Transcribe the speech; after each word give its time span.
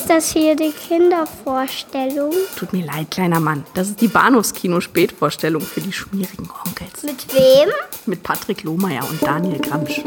Ist 0.00 0.08
das 0.08 0.32
hier 0.32 0.56
die 0.56 0.72
Kindervorstellung? 0.72 2.32
Tut 2.56 2.72
mir 2.72 2.86
leid, 2.86 3.10
kleiner 3.10 3.38
Mann. 3.38 3.66
Das 3.74 3.88
ist 3.88 4.00
die 4.00 4.08
Bahnhofskino-Spätvorstellung 4.08 5.60
für 5.60 5.82
die 5.82 5.92
schmierigen 5.92 6.48
Onkels. 6.64 7.02
Mit 7.02 7.34
wem? 7.34 7.68
Mit 8.06 8.22
Patrick 8.22 8.62
Lohmeier 8.62 9.06
und 9.10 9.22
Daniel 9.22 9.58
Gramsch. 9.58 10.00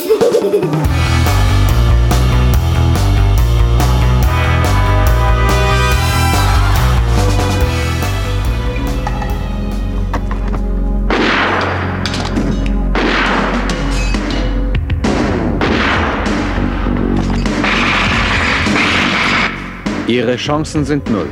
Ihre 20.13 20.35
Chancen 20.35 20.85
sind 20.85 21.09
null. 21.09 21.27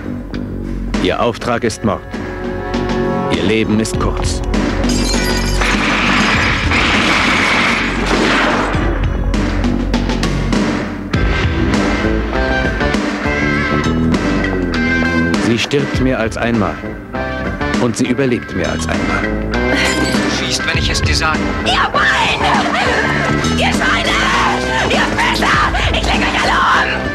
Ihr 1.04 1.22
Auftrag 1.22 1.64
ist 1.64 1.86
Mord. 1.86 2.02
Ihr 3.32 3.44
Leben 3.44 3.80
ist 3.80 4.00
kurz. 4.00 4.42
Sie 15.46 15.60
stirbt 15.60 16.02
mehr 16.02 16.18
als 16.18 16.36
einmal. 16.38 16.74
Und 17.84 17.96
sie 17.96 18.08
überlebt 18.08 18.56
mehr 18.56 18.72
als 18.72 18.88
einmal. 18.88 19.22
Du 19.52 20.44
schießt, 20.44 20.66
wenn 20.66 20.80
ich 20.80 20.90
es 20.90 21.04
dir 21.04 21.16
sage. 21.16 21.38
Ihr 21.66 21.88
Beine! 21.94 23.62
Ihr 23.62 23.74
Schweine! 23.76 24.10
Ihr 24.90 25.06
Fischer! 25.16 25.72
Ich 25.92 26.02
leg 26.02 26.16
euch 26.16 26.42
alle 26.42 26.96
um! 26.98 27.11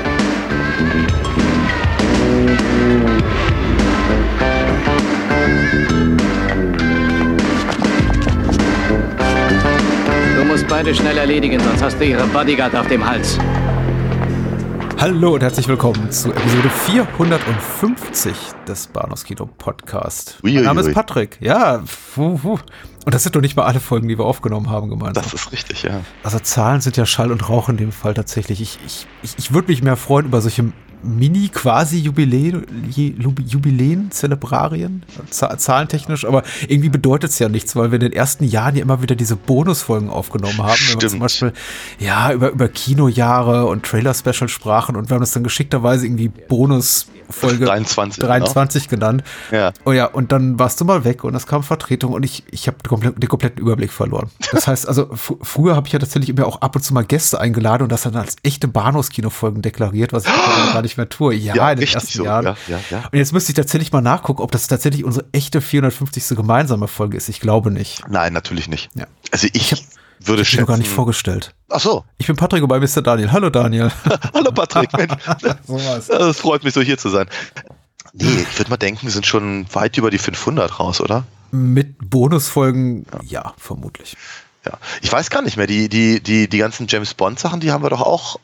Beide 10.69 10.95
schnell 10.95 11.17
erledigen, 11.17 11.61
sonst 11.61 11.83
hast 11.83 12.01
du 12.01 12.05
ihre 12.05 12.27
Bodyguard 12.29 12.75
auf 12.75 12.89
dem 12.89 13.05
Hals. 13.05 13.39
Hallo 14.99 15.35
und 15.35 15.43
herzlich 15.43 15.69
willkommen 15.69 16.11
zu 16.11 16.31
Episode 16.31 16.71
450 16.71 18.35
des 18.67 18.87
Bahnhofskino 18.89 19.47
Podcast. 19.47 20.39
Mein 20.43 20.65
Name 20.65 20.81
ist 20.81 20.93
Patrick. 20.93 21.39
Ja, 21.41 21.85
puh, 22.15 22.39
puh. 22.39 22.59
und 23.05 23.15
das 23.15 23.23
sind 23.23 23.37
doch 23.37 23.41
nicht 23.41 23.57
mal 23.57 23.65
alle 23.65 23.79
Folgen, 23.79 24.09
die 24.09 24.19
wir 24.19 24.25
aufgenommen 24.25 24.71
haben 24.71 24.89
gemeinsam. 24.89 25.23
Das 25.23 25.35
ist 25.35 25.53
richtig, 25.53 25.83
ja. 25.83 26.01
Also 26.25 26.39
Zahlen 26.41 26.81
sind 26.81 26.97
ja 26.97 27.07
Schall 27.07 27.31
und 27.31 27.49
Rauch 27.49 27.69
in 27.69 27.77
dem 27.77 27.93
Fall 27.93 28.15
tatsächlich. 28.15 28.61
Ich, 28.61 28.79
ich, 28.87 29.07
ich, 29.23 29.35
ich 29.39 29.53
würde 29.53 29.69
mich 29.69 29.83
mehr 29.83 29.97
freuen 29.97 30.27
über 30.27 30.41
solche 30.41 30.73
Mini-Quasi-Jubiläen, 31.07 32.66
Jubiläen, 32.90 34.10
Zelebrarien, 34.10 35.04
zahlentechnisch, 35.30 36.24
aber 36.24 36.43
irgendwie 36.68 36.88
bedeutet 36.88 37.30
es 37.30 37.38
ja 37.38 37.48
nichts, 37.48 37.76
weil 37.76 37.90
wir 37.90 37.96
in 37.96 38.10
den 38.10 38.13
ersten 38.13 38.45
Jahren 38.45 38.76
ja 38.76 38.82
immer 38.82 39.02
wieder 39.02 39.15
diese 39.15 39.37
Bonusfolgen 39.37 40.10
aufgenommen 40.10 40.59
haben. 40.59 40.79
Wenn 40.90 41.01
wir 41.01 41.09
zum 41.09 41.21
Beispiel, 41.21 41.52
ja, 41.98 42.32
über, 42.32 42.51
über 42.51 42.68
Kinojahre 42.68 43.66
und 43.66 43.85
Trailer-Special 43.85 44.48
sprachen 44.48 44.96
und 44.96 45.09
wir 45.09 45.15
haben 45.15 45.23
das 45.23 45.32
dann 45.32 45.45
geschickterweise 45.45 46.07
irgendwie 46.07 46.29
Bonus 46.29 47.07
Folge 47.30 47.65
23, 47.65 48.23
23 48.23 48.88
genau. 48.88 49.01
genannt. 49.01 49.24
Ja. 49.51 49.73
Oh 49.85 49.93
ja, 49.93 50.07
und 50.07 50.32
dann 50.32 50.59
warst 50.59 50.80
du 50.80 50.85
mal 50.85 51.04
weg 51.04 51.24
und 51.24 51.35
es 51.35 51.46
kam 51.46 51.63
Vertretung 51.63 52.13
und 52.13 52.24
ich, 52.24 52.45
ich 52.51 52.66
habe 52.66 52.79
den, 52.79 52.88
komplett, 52.88 53.23
den 53.23 53.29
kompletten 53.29 53.60
Überblick 53.60 53.93
verloren. 53.93 54.30
Das 54.52 54.66
heißt, 54.66 54.88
also 54.88 55.10
früher 55.13 55.76
habe 55.76 55.87
ich 55.87 55.93
ja 55.93 55.98
tatsächlich 55.98 56.30
immer 56.30 56.46
auch 56.46 56.60
ab 56.60 56.76
und 56.76 56.82
zu 56.82 56.95
mal 56.95 57.04
Gäste 57.04 57.41
eingeladen 57.41 57.82
und 57.82 57.93
das 57.93 58.02
dann 58.02 58.16
als 58.16 58.37
echte 58.43 58.68
Bahnhofskino-Folgen 58.68 59.63
deklariert, 59.63 60.13
was 60.13 60.24
ich 60.24 60.73
gar 60.73 60.82
nicht 60.82 60.96
tue. 61.05 61.35
Ja, 61.35 61.55
ja 61.55 61.73
in 61.73 61.79
den 61.79 61.89
ersten 61.89 62.19
so. 62.19 62.25
Jahren. 62.25 62.45
Ja, 62.45 62.57
ja, 62.69 62.80
ja. 62.91 63.09
Und 63.11 63.19
jetzt 63.19 63.33
müsste 63.33 63.52
ich 63.52 63.57
tatsächlich 63.57 63.93
mal 63.93 64.00
nachgucken, 64.00 64.43
ob 64.43 64.50
das 64.53 64.66
tatsächlich 64.66 65.05
unsere 65.05 65.27
echte 65.33 65.61
450. 65.61 66.37
gemeinsame 66.37 66.88
Folge 66.88 67.16
ist. 67.16 67.28
Ich 67.28 67.41
glaube 67.41 67.71
nicht. 67.71 68.09
Nein, 68.09 68.32
natürlich 68.32 68.69
nicht. 68.69 68.91
Ja. 68.94 69.06
Also 69.31 69.48
ich, 69.53 69.72
ich 69.72 69.84
würde 70.20 70.43
ich 70.43 70.48
schätzen. 70.48 70.62
noch 70.62 70.69
gar 70.69 70.78
nicht 70.78 70.91
vorgestellt. 70.91 71.54
Ach 71.69 71.81
so. 71.81 72.04
Ich 72.19 72.26
bin 72.26 72.37
Patrick 72.37 72.62
und 72.62 72.69
bei 72.69 72.81
Mr. 72.81 73.03
Daniel. 73.03 73.32
Hallo 73.32 73.50
Daniel. 73.50 73.91
Hallo 74.34 74.50
Patrick. 74.53 74.93
Mensch. 74.97 75.12
Das 76.09 76.38
freut 76.38 76.65
mich 76.65 76.75
so 76.75 76.81
hier 76.81 76.99
zu 76.99 77.09
sein. 77.09 77.28
Nee, 78.12 78.47
ich 78.50 78.59
würde 78.59 78.70
mal 78.70 78.76
denken, 78.76 79.03
wir 79.03 79.10
sind 79.10 79.26
schon 79.26 79.66
weit 79.75 79.99
über 79.99 80.10
die 80.10 80.19
500 80.19 80.81
raus, 80.81 81.00
oder? 81.00 81.25
Mit 81.50 82.10
Bonusfolgen, 82.10 83.04
ja, 83.12 83.43
ja 83.43 83.54
vermutlich. 83.59 84.16
Ja, 84.65 84.78
ich 85.03 85.12
weiß 85.12 85.31
gar 85.31 85.43
nicht 85.43 85.56
mehr. 85.56 85.66
Die, 85.66 85.88
die, 85.88 86.20
die, 86.20 86.49
die 86.49 86.59
ganzen 86.59 86.87
James 86.88 87.15
Bond 87.15 87.38
Sachen, 87.38 87.60
die 87.60 87.70
haben 87.70 87.84
wir 87.84 87.91
doch 87.91 88.00
auch 88.00 88.38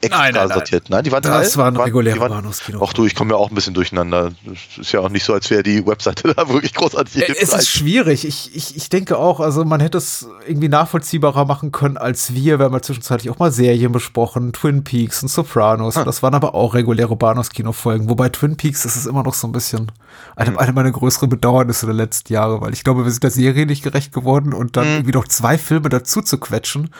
extra 0.00 0.22
nein, 0.22 0.34
nein, 0.34 0.48
sortiert. 0.48 0.90
Nein, 0.90 1.02
die 1.04 1.10
waren 1.10 1.22
das 1.22 1.52
Teil, 1.52 1.64
waren 1.64 1.76
reguläre 1.76 2.20
waren, 2.20 2.30
Bahnhofskino. 2.30 2.80
Ach 2.86 2.92
du, 2.92 3.04
ich 3.04 3.14
komme 3.14 3.32
ja 3.32 3.36
auch 3.36 3.48
ein 3.50 3.54
bisschen 3.54 3.74
durcheinander. 3.74 4.30
Ist 4.78 4.92
ja 4.92 5.00
auch 5.00 5.08
nicht 5.08 5.24
so, 5.24 5.32
als 5.32 5.50
wäre 5.50 5.62
die 5.62 5.84
Webseite 5.86 6.32
da 6.36 6.48
wirklich 6.48 6.72
großartig. 6.74 7.28
Es 7.40 7.52
ist 7.52 7.68
schwierig. 7.68 8.24
Ich, 8.24 8.54
ich, 8.54 8.76
ich 8.76 8.88
denke 8.88 9.18
auch, 9.18 9.40
also 9.40 9.64
man 9.64 9.80
hätte 9.80 9.98
es 9.98 10.28
irgendwie 10.46 10.68
nachvollziehbarer 10.68 11.44
machen 11.44 11.72
können 11.72 11.96
als 11.96 12.32
wir. 12.34 12.58
Wir 12.58 12.66
haben 12.66 12.74
ja 12.74 12.82
zwischenzeitlich 12.82 13.30
auch 13.30 13.38
mal 13.38 13.50
Serien 13.50 13.90
besprochen, 13.90 14.52
Twin 14.52 14.84
Peaks 14.84 15.22
und 15.22 15.28
Sopranos. 15.30 15.96
Hm. 15.96 16.04
Das 16.04 16.22
waren 16.22 16.34
aber 16.34 16.54
auch 16.54 16.74
reguläre 16.74 17.16
Bahnhofskino-Folgen. 17.16 18.08
Wobei 18.08 18.28
Twin 18.28 18.56
Peaks 18.56 18.84
ist 18.84 18.94
es 18.96 19.06
immer 19.06 19.24
noch 19.24 19.34
so 19.34 19.48
ein 19.48 19.52
bisschen 19.52 19.90
eine, 20.36 20.50
Hm. 20.50 20.58
eine 20.58 20.72
meiner 20.72 20.92
größeren 20.92 21.28
Bedauernisse 21.28 21.86
der 21.86 21.94
letzten 21.96 22.32
Jahre, 22.32 22.60
weil 22.60 22.72
ich 22.72 22.84
glaube, 22.84 23.04
wir 23.04 23.10
sind 23.10 23.24
der 23.24 23.30
Serie 23.32 23.66
nicht 23.66 23.82
gerecht 23.82 24.12
geworden 24.12 24.52
und 24.54 24.76
dann 24.76 24.84
Hm. 24.86 24.92
irgendwie 24.94 25.12
noch 25.12 25.26
zwei 25.26 25.58
Filme 25.58 25.88
dazu 25.88 26.22
zu 26.22 26.38
quetschen. 26.38 26.90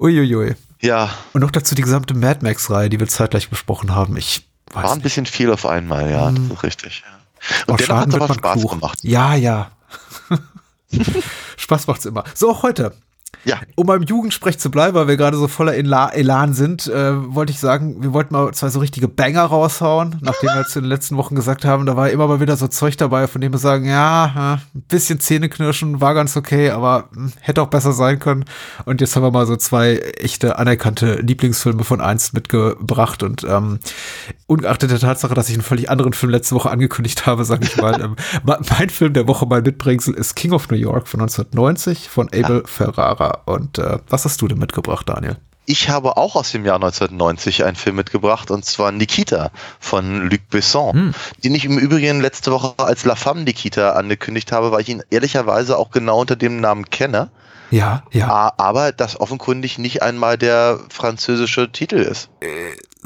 Uiuiui. 0.00 0.54
Ja. 0.80 1.10
Und 1.32 1.40
noch 1.40 1.50
dazu 1.50 1.74
die 1.74 1.82
gesamte 1.82 2.14
Mad 2.14 2.40
Max-Reihe, 2.42 2.88
die 2.88 3.00
wir 3.00 3.08
zeitgleich 3.08 3.48
besprochen 3.50 3.94
haben. 3.94 4.16
Ich 4.16 4.48
weiß 4.72 4.82
War 4.84 4.90
ein 4.90 4.96
nicht. 4.98 5.02
bisschen 5.04 5.26
viel 5.26 5.50
auf 5.52 5.66
einmal, 5.66 6.10
ja, 6.10 6.28
Hm. 6.28 6.48
das 6.48 6.58
ist 6.58 6.62
richtig. 6.64 7.02
Ja. 7.06 7.18
Oh, 7.66 7.72
Und 7.72 7.80
dennoch 7.80 7.96
hat 8.00 8.14
aber 8.14 8.34
Spaß 8.34 8.58
klug. 8.60 8.70
gemacht. 8.72 8.98
Ja, 9.02 9.34
ja. 9.34 9.70
Spaß 11.56 11.86
macht's 11.86 12.04
immer. 12.06 12.24
So, 12.34 12.50
auch 12.50 12.62
heute. 12.62 12.92
Ja. 13.48 13.60
Um 13.76 13.86
beim 13.86 14.02
Jugendsprech 14.02 14.58
zu 14.58 14.70
bleiben, 14.70 14.94
weil 14.94 15.08
wir 15.08 15.16
gerade 15.16 15.38
so 15.38 15.48
voller 15.48 15.74
Ela 15.74 16.10
Elan 16.10 16.52
sind, 16.52 16.86
äh, 16.86 17.34
wollte 17.34 17.50
ich 17.50 17.58
sagen, 17.58 18.02
wir 18.02 18.12
wollten 18.12 18.34
mal 18.34 18.52
zwei 18.52 18.68
so 18.68 18.78
richtige 18.78 19.08
Banger 19.08 19.44
raushauen, 19.44 20.16
nachdem 20.20 20.50
wir 20.50 20.58
jetzt 20.58 20.76
in 20.76 20.82
den 20.82 20.90
letzten 20.90 21.16
Wochen 21.16 21.34
gesagt 21.34 21.64
haben, 21.64 21.86
da 21.86 21.96
war 21.96 22.10
immer 22.10 22.28
mal 22.28 22.40
wieder 22.40 22.58
so 22.58 22.68
Zeug 22.68 22.98
dabei, 22.98 23.26
von 23.26 23.40
dem 23.40 23.52
wir 23.52 23.58
sagen, 23.58 23.86
ja, 23.86 24.60
ein 24.74 24.82
bisschen 24.82 25.18
Zähneknirschen 25.18 26.02
war 26.02 26.12
ganz 26.12 26.36
okay, 26.36 26.68
aber 26.68 27.08
mh, 27.12 27.30
hätte 27.40 27.62
auch 27.62 27.68
besser 27.68 27.92
sein 27.92 28.18
können. 28.18 28.44
Und 28.84 29.00
jetzt 29.00 29.16
haben 29.16 29.22
wir 29.22 29.30
mal 29.30 29.46
so 29.46 29.56
zwei 29.56 29.96
echte 29.96 30.58
anerkannte 30.58 31.14
Lieblingsfilme 31.14 31.84
von 31.84 32.02
einst 32.02 32.34
mitgebracht 32.34 33.22
und 33.22 33.44
ähm, 33.44 33.78
ungeachtet 34.46 34.90
der 34.90 34.98
Tatsache, 34.98 35.32
dass 35.32 35.48
ich 35.48 35.54
einen 35.54 35.62
völlig 35.62 35.88
anderen 35.88 36.12
Film 36.12 36.32
letzte 36.32 36.54
Woche 36.54 36.70
angekündigt 36.70 37.24
habe, 37.24 37.46
sage 37.46 37.64
ich 37.64 37.78
mal, 37.78 37.98
ähm, 38.02 38.16
mein 38.44 38.90
Film 38.90 39.14
der 39.14 39.26
Woche, 39.26 39.46
mein 39.46 39.62
Mitbringsel 39.62 40.12
ist 40.12 40.34
King 40.34 40.52
of 40.52 40.68
New 40.68 40.76
York 40.76 41.08
von 41.08 41.20
1990 41.20 42.10
von 42.10 42.28
Abel 42.32 42.62
Ferrara. 42.66 43.37
Und 43.44 43.78
äh, 43.78 43.98
was 44.08 44.24
hast 44.24 44.40
du 44.40 44.48
denn 44.48 44.58
mitgebracht, 44.58 45.08
Daniel? 45.08 45.36
Ich 45.70 45.90
habe 45.90 46.16
auch 46.16 46.34
aus 46.34 46.50
dem 46.52 46.64
Jahr 46.64 46.76
1990 46.76 47.64
einen 47.64 47.76
Film 47.76 47.96
mitgebracht, 47.96 48.50
und 48.50 48.64
zwar 48.64 48.90
Nikita 48.90 49.50
von 49.80 50.22
Luc 50.30 50.48
Besson, 50.48 50.94
Hm. 50.94 51.14
den 51.44 51.54
ich 51.54 51.66
im 51.66 51.78
Übrigen 51.78 52.20
letzte 52.22 52.50
Woche 52.52 52.72
als 52.78 53.04
La 53.04 53.16
Femme 53.16 53.42
Nikita 53.42 53.90
angekündigt 53.92 54.50
habe, 54.50 54.72
weil 54.72 54.80
ich 54.80 54.88
ihn 54.88 55.02
ehrlicherweise 55.10 55.76
auch 55.76 55.90
genau 55.90 56.20
unter 56.22 56.36
dem 56.36 56.60
Namen 56.60 56.88
kenne, 56.88 57.30
Ja, 57.70 58.02
ja. 58.12 58.54
aber 58.56 58.92
das 58.92 59.20
offenkundig 59.20 59.76
nicht 59.78 60.02
einmal 60.02 60.38
der 60.38 60.78
französische 60.88 61.70
Titel 61.70 61.96
ist. 61.96 62.30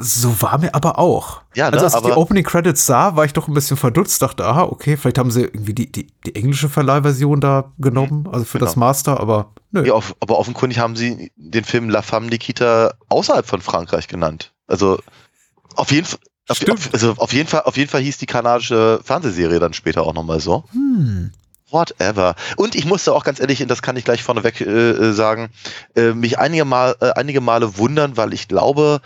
So 0.05 0.41
war 0.41 0.57
mir 0.57 0.75
aber 0.75 0.99
auch. 0.99 1.41
Ja, 1.55 1.69
ne, 1.71 1.73
also 1.77 1.85
als 1.85 1.95
ich 2.05 2.11
die 2.11 2.17
Opening 2.17 2.43
Credits 2.43 2.85
sah, 2.85 3.15
war 3.15 3.25
ich 3.25 3.33
doch 3.33 3.47
ein 3.47 3.53
bisschen 3.53 3.77
verdutzt, 3.77 4.21
dachte, 4.21 4.45
aha, 4.45 4.63
okay, 4.63 4.97
vielleicht 4.97 5.17
haben 5.17 5.31
sie 5.31 5.41
irgendwie 5.43 5.73
die, 5.73 5.91
die, 5.91 6.07
die 6.25 6.35
englische 6.35 6.67
Verleihversion 6.69 7.39
da 7.39 7.71
genommen, 7.79 8.27
also 8.31 8.43
für 8.45 8.59
das 8.59 8.73
Genau. 8.73 8.85
Master, 8.85 9.19
aber 9.19 9.51
nö. 9.71 9.85
Ja, 9.85 9.93
off- 9.93 10.15
aber 10.19 10.37
offenkundig 10.39 10.79
haben 10.79 10.95
sie 10.95 11.31
den 11.35 11.63
Film 11.63 11.89
La 11.89 12.01
Femme 12.01 12.27
Nikita 12.27 12.93
außerhalb 13.09 13.45
von 13.47 13.61
Frankreich 13.61 14.07
genannt. 14.07 14.51
Also 14.67 14.99
auf 15.75 15.91
jeden 15.91 16.05
Fall. 16.05 16.19
Auf, 16.49 16.59
auf, 16.69 16.89
also 16.91 17.13
auf 17.17 17.31
jeden 17.31 17.47
Fall, 17.47 17.61
auf 17.61 17.77
jeden 17.77 17.89
Fall 17.89 18.01
hieß 18.01 18.17
die 18.17 18.25
kanadische 18.25 18.99
Fernsehserie 19.03 19.59
dann 19.59 19.71
später 19.73 20.03
auch 20.03 20.13
nochmal 20.13 20.41
so. 20.41 20.65
Hm. 20.73 21.31
Whatever. 21.71 22.35
Und 22.57 22.75
ich 22.75 22.85
musste 22.85 23.13
auch 23.13 23.23
ganz 23.23 23.39
ehrlich, 23.39 23.61
und 23.61 23.67
das 23.71 23.81
kann 23.81 23.95
ich 23.95 24.03
gleich 24.05 24.21
vorneweg 24.21 24.61
äh, 24.61 24.91
äh, 24.91 25.11
sagen, 25.13 25.49
äh, 25.95 26.13
mich 26.13 26.37
einige, 26.37 26.65
Mal, 26.65 26.95
äh, 26.99 27.11
einige 27.15 27.41
Male 27.41 27.77
wundern, 27.77 28.15
weil 28.17 28.33
ich 28.33 28.47
glaube, 28.47 28.99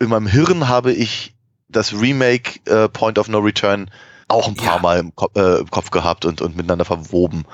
in 0.00 0.08
meinem 0.08 0.26
Hirn 0.26 0.68
habe 0.68 0.92
ich 0.92 1.34
das 1.68 1.92
Remake 1.92 2.58
äh, 2.64 2.88
Point 2.88 3.18
of 3.18 3.28
No 3.28 3.38
Return 3.38 3.90
auch 4.28 4.48
ein 4.48 4.54
paar 4.54 4.76
Ja. 4.76 4.82
Mal 4.82 4.98
im, 4.98 5.14
Ko 5.14 5.28
äh, 5.36 5.60
im 5.60 5.70
Kopf 5.70 5.90
gehabt 5.90 6.24
und, 6.24 6.40
und 6.40 6.56
miteinander 6.56 6.84
verwoben. 6.84 7.44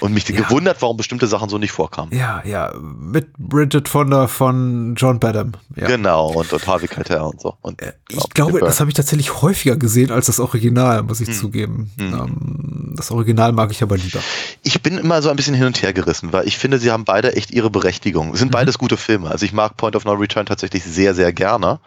Und 0.00 0.12
mich 0.14 0.28
Ja. 0.28 0.36
gewundert, 0.36 0.80
warum 0.80 0.96
bestimmte 0.96 1.26
Sachen 1.26 1.48
so 1.48 1.58
nicht 1.58 1.72
vorkamen. 1.72 2.12
Ja, 2.16 2.42
ja, 2.44 2.72
mit 2.80 3.32
Bridget 3.38 3.88
Fonda 3.88 4.26
von 4.28 4.94
John 4.96 5.20
Badham. 5.20 5.52
Ja. 5.76 5.86
Genau, 5.86 6.28
und, 6.32 6.52
und 6.52 6.66
Harvey 6.66 6.88
Keitel 6.88 7.18
und 7.20 7.40
so. 7.40 7.54
Und, 7.60 7.80
Äh, 7.82 7.92
Ich 8.08 8.28
glaube, 8.30 8.60
das 8.60 8.80
habe 8.80 8.90
ich 8.90 8.94
tatsächlich 8.94 9.42
häufiger 9.42 9.76
gesehen 9.76 10.10
als 10.10 10.26
das 10.26 10.40
Original, 10.40 11.02
muss 11.02 11.20
ich 11.20 11.28
Hm. 11.28 11.34
zugeben. 11.34 11.90
Hm. 11.98 12.12
Ähm, 12.14 12.94
das 12.96 13.10
Original 13.10 13.52
mag 13.52 13.70
ich 13.70 13.82
aber 13.82 13.96
lieber. 13.96 14.20
Ich 14.62 14.82
bin 14.82 14.98
immer 14.98 15.22
so 15.22 15.28
ein 15.30 15.36
bisschen 15.36 15.54
hin 15.54 15.66
und 15.66 15.80
her 15.82 15.92
gerissen, 15.92 16.32
weil 16.32 16.46
ich 16.48 16.58
finde, 16.58 16.78
sie 16.78 16.90
haben 16.90 17.04
beide 17.04 17.36
echt 17.36 17.50
ihre 17.50 17.70
Berechtigung. 17.70 18.32
Es 18.32 18.38
sind 18.40 18.48
Mhm. 18.48 18.52
beides 18.52 18.78
gute 18.78 18.96
Filme. 18.96 19.30
Also 19.30 19.44
ich 19.44 19.52
mag 19.52 19.76
Point 19.76 19.96
of 19.96 20.04
No 20.04 20.12
Return 20.12 20.46
tatsächlich 20.46 20.82
sehr, 20.84 21.14
sehr 21.14 21.32
gerne. 21.32 21.78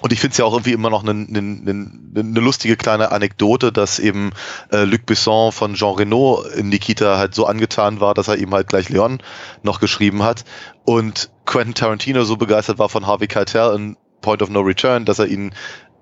Und 0.00 0.12
ich 0.12 0.20
finde 0.20 0.32
es 0.32 0.38
ja 0.38 0.44
auch 0.44 0.52
irgendwie 0.52 0.72
immer 0.72 0.90
noch 0.90 1.02
eine 1.02 1.14
ne, 1.14 1.42
ne, 1.42 1.90
ne 2.14 2.40
lustige 2.40 2.76
kleine 2.76 3.12
Anekdote, 3.12 3.72
dass 3.72 3.98
eben 3.98 4.30
äh, 4.72 4.84
Luc 4.84 5.06
Besson 5.06 5.52
von 5.52 5.74
Jean 5.74 5.94
Reno 5.94 6.42
in 6.56 6.68
Nikita 6.68 7.18
halt 7.18 7.34
so 7.34 7.46
angetan 7.46 8.00
war, 8.00 8.14
dass 8.14 8.28
er 8.28 8.36
ihm 8.38 8.52
halt 8.52 8.68
gleich 8.68 8.88
Leon 8.88 9.22
noch 9.62 9.80
geschrieben 9.80 10.22
hat. 10.22 10.44
Und 10.84 11.30
Quentin 11.44 11.74
Tarantino 11.74 12.24
so 12.24 12.36
begeistert 12.36 12.78
war 12.78 12.88
von 12.88 13.06
Harvey 13.06 13.26
Keitel 13.26 13.74
in 13.74 13.96
Point 14.20 14.42
of 14.42 14.50
No 14.50 14.60
Return, 14.60 15.04
dass 15.04 15.18
er 15.18 15.26
ihn 15.26 15.54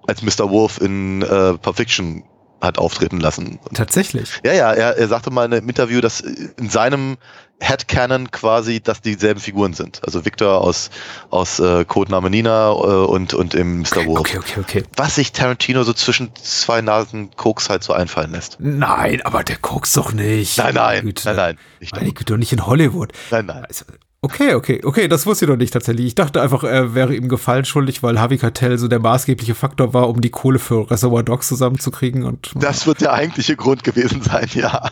als 0.06 0.22
Mr. 0.22 0.50
Wolf 0.50 0.80
in 0.80 1.22
äh, 1.22 1.54
Pulp 1.58 1.76
Fiction 1.76 2.24
hat 2.60 2.78
auftreten 2.78 3.20
lassen. 3.20 3.58
Tatsächlich. 3.74 4.40
Ja, 4.44 4.52
ja, 4.52 4.72
er, 4.72 4.96
er 4.96 5.08
sagte 5.08 5.30
mal 5.30 5.44
in 5.44 5.52
einem 5.52 5.68
Interview, 5.68 6.00
dass 6.00 6.20
in 6.20 6.68
seinem 6.70 7.16
Headcanon 7.60 8.30
quasi, 8.30 8.80
dass 8.80 9.00
dieselben 9.00 9.40
Figuren 9.40 9.72
sind. 9.72 10.00
Also 10.04 10.24
Victor 10.24 10.60
aus, 10.60 10.90
aus 11.30 11.58
äh, 11.58 11.84
Codename 11.84 12.30
Nina 12.30 12.70
äh, 12.70 12.72
und, 12.72 13.34
und 13.34 13.54
im 13.54 13.80
Mr. 13.80 14.06
Wolf. 14.06 14.20
Okay, 14.20 14.38
okay, 14.38 14.60
okay. 14.60 14.82
Was 14.96 15.16
sich 15.16 15.32
Tarantino 15.32 15.82
so 15.82 15.92
zwischen 15.92 16.30
zwei 16.36 16.80
Nasen 16.80 17.30
Koks 17.36 17.68
halt 17.68 17.82
so 17.82 17.92
einfallen 17.92 18.32
lässt. 18.32 18.58
Nein, 18.60 19.22
aber 19.22 19.42
der 19.42 19.56
kokst 19.56 19.96
doch 19.96 20.12
nicht. 20.12 20.56
Nein, 20.58 20.74
nein, 20.74 21.02
Güte. 21.02 21.26
nein, 21.26 21.36
nein. 21.36 21.58
Nicht 21.80 21.94
Meine 21.94 22.12
Güte, 22.12 22.32
doch 22.32 22.38
nicht 22.38 22.52
in 22.52 22.64
Hollywood. 22.64 23.12
Nein, 23.30 23.46
nein. 23.46 23.64
Also, 23.64 23.84
Okay, 24.20 24.54
okay, 24.54 24.80
okay, 24.82 25.06
das 25.06 25.26
wusste 25.26 25.44
ich 25.44 25.48
noch 25.48 25.56
nicht 25.56 25.72
tatsächlich. 25.72 26.06
Ich 26.06 26.14
dachte 26.16 26.42
einfach, 26.42 26.64
er 26.64 26.94
wäre 26.94 27.14
ihm 27.14 27.28
Gefallen 27.28 27.64
schuldig, 27.64 28.02
weil 28.02 28.20
Harvey 28.20 28.36
Keitel 28.36 28.76
so 28.76 28.88
der 28.88 28.98
maßgebliche 28.98 29.54
Faktor 29.54 29.94
war, 29.94 30.08
um 30.08 30.20
die 30.20 30.30
Kohle 30.30 30.58
für 30.58 30.90
Reservoir 30.90 31.22
Dogs 31.22 31.46
zusammenzukriegen 31.46 32.24
und. 32.24 32.50
Das 32.56 32.88
wird 32.88 33.00
der 33.00 33.12
eigentliche 33.12 33.54
Grund 33.54 33.84
gewesen 33.84 34.20
sein, 34.22 34.48
ja. 34.54 34.90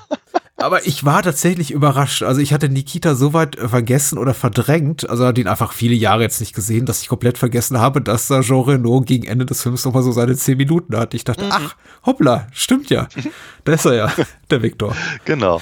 Aber 0.59 0.87
ich 0.87 1.05
war 1.05 1.23
tatsächlich 1.23 1.71
überrascht. 1.71 2.23
Also 2.23 2.41
ich 2.41 2.53
hatte 2.53 2.69
Nikita 2.69 3.15
so 3.15 3.35
weit 3.35 3.57
vergessen 3.57 4.17
oder 4.17 4.33
verdrängt, 4.33 5.09
also 5.11 5.27
hatte 5.27 5.41
ihn 5.41 5.49
einfach 5.49 5.73
viele 5.73 5.95
Jahre 5.95 6.23
jetzt 6.23 6.41
nicht 6.41 6.55
gesehen, 6.55 6.87
dass 6.87 7.03
ich 7.03 7.09
komplett 7.09 7.37
vergessen 7.37 7.79
habe, 7.79 8.01
dass 8.01 8.29
da 8.29 8.41
Jean 8.41 8.63
Reno 8.63 9.01
gegen 9.01 9.27
Ende 9.27 9.45
des 9.45 9.63
Films 9.63 9.85
nochmal 9.85 10.03
so 10.03 10.13
seine 10.13 10.35
zehn 10.37 10.57
Minuten 10.57 10.97
hat. 10.97 11.15
Ich 11.15 11.25
dachte, 11.25 11.47
ach, 11.51 11.77
hoppla, 12.07 12.47
stimmt 12.53 12.91
ja. 12.91 13.09
Da 13.65 13.73
ist 13.73 13.85
er 13.85 13.95
ja, 13.95 14.13
der 14.51 14.63
Victor. 14.63 14.95
Genau. 15.25 15.61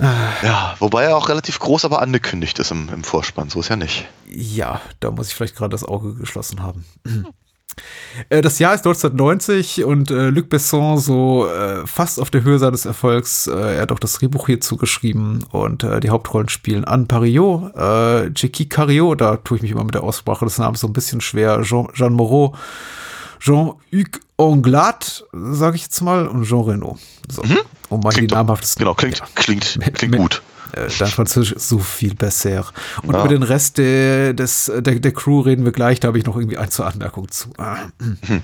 Ja, 0.00 0.74
wobei 0.78 1.04
er 1.04 1.16
auch 1.16 1.28
relativ 1.28 1.58
groß 1.58 1.84
aber 1.84 2.00
angekündigt 2.02 2.58
ist 2.58 2.70
im, 2.70 2.88
im 2.92 3.04
Vorspann, 3.04 3.50
so 3.50 3.60
ist 3.60 3.68
ja 3.68 3.76
nicht. 3.76 4.06
Ja, 4.28 4.80
da 5.00 5.10
muss 5.10 5.28
ich 5.28 5.34
vielleicht 5.34 5.56
gerade 5.56 5.70
das 5.70 5.84
Auge 5.84 6.14
geschlossen 6.14 6.62
haben. 6.62 6.84
Äh, 8.28 8.42
Das 8.42 8.58
Jahr 8.58 8.74
ist 8.74 8.80
1990 8.86 9.84
und 9.84 10.10
äh, 10.10 10.28
Luc 10.28 10.50
Besson 10.50 10.98
so 10.98 11.48
äh, 11.48 11.86
fast 11.86 12.20
auf 12.20 12.30
der 12.30 12.42
Höhe 12.42 12.58
seines 12.58 12.84
Erfolgs. 12.84 13.46
Äh, 13.46 13.76
er 13.76 13.80
hat 13.80 13.92
auch 13.92 13.98
das 13.98 14.12
Drehbuch 14.12 14.44
hierzu 14.46 14.76
geschrieben 14.76 15.44
und 15.52 15.82
äh, 15.82 15.98
die 16.00 16.10
Hauptrollen 16.10 16.50
spielen 16.50 16.84
Anne 16.84 17.06
Pariot, 17.06 17.74
äh, 17.74 18.26
Jackie 18.36 18.68
Cariot, 18.68 19.20
da 19.22 19.36
tue 19.38 19.56
ich 19.56 19.62
mich 19.62 19.70
immer 19.70 19.84
mit 19.84 19.94
der 19.94 20.02
Aussprache 20.02 20.44
des 20.44 20.58
Namens 20.58 20.80
so 20.80 20.86
ein 20.86 20.92
bisschen 20.92 21.22
schwer, 21.22 21.62
Jean, 21.62 21.88
Jean 21.94 22.12
Moreau, 22.12 22.54
Jean-Hugues 23.40 24.20
Anglade, 24.36 25.06
sage 25.32 25.76
ich 25.76 25.84
jetzt 25.84 26.00
mal, 26.02 26.26
und 26.26 26.44
Jean 26.44 26.64
Reno. 26.64 26.98
So, 27.30 27.42
um 27.92 28.00
mal 28.00 28.10
die 28.10 28.16
Klingt 28.18 28.32
doch- 28.32 28.36
namhaftesten. 28.38 28.80
Genau, 28.80 28.94
klingt, 28.94 29.18
Ja. 29.18 29.26
klingt, 29.34 29.78
klingt 29.94 30.12
Mit- 30.12 30.20
gut. 30.20 30.42
Äh, 30.72 30.88
Französisch 30.88 31.52
ist 31.52 31.68
so 31.68 31.78
viel 31.78 32.14
besser. 32.14 32.64
Und 33.02 33.12
Ja. 33.12 33.20
über 33.20 33.28
den 33.28 33.42
Rest 33.42 33.76
der, 33.76 34.32
des, 34.32 34.72
der, 34.74 35.00
der 35.00 35.12
Crew 35.12 35.40
reden 35.40 35.64
wir 35.66 35.72
gleich. 35.72 36.00
Da 36.00 36.08
habe 36.08 36.16
ich 36.18 36.24
noch 36.24 36.34
irgendwie 36.36 36.56
ein, 36.56 36.70
zwei 36.70 36.84
Anmerkungen 36.84 37.28
zu. 37.30 37.50
Ah, 37.58 37.76
hm. 38.00 38.42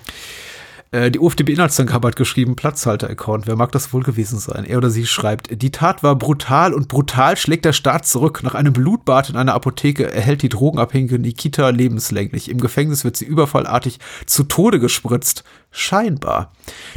Äh, 0.91 1.11
Die 1.11 1.19
UFDB-Inhaltsangabe 1.19 2.09
hat 2.09 2.17
geschrieben, 2.17 2.57
Platzhalter-Account. 2.57 3.47
Wer 3.47 3.57
mag 3.57 3.73
das 3.73 3.93
wohl 3.93 4.03
gewesen 4.03 4.39
sein? 4.39 4.65
Er 4.65 4.79
oder 4.79 4.89
sie 4.91 5.07
schreibt, 5.07 5.61
die 5.63 5.71
Tat 5.71 6.03
war 6.03 6.17
brutal 6.17 6.73
und 6.73 6.89
brutal 6.89 7.37
schlägt 7.37 7.65
der 7.67 7.73
Staat 7.75 8.07
zurück. 8.07 8.41
Nach 8.43 8.55
einem 8.55 8.73
Blutbad 8.73 9.29
in 9.31 9.37
einer 9.37 9.55
Apotheke 9.55 10.11
erhält 10.11 10.43
die 10.43 10.49
drogenabhängige 10.49 11.19
Nikita 11.19 11.69
lebenslänglich. 11.71 12.51
Im 12.51 12.59
Gefängnis 12.59 13.05
wird 13.05 13.17
sie 13.19 13.27
überfallartig 13.27 13.99
zu 14.27 14.45
Tode 14.45 14.81
gespritzt. 14.81 15.45
Scheinbar. 15.71 16.51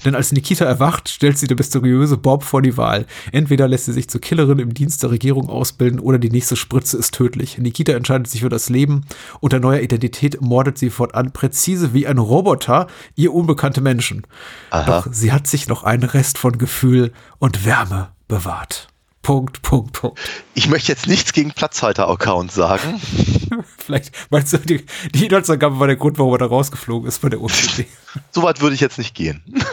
Denn 0.06 0.16
als 0.16 0.32
Nikita 0.32 0.66
erwacht, 0.66 1.10
stellt 1.10 1.38
sie 1.38 1.48
der 1.48 1.58
mysteriöse 1.58 2.18
Bob 2.18 2.44
vor 2.44 2.62
die 2.62 2.78
Wahl. 2.78 3.06
Entweder 3.32 3.68
lässt 3.68 3.86
sie 3.86 3.94
sich 3.94 4.10
zur 4.10 4.22
Killerin 4.22 4.60
im 4.60 4.74
Dienst 4.74 5.04
der 5.04 5.12
Regierung 5.12 5.50
ausbilden 5.50 6.00
oder 6.00 6.18
die 6.20 6.30
nächste 6.30 6.56
Spritze 6.56 6.98
ist 6.98 7.14
tödlich. 7.14 7.58
Nikita 7.58 7.94
entscheidet 7.94 8.28
sich 8.28 8.42
für 8.42 8.50
das 8.50 8.70
Leben. 8.70 9.06
Unter 9.42 9.60
neuer 9.60 9.82
Identität 9.82 10.42
mordet 10.42 10.78
sie 10.78 10.90
fortan 10.90 11.32
präzise 11.34 11.94
wie 11.94 12.08
ein 12.08 12.18
Roboter 12.18 12.88
ihr 13.16 13.34
unbekannte 13.34 13.82
Menschen. 13.82 14.26
Doch 14.72 15.08
sie 15.12 15.32
hat 15.32 15.48
sich 15.48 15.68
noch 15.68 15.84
einen 15.84 16.04
Rest 16.04 16.38
von 16.38 16.58
Gefühl 16.58 17.12
und 17.40 17.66
Wärme 17.66 18.10
bewahrt. 18.28 18.91
Punkt, 19.22 19.62
Punkt, 19.62 19.94
Punkt. 19.94 20.20
Ich 20.56 20.68
möchte 20.68 20.92
jetzt 20.92 21.08
nichts 21.08 21.32
gegen 21.34 21.52
Platzhalter-Account 21.52 22.52
sagen. 22.52 23.00
Vielleicht 23.78 24.12
meinst 24.32 24.54
du, 24.54 24.58
die, 24.58 24.86
die 25.14 25.26
Inhaltsangabe 25.26 25.80
war 25.80 25.88
der 25.88 25.96
Grund, 25.96 26.18
warum 26.18 26.34
er 26.34 26.40
da 26.40 26.46
rausgeflogen 26.48 27.08
ist 27.08 27.22
bei 27.22 27.30
der 27.30 27.42
UFDB. 27.42 27.88
Soweit 28.32 28.62
würde 28.62 28.76
ich 28.76 28.82
jetzt 28.82 28.98
nicht 28.98 29.16
gehen. 29.16 29.44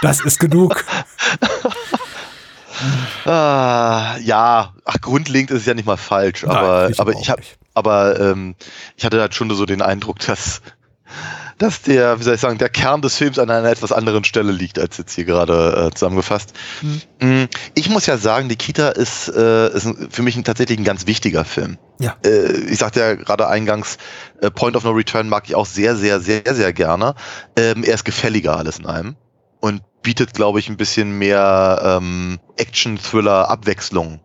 Das 0.00 0.20
ist 0.20 0.38
genug. 0.38 0.84
Ah, 3.24 4.16
ja, 4.18 4.72
ach, 4.84 5.00
grundlegend 5.00 5.50
ist 5.50 5.62
es 5.62 5.66
ja 5.66 5.74
nicht 5.74 5.86
mal 5.86 5.96
falsch, 5.96 6.44
Nein, 6.44 6.56
aber, 6.56 6.90
ich 6.90 7.00
aber 7.00 7.12
ich 7.14 7.28
habe, 7.30 7.42
aber 7.74 8.20
ähm, 8.20 8.54
ich 8.96 9.04
hatte 9.04 9.20
halt 9.20 9.34
schon 9.34 9.50
so 9.50 9.66
den 9.66 9.82
Eindruck, 9.82 10.20
dass, 10.20 10.62
dass 11.58 11.82
der, 11.82 12.18
wie 12.18 12.22
soll 12.22 12.34
ich 12.34 12.40
sagen, 12.40 12.58
der 12.58 12.68
Kern 12.68 13.02
des 13.02 13.16
Films 13.16 13.38
an 13.38 13.50
einer 13.50 13.68
etwas 13.68 13.92
anderen 13.92 14.24
Stelle 14.24 14.52
liegt, 14.52 14.78
als 14.78 14.96
jetzt 14.96 15.14
hier 15.14 15.24
gerade 15.24 15.88
äh, 15.88 15.94
zusammengefasst. 15.94 16.54
Mm, 17.20 17.44
Ich 17.74 17.90
muss 17.90 18.06
ja 18.06 18.16
sagen, 18.16 18.46
Nikita 18.46 18.90
ist, 18.90 19.28
äh, 19.28 19.68
ist 19.74 19.88
für 20.10 20.22
mich 20.22 20.36
ein, 20.36 20.44
tatsächlich 20.44 20.78
ein 20.78 20.84
ganz 20.84 21.06
wichtiger 21.06 21.44
Film. 21.44 21.78
Ja. 21.98 22.16
Äh, 22.24 22.52
ich 22.70 22.78
sagte 22.78 23.00
ja 23.00 23.14
gerade 23.14 23.48
eingangs, 23.48 23.98
äh, 24.40 24.50
Point 24.50 24.76
of 24.76 24.84
No 24.84 24.90
Return 24.92 25.28
mag 25.28 25.44
ich 25.48 25.54
auch 25.54 25.66
sehr, 25.66 25.96
sehr, 25.96 26.20
sehr, 26.20 26.42
sehr 26.54 26.72
gerne. 26.72 27.14
Ähm, 27.56 27.82
er 27.84 27.94
ist 27.94 28.04
gefälliger 28.04 28.56
alles 28.56 28.78
in 28.78 28.86
einem 28.86 29.16
und 29.60 29.82
bietet, 30.02 30.34
glaube 30.34 30.60
ich, 30.60 30.68
ein 30.68 30.76
bisschen 30.76 31.18
mehr 31.18 31.98
ähm, 32.00 32.38
Action-Thriller-Abwechslung. 32.56 34.20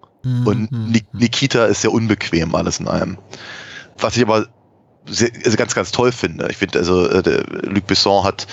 Und 0.46 0.72
Ni 0.72 1.04
Nikita 1.12 1.66
ist 1.66 1.82
sehr 1.82 1.92
unbequem 1.92 2.56
alles 2.56 2.80
in 2.80 2.88
einem. 2.88 3.18
Was 3.98 4.16
ich 4.16 4.24
aber 4.24 4.48
sehr, 5.08 5.32
also 5.46 5.58
ganz, 5.58 5.76
ganz 5.76 5.92
toll 5.92 6.12
finde. 6.12 6.48
Ich 6.50 6.58
finde, 6.58 6.80
also 6.80 7.08
äh, 7.10 7.44
Luc 7.64 7.88
Besson 7.88 8.24
hat 8.24 8.48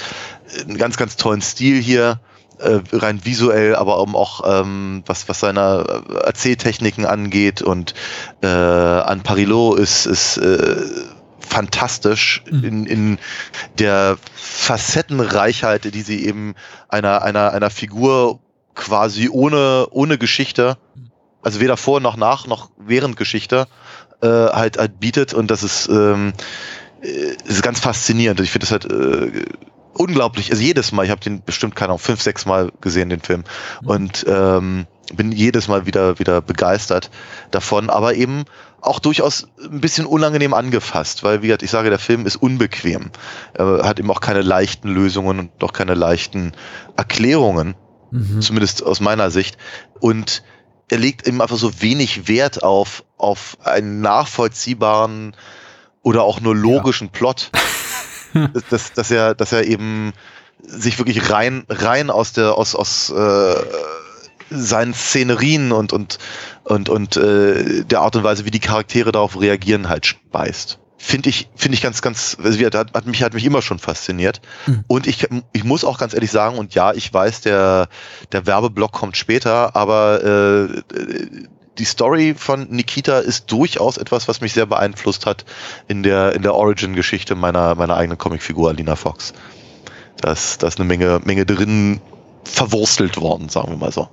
einen 0.61 0.79
ganz, 0.79 0.97
ganz 0.97 1.17
tollen 1.17 1.43
Stil 1.43 1.81
hier, 1.81 2.21
äh, 2.59 2.81
rein 2.93 3.25
visuell, 3.25 3.75
aber 3.75 4.03
eben 4.03 4.15
auch 4.15 4.43
ähm, 4.45 5.03
was, 5.07 5.29
was 5.29 5.41
seine 5.41 6.03
äh, 6.09 6.15
Erzähltechniken 6.27 7.07
angeht. 7.07 7.63
Und 7.63 7.95
äh, 8.43 8.47
Anne 8.47 9.23
Parillo 9.23 9.75
ist, 9.75 10.07
ist 10.07 10.37
äh, 10.37 10.77
fantastisch 11.41 12.43
in, 12.47 12.87
in 12.87 13.19
der 13.79 14.19
Facettenreichheit, 14.35 15.93
die 15.93 16.03
sie 16.03 16.25
eben 16.25 16.55
einer, 16.89 17.23
einer, 17.23 17.53
einer 17.53 17.71
Figur 17.71 18.41
quasi 18.75 19.29
ohne, 19.29 19.89
ohne 19.91 20.17
Geschichte, 20.17 20.79
also 21.43 21.61
weder 21.61 21.77
vor 21.77 22.01
noch 22.01 22.17
nach 22.17 22.47
noch 22.47 22.71
während 22.79 23.17
Geschichte, 23.17 23.67
äh, 24.23 24.27
halt, 24.27 24.79
halt 24.79 25.01
bietet 25.01 25.35
und 25.35 25.51
das 25.51 25.63
ist, 25.63 25.89
ähm, 25.89 26.33
äh, 27.03 27.35
ist 27.45 27.63
ganz 27.63 27.81
faszinierend. 27.81 28.41
Ich 28.41 28.51
finde 28.51 28.67
das 28.67 28.73
halt 28.73 28.85
äh, 28.85 29.45
unglaublich, 29.95 30.51
also 30.51 30.63
jedes 30.63 30.93
Mal, 30.93 31.05
ich 31.05 31.11
habe 31.11 31.21
den 31.21 31.43
bestimmt, 31.43 31.77
keine 31.77 31.91
Ahnung, 31.91 31.99
fünf, 31.99 32.23
sechs 32.23 32.47
Mal 32.47 32.73
gesehen, 32.81 33.09
den 33.11 33.21
Film. 33.21 33.45
Und 33.83 34.25
ähm, 34.29 34.87
bin 35.15 35.33
jedes 35.33 35.69
Mal 35.69 35.87
wieder, 35.87 36.19
wieder 36.19 36.41
begeistert 36.41 37.11
davon, 37.51 37.91
aber 37.91 38.15
eben 38.15 38.45
auch 38.81 38.99
durchaus 38.99 39.49
ein 39.63 39.81
bisschen 39.81 40.07
unangenehm 40.07 40.55
angefasst, 40.55 41.23
weil, 41.23 41.43
wie 41.43 41.49
gesagt, 41.49 41.63
ich 41.63 41.71
sage, 41.71 41.91
der 41.91 41.99
Film 41.99 42.27
ist 42.27 42.37
unbequem. 42.37 43.11
Er 43.55 43.83
hat 43.85 43.99
eben 43.99 44.11
auch 44.11 44.21
keine 44.21 44.43
leichten 44.43 44.89
Lösungen 44.89 45.39
und 45.39 45.65
auch 45.65 45.73
keine 45.73 45.95
leichten 45.95 46.53
Erklärungen, 46.97 47.75
zumindest 48.41 48.83
aus 48.83 49.01
meiner 49.01 49.31
Sicht. 49.31 49.59
Und 50.01 50.43
er 50.91 50.99
legt 50.99 51.27
eben 51.27 51.41
einfach 51.41 51.57
so 51.57 51.81
wenig 51.81 52.29
Wert 52.29 52.63
auf, 52.63 53.05
auf 53.17 53.57
einen 53.65 54.01
nachvollziehbaren 54.01 55.37
oder 56.03 56.23
auch 56.25 56.41
nur 56.41 56.55
logischen 56.55 57.11
Plot. 57.11 57.51
dass, 58.53 58.65
dass, 58.69 58.93
dass 58.93 59.11
er, 59.11 59.35
dass 59.35 59.53
er 59.53 59.67
eben 59.67 60.13
sich 60.63 60.99
wirklich 60.99 61.31
rein, 61.31 61.65
rein 61.69 62.11
aus 62.11 62.33
der, 62.33 62.55
aus, 62.55 62.75
aus 62.75 63.11
äh, 63.11 63.55
seinen 64.51 64.95
Szenerien 64.95 65.73
und, 65.73 65.93
und, 65.93 66.19
und, 66.65 66.89
und 66.89 67.17
äh, 67.17 67.85
der 67.85 68.01
Art 68.01 68.17
und 68.17 68.25
Weise, 68.25 68.45
wie 68.45 68.51
die 68.51 68.61
Charaktere 68.61 69.13
darauf 69.13 69.41
reagieren, 69.41 69.89
halt 69.89 70.07
speist. 70.07 70.79
Finde 71.03 71.31
ich, 71.31 71.49
finde 71.57 71.77
ich 71.77 71.81
ganz, 71.81 72.03
ganz, 72.03 72.37
also 72.45 72.63
hat, 72.63 72.75
hat 72.75 73.07
mich, 73.07 73.23
hat 73.23 73.33
mich 73.33 73.47
immer 73.47 73.63
schon 73.63 73.79
fasziniert. 73.79 74.43
Und 74.87 75.07
ich, 75.07 75.27
ich 75.53 75.65
muss 75.65 75.83
auch 75.83 75.99
ganz 75.99 76.13
ehrlich 76.13 76.31
sagen, 76.31 76.59
und 76.59 76.75
ja, 76.75 76.93
ich 76.93 77.13
weiß, 77.13 77.41
der, 77.41 77.89
der 78.33 78.47
Werbeblock 78.47 78.93
kommt 78.93 79.17
später, 79.17 79.75
aber 79.75 80.23
äh, 80.23 80.83
die 81.79 81.87
Story 81.87 82.35
von 82.37 82.69
Nikita 82.69 83.19
ist 83.21 83.51
durchaus 83.51 83.97
etwas, 83.97 84.29
was 84.29 84.43
mich 84.43 84.53
sehr 84.53 84.67
beeinflusst 84.67 85.25
hat 85.25 85.47
in 85.89 86.03
der, 86.03 86.35
in 86.35 86.43
der 86.43 86.55
Origin-Geschichte 86.55 87.35
meiner, 87.35 87.75
meiner 87.77 87.97
eigenen 87.97 88.19
Comicfigur 88.19 88.69
Alina 88.69 88.95
Fox. 88.95 89.33
Da 90.21 90.33
ist, 90.33 90.63
da 90.63 90.69
ist 90.69 90.79
eine 90.79 90.87
Menge, 90.87 91.23
Menge 91.25 91.47
drin 91.47 92.03
verwurstelt 92.45 93.19
worden, 93.19 93.49
sagen 93.49 93.71
wir 93.71 93.79
mal 93.79 93.91
so. 93.91 94.09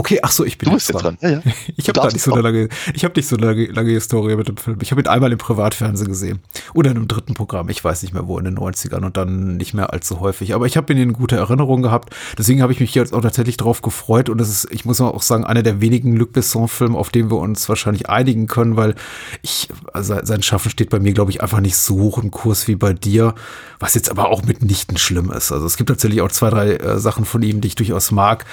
Okay, 0.00 0.18
ach 0.22 0.32
so, 0.32 0.46
ich 0.46 0.56
bin 0.56 0.70
Du 0.70 0.76
bist 0.76 0.88
jetzt 0.88 1.02
dran. 1.02 1.18
Ja, 1.20 1.28
ja. 1.28 1.42
Ich 1.76 1.86
habe 1.90 2.06
nicht 2.06 2.22
so 2.22 2.32
eine 2.32 2.40
lange, 2.40 2.70
ich 2.94 3.04
habe 3.04 3.12
nicht 3.16 3.28
so 3.28 3.36
eine 3.36 3.44
lange, 3.44 3.66
lange 3.66 3.90
Historie 3.90 4.34
mit 4.34 4.48
dem 4.48 4.56
Film. 4.56 4.78
Ich 4.80 4.92
habe 4.92 5.02
ihn 5.02 5.06
einmal 5.06 5.30
im 5.30 5.36
Privatfernsehen 5.36 6.08
gesehen 6.08 6.38
oder 6.72 6.90
in 6.90 6.96
einem 6.96 7.06
dritten 7.06 7.34
Programm. 7.34 7.68
Ich 7.68 7.84
weiß 7.84 8.02
nicht 8.02 8.14
mehr 8.14 8.26
wo 8.26 8.38
in 8.38 8.46
den 8.46 8.56
90ern 8.56 9.04
und 9.04 9.18
dann 9.18 9.58
nicht 9.58 9.74
mehr 9.74 9.92
allzu 9.92 10.20
häufig. 10.20 10.54
Aber 10.54 10.64
ich 10.64 10.78
habe 10.78 10.90
ihn 10.90 10.98
in 10.98 11.12
gute 11.12 11.36
Erinnerung 11.36 11.82
gehabt. 11.82 12.14
Deswegen 12.38 12.62
habe 12.62 12.72
ich 12.72 12.80
mich 12.80 12.94
jetzt 12.94 13.12
auch 13.12 13.20
tatsächlich 13.20 13.58
drauf 13.58 13.82
gefreut 13.82 14.30
und 14.30 14.38
das 14.38 14.48
ist, 14.48 14.68
ich 14.70 14.86
muss 14.86 15.02
auch 15.02 15.20
sagen, 15.20 15.44
einer 15.44 15.62
der 15.62 15.82
wenigen 15.82 16.16
Luc 16.16 16.32
Besson-Filme, 16.32 16.96
auf 16.96 17.10
den 17.10 17.30
wir 17.30 17.36
uns 17.36 17.68
wahrscheinlich 17.68 18.08
einigen 18.08 18.46
können, 18.46 18.78
weil 18.78 18.94
ich, 19.42 19.68
also 19.92 20.16
sein 20.22 20.42
Schaffen 20.42 20.70
steht 20.70 20.88
bei 20.88 20.98
mir, 20.98 21.12
glaube 21.12 21.30
ich, 21.30 21.42
einfach 21.42 21.60
nicht 21.60 21.76
so 21.76 21.96
hoch 21.96 22.16
im 22.16 22.30
Kurs 22.30 22.68
wie 22.68 22.76
bei 22.76 22.94
dir, 22.94 23.34
was 23.78 23.94
jetzt 23.94 24.10
aber 24.10 24.30
auch 24.30 24.44
mitnichten 24.44 24.96
schlimm 24.96 25.30
ist. 25.30 25.52
Also 25.52 25.66
es 25.66 25.76
gibt 25.76 25.90
tatsächlich 25.90 26.22
auch 26.22 26.32
zwei, 26.32 26.48
drei 26.48 26.76
äh, 26.76 26.98
Sachen 26.98 27.26
von 27.26 27.42
ihm, 27.42 27.60
die 27.60 27.68
ich 27.68 27.74
durchaus 27.74 28.12
mag. 28.12 28.46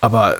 Aber 0.00 0.36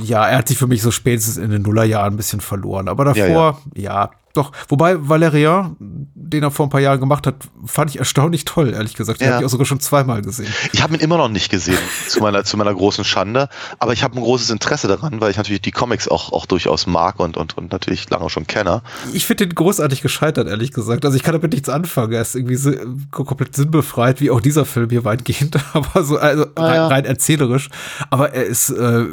ja, 0.00 0.26
er 0.26 0.38
hat 0.38 0.48
sich 0.48 0.58
für 0.58 0.66
mich 0.66 0.82
so 0.82 0.90
spätestens 0.90 1.36
in 1.36 1.50
den 1.50 1.62
Nullerjahren 1.62 2.14
ein 2.14 2.16
bisschen 2.16 2.40
verloren. 2.40 2.88
Aber 2.88 3.04
davor, 3.04 3.60
Ja, 3.74 3.82
ja, 3.82 4.10
doch. 4.34 4.52
Wobei 4.68 4.96
Valerian, 5.08 5.76
den 5.78 6.42
er 6.42 6.50
vor 6.50 6.66
ein 6.66 6.70
paar 6.70 6.80
Jahren 6.80 7.00
gemacht 7.00 7.26
hat, 7.26 7.34
fand 7.66 7.90
ich 7.90 7.98
erstaunlich 7.98 8.46
toll, 8.46 8.72
ehrlich 8.72 8.94
gesagt. 8.94 9.20
Den 9.20 9.26
Ja. 9.26 9.34
habe 9.34 9.42
ich 9.42 9.46
auch 9.46 9.50
sogar 9.50 9.66
schon 9.66 9.80
zweimal 9.80 10.22
gesehen. 10.22 10.52
Ich 10.72 10.82
habe 10.82 10.94
ihn 10.94 11.00
immer 11.00 11.18
noch 11.18 11.28
nicht 11.28 11.50
gesehen, 11.50 11.78
zu 12.08 12.20
meiner, 12.20 12.42
zu 12.44 12.56
meiner 12.56 12.74
großen 12.74 13.04
Schande. 13.04 13.48
Aber 13.78 13.92
ich 13.92 14.02
habe 14.02 14.16
ein 14.16 14.22
großes 14.22 14.48
Interesse 14.48 14.88
daran, 14.88 15.20
weil 15.20 15.30
ich 15.30 15.36
natürlich 15.36 15.60
die 15.60 15.70
Comics 15.70 16.08
auch, 16.08 16.32
auch 16.32 16.46
durchaus 16.46 16.86
mag 16.86 17.20
und, 17.20 17.36
und, 17.36 17.58
und 17.58 17.72
natürlich 17.72 18.08
lange 18.08 18.30
schon 18.30 18.46
kenne. 18.46 18.82
Ich 19.12 19.26
finde 19.26 19.46
den 19.46 19.54
großartig 19.54 20.00
gescheitert, 20.00 20.48
ehrlich 20.48 20.72
gesagt. 20.72 21.04
Also 21.04 21.16
ich 21.16 21.22
kann 21.22 21.34
damit 21.34 21.52
nichts 21.52 21.68
anfangen. 21.68 22.12
Er 22.12 22.22
ist 22.22 22.34
irgendwie 22.34 22.56
so, 22.56 22.72
komplett 23.10 23.54
sinnbefreit, 23.54 24.20
wie 24.22 24.30
auch 24.30 24.40
dieser 24.40 24.64
Film 24.64 24.88
hier 24.88 25.04
weitgehend, 25.04 25.58
aber 25.74 26.04
so 26.04 26.16
also 26.16 26.46
rein, 26.56 26.74
ja. 26.74 26.86
rein 26.86 27.04
erzählerisch. 27.04 27.68
Aber 28.08 28.32
er 28.32 28.44
ist 28.44 28.70
äh, 28.70 29.06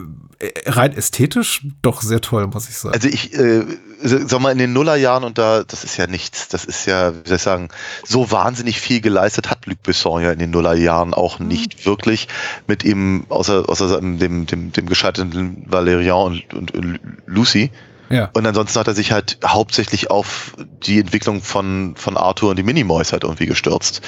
rein 0.66 0.94
ästhetisch 0.94 1.66
doch 1.82 2.02
sehr 2.02 2.22
toll, 2.22 2.48
muss 2.48 2.70
ich 2.70 2.78
sagen. 2.78 2.96
Also 2.96 3.10
ich, 3.10 3.34
äh, 3.34 3.66
sag 4.02 4.40
mal, 4.40 4.52
in 4.52 4.58
den 4.58 4.72
Nullerjahren 4.72 5.26
und 5.26 5.38
da, 5.38 5.64
das 5.64 5.84
ist 5.84 5.98
ja 5.98 6.08
nichts, 6.08 6.48
das 6.48 6.64
ist 6.64 6.86
ja, 6.86 7.14
wie 7.14 7.28
soll 7.28 7.36
ich 7.36 7.42
sagen, 7.42 7.68
so 8.06 8.32
wahnsinnig 8.32 8.80
viel 8.80 9.02
geleistet 9.02 9.50
hat 9.50 9.66
Luc 9.66 9.84
Besson 9.84 10.22
ja 10.22 10.32
in 10.32 10.40
den 10.40 10.52
Nullerjahren 10.52 11.14
auch 11.14 11.40
nicht 11.40 11.86
wirklich 11.86 12.30
mit 12.68 12.86
ihm, 12.86 13.26
außer, 13.28 13.68
außer 13.68 14.00
dem, 14.00 14.46
dem, 14.46 14.72
dem 14.72 14.86
gescheiterten 14.86 15.66
Valerian 15.68 16.42
und, 16.54 16.74
und 16.74 17.00
Lucy. 17.26 17.72
ja. 18.10 18.30
Und 18.34 18.46
ansonsten 18.46 18.80
hat 18.80 18.88
er 18.88 18.96
sich 18.96 19.12
halt 19.12 19.40
hauptsächlich 19.46 20.10
auf 20.10 20.54
die 20.58 21.00
Entwicklung 21.00 21.42
von, 21.42 21.96
von 21.98 22.16
Arthur 22.16 22.52
und 22.52 22.56
die 22.56 22.64
Minimoys 22.64 23.12
halt 23.12 23.24
irgendwie 23.24 23.46
gestürzt. 23.46 24.02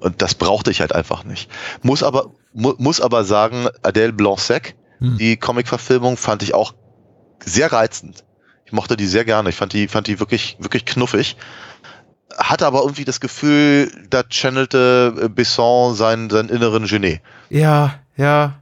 Und 0.00 0.20
das 0.20 0.34
brauchte 0.34 0.72
ich 0.72 0.80
halt 0.80 0.92
einfach 0.92 1.22
nicht. 1.22 1.48
Muss 1.82 2.02
aber, 2.02 2.32
mu 2.52 2.74
muss 2.78 3.00
aber 3.00 3.22
sagen, 3.24 3.68
Adèle 3.82 4.12
Blanc-Sec, 4.12 4.74
Hm. 4.98 5.18
die 5.18 5.36
Comic-Verfilmung 5.36 6.16
fand 6.16 6.42
ich 6.42 6.54
auch 6.54 6.74
sehr 7.44 7.72
reizend. 7.72 8.24
Ich 8.64 8.72
mochte 8.72 8.96
die 8.96 9.06
sehr 9.06 9.24
gerne. 9.24 9.50
Ich 9.50 9.56
fand 9.56 9.72
die, 9.72 9.88
fand 9.88 10.06
die 10.06 10.18
wirklich, 10.18 10.56
wirklich 10.58 10.84
knuffig. 10.84 11.36
Hatte 12.36 12.66
aber 12.66 12.80
irgendwie 12.80 13.04
das 13.04 13.20
Gefühl, 13.20 13.90
da 14.10 14.24
channelte 14.28 15.30
Besson 15.32 15.94
seinen, 15.94 16.30
seinen 16.30 16.48
inneren 16.48 16.86
Genet. 16.86 17.20
Ja, 17.48 18.00
ja. 18.16 18.60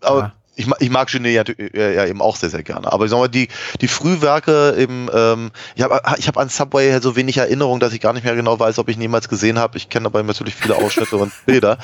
Aber 0.00 0.20
Ja. 0.20 0.32
Ich, 0.58 0.66
ich 0.80 0.90
mag 0.90 1.08
Genet 1.08 1.48
ja, 1.48 1.54
ja, 1.72 1.90
ja 1.90 2.06
eben 2.06 2.20
auch 2.20 2.36
sehr, 2.36 2.50
sehr 2.50 2.62
gerne. 2.62 2.92
Aber 2.92 3.04
ich 3.04 3.10
sag 3.10 3.18
mal, 3.18 3.28
die, 3.28 3.48
die 3.80 3.88
Frühwerke 3.88 4.74
eben, 4.78 5.08
ähm, 5.14 5.50
ich 5.76 5.82
habe 5.82 6.00
ich 6.18 6.28
hab 6.28 6.36
an 6.36 6.48
Subway 6.48 6.90
halt 6.92 7.02
so 7.02 7.16
wenig 7.16 7.36
Erinnerung, 7.38 7.80
dass 7.80 7.92
ich 7.92 8.00
gar 8.00 8.12
nicht 8.12 8.24
mehr 8.24 8.34
genau 8.34 8.58
weiß, 8.58 8.78
ob 8.78 8.88
ich 8.88 8.96
ihn 8.96 9.02
jemals 9.02 9.28
gesehen 9.28 9.58
habe. 9.58 9.76
Ich 9.78 9.88
kenne 9.88 10.06
aber 10.06 10.22
natürlich 10.22 10.54
viele 10.54 10.76
Ausschnitte 10.76 11.16
und 11.16 11.32
Bilder. 11.46 11.78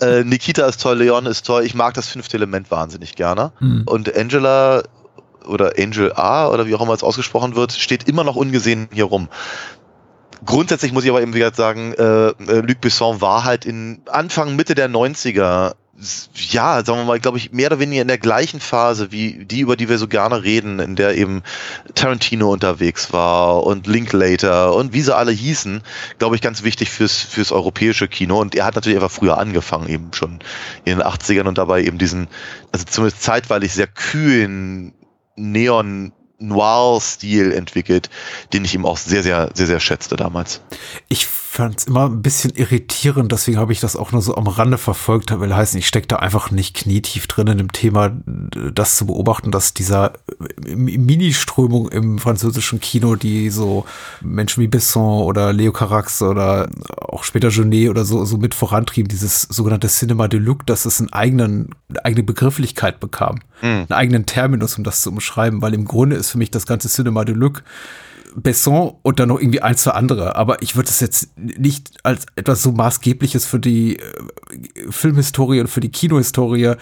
Äh, 0.00 0.24
Nikita 0.24 0.66
ist 0.66 0.80
toll, 0.82 0.98
Leon 0.98 1.26
ist 1.26 1.46
toll. 1.46 1.64
Ich 1.64 1.74
mag 1.74 1.94
das 1.94 2.08
fünfte 2.08 2.36
Element 2.36 2.70
wahnsinnig 2.70 3.14
gerne. 3.14 3.52
Hm. 3.58 3.84
Und 3.86 4.14
Angela 4.16 4.82
oder 5.46 5.74
Angel 5.78 6.12
A 6.14 6.48
oder 6.48 6.66
wie 6.66 6.74
auch 6.74 6.80
immer 6.82 6.94
es 6.94 7.04
ausgesprochen 7.04 7.54
wird, 7.54 7.72
steht 7.72 8.08
immer 8.08 8.24
noch 8.24 8.34
ungesehen 8.36 8.88
hier 8.92 9.04
rum. 9.04 9.28
Grundsätzlich 10.44 10.92
muss 10.92 11.04
ich 11.04 11.10
aber 11.10 11.22
eben 11.22 11.34
wieder 11.34 11.52
sagen, 11.54 11.92
äh, 11.94 12.28
äh, 12.28 12.34
Luc 12.60 12.80
Besson 12.80 13.20
war 13.20 13.44
halt 13.44 13.64
in 13.64 14.02
Anfang, 14.06 14.54
Mitte 14.54 14.74
der 14.74 14.88
90er, 14.90 15.70
s- 15.70 15.74
ja, 16.50 16.84
sagen 16.84 17.00
wir 17.00 17.04
mal, 17.04 17.20
glaube 17.20 17.38
ich, 17.38 17.52
mehr 17.52 17.68
oder 17.68 17.78
weniger 17.78 18.02
in 18.02 18.08
der 18.08 18.18
gleichen 18.18 18.60
Phase 18.60 19.12
wie 19.12 19.44
die, 19.44 19.60
über 19.60 19.76
die 19.76 19.88
wir 19.88 19.98
so 19.98 20.08
gerne 20.08 20.42
reden, 20.42 20.78
in 20.78 20.94
der 20.94 21.16
eben 21.16 21.42
Tarantino 21.94 22.52
unterwegs 22.52 23.12
war 23.12 23.64
und 23.64 23.86
Linklater 23.86 24.74
und 24.74 24.92
wie 24.92 25.00
sie 25.00 25.14
alle 25.14 25.32
hießen, 25.32 25.82
glaube 26.18 26.36
ich, 26.36 26.42
ganz 26.42 26.62
wichtig 26.62 26.90
fürs, 26.90 27.20
fürs 27.20 27.50
europäische 27.50 28.08
Kino. 28.08 28.40
Und 28.40 28.54
er 28.54 28.66
hat 28.66 28.74
natürlich 28.74 28.98
einfach 28.98 29.10
früher 29.10 29.38
angefangen, 29.38 29.88
eben 29.88 30.12
schon 30.12 30.40
in 30.84 30.98
den 30.98 31.02
80ern 31.02 31.48
und 31.48 31.58
dabei 31.58 31.82
eben 31.82 31.98
diesen, 31.98 32.28
also 32.72 32.84
zumindest 32.84 33.22
zeitweilig 33.22 33.72
sehr 33.72 33.86
kühlen 33.86 34.92
Neon 35.36 36.12
Noir-Stil 36.38 37.52
entwickelt, 37.52 38.10
den 38.52 38.64
ich 38.64 38.74
ihm 38.74 38.84
auch 38.84 38.98
sehr, 38.98 39.22
sehr, 39.22 39.50
sehr, 39.54 39.66
sehr 39.66 39.80
schätzte 39.80 40.16
damals. 40.16 40.60
Ich 41.08 41.26
fand 41.56 41.78
es 41.78 41.84
immer 41.84 42.06
ein 42.06 42.22
bisschen 42.22 42.52
irritierend, 42.54 43.32
deswegen 43.32 43.58
habe 43.58 43.72
ich 43.72 43.80
das 43.80 43.96
auch 43.96 44.12
nur 44.12 44.22
so 44.22 44.36
am 44.36 44.46
Rande 44.46 44.78
verfolgt, 44.78 45.30
will 45.40 45.54
heißen, 45.54 45.78
ich 45.78 45.88
stecke 45.88 46.06
da 46.06 46.16
einfach 46.16 46.50
nicht 46.50 46.76
knietief 46.76 47.26
drin 47.26 47.46
in 47.46 47.58
dem 47.58 47.72
Thema, 47.72 48.12
das 48.72 48.96
zu 48.96 49.06
beobachten, 49.06 49.50
dass 49.50 49.74
dieser 49.74 50.12
äh, 50.66 50.76
Mini-Strömung 50.76 51.88
im 51.88 52.18
französischen 52.18 52.80
Kino, 52.80 53.16
die 53.16 53.50
so 53.50 53.86
Menschen 54.20 54.62
wie 54.62 54.68
Besson 54.68 55.22
oder 55.22 55.52
Leo 55.52 55.72
Carax 55.72 56.22
oder 56.22 56.68
auch 56.96 57.24
später 57.24 57.48
Genet 57.48 57.88
oder 57.88 58.04
so, 58.04 58.24
so 58.24 58.36
mit 58.36 58.54
vorantrieben, 58.54 59.08
dieses 59.08 59.42
sogenannte 59.42 59.88
Cinema 59.88 60.28
de 60.28 60.38
Luc, 60.38 60.66
dass 60.66 60.84
es 60.84 61.00
einen 61.00 61.12
eigenen, 61.12 61.70
eine 61.88 62.04
eigene 62.04 62.22
Begrifflichkeit 62.22 63.00
bekam, 63.00 63.40
einen 63.62 63.92
eigenen 63.92 64.26
Terminus, 64.26 64.76
um 64.76 64.84
das 64.84 65.00
zu 65.00 65.10
umschreiben, 65.10 65.62
weil 65.62 65.74
im 65.74 65.86
Grunde 65.86 66.16
ist 66.16 66.30
für 66.30 66.38
mich 66.38 66.50
das 66.50 66.66
ganze 66.66 66.88
Cinema 66.88 67.24
de 67.24 67.34
Luc 67.34 67.62
Besson 68.36 68.94
und 69.02 69.18
dann 69.18 69.28
noch 69.28 69.40
irgendwie 69.40 69.62
ein, 69.62 69.76
zwei 69.76 69.92
andere. 69.92 70.36
Aber 70.36 70.62
ich 70.62 70.76
würde 70.76 70.90
es 70.90 71.00
jetzt 71.00 71.30
nicht 71.38 71.90
als 72.04 72.26
etwas 72.36 72.62
so 72.62 72.72
Maßgebliches 72.72 73.46
für 73.46 73.58
die 73.58 73.98
äh, 73.98 74.02
Filmhistorie 74.90 75.60
und 75.60 75.68
für 75.68 75.80
die 75.80 75.90
Kinohistorie 75.90 76.74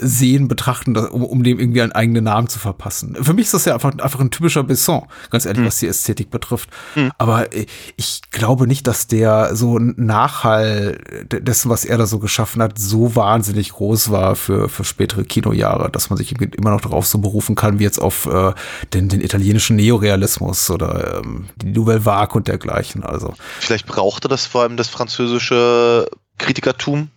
sehen, 0.00 0.48
betrachten, 0.48 0.96
um, 0.96 1.24
um 1.24 1.42
dem 1.42 1.58
irgendwie 1.58 1.82
einen 1.82 1.92
eigenen 1.92 2.24
Namen 2.24 2.48
zu 2.48 2.58
verpassen. 2.58 3.16
Für 3.20 3.34
mich 3.34 3.46
ist 3.46 3.54
das 3.54 3.64
ja 3.64 3.74
einfach, 3.74 3.90
einfach 3.98 4.20
ein 4.20 4.30
typischer 4.30 4.62
Besson, 4.62 5.06
ganz 5.30 5.44
ehrlich, 5.44 5.66
was 5.66 5.78
die 5.78 5.88
Ästhetik 5.88 6.30
betrifft. 6.30 6.70
Aber 7.18 7.52
äh, 7.52 7.66
ich 7.96 8.22
glaube 8.30 8.66
nicht, 8.66 8.86
dass 8.86 9.06
der 9.06 9.56
so 9.56 9.78
ein 9.78 9.94
Nachhall 9.96 10.98
de- 11.30 11.40
dessen, 11.40 11.70
was 11.70 11.84
er 11.84 11.98
da 11.98 12.06
so 12.06 12.18
geschaffen 12.18 12.62
hat, 12.62 12.78
so 12.78 13.16
wahnsinnig 13.16 13.70
groß 13.72 14.10
war 14.10 14.36
für, 14.36 14.68
für 14.68 14.84
spätere 14.84 15.24
Kinojahre, 15.24 15.90
dass 15.90 16.10
man 16.10 16.16
sich 16.16 16.32
immer 16.40 16.70
noch 16.70 16.80
darauf 16.80 17.06
so 17.06 17.18
berufen 17.18 17.54
kann, 17.54 17.78
wie 17.78 17.84
jetzt 17.84 17.98
auf 17.98 18.26
äh, 18.26 18.52
den, 18.94 19.08
den 19.08 19.20
italienischen 19.20 19.76
Neorealismus 19.76 20.70
oder 20.70 21.18
ähm, 21.24 21.46
die 21.56 21.72
Nouvelle 21.72 22.04
Vague 22.04 22.36
und 22.36 22.48
dergleichen. 22.48 23.02
Also 23.02 23.34
Vielleicht 23.60 23.86
brauchte 23.86 24.28
das 24.28 24.46
vor 24.46 24.62
allem 24.62 24.76
das 24.76 24.88
französische 24.88 26.08
Kritikertum 26.38 27.10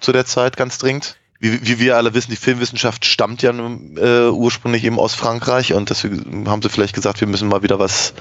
zu 0.00 0.12
der 0.12 0.26
Zeit 0.26 0.56
ganz 0.56 0.78
dringend. 0.78 1.16
Wie, 1.40 1.66
wie 1.66 1.78
wir 1.78 1.96
alle 1.96 2.14
wissen, 2.14 2.30
die 2.30 2.36
Filmwissenschaft 2.36 3.04
stammt 3.04 3.42
ja 3.42 3.52
äh, 3.52 4.28
ursprünglich 4.28 4.84
eben 4.84 4.98
aus 4.98 5.14
Frankreich 5.14 5.72
und 5.72 5.90
deswegen 5.90 6.48
haben 6.48 6.62
sie 6.62 6.68
vielleicht 6.68 6.94
gesagt, 6.94 7.20
wir 7.20 7.28
müssen 7.28 7.48
mal 7.48 7.62
wieder 7.62 7.78
was 7.78 8.12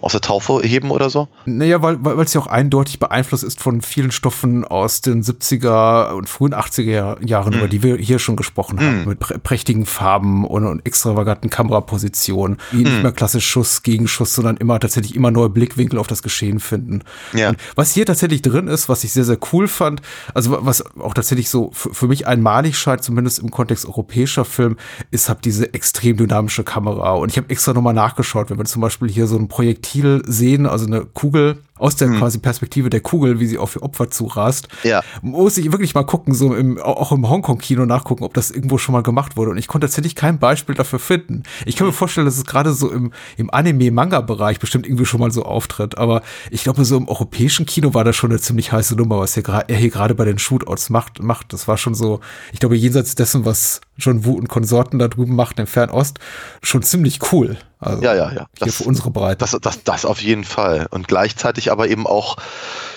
aus 0.00 0.12
der 0.12 0.20
Taufe 0.20 0.60
heben 0.62 0.90
oder 0.90 1.10
so. 1.10 1.28
Naja, 1.44 1.82
weil 1.82 2.02
weil 2.04 2.16
weil 2.16 2.24
es 2.24 2.34
ja 2.34 2.40
auch 2.40 2.46
eindeutig 2.46 2.98
beeinflusst 2.98 3.44
ist 3.44 3.60
von 3.60 3.80
vielen 3.82 4.10
Stoffen 4.10 4.64
aus 4.64 5.00
den 5.00 5.22
70er 5.22 6.12
und 6.12 6.28
frühen 6.28 6.54
80er 6.54 7.24
Jahren, 7.26 7.52
über 7.52 7.68
die 7.68 7.82
wir 7.82 7.96
hier 7.96 8.18
schon 8.18 8.36
gesprochen 8.36 8.80
haben, 8.80 9.04
mit 9.06 9.18
prä 9.18 9.38
prächtigen 9.38 9.86
Farben 9.86 10.44
und, 10.44 10.64
und 10.64 10.86
extravaganten 10.86 11.50
Kamerapositionen, 11.50 12.58
wie 12.70 12.84
nicht 12.84 13.02
mehr 13.02 13.12
klassisch 13.12 13.46
Schuss 13.46 13.82
gegen 13.82 14.06
Schuss, 14.08 14.34
sondern 14.34 14.56
immer 14.56 14.78
tatsächlich 14.78 15.16
immer 15.16 15.30
neue 15.30 15.48
Blickwinkel 15.48 15.98
auf 15.98 16.06
das 16.06 16.22
Geschehen 16.22 16.60
finden. 16.60 17.02
Ja. 17.32 17.50
Und 17.50 17.58
was 17.74 17.92
hier 17.92 18.06
tatsächlich 18.06 18.42
drin 18.42 18.68
ist, 18.68 18.88
was 18.88 19.04
ich 19.04 19.12
sehr, 19.12 19.24
sehr 19.24 19.38
cool 19.52 19.66
fand, 19.66 20.02
also 20.34 20.58
was 20.60 20.84
auch 20.98 21.14
tatsächlich 21.14 21.50
so 21.50 21.70
für, 21.72 21.92
für 21.92 22.08
mich 22.08 22.26
einmalig 22.26 22.78
scheint, 22.78 23.02
zumindest 23.02 23.40
im 23.40 23.50
Kontext 23.50 23.86
europäischer 23.86 24.44
Film, 24.44 24.76
ist 25.10 25.28
halt 25.28 25.44
diese 25.44 25.74
extrem 25.74 26.16
dynamische 26.16 26.64
Kamera. 26.64 27.14
Und 27.14 27.30
ich 27.30 27.36
habe 27.36 27.50
extra 27.50 27.72
nochmal 27.72 27.94
nachgeschaut, 27.94 28.50
wenn 28.50 28.58
wir 28.58 28.64
zum 28.64 28.82
Beispiel 28.82 29.08
hier 29.08 29.26
so 29.26 29.36
ein 29.36 29.48
Projektil 29.48 29.89
sehen, 30.26 30.66
also 30.66 30.86
eine 30.86 31.04
Kugel 31.04 31.58
aus 31.80 31.96
der 31.96 32.08
quasi 32.10 32.38
Perspektive 32.38 32.90
der 32.90 33.00
Kugel, 33.00 33.40
wie 33.40 33.46
sie 33.46 33.58
auf 33.58 33.74
ihr 33.76 33.82
Opfer 33.82 34.10
zurast, 34.10 34.68
Ja. 34.82 35.02
muss 35.22 35.56
ich 35.58 35.72
wirklich 35.72 35.94
mal 35.94 36.04
gucken, 36.04 36.34
so 36.34 36.54
im, 36.54 36.78
auch 36.78 37.10
im 37.12 37.28
Hongkong-Kino 37.28 37.86
nachgucken, 37.86 38.22
ob 38.24 38.34
das 38.34 38.50
irgendwo 38.50 38.78
schon 38.78 38.92
mal 38.92 39.02
gemacht 39.02 39.36
wurde. 39.36 39.50
Und 39.52 39.58
ich 39.58 39.66
konnte 39.66 39.86
tatsächlich 39.86 40.14
kein 40.14 40.38
Beispiel 40.38 40.74
dafür 40.74 40.98
finden. 40.98 41.42
Ich 41.66 41.76
kann 41.76 41.86
mir 41.86 41.92
vorstellen, 41.92 42.26
dass 42.26 42.36
es 42.36 42.44
gerade 42.44 42.72
so 42.72 42.90
im, 42.90 43.12
im 43.36 43.50
Anime-Manga-Bereich 43.52 44.58
bestimmt 44.60 44.86
irgendwie 44.86 45.06
schon 45.06 45.20
mal 45.20 45.30
so 45.30 45.44
auftritt. 45.44 45.98
Aber 45.98 46.22
ich 46.50 46.62
glaube, 46.62 46.84
so 46.84 46.96
im 46.96 47.08
europäischen 47.08 47.66
Kino 47.66 47.94
war 47.94 48.04
das 48.04 48.16
schon 48.16 48.30
eine 48.30 48.40
ziemlich 48.40 48.72
heiße 48.72 48.94
Nummer, 48.96 49.18
was 49.18 49.36
gra- 49.36 49.64
er 49.68 49.76
hier 49.76 49.90
gerade 49.90 50.14
bei 50.14 50.24
den 50.24 50.38
Shootouts 50.38 50.90
macht, 50.90 51.22
macht. 51.22 51.52
Das 51.52 51.66
war 51.68 51.78
schon 51.78 51.94
so, 51.94 52.20
ich 52.52 52.60
glaube, 52.60 52.76
jenseits 52.76 53.14
dessen, 53.14 53.44
was 53.44 53.80
John 53.96 54.24
Woo 54.24 54.32
und 54.34 54.48
Konsorten 54.48 54.98
da 54.98 55.08
drüben 55.08 55.34
machten 55.34 55.60
im 55.60 55.66
Fernost, 55.66 56.18
schon 56.62 56.82
ziemlich 56.82 57.20
cool. 57.32 57.56
Also 57.78 58.02
Ja, 58.02 58.14
ja, 58.14 58.24
ja. 58.32 58.46
Hier 58.58 58.66
Das- 58.66 58.76
für 58.76 58.84
unsere 58.84 59.10
Breite. 59.10 59.38
Das, 59.38 59.56
das, 59.60 59.82
das 59.84 60.04
auf 60.04 60.20
jeden 60.20 60.44
Fall. 60.44 60.86
Und 60.90 61.08
gleichzeitig 61.08 61.69
aber 61.70 61.88
eben 61.88 62.06
auch 62.06 62.36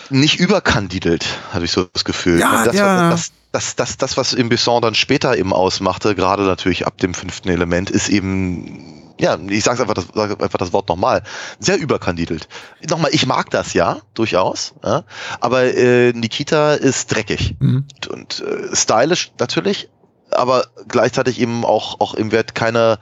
nicht 0.09 0.39
überkandidelt, 0.39 1.25
habe 1.53 1.65
ich 1.65 1.71
so 1.71 1.85
das 1.93 2.05
Gefühl. 2.05 2.39
Ja, 2.39 2.65
das, 2.65 2.75
ja. 2.75 3.09
Das, 3.09 3.31
das, 3.51 3.75
das, 3.75 3.97
das, 3.97 4.17
was 4.17 4.33
im 4.33 4.49
Besson 4.49 4.81
dann 4.81 4.95
später 4.95 5.37
eben 5.37 5.53
ausmachte, 5.53 6.15
gerade 6.15 6.43
natürlich 6.43 6.85
ab 6.85 6.97
dem 6.97 7.13
fünften 7.13 7.49
Element, 7.49 7.89
ist 7.89 8.09
eben 8.09 9.03
ja, 9.19 9.37
ich 9.47 9.63
sag's 9.63 9.79
einfach 9.79 9.93
das, 9.93 10.07
sag 10.13 10.41
einfach 10.41 10.57
das 10.57 10.73
Wort 10.73 10.89
nochmal, 10.89 11.23
sehr 11.59 11.79
überkandidelt. 11.79 12.47
Nochmal, 12.89 13.11
ich 13.13 13.25
mag 13.25 13.49
das 13.51 13.73
ja, 13.73 13.99
durchaus, 14.15 14.73
ja, 14.83 15.03
aber 15.39 15.63
äh, 15.63 16.13
Nikita 16.13 16.73
ist 16.73 17.13
dreckig 17.13 17.55
Mhm. 17.59 17.85
und, 17.95 18.07
und 18.07 18.39
äh, 18.41 18.75
stylisch 18.75 19.31
natürlich, 19.39 19.89
aber 20.31 20.65
gleichzeitig 20.87 21.39
eben 21.39 21.63
auch, 21.63 21.99
auch 21.99 22.15
im 22.15 22.31
Wert 22.31 22.55
keine, 22.55 22.99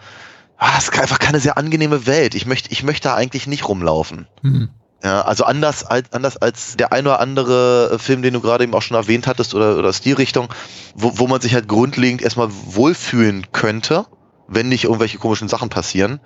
ah, 0.57 0.75
es 0.77 0.89
ist 0.89 0.99
einfach 0.99 1.19
keine 1.19 1.39
sehr 1.39 1.57
angenehme 1.57 2.05
Welt. 2.05 2.35
Ich 2.35 2.45
möchte, 2.45 2.71
ich 2.71 2.83
möchte 2.83 3.07
da 3.07 3.15
eigentlich 3.15 3.47
nicht 3.47 3.67
rumlaufen. 3.67 4.27
Mhm. 4.41 4.69
Ja, 5.03 5.21
also 5.21 5.45
anders 5.45 5.83
als, 5.83 6.13
anders 6.13 6.37
als 6.37 6.77
der 6.77 6.91
ein 6.91 7.07
oder 7.07 7.19
andere 7.19 7.91
äh, 7.93 7.97
Film, 7.97 8.21
den 8.21 8.33
du 8.33 8.41
gerade 8.41 8.63
eben 8.63 8.73
auch 8.75 8.83
schon 8.83 8.97
erwähnt 8.97 9.25
hattest 9.25 9.55
oder, 9.55 9.77
oder 9.77 9.93
Stilrichtung, 9.93 10.53
wo, 10.93 11.17
wo 11.17 11.27
man 11.27 11.41
sich 11.41 11.55
halt 11.55 11.67
grundlegend 11.67 12.21
erstmal 12.21 12.49
wohlfühlen 12.51 13.47
könnte, 13.51 14.05
wenn 14.47 14.69
nicht 14.69 14.83
irgendwelche 14.83 15.17
komischen 15.17 15.47
Sachen 15.47 15.69
passieren. 15.69 16.19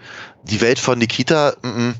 Die 0.43 0.59
Welt 0.59 0.79
von 0.79 0.99
Nikita, 0.99 1.53
mm, 1.61 1.67
mm, 1.67 1.95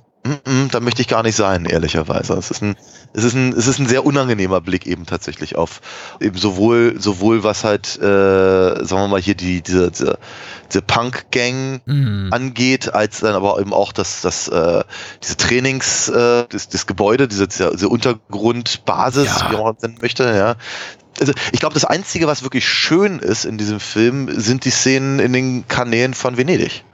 da 0.72 0.80
möchte 0.80 1.02
ich 1.02 1.08
gar 1.08 1.24
nicht 1.24 1.36
sein, 1.36 1.66
ehrlicherweise. 1.66 2.34
Es 2.34 2.50
ist 2.50 2.62
ein, 2.64 2.76
es 3.14 3.24
ist 3.24 3.36
ein, 3.36 3.54
es 3.54 3.68
ist 3.68 3.80
ein 3.80 3.88
sehr 3.88 4.06
unangenehmer 4.06 4.60
Blick 4.62 4.88
eben 4.88 5.06
tatsächlich 5.06 5.56
auf 5.56 5.82
eben 6.20 6.38
sowohl, 6.38 6.96
sowohl 7.00 7.44
was 7.44 7.64
halt, 7.64 7.98
äh, 7.98 8.84
sagen 8.84 9.04
wir 9.04 9.08
mal 9.08 9.22
hier 9.22 9.36
die, 9.36 9.62
diese, 9.62 9.92
diese, 9.92 10.18
diese 10.70 10.82
Punk-Gang 10.82 11.82
Mhm. 11.86 12.30
angeht, 12.32 12.94
als 12.94 13.20
dann 13.20 13.36
aber 13.36 13.60
eben 13.60 13.74
auch 13.74 13.92
das, 13.92 14.22
das, 14.22 14.48
äh, 14.48 14.84
diese 15.24 15.38
Trainings, 15.38 16.10
äh, 16.10 16.46
das, 16.50 16.70
das 16.70 16.88
Gebäude, 16.88 17.28
diese, 17.28 17.48
diese 17.48 17.88
Untergrundbasis, 17.90 19.26
Ja. 19.28 19.52
wie 19.52 19.58
man 19.58 19.76
es 19.76 19.82
nennen 19.84 19.98
möchte, 20.02 20.24
ja. 20.24 20.56
Also 21.20 21.34
ich 21.52 21.60
glaube, 21.60 21.74
das 21.74 21.86
Einzige, 21.86 22.28
was 22.28 22.44
wirklich 22.44 22.68
schön 22.68 23.20
ist 23.20 23.46
in 23.46 23.58
diesem 23.58 23.80
Film, 23.80 24.30
sind 24.40 24.66
die 24.66 24.70
Szenen 24.72 25.20
in 25.20 25.34
den 25.34 25.68
Kanälen 25.68 26.14
von 26.14 26.38
Venedig. 26.38 26.84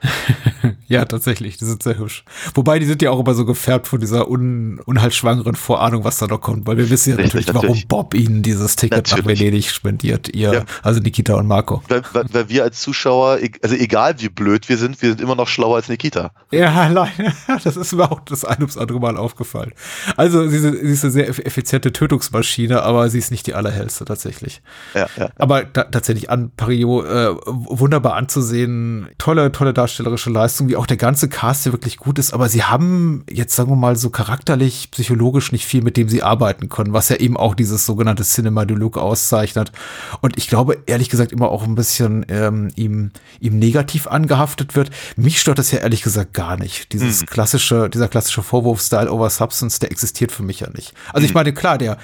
Ja, 0.86 1.06
tatsächlich, 1.06 1.56
die 1.56 1.64
sind 1.64 1.82
sehr 1.82 1.98
hübsch. 1.98 2.22
Wobei, 2.54 2.78
die 2.78 2.84
sind 2.84 3.00
ja 3.00 3.10
auch 3.10 3.18
immer 3.18 3.32
so 3.34 3.46
gefärbt 3.46 3.88
von 3.88 3.98
dieser 3.98 4.28
un 4.28 4.78
unheilsschwangeren 4.84 5.54
Vorahnung, 5.54 6.04
was 6.04 6.18
da 6.18 6.26
noch 6.26 6.40
kommt, 6.42 6.66
weil 6.66 6.76
wir 6.76 6.90
wissen 6.90 7.10
ja 7.10 7.16
Richtig, 7.16 7.32
natürlich, 7.46 7.54
warum 7.54 7.66
natürlich. 7.68 7.88
Bob 7.88 8.14
ihnen 8.14 8.42
dieses 8.42 8.76
Ticket 8.76 9.10
nach 9.10 9.16
Natürlich. 9.16 9.40
Venedig 9.40 9.70
spendiert, 9.70 10.28
ihr, 10.34 10.52
Ja. 10.52 10.64
also 10.82 11.00
Nikita 11.00 11.34
und 11.34 11.46
Marco. 11.46 11.82
Weil, 11.88 12.02
weil, 12.12 12.24
weil 12.32 12.48
wir 12.50 12.64
als 12.64 12.80
Zuschauer, 12.80 13.38
e- 13.40 13.52
also 13.62 13.74
egal 13.74 14.16
wie 14.18 14.28
blöd 14.28 14.68
wir 14.68 14.76
sind, 14.76 15.00
wir 15.00 15.08
sind 15.08 15.22
immer 15.22 15.34
noch 15.34 15.48
schlauer 15.48 15.76
als 15.76 15.88
Nikita. 15.88 16.30
Ja, 16.50 16.86
leider, 16.92 17.32
das 17.64 17.76
ist 17.78 17.94
mir 17.94 18.12
auch 18.12 18.20
das 18.20 18.44
ein 18.44 18.58
ums 18.58 18.76
andere 18.76 19.00
Mal 19.00 19.16
aufgefallen. 19.16 19.72
Also, 20.18 20.46
sie 20.46 20.56
ist, 20.56 20.62
sie 20.62 20.92
ist 20.92 21.04
eine 21.04 21.12
sehr 21.12 21.30
eff- 21.32 21.42
effiziente 21.42 21.92
Tötungsmaschine, 21.94 22.82
aber 22.82 23.08
sie 23.08 23.18
ist 23.18 23.30
nicht 23.30 23.46
die 23.46 23.54
allerhellste 23.54 24.04
tatsächlich. 24.12 24.62
Ja, 24.94 25.08
ja. 25.16 25.30
Aber 25.36 25.64
da, 25.64 25.84
tatsächlich 25.84 26.30
an 26.30 26.50
Pario 26.56 27.02
äh, 27.02 27.34
wunderbar 27.46 28.14
anzusehen. 28.14 29.08
Tolle, 29.18 29.52
tolle 29.52 29.72
darstellerische 29.72 30.30
Leistung, 30.30 30.68
wie 30.68 30.76
auch 30.76 30.86
der 30.86 30.96
ganze 30.96 31.28
Cast, 31.28 31.66
der 31.66 31.72
wirklich 31.72 31.96
gut 31.96 32.18
ist. 32.18 32.32
Aber 32.34 32.48
sie 32.48 32.62
haben 32.62 33.24
jetzt, 33.30 33.56
sagen 33.56 33.70
wir 33.70 33.76
mal, 33.76 33.96
so 33.96 34.10
charakterlich, 34.10 34.90
psychologisch 34.90 35.52
nicht 35.52 35.66
viel, 35.66 35.82
mit 35.82 35.96
dem 35.96 36.08
sie 36.08 36.22
arbeiten 36.22 36.68
können, 36.68 36.92
was 36.92 37.08
ja 37.08 37.16
eben 37.16 37.36
auch 37.36 37.54
dieses 37.54 37.86
sogenannte 37.86 38.22
Cinema 38.22 38.64
de 38.64 38.76
Look 38.76 38.98
auszeichnet. 38.98 39.72
Und 40.20 40.36
ich 40.36 40.48
glaube, 40.48 40.78
ehrlich 40.86 41.08
gesagt, 41.08 41.32
immer 41.32 41.50
auch 41.50 41.64
ein 41.64 41.74
bisschen 41.74 42.26
ähm, 42.28 42.70
ihm, 42.76 43.10
ihm 43.40 43.58
negativ 43.58 44.06
angehaftet 44.06 44.76
wird. 44.76 44.90
Mich 45.16 45.40
stört 45.40 45.58
das 45.58 45.70
ja 45.70 45.78
ehrlich 45.78 46.02
gesagt 46.02 46.34
gar 46.34 46.56
nicht. 46.56 46.92
Dieses 46.92 47.26
klassische, 47.26 47.88
dieser 47.88 48.08
klassische 48.08 48.42
Vorwurf 48.42 48.80
Style 48.80 49.10
over 49.10 49.30
Substance, 49.30 49.78
der 49.78 49.90
existiert 49.90 50.32
für 50.32 50.42
mich 50.42 50.60
ja 50.60 50.70
nicht. 50.70 50.92
Also 51.12 51.24
ich 51.24 51.34
meine, 51.34 51.52
klar, 51.52 51.78
der, 51.78 51.96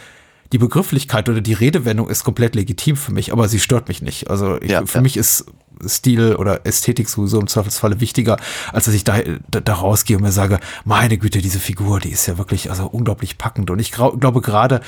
die 0.53 0.59
Begrifflichkeit 0.59 1.29
oder 1.29 1.41
die 1.41 1.53
Redewendung 1.53 2.09
ist 2.09 2.25
komplett 2.25 2.55
legitim 2.55 2.97
für 2.97 3.13
mich, 3.13 3.33
aber 3.33 3.49
sie 3.49 3.61
stört 3.61 3.89
mich 3.89 4.03
nicht. 4.03 4.31
Also 4.31 4.61
ich, 4.61 4.71
Ja, 4.71 4.87
für 4.87 4.99
ja. 4.99 5.03
mich 5.03 5.17
ist 5.17 5.47
Stil 5.87 6.35
oder 6.35 6.67
Ästhetik 6.67 7.09
sowieso 7.09 7.41
im 7.41 7.47
Zweifelsfalle 7.47 8.01
wichtiger, 8.01 8.39
als 8.73 8.87
dass 8.87 8.95
ich 8.95 9.05
da, 9.05 9.19
da, 9.51 9.61
da 9.61 9.75
rausgehe 9.75 10.17
und 10.17 10.23
mir 10.23 10.33
sage, 10.33 10.59
meine 10.85 11.19
Güte, 11.19 11.41
diese 11.41 11.61
Figur, 11.61 12.01
die 12.01 12.11
ist 12.11 12.27
ja 12.27 12.39
wirklich 12.39 12.71
also 12.71 12.87
unglaublich 12.87 13.39
packend. 13.39 13.71
Und 13.71 13.79
ich 13.79 13.93
glaube 13.93 14.41
gerade 14.41 14.81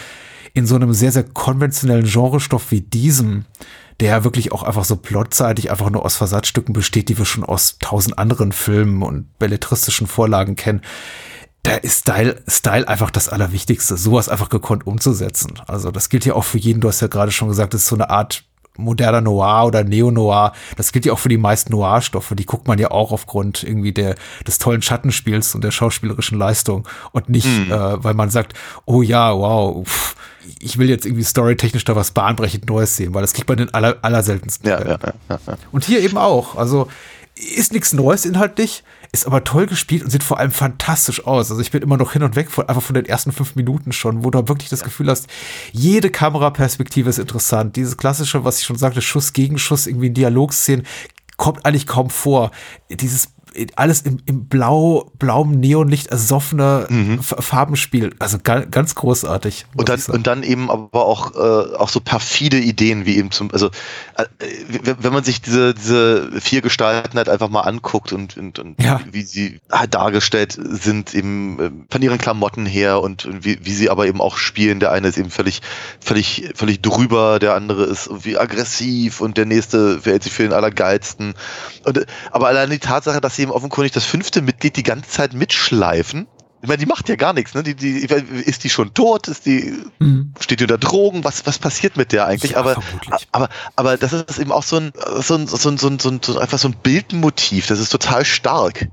in 0.52 0.67
so 0.67 0.75
einem 0.75 0.93
sehr, 0.93 1.12
sehr 1.12 1.25
konventionellen 1.25 2.07
Genrestoff 2.07 2.71
wie 2.71 2.81
diesem, 2.81 3.45
der 4.00 4.11
ja 4.11 4.25
wirklich 4.25 4.50
auch 4.52 4.62
einfach 4.62 4.85
so 4.85 4.97
plotseitig 4.97 5.70
einfach 5.70 5.90
nur 5.90 6.05
aus 6.05 6.16
Versatzstücken 6.16 6.73
besteht, 6.73 7.09
die 7.09 7.18
wir 7.18 7.27
schon 7.27 7.44
aus 7.44 7.77
tausend 7.79 8.18
anderen 8.18 8.53
Filmen 8.53 9.03
und 9.03 9.38
belletristischen 9.38 10.07
Vorlagen 10.07 10.57
kennen, 10.57 10.81
da 11.62 11.75
ist 11.77 12.01
Style, 12.01 12.42
Style 12.49 12.88
einfach 12.88 13.11
das 13.11 13.29
Allerwichtigste, 13.29 13.96
sowas 13.96 14.29
einfach 14.29 14.49
gekonnt 14.49 14.87
umzusetzen. 14.87 15.61
Also 15.66 15.90
das 15.90 16.09
gilt 16.09 16.25
ja 16.25 16.35
auch 16.35 16.44
für 16.44 16.59
jeden, 16.59 16.81
du 16.81 16.88
hast 16.88 17.01
ja 17.01 17.09
gerade 17.09 17.33
schon 17.33 17.49
gesagt, 17.49 17.75
das 17.75 17.83
ist 17.83 17.88
so 17.88 17.96
eine 17.96 18.09
Art 18.09 18.44
moderner 18.77 19.20
Noir 19.20 19.66
oder 19.66 19.85
Neo-Noir. 19.85 20.53
Das 20.77 20.92
gilt 20.92 21.05
ja 21.05 21.12
auch 21.12 21.18
für 21.18 21.29
die 21.29 21.37
meisten 21.37 21.73
Noir-Stoffe. 21.73 22.35
Die 22.35 22.46
guckt 22.46 22.66
man 22.66 22.79
ja 22.79 22.90
auch 22.90 23.12
aufgrund 23.12 23.62
irgendwie 23.62 23.92
der, 23.92 24.14
des 24.46 24.59
tollen 24.59 24.81
Schattenspiels 24.81 25.55
und 25.55 25.62
der 25.62 25.70
schauspielerischen 25.70 26.38
Leistung 26.38 26.88
und 27.12 27.29
nicht, 27.29 27.46
äh, 27.46 27.70
weil 28.03 28.14
man 28.14 28.31
sagt, 28.31 28.55
oh 28.87 29.03
ja, 29.03 29.37
wow, 29.37 29.87
pff, 29.87 30.16
ich 30.61 30.79
will 30.79 30.88
jetzt 30.88 31.07
irgendwie 31.07 31.25
storytechnisch 31.25 31.85
da 31.85 31.94
was 31.94 32.11
bahnbrechend 32.12 32.66
Neues 32.68 32.96
sehen, 32.96 33.14
weil 33.14 33.23
das 33.23 33.35
kriegt 33.35 33.49
man 33.49 33.59
in 33.59 33.75
aller, 33.75 33.99
allerseltensten 34.03 34.68
Ja, 34.68 34.81
ja, 34.81 34.99
ja, 35.03 35.14
ja. 35.29 35.59
Und 35.70 35.85
hier 35.85 36.01
eben 36.01 36.16
auch. 36.16 36.57
Also 36.57 36.88
ist 37.35 37.73
nichts 37.73 37.92
Neues 37.92 38.25
inhaltlich, 38.25 38.83
ist 39.12 39.27
aber 39.27 39.42
toll 39.44 39.66
gespielt 39.66 40.05
und 40.05 40.11
sieht 40.11 40.23
vor 40.23 40.38
allem 40.38 40.53
fantastisch 40.53 41.27
aus. 41.27 41.51
Also 41.51 41.61
ich 41.61 41.70
bin 41.70 41.83
immer 41.83 41.96
noch 41.96 42.12
hin 42.12 42.23
und 42.23 42.37
weg 42.37 42.51
von 42.51 42.68
einfach 42.68 42.83
von 42.83 42.94
den 42.94 43.07
ersten 43.07 43.33
fünf 43.33 43.57
Minuten 43.57 43.92
schon, 43.92 44.25
wo 44.25 44.31
du 44.31 44.49
wirklich 44.49 44.68
das 44.68 44.85
Gefühl 44.85 45.09
hast, 45.11 45.27
jede 45.73 46.11
Kameraperspektive 46.11 47.11
ist 47.11 47.18
interessant. 47.18 47.77
Dieses 47.77 47.96
klassische, 47.96 48.44
was 48.44 48.61
ich 48.61 48.66
schon 48.66 48.79
sagte, 48.79 49.03
Schuss 49.03 49.33
gegen 49.33 49.59
Schuss, 49.59 49.87
irgendwie 49.87 50.09
in 50.09 50.14
Dialogszenen, 50.14 50.87
kommt 51.37 51.64
eigentlich 51.64 51.87
kaum 51.87 52.11
vor. 52.11 52.51
Dieses 52.90 53.31
alles 53.77 54.03
im, 54.03 54.19
im 54.27 54.47
blau, 54.47 55.11
blauem 55.19 55.53
Neonlicht 55.59 56.09
ersoffene 56.09 56.87
F- 57.19 57.37
Farbenspiel. 57.39 58.15
Also 58.19 58.39
ga, 58.43 58.61
ganz 58.61 58.95
großartig. 58.95 59.67
Und 59.77 59.89
dann, 59.89 60.01
und 60.09 60.27
dann 60.27 60.43
eben 60.43 60.71
aber 60.71 61.05
auch, 61.05 61.35
äh, 61.35 61.77
auch 61.77 61.89
so 61.89 62.01
perfide 62.01 62.59
Ideen 62.59 63.07
wie 63.07 63.17
eben 63.17 63.31
zum, 63.31 63.51
also 63.53 63.69
äh, 64.17 64.25
wenn 65.01 65.13
man 65.13 65.25
sich 65.25 65.41
diese, 65.41 65.75
diese 65.75 66.41
vier 66.41 66.63
Gestalten 66.63 67.17
halt 67.17 67.29
einfach 67.29 67.49
mal 67.49 67.63
anguckt 67.63 68.13
und, 68.13 68.37
und, 68.37 68.59
und 68.59 68.81
Ja. 68.83 69.01
wie 69.11 69.23
sie 69.23 69.61
halt 69.71 69.95
dargestellt 69.95 70.59
sind, 70.63 71.15
eben 71.15 71.61
äh, 71.61 71.71
von 71.91 72.03
ihren 72.03 72.19
Klamotten 72.19 72.67
her 72.67 73.01
und, 73.01 73.25
und 73.27 73.45
wie, 73.45 73.59
wie 73.65 73.73
sie 73.73 73.91
aber 73.91 74.07
eben 74.07 74.21
auch 74.21 74.37
spielen. 74.37 74.81
Der 74.81 74.93
eine 74.93 75.09
ist 75.09 75.19
eben 75.19 75.31
völlig, 75.31 75.61
völlig, 76.01 76.51
völlig 76.55 76.83
drüber, 76.83 77.39
der 77.39 77.55
andere 77.55 77.85
ist 77.85 78.07
irgendwie 78.07 78.39
aggressiv 78.39 79.21
und 79.21 79.37
der 79.37 79.47
nächste 79.47 80.01
verhält 80.01 80.23
sich 80.23 80.33
für 80.33 80.43
den 80.45 80.53
Allergeilsten. 80.53 81.35
Und, 81.85 82.07
aber 82.31 82.49
allein 82.49 82.71
die 82.71 82.79
Tatsache, 82.79 83.21
dass 83.21 83.37
sie 83.37 83.39
eben 83.40 83.50
offenkundig 83.50 83.92
das 83.92 84.05
fünfte 84.05 84.42
Mitglied 84.42 84.76
die 84.76 84.83
ganze 84.83 85.11
Zeit 85.11 85.33
mitschleifen, 85.33 86.26
ich 86.62 86.68
meine, 86.68 86.79
die 86.79 86.87
macht 86.87 87.09
ja 87.09 87.16
gar 87.16 87.33
nichts, 87.33 87.55
ne? 87.55 87.62
Die, 87.62 87.74
die, 87.74 88.05
ist 88.44 88.64
die 88.64 88.68
schon 88.68 88.92
tot? 88.92 89.29
Ist 89.29 89.46
die, 89.46 89.79
Mhm. 89.98 90.35
steht 90.40 90.61
die 90.61 90.64
unter 90.64 90.76
Drogen? 90.76 91.24
Was, 91.24 91.46
was 91.46 91.59
passiert 91.59 91.96
mit 91.96 92.12
der 92.12 92.26
eigentlich? 92.26 92.53
Ja, 92.53 92.59
aber, 92.59 92.74
vermutlich. 92.74 93.29
aber, 93.33 93.48
aber 93.76 93.96
das 93.96 94.12
ist 94.12 94.38
eben 94.38 94.53
auch 94.53 94.62
so 94.62 94.76
ein, 94.76 94.92
so 95.20 95.37
ein, 95.37 95.46
so 95.46 95.57
ein, 95.70 95.79
so 95.79 95.88
ein, 95.88 95.98
so 95.98 96.11
ein, 96.11 96.20
so 96.22 96.33
ein 96.33 96.38
einfach 96.38 96.59
so 96.59 96.68
ein 96.68 96.76
Bildmotiv. 96.83 97.66
Das 97.66 97.79
ist 97.79 97.88
total 97.88 98.26
stark. 98.26 98.88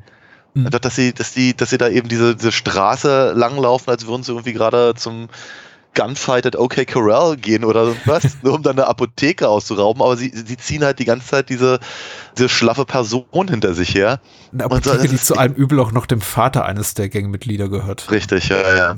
Mhm. 0.54 0.70
Dass 0.70 0.96
sie, 0.96 1.12
dass 1.14 1.34
die, 1.34 1.58
dass 1.58 1.72
sie 1.72 1.78
da 1.78 1.90
eben 1.90 2.08
diese, 2.08 2.38
diese 2.38 2.54
Straße 2.54 3.34
langlaufen, 3.36 3.90
als 3.92 4.08
würden 4.08 4.24
sie 4.24 4.32
irgendwie 4.32 4.54
gerade 4.54 4.94
zum 4.96 5.28
Gunfight 5.94 6.46
at 6.46 6.56
OK 6.56 6.88
Corral 6.88 7.36
gehen 7.36 7.66
oder 7.66 7.96
was, 8.06 8.38
nur 8.44 8.54
um 8.54 8.64
dann 8.64 8.78
eine 8.78 8.88
Apotheke 8.88 9.50
auszurauben. 9.50 10.02
Aber 10.02 10.16
sie, 10.16 10.32
sie 10.34 10.56
ziehen 10.56 10.86
halt 10.86 11.00
die 11.00 11.06
ganze 11.06 11.28
Zeit 11.28 11.50
diese, 11.50 11.80
diese 12.38 12.50
schlaffe 12.50 12.86
Person 12.86 13.48
hinter 13.50 13.74
sich 13.74 13.94
her. 13.96 14.20
Eine 14.54 14.64
so, 14.64 14.66
Apotheke, 14.66 14.98
das 14.98 15.08
die 15.12 15.18
zu 15.18 15.36
allem 15.38 15.54
Übel 15.54 15.80
auch 15.80 15.92
noch 15.92 16.06
dem 16.06 16.22
Vater 16.22 16.66
eines 16.66 16.94
der 16.94 17.10
Gangmitglieder 17.10 17.68
gehört. 17.70 18.10
Richtig, 18.12 18.50
ja, 18.50 18.76
ja. 18.76 18.96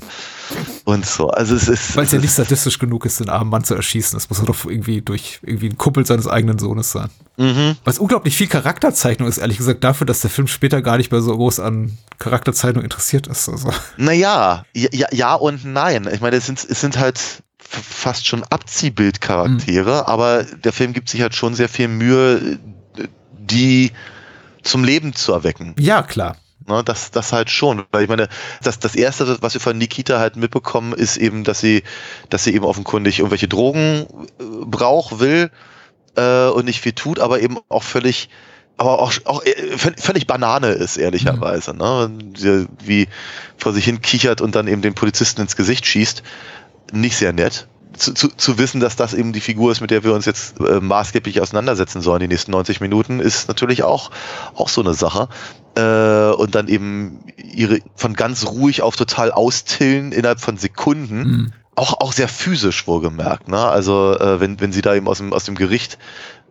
Und 0.84 1.06
so. 1.06 1.28
Also 1.30 1.54
es 1.54 1.68
ist. 1.68 1.96
Weil 1.96 2.04
es 2.04 2.12
ja 2.12 2.18
nicht 2.18 2.26
ist- 2.26 2.36
sadistisch 2.36 2.78
genug 2.78 3.06
ist, 3.06 3.20
den 3.20 3.28
armen 3.28 3.50
Mann 3.50 3.64
zu 3.64 3.74
erschießen. 3.74 4.16
Das 4.16 4.28
muss 4.28 4.42
doch 4.44 4.64
irgendwie 4.64 5.00
durch 5.02 5.40
irgendwie 5.42 5.68
ein 5.68 5.78
Kumpel 5.78 6.04
seines 6.06 6.26
eigenen 6.26 6.58
Sohnes 6.58 6.92
sein. 6.92 7.08
Mhm. 7.36 7.76
Was 7.84 7.98
unglaublich 7.98 8.36
viel 8.36 8.48
Charakterzeichnung 8.48 9.28
ist, 9.28 9.38
ehrlich 9.38 9.58
gesagt, 9.58 9.82
dafür, 9.84 10.06
dass 10.06 10.20
der 10.20 10.30
Film 10.30 10.46
später 10.48 10.82
gar 10.82 10.96
nicht 10.98 11.10
mehr 11.12 11.20
so 11.22 11.34
groß 11.34 11.60
an 11.60 11.96
Charakterzeichnung 12.18 12.84
interessiert 12.84 13.26
ist. 13.28 13.48
Also, 13.48 13.70
Naja, 13.96 14.64
ja, 14.74 15.06
ja, 15.12 15.34
und 15.34 15.64
nein. 15.64 16.08
Ich 16.12 16.20
meine, 16.20 16.36
es 16.36 16.46
sind, 16.46 16.64
es 16.68 16.80
sind 16.80 16.98
halt 16.98 17.18
fast 17.58 18.26
schon 18.26 18.42
Abziehbildcharaktere, 18.44 20.08
aber 20.08 20.42
der 20.44 20.72
Film 20.72 20.92
gibt 20.92 21.08
sich 21.08 21.22
halt 21.22 21.34
schon 21.34 21.54
sehr 21.54 21.68
viel 21.68 21.88
Mühe, 21.88 22.58
die 23.50 23.92
zum 24.62 24.84
Leben 24.84 25.14
zu 25.14 25.32
erwecken. 25.32 25.74
ja, 25.78 26.02
klar. 26.02 26.36
Ne, 26.66 26.84
das, 26.84 27.10
das 27.10 27.32
halt 27.32 27.48
schon. 27.48 27.84
Weil 27.90 28.02
ich 28.02 28.08
meine, 28.10 28.28
das, 28.62 28.78
das 28.78 28.94
erste, 28.94 29.40
was 29.42 29.54
wir 29.54 29.62
von 29.62 29.78
Nikita 29.78 30.18
halt 30.18 30.36
mitbekommen, 30.36 30.92
ist 30.92 31.16
eben, 31.16 31.42
dass 31.42 31.58
sie, 31.58 31.82
dass 32.28 32.44
sie 32.44 32.54
eben 32.54 32.66
offenkundig 32.66 33.18
irgendwelche 33.18 33.48
Drogen 33.48 34.06
äh, 34.38 34.44
braucht, 34.66 35.20
will 35.20 35.50
äh, 36.16 36.48
und 36.48 36.66
nicht 36.66 36.82
viel 36.82 36.92
tut, 36.92 37.18
aber 37.18 37.40
eben 37.40 37.58
auch 37.70 37.82
völlig, 37.82 38.28
aber 38.76 38.98
auch, 38.98 39.14
auch 39.24 39.42
äh, 39.42 39.74
völ- 39.74 39.98
völlig 39.98 40.26
Banane 40.26 40.68
ist, 40.68 40.98
ehrlicherweise. 40.98 41.74
Ne? 41.74 42.04
Und 42.04 42.38
sie 42.38 42.66
Wie 42.84 43.08
vor 43.56 43.72
sich 43.72 43.86
hin 43.86 44.02
kichert 44.02 44.42
und 44.42 44.54
dann 44.54 44.68
eben 44.68 44.82
den 44.82 44.94
Polizisten 44.94 45.40
ins 45.40 45.56
Gesicht 45.56 45.86
schießt. 45.86 46.22
Nicht 46.92 47.16
sehr 47.16 47.32
nett. 47.32 47.68
Zu, 47.96 48.14
zu, 48.14 48.28
zu 48.28 48.58
wissen, 48.58 48.80
dass 48.80 48.96
das 48.96 49.14
eben 49.14 49.32
die 49.32 49.40
Figur 49.40 49.72
ist, 49.72 49.80
mit 49.80 49.90
der 49.90 50.04
wir 50.04 50.14
uns 50.14 50.26
jetzt 50.26 50.60
äh, 50.60 50.80
maßgeblich 50.80 51.40
auseinandersetzen 51.40 52.00
sollen, 52.00 52.20
die 52.20 52.28
nächsten 52.28 52.52
90 52.52 52.80
Minuten, 52.80 53.20
ist 53.20 53.48
natürlich 53.48 53.82
auch, 53.82 54.10
auch 54.54 54.68
so 54.68 54.80
eine 54.80 54.94
Sache. 54.94 55.28
Äh, 55.76 56.34
und 56.34 56.54
dann 56.54 56.68
eben 56.68 57.20
ihre 57.36 57.80
von 57.94 58.14
ganz 58.14 58.46
ruhig 58.46 58.82
auf 58.82 58.96
total 58.96 59.32
austillen 59.32 60.12
innerhalb 60.12 60.40
von 60.40 60.56
Sekunden. 60.56 61.18
Mhm. 61.18 61.52
Auch, 61.76 62.00
auch 62.00 62.12
sehr 62.12 62.28
physisch 62.28 62.86
wohlgemerkt. 62.86 63.48
Ne? 63.48 63.58
Also 63.58 64.18
äh, 64.18 64.40
wenn, 64.40 64.60
wenn 64.60 64.72
sie 64.72 64.82
da 64.82 64.94
eben 64.94 65.08
aus 65.08 65.18
dem, 65.18 65.32
aus 65.32 65.44
dem 65.44 65.54
Gericht 65.54 65.98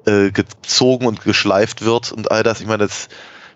äh, 0.06 0.32
gezogen 0.32 1.06
und 1.06 1.22
geschleift 1.24 1.84
wird 1.84 2.12
und 2.12 2.32
all 2.32 2.42
das, 2.42 2.62
ich 2.62 2.68
meine, 2.68 2.88
das 2.88 3.10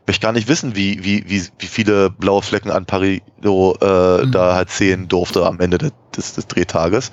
möchte 0.05 0.21
gar 0.21 0.33
nicht 0.33 0.47
wissen, 0.47 0.75
wie, 0.75 1.03
wie, 1.03 1.23
wie, 1.29 1.47
wie 1.59 1.67
viele 1.67 2.09
blaue 2.09 2.41
Flecken 2.41 2.69
an 2.69 2.85
Parido 2.85 3.77
äh, 3.81 4.25
Mhm. 4.25 4.31
da 4.31 4.55
halt 4.55 4.69
sehen 4.69 5.07
durfte 5.07 5.45
am 5.45 5.59
Ende 5.59 5.77
des, 5.77 6.33
des 6.33 6.47
Drehtages. 6.47 7.11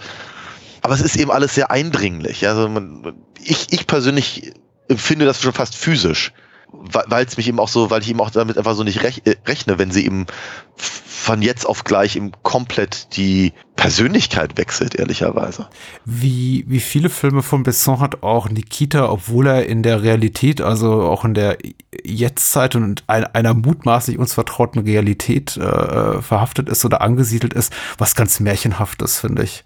Aber 0.83 0.95
es 0.95 1.01
ist 1.01 1.17
eben 1.17 1.31
alles 1.31 1.55
sehr 1.55 1.71
eindringlich. 1.71 2.47
Also 2.47 2.69
man, 2.69 3.15
ich, 3.43 3.73
ich 3.73 3.87
persönlich 3.87 4.53
empfinde 4.89 5.25
das 5.25 5.43
schon 5.43 5.53
fast 5.53 5.77
physisch, 5.77 6.33
weil 6.73 7.25
es 7.25 7.37
mich 7.37 7.49
eben 7.49 7.61
auch 7.61 7.69
so, 7.69 7.91
weil 7.91 8.03
ich 8.03 8.11
eben 8.11 8.21
auch 8.21 8.31
damit 8.31 8.57
einfach 8.59 8.75
so 8.75 8.85
nicht 8.85 9.03
äh, 9.03 9.37
rechne, 9.47 9.79
wenn 9.79 9.91
sie 9.91 10.05
eben 10.05 10.27
von 10.77 11.43
jetzt 11.43 11.67
auf 11.67 11.85
gleich 11.85 12.17
eben 12.17 12.33
komplett 12.43 13.17
die 13.17 13.53
Persönlichkeit 13.81 14.59
wechselt, 14.59 14.95
ehrlicherweise. 14.95 15.67
Wie, 16.05 16.67
wie 16.69 16.81
viele 16.81 17.09
Filme 17.09 17.43
von 17.43 17.63
Besson 17.63 17.99
hat 17.99 18.23
auch 18.23 18.51
Nikita, 18.51 19.09
obwohl 19.09 19.47
er 19.47 19.65
in 19.65 19.83
der 19.83 20.03
Realität, 20.03 20.61
also 20.61 21.01
auch 21.05 21.25
in 21.25 21.33
der 21.33 21.57
Jetztzeit 22.05 22.77
und 22.77 23.05
ein, 23.07 23.25
einer 23.25 23.55
mutmaßlich 23.55 24.19
uns 24.19 24.35
vertrauten 24.35 24.81
Realität 24.81 25.57
äh, 25.57 26.21
verhaftet 26.21 26.69
ist 26.69 26.85
oder 26.85 27.01
angesiedelt 27.01 27.55
ist, 27.55 27.73
was 27.97 28.15
ganz 28.15 28.39
Märchenhaftes, 28.39 29.19
finde 29.19 29.45
ich. 29.45 29.65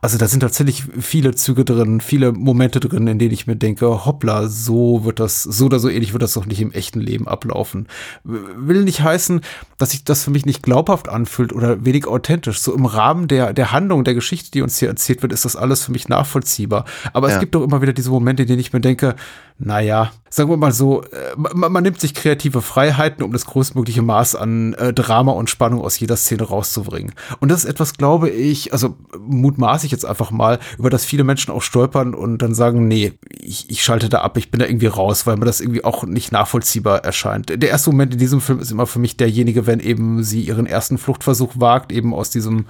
Also 0.00 0.18
da 0.18 0.26
sind 0.26 0.40
tatsächlich 0.40 0.82
viele 0.98 1.32
Züge 1.32 1.64
drin, 1.64 2.00
viele 2.00 2.32
Momente 2.32 2.80
drin, 2.80 3.06
in 3.06 3.20
denen 3.20 3.32
ich 3.32 3.46
mir 3.46 3.54
denke, 3.54 4.04
hoppla, 4.04 4.48
so 4.48 5.04
wird 5.04 5.20
das, 5.20 5.44
so 5.44 5.66
oder 5.66 5.78
so 5.78 5.88
ähnlich 5.88 6.12
wird 6.12 6.24
das 6.24 6.32
doch 6.32 6.46
nicht 6.46 6.60
im 6.60 6.72
echten 6.72 6.98
Leben 7.00 7.28
ablaufen. 7.28 7.86
Will 8.24 8.82
nicht 8.82 9.02
heißen, 9.02 9.42
dass 9.78 9.92
sich 9.92 10.02
das 10.02 10.24
für 10.24 10.32
mich 10.32 10.44
nicht 10.44 10.64
glaubhaft 10.64 11.08
anfühlt 11.08 11.52
oder 11.52 11.84
wenig 11.84 12.08
authentisch. 12.08 12.58
So 12.58 12.74
im 12.74 12.84
Rahmen 12.84 13.28
der, 13.28 13.51
der 13.52 13.72
Handlung, 13.72 14.04
der 14.04 14.14
Geschichte, 14.14 14.50
die 14.50 14.62
uns 14.62 14.78
hier 14.78 14.88
erzählt 14.88 15.22
wird, 15.22 15.32
ist 15.32 15.44
das 15.44 15.56
alles 15.56 15.84
für 15.84 15.92
mich 15.92 16.08
nachvollziehbar. 16.08 16.84
Aber 17.12 17.28
Ja. 17.28 17.34
es 17.34 17.40
gibt 17.40 17.54
doch 17.54 17.62
immer 17.62 17.82
wieder 17.82 17.92
diese 17.92 18.10
Momente, 18.10 18.42
in 18.42 18.48
denen 18.48 18.60
ich 18.60 18.72
mir 18.72 18.80
denke, 18.80 19.14
naja, 19.58 20.10
sagen 20.28 20.50
wir 20.50 20.56
mal 20.56 20.72
so, 20.72 21.02
äh, 21.02 21.06
man, 21.36 21.70
man 21.70 21.82
nimmt 21.82 22.00
sich 22.00 22.14
kreative 22.14 22.62
Freiheiten, 22.62 23.22
um 23.22 23.32
das 23.32 23.46
größtmögliche 23.46 24.02
Maß 24.02 24.34
an 24.34 24.72
äh, 24.74 24.92
Drama 24.92 25.32
und 25.32 25.50
Spannung 25.50 25.82
aus 25.82 26.00
jeder 26.00 26.16
Szene 26.16 26.42
rauszubringen. 26.44 27.12
Und 27.38 27.50
das 27.50 27.64
ist 27.64 27.70
etwas, 27.70 27.92
glaube 27.94 28.28
ich, 28.30 28.72
also 28.72 28.96
mutmaße 29.18 29.86
ich 29.86 29.92
jetzt 29.92 30.04
einfach 30.04 30.30
mal, 30.30 30.58
über 30.78 30.90
das 30.90 31.04
viele 31.04 31.22
Menschen 31.22 31.52
auch 31.52 31.62
stolpern 31.62 32.14
und 32.14 32.38
dann 32.38 32.54
sagen, 32.54 32.88
nee, 32.88 33.12
ich, 33.38 33.70
ich 33.70 33.84
schalte 33.84 34.08
da 34.08 34.22
ab, 34.22 34.36
ich 34.36 34.50
bin 34.50 34.58
da 34.58 34.66
irgendwie 34.66 34.86
raus, 34.86 35.26
weil 35.26 35.36
mir 35.36 35.44
das 35.44 35.60
irgendwie 35.60 35.84
auch 35.84 36.04
nicht 36.04 36.32
nachvollziehbar 36.32 37.04
erscheint. 37.04 37.50
Der 37.50 37.68
erste 37.70 37.90
Moment 37.90 38.14
in 38.14 38.18
diesem 38.18 38.40
Film 38.40 38.58
ist 38.58 38.72
immer 38.72 38.86
für 38.86 38.98
mich 38.98 39.16
derjenige, 39.16 39.66
wenn 39.66 39.80
eben 39.80 40.24
sie 40.24 40.40
ihren 40.42 40.66
ersten 40.66 40.98
Fluchtversuch 40.98 41.52
wagt, 41.56 41.92
eben 41.92 42.14
aus 42.14 42.30
diesem 42.30 42.66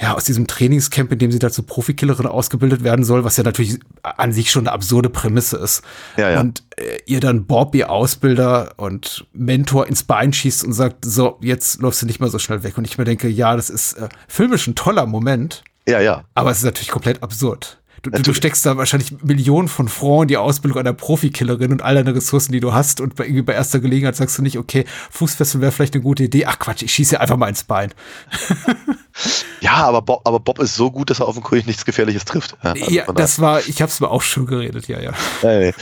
ja, 0.00 0.14
aus 0.14 0.24
diesem 0.24 0.46
Trainingscamp, 0.46 1.12
in 1.12 1.18
dem 1.18 1.30
sie 1.30 1.38
da 1.38 1.50
zur 1.50 1.66
Profikillerin 1.66 2.26
ausgebildet 2.26 2.82
werden 2.82 3.04
soll, 3.04 3.24
was 3.24 3.36
ja 3.36 3.44
natürlich 3.44 3.78
an 4.02 4.32
sich 4.32 4.50
schon 4.50 4.66
eine 4.66 4.72
absurde 4.72 5.10
Prämisse 5.10 5.58
ist. 5.58 5.82
Ja, 6.16 6.30
ja. 6.30 6.40
Und 6.40 6.62
äh, 6.76 6.98
ihr 7.04 7.20
dann 7.20 7.44
Bob, 7.44 7.74
ihr 7.74 7.90
Ausbilder 7.90 8.72
und 8.78 9.26
Mentor 9.34 9.86
ins 9.88 10.02
Bein 10.04 10.32
schießt 10.32 10.64
und 10.64 10.72
sagt, 10.72 11.04
so, 11.04 11.38
jetzt 11.42 11.82
läufst 11.82 12.00
du 12.00 12.06
nicht 12.06 12.18
mehr 12.20 12.30
so 12.30 12.38
schnell 12.38 12.62
weg. 12.62 12.78
Und 12.78 12.86
ich 12.86 12.96
mir 12.96 13.04
denke, 13.04 13.28
ja, 13.28 13.54
das 13.56 13.68
ist 13.68 13.92
äh, 13.94 14.08
filmisch 14.26 14.66
ein 14.66 14.74
toller 14.74 15.04
Moment, 15.04 15.62
Ja, 15.86 16.00
ja. 16.00 16.24
aber 16.34 16.50
es 16.50 16.58
ist 16.58 16.64
natürlich 16.64 16.90
komplett 16.90 17.22
absurd. 17.22 17.79
Du, 18.02 18.10
du, 18.10 18.32
steckst 18.32 18.64
da 18.64 18.76
wahrscheinlich 18.76 19.22
Millionen 19.22 19.68
von 19.68 19.88
Francs 19.88 20.22
in 20.22 20.28
die 20.28 20.36
Ausbildung 20.36 20.78
einer 20.78 20.92
Profikillerin 20.92 21.72
und 21.72 21.82
all 21.82 21.94
deine 21.94 22.14
Ressourcen, 22.14 22.52
die 22.52 22.60
du 22.60 22.72
hast. 22.72 23.00
Und 23.00 23.16
bei, 23.16 23.24
irgendwie 23.24 23.42
bei 23.42 23.52
erster 23.52 23.80
Gelegenheit 23.80 24.16
sagst 24.16 24.38
du 24.38 24.42
nicht, 24.42 24.58
okay, 24.58 24.84
Fußfessel 25.10 25.60
wäre 25.60 25.72
vielleicht 25.72 25.94
eine 25.94 26.02
gute 26.02 26.24
Idee. 26.24 26.46
Ach 26.46 26.58
Quatsch, 26.58 26.82
ich 26.82 26.92
schieße 26.92 27.20
einfach 27.20 27.36
mal 27.36 27.48
ins 27.48 27.64
Bein. 27.64 27.92
Ja, 29.60 29.74
aber 29.74 30.02
Bob, 30.02 30.22
aber 30.24 30.40
Bob 30.40 30.58
ist 30.58 30.74
so 30.74 30.90
gut, 30.90 31.10
dass 31.10 31.20
er 31.20 31.28
offenkundig 31.28 31.66
nichts 31.66 31.84
Gefährliches 31.84 32.24
trifft. 32.24 32.56
Ja, 32.62 32.72
also 32.72 32.90
ja, 32.90 33.04
das 33.12 33.40
war, 33.40 33.60
ich 33.66 33.82
hab's 33.82 34.00
mir 34.00 34.10
auch 34.10 34.22
schon 34.22 34.46
geredet, 34.46 34.88
ja, 34.88 35.00
ja. 35.00 35.12
Nee. 35.42 35.74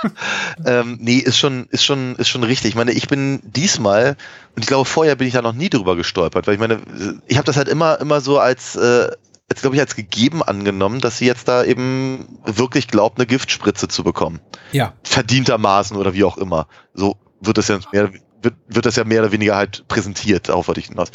ähm, 0.66 0.98
nee, 1.00 1.18
ist 1.18 1.38
schon, 1.38 1.66
ist 1.70 1.84
schon, 1.84 2.16
ist 2.16 2.28
schon 2.28 2.44
richtig. 2.44 2.70
Ich 2.70 2.74
meine, 2.74 2.92
ich 2.92 3.08
bin 3.08 3.40
diesmal, 3.42 4.16
und 4.54 4.62
ich 4.62 4.66
glaube, 4.66 4.84
vorher 4.84 5.16
bin 5.16 5.26
ich 5.26 5.34
da 5.34 5.42
noch 5.42 5.54
nie 5.54 5.70
drüber 5.70 5.96
gestolpert, 5.96 6.46
weil 6.46 6.54
ich 6.54 6.60
meine, 6.60 6.82
ich 7.26 7.38
habe 7.38 7.46
das 7.46 7.56
halt 7.56 7.68
immer, 7.68 7.98
immer 8.00 8.20
so 8.20 8.38
als, 8.38 8.76
äh, 8.76 9.08
als 9.50 9.60
glaube 9.60 9.76
ich, 9.76 9.82
als 9.82 9.94
gegeben 9.94 10.42
angenommen, 10.42 11.00
dass 11.00 11.18
sie 11.18 11.26
jetzt 11.26 11.48
da 11.48 11.64
eben 11.64 12.40
wirklich 12.44 12.88
glaubt, 12.88 13.18
eine 13.18 13.26
Giftspritze 13.26 13.88
zu 13.88 14.02
bekommen. 14.02 14.40
Ja. 14.72 14.94
Verdientermaßen 15.02 15.96
oder 15.96 16.14
wie 16.14 16.24
auch 16.24 16.38
immer. 16.38 16.66
So 16.94 17.16
wird 17.40 17.58
das 17.58 17.68
ja 17.68 17.78
mehr, 17.92 18.10
wird, 18.40 18.54
wird 18.68 18.86
das 18.86 18.96
ja 18.96 19.04
mehr 19.04 19.20
oder 19.20 19.32
weniger 19.32 19.56
halt 19.56 19.86
präsentiert, 19.88 20.48
darauf 20.48 20.68
wollte 20.68 20.80
ich 20.80 20.86
hinaus. 20.86 21.10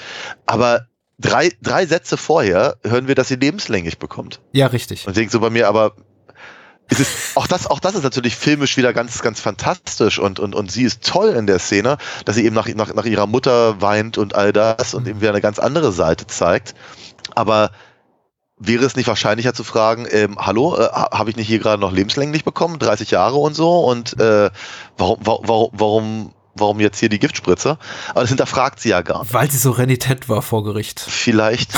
Aber 0.45 0.87
drei, 1.17 1.51
drei 1.61 1.85
Sätze 1.85 2.17
vorher 2.17 2.77
hören 2.83 3.07
wir, 3.07 3.15
dass 3.15 3.29
sie 3.29 3.35
lebenslänglich 3.35 3.97
bekommt. 3.97 4.41
Ja, 4.51 4.67
richtig. 4.67 5.07
Und 5.07 5.17
denkt 5.17 5.31
so 5.31 5.39
bei 5.39 5.49
mir, 5.49 5.67
aber 5.67 5.95
es 6.91 6.99
ist, 6.99 7.37
auch 7.37 7.45
das, 7.45 7.67
auch 7.67 7.79
das 7.79 7.93
ist 7.93 8.03
natürlich 8.03 8.35
filmisch 8.35 8.75
wieder 8.75 8.93
ganz, 8.93 9.21
ganz 9.21 9.39
fantastisch 9.39 10.17
und, 10.17 10.39
und, 10.39 10.55
und 10.55 10.71
sie 10.71 10.83
ist 10.83 11.05
toll 11.05 11.29
in 11.29 11.45
der 11.45 11.59
Szene, 11.59 11.97
dass 12.25 12.35
sie 12.35 12.45
eben 12.45 12.55
nach, 12.55 12.67
nach, 12.67 12.93
nach 12.93 13.05
ihrer 13.05 13.27
Mutter 13.27 13.79
weint 13.81 14.17
und 14.17 14.33
all 14.33 14.51
das 14.53 14.93
und 14.93 15.07
eben 15.07 15.21
wieder 15.21 15.31
eine 15.31 15.41
ganz 15.41 15.59
andere 15.59 15.91
Seite 15.91 16.25
zeigt. 16.25 16.73
Aber 17.35 17.71
wäre 18.59 18.85
es 18.85 18.95
nicht 18.95 19.07
wahrscheinlicher 19.07 19.53
zu 19.53 19.63
fragen, 19.63 20.05
ähm, 20.11 20.37
hallo, 20.39 20.75
äh, 20.77 20.83
ha- 20.83 21.09
habe 21.17 21.29
ich 21.29 21.35
nicht 21.37 21.47
hier 21.47 21.59
gerade 21.59 21.79
noch 21.81 21.91
lebenslänglich 21.91 22.43
bekommen, 22.43 22.77
30 22.79 23.09
Jahre 23.11 23.37
und 23.37 23.53
so 23.55 23.79
und 23.85 24.19
äh, 24.19 24.49
warum, 24.97 25.17
warum, 25.21 25.69
warum, 25.73 26.33
warum 26.55 26.79
jetzt 26.81 26.99
hier 26.99 27.09
die 27.09 27.19
Giftspritze? 27.19 27.77
Aber 28.09 28.21
das 28.21 28.29
hinterfragt 28.29 28.79
sie 28.81 28.89
ja 28.89 29.01
gar 29.01 29.21
nicht. 29.23 29.33
Weil 29.33 29.49
sie 29.49 29.57
so 29.57 29.71
renitent 29.71 30.27
war 30.29 30.41
vor 30.41 30.63
Gericht. 30.65 30.99
Vielleicht, 30.99 31.71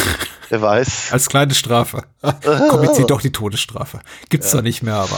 wer 0.49 0.61
weiß. 0.61 1.07
Als 1.11 1.29
kleine 1.29 1.53
Strafe. 1.53 2.03
Kommt 2.21 2.83
jetzt 2.85 2.97
hier 2.97 3.05
doch 3.05 3.21
die 3.21 3.31
Todesstrafe. 3.31 3.99
Gibt's 4.29 4.49
zwar 4.49 4.63
nicht 4.63 4.81
mehr, 4.81 4.95
aber. 4.95 5.17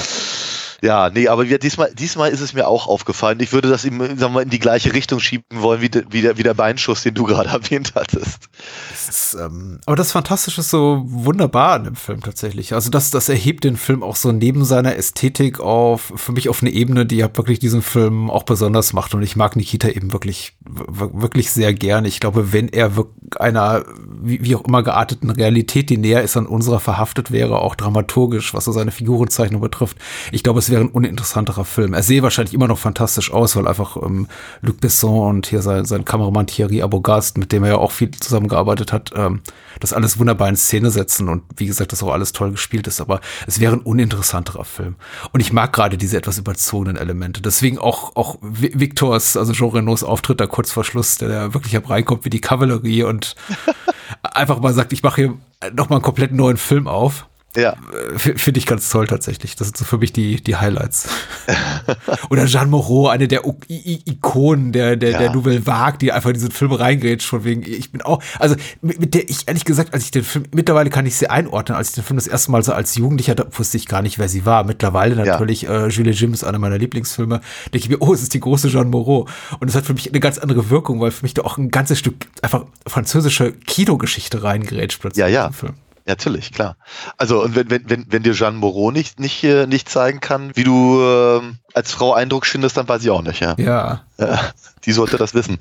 Ja, 0.83 1.09
nee, 1.09 1.29
aber 1.29 1.47
wir, 1.47 1.59
diesmal, 1.59 1.93
diesmal 1.95 2.31
ist 2.31 2.41
es 2.41 2.53
mir 2.53 2.67
auch 2.67 2.87
aufgefallen. 2.87 3.39
Ich 3.39 3.53
würde 3.53 3.69
das 3.69 3.85
ihm, 3.85 3.99
sagen 4.17 4.33
wir 4.33 4.41
in 4.41 4.49
die 4.49 4.59
gleiche 4.59 4.93
Richtung 4.93 5.21
schieben 5.21 5.45
wollen, 5.61 5.79
wie, 5.79 5.87
de, 5.87 6.03
wie, 6.09 6.21
der, 6.21 6.37
wie 6.37 6.43
der 6.43 6.53
Beinschuss, 6.53 7.03
den 7.03 7.13
du 7.13 7.23
gerade 7.23 7.47
erwähnt 7.53 7.93
hattest. 7.95 8.49
Das 8.91 9.07
ist, 9.07 9.37
ähm, 9.39 9.79
aber 9.85 9.95
das 9.95 10.11
Fantastische 10.11 10.59
ist 10.59 10.71
so 10.71 11.01
wunderbar 11.05 11.75
an 11.75 11.85
dem 11.85 11.95
Film 11.95 12.19
tatsächlich. 12.21 12.73
Also 12.73 12.89
das, 12.89 13.11
das 13.11 13.29
erhebt 13.29 13.63
den 13.63 13.77
Film 13.77 14.03
auch 14.03 14.17
so 14.17 14.33
neben 14.33 14.65
seiner 14.65 14.97
Ästhetik 14.97 15.61
auf, 15.61 16.11
für 16.17 16.33
mich 16.33 16.49
auf 16.49 16.61
eine 16.61 16.71
Ebene, 16.71 17.05
die 17.05 17.15
ja 17.15 17.29
wirklich 17.33 17.59
diesen 17.59 17.81
Film 17.81 18.29
auch 18.29 18.43
besonders 18.43 18.91
macht. 18.91 19.15
Und 19.15 19.23
ich 19.23 19.37
mag 19.37 19.55
Nikita 19.55 19.87
eben 19.87 20.11
wirklich, 20.11 20.57
wirklich 20.65 21.51
sehr 21.51 21.73
gern. 21.73 22.03
Ich 22.03 22.19
glaube, 22.19 22.51
wenn 22.51 22.67
er 22.67 22.91
einer, 23.39 23.85
wie, 24.21 24.43
wie 24.43 24.53
auch 24.57 24.65
immer 24.65 24.83
gearteten 24.83 25.29
Realität, 25.29 25.89
die 25.89 25.97
näher 25.97 26.23
ist 26.23 26.35
an 26.35 26.45
unserer 26.45 26.81
verhaftet 26.81 27.31
wäre, 27.31 27.59
auch 27.59 27.75
dramaturgisch, 27.75 28.53
was 28.53 28.65
so 28.65 28.73
seine 28.73 28.91
Figurenzeichnung 28.91 29.61
betrifft, 29.61 29.95
ich 30.33 30.43
glaube, 30.43 30.59
es 30.59 30.72
wäre 30.73 30.81
ein 30.83 30.89
uninteressanterer 30.89 31.65
Film. 31.65 31.93
Er 31.93 32.01
sehe 32.01 32.23
wahrscheinlich 32.23 32.55
immer 32.55 32.67
noch 32.67 32.79
fantastisch 32.79 33.31
aus, 33.31 33.55
weil 33.55 33.67
einfach 33.67 33.95
ähm, 33.97 34.27
Luc 34.61 34.81
Besson 34.81 35.29
und 35.35 35.45
hier 35.45 35.61
sein, 35.61 35.85
sein 35.85 36.03
Kameramann 36.03 36.47
Thierry 36.47 36.81
Abogast, 36.81 37.37
mit 37.37 37.51
dem 37.51 37.63
er 37.63 37.69
ja 37.69 37.77
auch 37.77 37.91
viel 37.91 38.09
zusammengearbeitet 38.09 38.91
hat, 38.91 39.11
ähm, 39.15 39.41
das 39.79 39.93
alles 39.93 40.17
wunderbar 40.17 40.49
in 40.49 40.55
Szene 40.55 40.89
setzen 40.89 41.29
und 41.29 41.43
wie 41.57 41.67
gesagt, 41.67 41.91
das 41.91 42.01
auch 42.01 42.11
alles 42.11 42.31
toll 42.31 42.49
gespielt 42.51 42.87
ist, 42.87 43.01
aber 43.01 43.21
es 43.45 43.59
wäre 43.59 43.73
ein 43.73 43.81
uninteressanterer 43.81 44.65
Film. 44.65 44.95
Und 45.31 45.41
ich 45.41 45.53
mag 45.53 45.73
gerade 45.73 45.97
diese 45.97 46.17
etwas 46.17 46.39
überzogenen 46.39 46.97
Elemente. 46.97 47.41
Deswegen 47.41 47.77
auch, 47.77 48.15
auch 48.15 48.39
Vi- 48.41 48.71
Victors, 48.79 49.37
also 49.37 49.53
Jean 49.53 49.69
Renaults 49.69 50.03
Auftritt 50.03 50.39
da 50.39 50.47
kurz 50.47 50.71
vor 50.71 50.83
Schluss, 50.83 51.17
der 51.19 51.29
da 51.29 51.53
wirklich 51.53 51.79
reinkommt 51.87 52.25
wie 52.25 52.29
die 52.31 52.41
Kavallerie 52.41 53.03
und 53.03 53.35
einfach 54.23 54.59
mal 54.59 54.73
sagt, 54.73 54.91
ich 54.93 55.03
mache 55.03 55.21
hier 55.21 55.33
noch 55.75 55.89
mal 55.89 55.97
einen 55.97 56.03
komplett 56.03 56.31
neuen 56.31 56.57
Film 56.57 56.87
auf. 56.87 57.27
Ja. 57.55 57.75
Finde 58.17 58.57
ich 58.59 58.65
ganz 58.65 58.89
toll 58.89 59.07
tatsächlich. 59.07 59.55
Das 59.55 59.67
sind 59.67 59.77
so 59.77 59.85
für 59.85 59.97
mich 59.99 60.11
die, 60.11 60.41
die 60.41 60.55
Highlights. 60.55 61.07
Oder 62.29 62.45
Jeanne 62.45 62.69
Moreau, 62.69 63.07
eine 63.07 63.27
der 63.27 63.41
I 63.45 63.53
I 63.69 64.01
Ikonen 64.05 64.71
der, 64.71 64.95
der, 64.95 65.11
Ja. 65.11 65.17
der 65.19 65.33
Nouvelle 65.33 65.65
Vague, 65.67 65.97
die 65.99 66.11
einfach 66.11 66.29
in 66.29 66.35
diesen 66.35 66.51
Film 66.51 66.71
reingrätscht, 66.71 67.27
von 67.27 67.43
wegen, 67.43 67.61
ich 67.63 67.91
bin 67.91 68.01
auch, 68.01 68.21
also 68.39 68.55
mit, 68.81 68.99
mit 68.99 69.13
der 69.13 69.29
ich 69.29 69.47
ehrlich 69.47 69.65
gesagt, 69.65 69.93
als 69.93 70.05
ich 70.05 70.11
den 70.11 70.23
Film, 70.23 70.45
mittlerweile 70.53 70.89
kann 70.89 71.05
ich 71.05 71.15
sie 71.15 71.27
einordnen, 71.29 71.77
als 71.77 71.89
ich 71.89 71.95
den 71.95 72.03
Film 72.03 72.17
das 72.17 72.27
erste 72.27 72.51
Mal 72.51 72.63
so 72.63 72.73
als 72.73 72.95
Jugendlicher, 72.95 73.35
da 73.35 73.45
wusste 73.51 73.77
ich 73.77 73.87
gar 73.87 74.01
nicht, 74.01 74.17
wer 74.19 74.29
sie 74.29 74.45
war. 74.45 74.63
Mittlerweile 74.63 75.15
Ja. 75.15 75.25
natürlich, 75.33 75.67
äh, 75.67 75.87
Julie 75.89 76.13
Jim 76.13 76.33
ist 76.33 76.43
einer 76.43 76.59
meiner 76.59 76.77
Lieblingsfilme, 76.77 77.41
denke 77.65 77.77
ich 77.77 77.89
mir, 77.89 77.97
oh, 78.01 78.13
es 78.13 78.23
ist 78.23 78.33
die 78.33 78.39
große 78.39 78.69
Jeanne 78.69 78.89
Moreau. 78.89 79.27
Und 79.59 79.67
es 79.67 79.75
hat 79.75 79.85
für 79.85 79.93
mich 79.93 80.09
eine 80.09 80.19
ganz 80.19 80.37
andere 80.39 80.69
Wirkung, 80.69 80.99
weil 81.01 81.11
für 81.11 81.23
mich 81.23 81.33
da 81.33 81.43
auch 81.43 81.57
ein 81.57 81.69
ganzes 81.69 81.99
Stück 81.99 82.15
einfach 82.41 82.65
französische 82.87 83.51
Kinogeschichte 83.51 84.41
reingrätscht 84.43 84.99
plötzlich 85.01 85.21
Ja, 85.21 85.27
in 85.27 85.33
ja. 85.33 85.47
diesen 85.49 85.59
Film. 85.59 85.73
Natürlich, 86.05 86.51
klar. 86.51 86.77
Also 87.17 87.45
wenn, 87.55 87.69
wenn, 87.69 87.89
wenn, 87.89 88.05
wenn 88.11 88.23
dir 88.23 88.33
Jeanne 88.33 88.57
Moreau 88.57 88.91
nicht, 88.91 89.19
nicht, 89.19 89.43
äh, 89.43 89.67
nicht 89.67 89.87
zeigen 89.87 90.19
kann, 90.19 90.55
wie 90.55 90.65
du 90.65 91.01
ähm, 91.01 91.59
als 91.73 91.91
Frau 91.91 92.13
Eindruck 92.13 92.45
schindest, 92.45 92.77
dann 92.77 92.87
weiß 92.87 93.03
ich 93.03 93.09
auch 93.09 93.21
nicht, 93.21 93.39
ja. 93.39 93.55
Ja. 93.57 94.01
Äh, 94.17 94.37
die 94.85 94.91
sollte 94.91 95.17
das 95.17 95.33
wissen. 95.33 95.57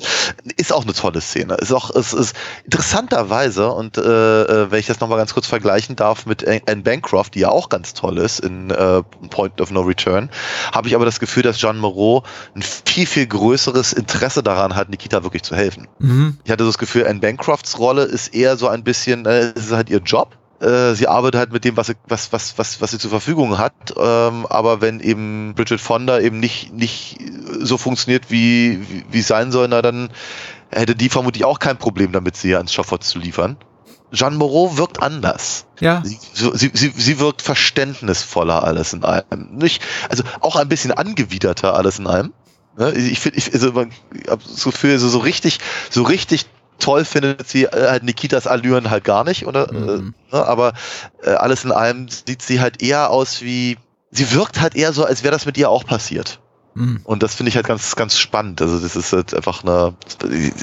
Ist 0.57 0.73
auch 0.73 0.83
eine 0.83 0.93
tolle 0.93 1.21
Szene. 1.21 1.55
Ist 1.55 1.73
auch, 1.73 1.91
es 1.91 2.13
ist 2.13 2.37
interessanterweise, 2.65 3.71
und 3.71 3.97
äh, 3.97 4.01
äh, 4.03 4.71
wenn 4.71 4.79
ich 4.79 4.87
das 4.87 5.01
nochmal 5.01 5.19
ganz 5.19 5.33
kurz 5.33 5.47
vergleichen 5.47 5.97
darf 5.97 6.27
mit 6.27 6.47
Anne 6.47 6.83
Bancroft, 6.83 7.35
die 7.35 7.41
ja 7.41 7.49
auch 7.49 7.69
ganz 7.69 7.95
toll 7.95 8.19
ist 8.19 8.41
in 8.41 8.71
äh, 8.71 9.03
Point 9.31 9.61
of 9.61 9.71
No 9.71 9.81
Return, 9.81 10.31
habe 10.73 10.89
ich 10.89 10.95
aber 10.95 11.05
das 11.05 11.21
Gefühl, 11.21 11.43
dass 11.43 11.59
Jeanne 11.59 11.79
Moreau 11.79 12.25
ein 12.55 12.63
viel, 12.63 13.07
viel 13.07 13.27
größeres 13.27 13.93
Interesse 13.93 14.43
daran 14.43 14.75
hat, 14.75 14.91
Nikita 14.91 15.23
wirklich 15.23 15.43
zu 15.43 15.57
helfen. 15.57 15.89
Mhm. 15.99 16.39
Ich 16.45 16.51
hatte 16.51 16.65
so 16.65 16.71
das 16.71 16.79
Gefühl, 16.79 17.07
Anne 17.07 17.21
Bancrofts 17.21 17.79
Rolle 17.79 18.03
ist 18.03 18.35
eher 18.35 18.57
so 18.57 18.69
ein 18.69 18.85
bisschen, 18.85 19.25
äh, 19.27 19.53
es 19.55 19.67
ist 19.67 19.73
halt 19.73 19.89
ihr 19.89 19.99
Job. 19.99 20.37
Äh, 20.63 20.95
sie 20.95 21.09
arbeitet 21.09 21.39
halt 21.41 21.53
mit 21.53 21.65
dem, 21.65 21.77
was 21.77 21.89
sie, 21.89 21.95
was, 22.07 22.33
was, 22.33 22.57
was, 22.57 22.81
was 22.81 22.93
sie 22.93 22.99
zur 22.99 23.11
Verfügung 23.11 23.59
hat. 23.59 23.73
Ähm, 23.97 24.47
aber 24.47 24.81
wenn 24.81 25.01
eben 25.01 25.55
Bridget 25.57 25.81
Fonda 25.81 26.21
eben 26.21 26.39
nicht, 26.39 26.73
nicht 26.73 27.19
so 27.61 27.79
funktioniert, 27.79 28.31
wie, 28.31 29.05
wie, 29.11 29.23
sein 29.23 29.51
soll, 29.51 29.67
na 29.67 29.83
dann 29.83 30.11
hätte 30.71 30.95
die 30.95 31.09
vermutlich 31.09 31.45
auch 31.45 31.59
kein 31.59 31.79
Problem 31.79 32.13
damit, 32.13 32.37
sie 32.37 32.55
ans 32.55 32.73
Schafott 32.73 33.03
zu 33.03 33.19
liefern. 33.19 33.57
Jeanne 34.13 34.37
Moreau 34.37 34.77
wirkt 34.77 35.03
anders. 35.03 35.67
Ja. 35.81 36.03
Sie, 36.05 36.19
sie, 36.33 36.71
sie, 36.73 36.93
sie 36.95 37.19
wirkt 37.19 37.43
verständnisvoller 37.43 38.63
alles 38.63 38.93
in 38.93 39.05
allem. 39.05 39.25
Nicht, 39.51 39.83
also 40.11 40.23
auch 40.41 40.55
ein 40.55 40.69
bisschen 40.69 40.93
angewiderter 40.93 41.75
alles 41.75 41.99
in 41.99 42.07
allem. 42.07 42.33
Ne? 42.79 42.93
Ich 42.93 43.19
finde, 43.19 43.39
ich, 43.39 43.53
also 43.53 43.73
man, 43.73 43.91
ich 44.15 44.31
hab 44.31 44.45
das 44.45 44.63
Gefühl, 44.63 44.99
so, 44.99 45.09
so 45.09 45.19
richtig, 45.19 45.59
so 45.91 46.05
richtig 46.05 46.47
toll 46.83 47.05
findet 47.05 47.49
sie 47.49 47.65
äh, 47.65 47.89
halt 47.89 48.03
Nikitas 48.03 48.47
Allüren 48.47 48.91
halt 48.91 49.05
gar 49.05 49.25
nicht, 49.25 49.47
oder? 49.47 49.73
Mhm. 49.73 50.15
Äh, 50.31 50.37
ne? 50.37 50.47
Aber 50.47 50.75
äh, 51.23 51.31
alles 51.31 51.65
in 51.65 51.73
allem 51.73 52.09
sieht 52.09 52.43
sie 52.43 52.61
halt 52.61 52.83
eher 52.83 53.11
aus 53.11 53.43
wie, 53.43 53.79
sie 54.11 54.33
wirkt 54.33 54.61
halt 54.61 54.75
eher 54.75 54.93
so, 54.93 55.05
als 55.05 55.23
wäre 55.23 55.33
das 55.33 55.47
mit 55.47 55.57
ihr 55.57 55.71
auch 55.71 55.85
passiert. 55.85 56.41
Mhm. 56.75 57.01
Und 57.05 57.23
das 57.23 57.35
finde 57.35 57.51
ich 57.51 57.57
halt 57.57 57.67
ganz, 57.67 57.95
ganz 57.97 58.19
spannend. 58.19 58.61
Also 58.63 58.79
das 58.79 58.97
ist 58.97 59.13
halt 59.13 59.35
einfach 59.35 59.63
eine, 59.63 59.95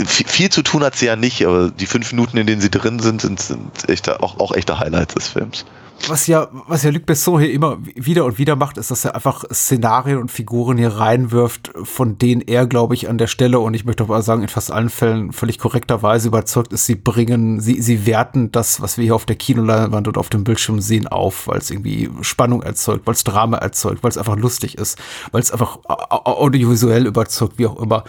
viel, 0.05 0.27
viel 0.27 0.49
zu 0.49 0.62
tun 0.62 0.84
hat 0.84 0.95
sie 0.95 1.05
ja 1.05 1.15
nicht, 1.15 1.45
aber 1.45 1.69
die 1.69 1.86
fünf 1.86 2.12
Minuten, 2.12 2.38
in 2.38 2.47
denen 2.47 2.62
sie 2.62 2.71
drin 2.71 2.99
sind, 2.99 3.21
sind, 3.21 3.39
sind 3.39 3.89
echte, 3.89 4.21
auch, 4.21 4.39
auch 4.39 4.51
echte 4.53 4.79
Highlights 4.79 5.13
des 5.13 5.27
Films. 5.29 5.65
Was 6.07 6.25
ja, 6.25 6.47
was 6.67 6.81
ja 6.83 6.89
Luc 6.89 7.05
Besson 7.05 7.39
hier 7.39 7.51
immer 7.51 7.77
wieder 7.83 8.25
und 8.25 8.39
wieder 8.39 8.55
macht, 8.55 8.77
ist, 8.77 8.89
dass 8.89 9.05
er 9.05 9.13
einfach 9.13 9.43
Szenarien 9.53 10.17
und 10.17 10.31
Figuren 10.31 10.77
hier 10.77 10.95
reinwirft, 10.95 11.71
von 11.83 12.17
denen 12.17 12.41
er, 12.41 12.65
glaube 12.65 12.95
ich, 12.95 13.09
an 13.09 13.19
der 13.19 13.27
Stelle, 13.27 13.59
und 13.59 13.75
ich 13.75 13.85
möchte 13.85 14.03
aber 14.03 14.21
sagen, 14.23 14.41
in 14.41 14.47
fast 14.47 14.71
allen 14.71 14.89
Fällen 14.89 15.33
völlig 15.33 15.59
korrekterweise 15.59 16.29
überzeugt 16.29 16.73
ist, 16.73 16.88
sie 16.88 16.95
bringen, 16.95 17.59
sie, 17.59 17.79
sie 17.81 18.07
werten 18.07 18.51
das, 18.51 18.81
was 18.81 18.97
wir 18.97 19.03
hier 19.03 19.13
auf 19.13 19.25
der 19.25 19.35
Kinoleinwand 19.35 20.07
und 20.07 20.17
auf 20.17 20.29
dem 20.29 20.43
Bildschirm 20.43 20.81
sehen, 20.81 21.07
auf, 21.07 21.47
weil 21.47 21.59
es 21.59 21.69
irgendwie 21.69 22.09
Spannung 22.21 22.63
erzeugt, 22.63 23.05
weil 23.05 23.13
es 23.13 23.23
Drama 23.23 23.57
erzeugt, 23.57 24.01
weil 24.01 24.09
es 24.09 24.17
einfach 24.17 24.38
lustig 24.38 24.79
ist, 24.79 24.97
weil 25.31 25.41
es 25.41 25.51
einfach 25.51 25.77
au- 25.83 25.93
au- 26.09 26.38
audiovisuell 26.41 27.05
überzeugt, 27.05 27.59
wie 27.59 27.67
auch 27.67 27.79
immer. 27.79 28.03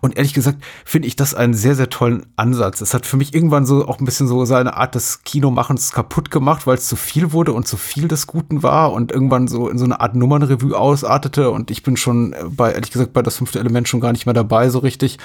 Und 0.00 0.16
ehrlich 0.16 0.34
gesagt 0.34 0.58
finde 0.84 1.08
ich 1.08 1.16
das 1.16 1.34
einen 1.34 1.54
sehr, 1.54 1.74
sehr 1.74 1.90
tollen 1.90 2.26
Ansatz. 2.36 2.80
Es 2.80 2.94
hat 2.94 3.06
für 3.06 3.16
mich 3.16 3.34
irgendwann 3.34 3.66
so 3.66 3.88
auch 3.88 3.98
ein 3.98 4.04
bisschen 4.04 4.28
so 4.28 4.44
seine 4.44 4.76
Art 4.76 4.94
des 4.94 5.24
Kinomachens 5.24 5.90
kaputt 5.90 6.30
gemacht, 6.30 6.66
weil 6.68 6.76
es 6.76 6.86
zu 6.86 6.94
viel 6.94 7.29
wurde 7.32 7.52
und 7.52 7.66
zu 7.66 7.76
viel 7.76 8.08
des 8.08 8.26
Guten 8.26 8.62
war 8.62 8.92
und 8.92 9.12
irgendwann 9.12 9.48
so 9.48 9.68
in 9.68 9.78
so 9.78 9.84
eine 9.84 10.00
Art 10.00 10.14
Nummernrevue 10.14 10.76
ausartete 10.76 11.50
und 11.50 11.70
ich 11.70 11.82
bin 11.82 11.96
schon 11.96 12.34
bei, 12.50 12.72
ehrlich 12.72 12.90
gesagt, 12.90 13.12
bei 13.12 13.22
das 13.22 13.36
fünfte 13.36 13.58
Element 13.58 13.88
schon 13.88 14.00
gar 14.00 14.12
nicht 14.12 14.26
mehr 14.26 14.34
dabei 14.34 14.68
so 14.68 14.78
richtig. 14.78 15.18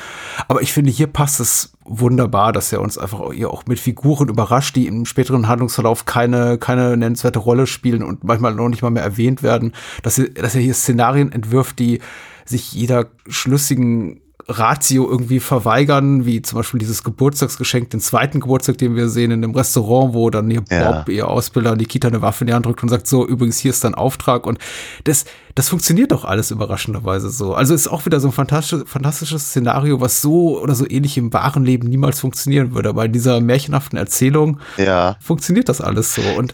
Aber 0.48 0.62
ich 0.62 0.74
finde, 0.74 0.92
hier 0.92 1.08
passt 1.08 1.40
es 1.40 1.74
wunderbar, 1.84 2.52
dass 2.52 2.72
er 2.72 2.82
uns 2.82 2.98
einfach 2.98 3.32
hier 3.32 3.52
auch 3.52 3.66
mit 3.66 3.80
Figuren 3.80 4.30
überrascht, 4.30 4.76
die 4.76 4.88
im 4.88 5.06
späteren 5.06 5.48
Handlungsverlauf 5.48 6.06
keine, 6.06 6.58
keine 6.58 6.98
nennenswerte 6.98 7.40
Rolle 7.40 7.68
spielen 7.68 8.04
und 8.04 8.24
manchmal 8.24 8.54
noch 8.54 8.70
nicht 8.70 8.82
mal 8.82 8.90
mehr 8.90 9.04
erwähnt 9.04 9.44
werden, 9.44 9.74
dass 10.04 10.18
er, 10.18 10.30
dass 10.30 10.56
er 10.56 10.62
hier 10.62 10.74
Szenarien 10.74 11.32
entwirft, 11.32 11.80
die 11.80 12.00
sich 12.46 12.74
jeder 12.74 13.08
schlüssigen 13.28 14.22
Ratio 14.48 15.10
irgendwie 15.10 15.40
verweigern, 15.40 16.26
wie 16.26 16.42
zum 16.42 16.58
Beispiel 16.58 16.80
dieses 16.80 17.04
Geburtstagsgeschenk, 17.04 17.90
den 17.90 18.00
zweiten 18.00 18.40
Geburtstag, 18.40 18.78
den 18.78 18.96
wir 18.96 19.10
sehen 19.10 19.32
in 19.32 19.42
dem 19.42 19.56
Restaurant, 19.56 20.14
wo 20.14 20.30
dann 20.30 20.52
ihr 20.52 20.64
Ja. 20.70 20.92
Bob, 20.92 21.10
ihr 21.10 21.28
Ausbilder, 21.28 21.76
Nikita 21.76 22.10
eine 22.10 22.22
Waffe 22.22 22.44
in 22.44 22.48
die 22.48 22.54
Hand 22.54 22.66
drückt 22.68 22.84
und 22.84 22.90
sagt, 22.90 23.08
so, 23.08 23.26
übrigens, 23.28 23.58
hier 23.58 23.72
ist 23.72 23.84
dein 23.84 23.96
Auftrag. 23.96 24.46
Und 24.46 24.60
das, 25.06 25.26
das 25.56 25.70
funktioniert 25.70 26.12
doch 26.12 26.26
alles 26.26 26.52
überraschenderweise 26.52 27.32
so. 27.32 27.56
Also 27.56 27.74
ist 27.74 27.88
auch 27.88 28.06
wieder 28.06 28.20
so 28.20 28.28
ein 28.28 28.34
fantastisch, 28.34 28.84
fantastisches 28.86 29.48
Szenario, 29.50 30.00
was 30.00 30.22
so 30.22 30.60
oder 30.62 30.76
so 30.76 30.88
ähnlich 30.88 31.18
im 31.18 31.34
wahren 31.34 31.66
Leben 31.66 31.88
niemals 31.88 32.20
funktionieren 32.20 32.76
würde. 32.76 32.90
Aber 32.90 33.06
in 33.06 33.14
dieser 33.14 33.42
märchenhaften 33.42 33.98
Erzählung 33.98 34.60
Ja. 34.78 35.16
funktioniert 35.22 35.70
das 35.70 35.82
alles 35.82 36.14
so. 36.14 36.22
Und 36.38 36.54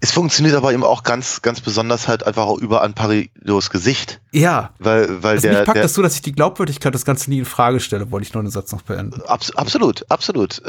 Es 0.00 0.12
funktioniert 0.12 0.54
aber 0.54 0.72
eben 0.72 0.84
auch 0.84 1.02
ganz, 1.02 1.42
ganz 1.42 1.60
besonders 1.60 2.08
halt 2.08 2.24
einfach 2.26 2.46
auch 2.46 2.58
über 2.58 2.82
Amparidos 2.82 3.70
Gesicht. 3.70 4.20
ja, 4.32 4.70
Weil, 4.78 5.22
weil 5.22 5.36
also 5.36 5.48
der, 5.48 5.58
mich 5.58 5.66
packt 5.66 5.76
der 5.76 5.82
das 5.82 5.94
so, 5.94 6.02
dass 6.02 6.14
ich 6.14 6.22
die 6.22 6.32
Glaubwürdigkeit 6.32 6.94
des 6.94 7.04
Ganzen 7.04 7.30
nie 7.30 7.38
in 7.38 7.44
Frage 7.44 7.80
stelle, 7.80 8.10
wollte 8.10 8.26
ich 8.26 8.34
nur 8.34 8.42
einen 8.42 8.50
Satz 8.50 8.72
noch 8.72 8.82
beenden. 8.82 9.22
abs 9.22 9.50
absolut, 9.52 10.04
absolut. 10.10 10.64
Äh, 10.64 10.68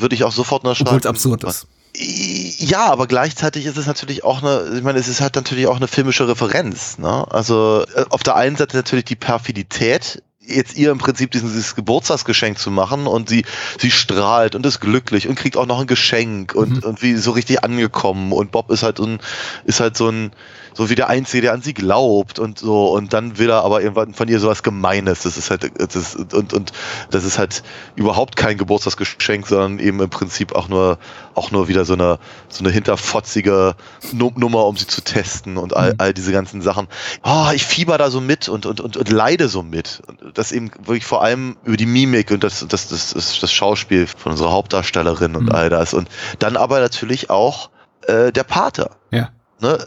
Würde 0.00 0.14
ich 0.14 0.24
auch 0.24 0.32
sofort 0.32 0.64
unterschreiben. 0.64 0.88
Obwohl 0.88 1.00
es 1.00 1.06
absurd 1.06 1.44
ist. 1.44 1.66
Ja, 1.92 2.86
aber 2.86 3.06
gleichzeitig 3.06 3.66
ist 3.66 3.76
es 3.76 3.86
natürlich 3.86 4.22
auch 4.24 4.42
eine, 4.42 4.76
ich 4.76 4.82
meine, 4.82 4.98
es 4.98 5.08
ist 5.08 5.20
halt 5.20 5.34
natürlich 5.34 5.66
auch 5.66 5.76
eine 5.76 5.88
filmische 5.88 6.28
Referenz. 6.28 6.98
Ne? 6.98 7.26
Also 7.30 7.84
äh, 7.94 8.04
auf 8.10 8.22
der 8.22 8.36
einen 8.36 8.56
Seite 8.56 8.76
natürlich 8.76 9.06
die 9.06 9.16
Perfidität, 9.16 10.22
jetzt 10.42 10.76
ihr 10.76 10.90
im 10.90 10.98
Prinzip 10.98 11.30
diesen, 11.30 11.48
dieses 11.50 11.74
Geburtstagsgeschenk 11.74 12.58
zu 12.58 12.70
machen 12.70 13.06
und 13.06 13.28
sie, 13.28 13.44
sie 13.78 13.90
strahlt 13.90 14.54
und 14.54 14.64
ist 14.64 14.80
glücklich 14.80 15.28
und 15.28 15.34
kriegt 15.34 15.56
auch 15.56 15.66
noch 15.66 15.80
ein 15.80 15.86
Geschenk 15.86 16.54
und, 16.54 16.70
Mhm. 16.82 16.82
und 16.88 17.02
wie 17.02 17.14
so 17.16 17.32
richtig 17.32 17.62
angekommen 17.62 18.32
und 18.32 18.50
Bob 18.50 18.70
ist 18.70 18.82
halt 18.82 18.96
so 18.96 19.04
ein, 19.04 19.18
ist 19.64 19.80
halt 19.80 19.96
so 19.96 20.08
ein, 20.08 20.32
so 20.72 20.88
wie 20.88 20.94
der 20.94 21.08
Einzige, 21.08 21.42
der 21.42 21.52
an 21.52 21.62
sie 21.62 21.74
glaubt 21.74 22.38
und 22.38 22.58
so 22.58 22.90
und 22.90 23.12
dann 23.12 23.38
will 23.38 23.50
er 23.50 23.64
aber 23.64 23.82
irgendwann 23.82 24.14
von 24.14 24.28
ihr 24.28 24.40
sowas 24.40 24.62
Gemeines. 24.62 25.22
Das 25.24 25.36
ist 25.36 25.50
halt, 25.50 25.70
das 25.76 25.94
ist, 25.94 26.32
und, 26.32 26.52
und 26.54 26.72
das 27.10 27.24
ist 27.24 27.38
halt 27.38 27.62
überhaupt 27.96 28.36
kein 28.36 28.56
Geburtstagsgeschenk, 28.56 29.46
sondern 29.46 29.78
eben 29.78 30.00
im 30.00 30.10
Prinzip 30.10 30.52
auch 30.54 30.68
nur, 30.68 30.98
auch 31.34 31.50
nur 31.50 31.68
wieder 31.68 31.84
so 31.84 31.92
eine, 31.94 32.18
so 32.48 32.64
eine 32.64 32.72
hinterfotzige 32.72 33.74
Nu- 34.12 34.32
Nummer, 34.36 34.64
um 34.66 34.76
sie 34.76 34.86
zu 34.86 35.02
testen 35.02 35.58
und 35.58 35.76
all, 35.76 35.90
Mhm. 35.90 35.96
all 35.98 36.14
diese 36.14 36.32
ganzen 36.32 36.62
Sachen. 36.62 36.86
Oh, 37.24 37.48
ich 37.52 37.64
fieber 37.66 37.98
da 37.98 38.10
so 38.10 38.20
mit 38.20 38.48
und, 38.48 38.64
und, 38.64 38.80
und, 38.80 38.96
und 38.96 39.10
leide 39.10 39.48
so 39.48 39.62
mit. 39.62 40.02
Und 40.06 40.29
das 40.34 40.52
eben 40.52 40.70
wirklich 40.84 41.04
vor 41.04 41.22
allem 41.22 41.56
über 41.64 41.76
die 41.76 41.86
Mimik 41.86 42.30
und 42.30 42.44
das, 42.44 42.66
das, 42.68 42.88
das, 42.88 43.12
das, 43.14 43.52
Schauspiel 43.52 44.06
von 44.06 44.32
unserer 44.32 44.52
Hauptdarstellerin 44.52 45.36
und 45.36 45.44
Mhm. 45.44 45.52
all 45.52 45.70
das. 45.70 45.94
Und 45.94 46.08
dann 46.38 46.56
aber 46.56 46.80
natürlich 46.80 47.30
auch 47.30 47.70
äh, 48.06 48.32
der 48.32 48.44
Pater 48.44 48.96
Ja. 49.10 49.30
ne, 49.60 49.78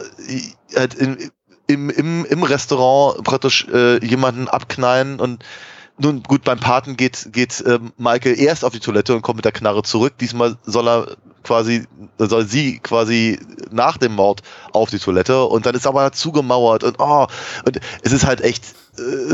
halt 0.76 0.94
in, 0.94 1.30
im, 1.66 1.90
im, 1.90 2.24
im 2.24 2.42
Restaurant 2.42 3.24
praktisch 3.24 3.66
äh, 3.72 4.04
jemanden 4.04 4.48
abknallen 4.48 5.20
und 5.20 5.44
nun 5.96 6.24
gut, 6.24 6.42
beim 6.42 6.58
Paten 6.58 6.96
geht, 6.96 7.28
geht 7.32 7.60
äh, 7.60 7.78
Michael 7.98 8.38
erst 8.38 8.64
auf 8.64 8.72
die 8.72 8.80
Toilette 8.80 9.14
und 9.14 9.22
kommt 9.22 9.36
mit 9.36 9.44
der 9.44 9.52
Knarre 9.52 9.84
zurück. 9.84 10.14
Diesmal 10.18 10.56
soll 10.64 10.88
er 10.88 11.16
quasi, 11.44 11.86
soll 12.18 12.46
sie 12.46 12.80
quasi 12.80 13.38
nach 13.70 13.96
dem 13.96 14.12
Mord 14.14 14.42
auf 14.72 14.90
die 14.90 14.98
Toilette 14.98 15.44
und 15.44 15.66
dann 15.66 15.74
ist 15.76 15.86
aber 15.86 16.10
zugemauert 16.10 16.82
und 16.82 16.96
oh, 16.98 17.28
und 17.64 17.78
es 18.02 18.12
ist 18.12 18.26
halt 18.26 18.40
echt, 18.40 18.64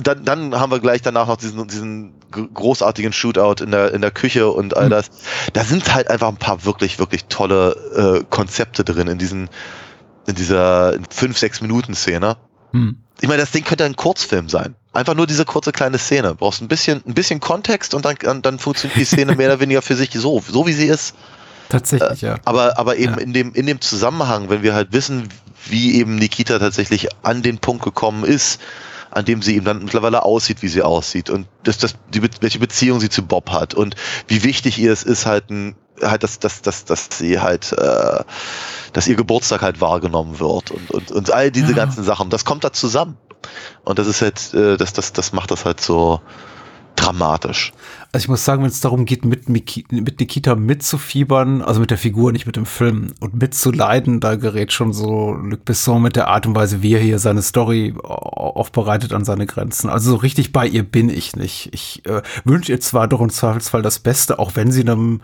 dann, 0.03 0.25
dann 0.25 0.55
haben 0.59 0.71
wir 0.73 0.81
gleich 0.81 1.03
danach 1.03 1.27
noch 1.29 1.37
diesen, 1.37 1.67
diesen 1.69 2.15
gr- 2.31 2.49
großartigen 2.53 3.13
Shootout 3.13 3.63
in 3.63 3.71
der, 3.71 3.93
in 3.93 4.01
der 4.01 4.11
Küche 4.11 4.51
und 4.51 4.77
all 4.77 4.87
Mhm. 4.87 4.91
das. 4.91 5.11
Da 5.53 5.65
sind 5.65 5.93
halt 5.95 6.09
einfach 6.09 6.29
ein 6.29 6.37
paar 6.37 6.65
wirklich, 6.65 6.99
wirklich 6.99 7.27
tolle 7.27 8.21
äh, 8.23 8.25
Konzepte 8.31 8.85
drin 8.85 9.07
in 9.09 9.19
diesen, 9.19 9.49
in 10.27 10.35
dieser 10.35 10.95
5-6 10.95 11.63
Minuten 11.63 11.95
Szene. 11.95 12.37
Hm. 12.73 12.97
Ich 13.21 13.29
meine, 13.29 13.41
das 13.43 13.51
Ding 13.51 13.65
könnte 13.65 13.85
ein 13.85 13.97
Kurzfilm 13.97 14.49
sein. 14.49 14.77
Einfach 14.95 15.15
nur 15.15 15.27
diese 15.27 15.45
kurze 15.45 15.73
kleine 15.73 15.99
Szene. 15.99 16.35
Brauchst 16.35 16.63
ein 16.63 16.69
bisschen, 16.69 17.03
ein 17.07 17.13
bisschen 17.15 17.39
Kontext 17.41 17.93
und 17.95 18.05
dann, 18.05 18.43
dann, 18.43 18.59
funktioniert 18.59 18.99
die 18.99 19.05
Szene 19.05 19.35
mehr 19.37 19.49
oder 19.49 19.61
weniger 19.61 19.83
für 19.83 19.95
sich 19.97 20.11
so, 20.15 20.43
so 20.47 20.67
wie 20.67 20.73
sie 20.73 20.87
ist. 20.87 21.15
Tatsächlich, 21.69 22.23
ja. 22.23 22.37
Aber, 22.45 22.79
aber 22.79 22.97
eben 22.97 23.15
Ja. 23.15 23.19
in 23.21 23.33
dem, 23.33 23.53
in 23.55 23.67
dem 23.67 23.81
Zusammenhang, 23.81 24.49
wenn 24.49 24.63
wir 24.63 24.75
halt 24.75 24.93
wissen, 24.93 25.29
wie 25.67 25.97
eben 25.97 26.15
Nikita 26.17 26.59
tatsächlich 26.59 27.09
an 27.23 27.43
den 27.43 27.59
Punkt 27.59 27.85
gekommen 27.85 28.25
ist, 28.25 28.61
an 29.11 29.25
dem 29.25 29.43
sie 29.43 29.57
eben 29.57 29.65
dann 29.65 29.83
mittlerweile 29.85 30.25
aussieht, 30.25 30.63
wie 30.63 30.69
sie 30.69 30.83
aussieht 30.83 31.31
und 31.31 31.47
das, 31.65 31.79
das, 31.79 31.95
die, 32.15 32.23
welche 32.23 32.59
Beziehung 32.59 33.01
sie 33.01 33.09
zu 33.09 33.23
Bob 33.27 33.51
hat 33.51 33.75
und 33.75 33.97
wie 34.29 34.43
wichtig 34.45 34.79
ihr 34.79 34.93
es 34.93 35.03
ist 35.03 35.27
halt 35.27 35.51
ein, 35.51 35.75
halt, 36.03 36.23
dass, 36.23 36.39
dass, 36.39 36.63
dass, 36.63 36.85
dass 36.85 37.09
sie 37.13 37.41
halt, 37.41 37.73
äh, 37.73 38.25
dass 38.93 39.07
ihr 39.07 39.17
Geburtstag 39.17 39.63
halt 39.63 39.81
wahrgenommen 39.81 40.39
wird 40.41 40.71
und, 40.71 40.91
und, 40.91 41.11
und 41.11 41.31
all 41.33 41.51
diese 41.51 41.69
Ja. 41.71 41.77
ganzen 41.77 42.05
Sachen, 42.05 42.31
das 42.31 42.45
kommt 42.45 42.65
da 42.65 42.73
zusammen. 42.73 43.17
Und 43.85 43.99
das 43.99 44.07
ist 44.07 44.23
halt, 44.23 44.55
äh, 44.55 44.77
das, 44.77 44.93
das, 44.93 45.13
das 45.13 45.33
macht 45.33 45.51
das 45.51 45.65
halt 45.65 45.81
so 45.81 46.21
dramatisch. 46.97 47.73
Also 48.13 48.25
ich 48.25 48.29
muss 48.29 48.45
sagen, 48.45 48.63
wenn 48.63 48.71
es 48.71 48.81
darum 48.81 49.05
geht, 49.05 49.25
mit, 49.25 49.49
mit 49.49 50.19
Nikita 50.19 50.57
mitzufiebern, 50.57 51.63
also 51.63 51.79
mit 51.79 51.91
der 51.93 51.99
Figur, 51.99 52.33
nicht 52.33 52.45
mit 52.45 52.57
dem 52.57 52.67
Film, 52.67 53.13
und 53.21 53.41
mitzuleiden, 53.41 54.19
da 54.19 54.35
gerät 54.35 54.73
schon 54.73 54.93
so 54.93 55.33
Luc 55.33 55.65
Besson 55.65 56.03
mit 56.03 56.17
der 56.17 56.27
Art 56.27 56.45
und 56.45 56.57
Weise, 56.57 56.83
wie 56.83 56.95
er 56.95 57.01
hier 57.01 57.21
seine 57.21 57.43
Story 57.43 57.95
au- 58.03 58.57
aufbereitet 58.57 59.13
an 59.13 59.25
seine 59.25 59.47
Grenzen. 59.47 59.89
Also 59.89 60.11
so 60.11 60.17
richtig 60.17 60.51
bei 60.53 60.67
ihr 60.67 60.83
bin 60.83 61.09
ich 61.09 61.37
nicht. 61.37 61.71
Ich 61.73 62.05
äh, 62.07 62.23
wünsche 62.45 62.73
ihr 62.73 62.81
zwar 62.81 63.07
doch 63.07 63.21
im 63.21 63.31
Zweifelsfall 63.31 63.83
das 63.83 64.01
Beste, 64.01 64.41
auch 64.41 64.57
wenn 64.57 64.73
sie 64.73 64.81
einem 64.81 65.21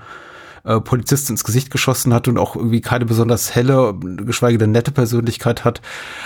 äh, 0.66 0.80
Polizist 0.80 1.30
ins 1.30 1.44
Gesicht 1.44 1.70
geschossen 1.70 2.12
hat 2.12 2.28
und 2.28 2.38
auch 2.38 2.56
irgendwie 2.56 2.80
keine 2.80 3.06
besonders 3.06 3.54
helle, 3.54 3.94
geschweige 3.94 4.58
denn 4.58 4.72
nette 4.72 4.90
Persönlichkeit 4.90 5.64
hat. 5.64 5.80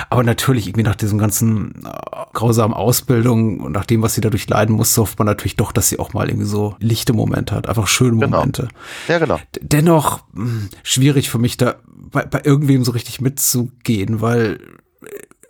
Aber 0.08 0.22
natürlich 0.22 0.66
irgendwie 0.66 0.82
nach 0.82 0.96
diesem 0.96 1.18
ganzen 1.18 1.84
äh, 1.84 1.90
grausamen 2.32 2.74
Ausbildung 2.74 3.60
und 3.60 3.72
nach 3.72 3.84
dem, 3.84 4.02
was 4.02 4.14
sie 4.14 4.20
dadurch 4.20 4.48
leiden 4.48 4.74
musste, 4.74 5.02
hofft 5.02 5.18
man 5.18 5.26
natürlich 5.26 5.56
doch, 5.56 5.72
dass 5.72 5.88
sie 5.88 5.98
auch 5.98 6.12
mal 6.12 6.28
irgendwie 6.28 6.46
so 6.46 6.74
lichte 6.80 7.12
Momente 7.12 7.54
hat, 7.54 7.68
einfach 7.68 7.86
schöne 7.86 8.18
Genau. 8.18 8.38
Momente. 8.38 8.68
Ja, 9.08 9.18
genau. 9.18 9.38
Dennoch 9.60 10.24
mh, 10.32 10.68
schwierig 10.82 11.30
für 11.30 11.38
mich 11.38 11.56
da 11.56 11.76
bei, 11.86 12.24
bei 12.24 12.40
irgendwem 12.44 12.84
so 12.84 12.92
richtig 12.92 13.20
mitzugehen, 13.20 14.20
weil 14.20 14.58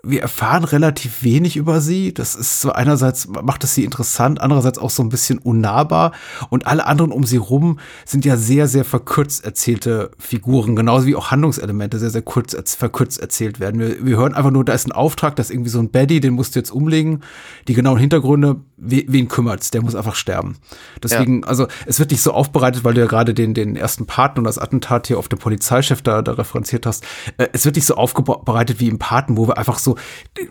wir 0.03 0.23
erfahren 0.23 0.65
relativ 0.65 1.23
wenig 1.23 1.57
über 1.57 1.81
sie. 1.81 2.15
Das 2.15 2.35
ist 2.35 2.61
so 2.61 2.73
einerseits 2.73 3.29
macht 3.29 3.65
es 3.65 3.75
sie 3.75 3.85
interessant, 3.85 4.41
andererseits 4.41 4.79
auch 4.79 4.91
so 4.91 5.03
ein 5.03 5.09
bisschen 5.09 5.39
unnahbar. 5.39 6.13
Und 6.49 6.67
alle 6.67 6.87
anderen 6.87 7.13
um 7.13 7.25
sie 7.25 7.37
rum 7.37 7.79
sind 8.05 8.25
ja 8.25 8.37
sehr, 8.37 8.69
sehr 8.69 8.85
verkürzt 8.85 9.45
erzählte 9.45 10.11
Figuren, 10.19 10.77
genauso 10.77 11.07
wie 11.07 11.17
auch 11.17 11.31
Handlungselemente 11.31 11.99
sehr, 11.99 12.11
sehr 12.11 12.23
kurz, 12.23 12.57
verkürzt 12.75 13.21
erzählt 13.21 13.61
werden. 13.61 13.81
Wir, 13.81 14.05
wir 14.05 14.17
hören 14.17 14.35
einfach 14.35 14.51
nur, 14.51 14.65
da 14.65 14.73
ist 14.73 14.87
ein 14.87 14.93
Auftrag, 14.93 15.37
da 15.37 15.43
ist 15.43 15.51
irgendwie 15.51 15.71
so 15.71 15.79
ein 15.79 15.91
Baddy, 15.91 16.21
den 16.21 16.35
musst 16.35 16.55
du 16.55 16.61
jetzt 16.61 16.71
umlegen. 16.71 17.21
Die 17.69 17.75
genauen 17.75 17.99
Hintergründe, 17.99 18.57
wen 18.81 19.29
kümmert's? 19.29 19.71
Der 19.71 19.83
muss 19.83 19.95
einfach 19.95 20.15
sterben. 20.15 20.57
Deswegen, 21.03 21.45
also 21.45 21.67
es 21.87 21.99
wird 21.99 22.11
nicht 22.11 22.23
so 22.23 22.33
aufbereitet, 22.33 22.83
weil 22.83 22.95
du 22.95 23.01
ja 23.01 23.07
gerade 23.07 23.35
den, 23.35 23.55
den 23.55 23.77
ersten 23.77 24.07
Paten 24.07 24.39
und 24.41 24.45
das 24.45 24.59
Attentat 24.59 25.07
hier 25.07 25.19
auf 25.19 25.29
den 25.29 25.39
Polizeichef 25.39 26.03
da, 26.03 26.23
da 26.23 26.33
referenziert 26.33 26.87
hast. 26.87 27.05
Äh, 27.37 27.49
es 27.53 27.65
wird 27.65 27.77
nicht 27.77 27.87
so 27.87 27.95
aufbereitet 27.95 28.81
wie 28.81 28.89
im 28.89 28.99
Paten, 28.99 29.37
wo 29.37 29.47
wir 29.47 29.59
einfach 29.59 29.79
so, 29.79 29.97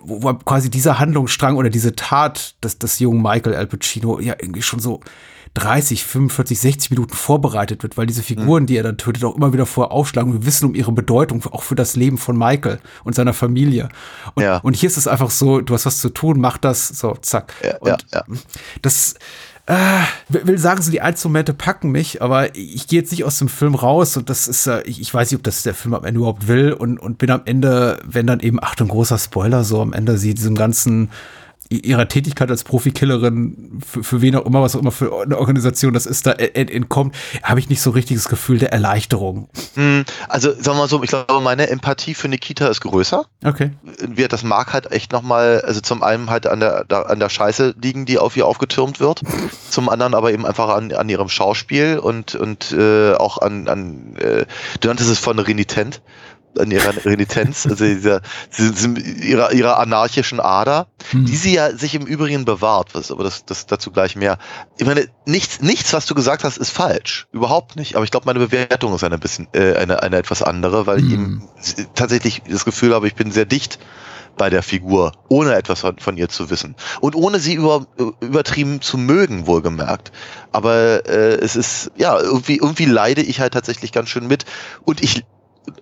wo 0.01 0.19
wo 0.21 0.33
quasi 0.33 0.69
dieser 0.69 0.99
Handlungsstrang 0.99 1.55
oder 1.55 1.69
diese 1.69 1.95
Tat 1.95 2.55
des, 2.63 2.77
des 2.77 2.99
jungen 2.99 3.21
Michael 3.21 3.55
Al 3.55 3.67
Pacino 3.67 4.19
ja 4.19 4.35
irgendwie 4.39 4.61
schon 4.61 4.79
so 4.79 4.99
30, 5.55 6.03
45, 6.03 6.59
60 6.59 6.91
Minuten 6.91 7.13
vorbereitet 7.13 7.83
wird, 7.83 7.97
weil 7.97 8.05
diese 8.05 8.23
Figuren, 8.23 8.65
die 8.65 8.77
er 8.77 8.83
dann 8.83 8.97
tötet, 8.97 9.23
auch 9.23 9.35
immer 9.35 9.51
wieder 9.53 9.65
vorher 9.65 9.91
aufschlagen. 9.91 10.33
Wir 10.33 10.45
wissen 10.45 10.65
um 10.65 10.75
ihre 10.75 10.91
Bedeutung, 10.91 11.43
auch 11.51 11.63
für 11.63 11.75
das 11.75 11.95
Leben 11.95 12.17
von 12.17 12.37
Michael 12.37 12.79
und 13.03 13.15
seiner 13.15 13.33
Familie. 13.33 13.89
Und, 14.35 14.43
Ja. 14.43 14.57
und 14.57 14.75
hier 14.75 14.87
ist 14.87 14.97
es 14.97 15.07
einfach 15.07 15.31
so, 15.31 15.61
du 15.61 15.73
hast 15.73 15.85
was 15.85 15.99
zu 15.99 16.09
tun, 16.09 16.39
mach 16.39 16.57
das, 16.57 16.87
so, 16.87 17.15
zack. 17.21 17.53
Ja, 17.63 17.77
und 17.77 17.87
ja, 17.89 17.97
ja. 18.13 18.23
das 18.81 19.15
äh, 19.65 19.75
will 20.29 20.57
sagen, 20.57 20.81
so 20.81 20.89
die 20.91 21.01
Einzelmomente 21.01 21.53
packen 21.53 21.91
mich, 21.91 22.21
aber 22.21 22.55
ich 22.55 22.87
gehe 22.87 22.99
jetzt 22.99 23.11
nicht 23.11 23.23
aus 23.23 23.37
dem 23.37 23.49
Film 23.49 23.75
raus 23.75 24.17
und 24.17 24.29
das 24.29 24.47
ist, 24.47 24.65
äh, 24.67 24.81
ich, 24.83 24.99
ich 24.99 25.13
weiß 25.13 25.29
nicht, 25.29 25.37
ob 25.37 25.43
das 25.43 25.61
der 25.63 25.75
Film 25.75 25.93
am 25.93 26.03
Ende 26.05 26.19
überhaupt 26.19 26.47
will 26.47 26.73
und, 26.73 26.97
und 26.99 27.17
bin 27.19 27.29
am 27.29 27.41
Ende, 27.45 27.99
wenn 28.03 28.25
dann 28.25 28.39
eben, 28.39 28.61
Achtung, 28.63 28.87
großer 28.87 29.17
Spoiler, 29.19 29.63
so 29.63 29.81
am 29.81 29.93
Ende 29.93 30.17
sie 30.17 30.33
diesem 30.33 30.55
ganzen 30.55 31.09
ihrer 31.69 32.07
Tätigkeit 32.07 32.49
als 32.49 32.63
Profikillerin, 32.63 33.81
für, 33.85 34.03
für 34.03 34.21
wen 34.21 34.35
auch 34.35 34.45
immer, 34.45 34.61
was 34.61 34.75
auch 34.75 34.79
immer 34.81 34.91
für 34.91 35.21
eine 35.21 35.37
Organisation 35.37 35.93
das 35.93 36.05
ist, 36.05 36.25
da 36.25 36.31
ent- 36.31 36.71
entkommt, 36.71 37.15
habe 37.43 37.59
ich 37.59 37.69
nicht 37.69 37.81
so 37.81 37.91
richtig 37.91 38.17
das 38.17 38.27
Gefühl 38.27 38.57
der 38.57 38.71
Erleichterung. 38.73 39.49
Hm, 39.75 40.03
Also, 40.27 40.51
sagen 40.51 40.65
wir 40.65 40.73
mal 40.75 40.87
so, 40.89 41.01
ich 41.03 41.09
glaube, 41.09 41.41
meine 41.41 41.69
Empathie 41.69 42.13
für 42.15 42.27
Nikita 42.27 42.67
ist 42.67 42.81
größer. 42.81 43.25
Okay. 43.45 43.71
das 44.29 44.43
mag 44.43 44.73
halt 44.73 44.91
echt 44.91 45.11
nochmal, 45.11 45.61
also 45.61 45.79
zum 45.81 46.01
einen 46.03 46.29
halt 46.29 46.47
an 46.47 46.59
der, 46.59 46.85
da, 46.87 47.03
an 47.03 47.19
der 47.19 47.29
Scheiße 47.29 47.75
liegen, 47.81 48.05
die 48.05 48.17
auf 48.17 48.35
ihr 48.35 48.45
aufgetürmt 48.47 48.99
wird, 48.99 49.21
zum 49.69 49.89
anderen 49.89 50.13
aber 50.15 50.33
eben 50.33 50.45
einfach 50.45 50.69
an, 50.69 50.91
an 50.91 51.07
ihrem 51.07 51.29
Schauspiel 51.29 51.99
und, 51.99 52.35
und 52.35 52.71
äh, 52.71 53.13
auch 53.13 53.37
an, 53.37 53.67
an 53.67 54.15
äh, 54.17 54.45
du 54.79 54.87
nanntest 54.87 55.09
es 55.09 55.19
von 55.19 55.37
renitent, 55.39 56.01
an 56.57 56.71
ihrer 56.71 56.93
Renitenz, 57.05 57.65
also 57.67 57.85
dieser, 57.85 58.21
ihrer, 59.21 59.51
ihrer 59.53 59.79
anarchischen 59.79 60.39
Ader, 60.39 60.87
die 61.13 61.35
sie 61.35 61.53
ja 61.53 61.75
sich 61.75 61.95
im 61.95 62.05
Übrigen 62.05 62.45
bewahrt, 62.45 62.95
was, 62.95 63.11
aber 63.11 63.23
das, 63.23 63.45
das 63.45 63.65
dazu 63.65 63.91
gleich 63.91 64.15
mehr. 64.15 64.37
Ich 64.77 64.85
meine, 64.85 65.07
nichts, 65.25 65.61
nichts, 65.61 65.93
was 65.93 66.05
du 66.05 66.15
gesagt 66.15 66.43
hast, 66.43 66.57
ist 66.57 66.71
falsch. 66.71 67.27
Überhaupt 67.31 67.75
nicht. 67.75 67.95
Aber 67.95 68.03
ich 68.03 68.11
glaube, 68.11 68.25
meine 68.25 68.39
Bewertung 68.39 68.93
ist 68.95 69.03
eine 69.03 69.17
bisschen, 69.17 69.47
äh, 69.53 69.75
eine, 69.75 70.01
eine 70.01 70.17
etwas 70.17 70.41
andere, 70.41 70.87
weil 70.87 70.99
ich 70.99 71.11
eben 71.11 71.47
tatsächlich 71.93 72.41
das 72.49 72.65
Gefühl 72.65 72.93
habe, 72.93 73.07
ich 73.07 73.15
bin 73.15 73.31
sehr 73.31 73.45
dicht 73.45 73.79
bei 74.37 74.49
der 74.49 74.63
Figur, 74.63 75.11
ohne 75.27 75.53
etwas 75.53 75.81
von, 75.81 75.99
von 75.99 76.17
ihr 76.17 76.29
zu 76.29 76.49
wissen. 76.49 76.75
Und 77.01 77.15
ohne 77.15 77.39
sie 77.39 77.53
über, 77.53 77.85
übertrieben 78.21 78.81
zu 78.81 78.97
mögen, 78.97 79.45
wohlgemerkt. 79.45 80.11
Aber 80.51 81.05
äh, 81.07 81.35
es 81.35 81.55
ist, 81.55 81.91
ja, 81.97 82.19
irgendwie, 82.19 82.57
irgendwie 82.57 82.85
leide 82.85 83.21
ich 83.21 83.39
halt 83.39 83.53
tatsächlich 83.53 83.91
ganz 83.91 84.09
schön 84.09 84.27
mit. 84.27 84.45
Und 84.85 85.03
ich, 85.03 85.25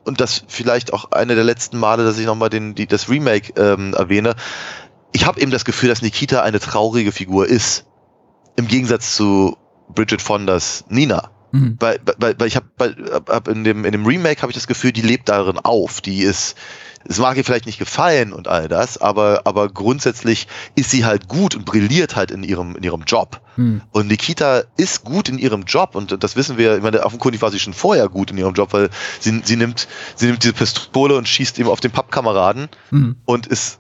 und 0.06 0.22
das 0.22 0.44
vielleicht 0.48 0.94
auch 0.94 1.12
eine 1.12 1.36
der 1.36 1.44
letzten 1.44 1.78
Male, 1.78 2.04
dass 2.04 2.18
ich 2.18 2.26
nochmal 2.26 2.50
den, 2.50 2.76
die, 2.76 2.88
das 2.88 3.10
Remake 3.10 3.54
ähm, 3.60 3.94
erwähne. 3.94 4.36
Ich 5.12 5.26
habe 5.26 5.40
eben 5.42 5.52
das 5.52 5.66
Gefühl, 5.66 5.90
dass 5.90 6.02
Nikita 6.02 6.42
eine 6.42 6.60
traurige 6.60 7.12
Figur 7.12 7.48
ist. 7.48 7.86
Im 8.56 8.68
Gegensatz 8.68 9.16
zu 9.16 9.58
Bridget 9.90 10.22
Fondas 10.22 10.86
Nina. 10.90 11.32
Mhm. 11.52 11.78
Weil, 11.80 12.00
weil, 12.18 12.36
weil 12.38 12.48
ich 12.48 12.56
habe 12.56 12.68
hab, 13.28 13.48
in, 13.48 13.64
dem, 13.64 13.86
in 13.86 13.92
dem 13.92 14.06
Remake 14.06 14.42
habe 14.42 14.52
ich 14.52 14.58
das 14.58 14.68
Gefühl, 14.68 14.92
die 14.92 15.02
lebt 15.02 15.30
darin 15.30 15.58
auf. 15.58 16.02
Die 16.02 16.20
ist, 16.20 16.56
es 17.06 17.20
mag 17.20 17.38
ihr 17.38 17.46
vielleicht 17.46 17.66
nicht 17.66 17.80
gefallen 17.80 18.34
und 18.34 18.48
all 18.48 18.68
das, 18.68 18.98
aber, 18.98 19.42
aber 19.46 19.70
grundsätzlich 19.70 20.48
ist 20.76 20.92
sie 20.92 21.06
halt 21.06 21.28
gut 21.28 21.56
und 21.56 21.66
brilliert 21.66 22.16
halt 22.16 22.32
in 22.32 22.44
ihrem, 22.44 22.76
in 22.76 22.84
ihrem 22.84 23.04
Job. 23.04 23.42
Hm. 23.56 23.82
Und 23.92 24.08
Nikita 24.08 24.64
ist 24.76 25.04
gut 25.04 25.30
in 25.30 25.40
ihrem 25.40 25.64
Job 25.64 25.96
und 25.96 26.22
das 26.24 26.36
wissen 26.36 26.58
wir, 26.58 26.78
ich 26.78 26.84
meine, 26.84 27.06
offenkundig 27.06 27.42
war 27.42 27.52
sie 27.52 27.60
schon 27.60 27.74
vorher 27.74 28.10
gut 28.10 28.32
in 28.32 28.38
ihrem 28.38 28.54
Job, 28.54 28.74
weil 28.74 28.90
sie, 29.20 29.42
sie 29.44 29.56
nimmt, 29.56 29.88
sie 30.16 30.28
nimmt 30.28 30.44
diese 30.44 30.54
Pistole 30.54 31.16
und 31.16 31.28
schießt 31.28 31.58
eben 31.60 31.70
auf 31.70 31.80
den 31.80 31.92
Pappkameraden 31.92 32.70
Hm. 32.90 33.16
und 33.26 33.48
ist 33.48 33.80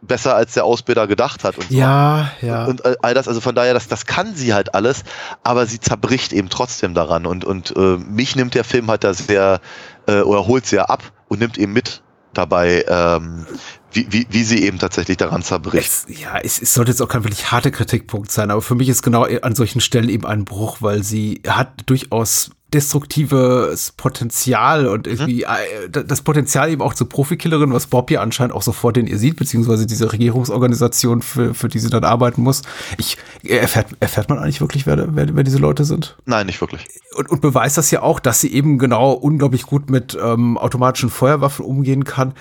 besser 0.00 0.34
als 0.34 0.54
der 0.54 0.64
Ausbilder 0.64 1.06
gedacht 1.06 1.44
hat 1.44 1.58
und 1.58 1.68
so. 1.68 1.74
Ja, 1.74 2.30
ja. 2.40 2.64
Und 2.66 2.84
all 2.84 2.96
all 3.02 3.14
das, 3.14 3.28
also 3.28 3.40
von 3.40 3.54
daher, 3.54 3.74
das, 3.74 3.88
das 3.88 4.06
kann 4.06 4.34
sie 4.34 4.54
halt 4.54 4.74
alles, 4.74 5.02
aber 5.42 5.66
sie 5.66 5.80
zerbricht 5.80 6.32
eben 6.32 6.48
trotzdem 6.48 6.94
daran. 6.94 7.26
Und, 7.26 7.44
und 7.44 7.74
äh, 7.76 7.96
mich 7.96 8.36
nimmt 8.36 8.54
der 8.54 8.64
Film 8.64 8.88
halt 8.88 9.04
da 9.04 9.14
sehr, 9.14 9.60
äh, 10.06 10.20
oder 10.20 10.46
holt 10.46 10.66
sehr 10.66 10.90
ab 10.90 11.02
und 11.28 11.40
nimmt 11.40 11.58
eben 11.58 11.72
mit 11.72 12.02
dabei, 12.32 12.84
ähm, 12.88 13.46
wie, 13.92 14.06
wie, 14.10 14.26
wie 14.30 14.44
sie 14.44 14.62
eben 14.62 14.78
tatsächlich 14.78 15.16
daran 15.16 15.42
zerbricht. 15.42 15.86
Es, 15.86 16.06
ja, 16.08 16.38
es, 16.38 16.60
es 16.60 16.74
sollte 16.74 16.92
jetzt 16.92 17.00
auch 17.00 17.08
kein 17.08 17.24
wirklich 17.24 17.50
harter 17.50 17.70
Kritikpunkt 17.70 18.30
sein, 18.30 18.50
aber 18.50 18.62
für 18.62 18.74
mich 18.74 18.88
ist 18.88 19.02
genau 19.02 19.24
an 19.24 19.54
solchen 19.54 19.80
Stellen 19.80 20.08
eben 20.08 20.26
ein 20.26 20.44
Bruch, 20.44 20.78
weil 20.80 21.02
sie 21.02 21.42
hat 21.46 21.82
durchaus 21.86 22.50
destruktives 22.74 23.92
Potenzial 23.92 24.86
und 24.86 25.06
irgendwie 25.06 25.44
äh, 25.44 25.88
das 25.88 26.20
Potenzial 26.20 26.70
eben 26.70 26.82
auch 26.82 26.92
zur 26.92 27.08
Profikillerin, 27.08 27.72
was 27.72 27.86
Bob 27.86 28.10
ja 28.10 28.20
anscheinend 28.20 28.54
auch 28.54 28.62
sofort 28.62 28.98
in 28.98 29.06
ihr 29.06 29.18
sieht, 29.18 29.36
beziehungsweise 29.36 29.86
diese 29.86 30.12
Regierungsorganisation, 30.12 31.22
für, 31.22 31.54
für 31.54 31.68
die 31.68 31.78
sie 31.78 31.88
dann 31.88 32.04
arbeiten 32.04 32.42
muss. 32.42 32.62
Ich, 32.98 33.16
erfährt, 33.42 33.86
erfährt 34.00 34.28
man 34.28 34.38
eigentlich 34.38 34.60
wirklich, 34.60 34.86
wer, 34.86 35.16
wer, 35.16 35.34
wer 35.34 35.44
diese 35.44 35.58
Leute 35.58 35.84
sind? 35.84 36.16
Nein, 36.26 36.46
nicht 36.46 36.60
wirklich. 36.60 36.86
und, 37.16 37.30
und 37.30 37.40
beweist 37.40 37.78
das 37.78 37.90
ja 37.90 38.02
auch, 38.02 38.20
dass 38.20 38.40
sie 38.40 38.52
eben 38.52 38.78
genau 38.78 39.12
unglaublich 39.12 39.62
gut 39.62 39.88
mit 39.88 40.16
ähm, 40.22 40.58
automatischen 40.58 41.08
Feuerwaffen 41.08 41.64
umgehen 41.64 42.04
kann. 42.04 42.34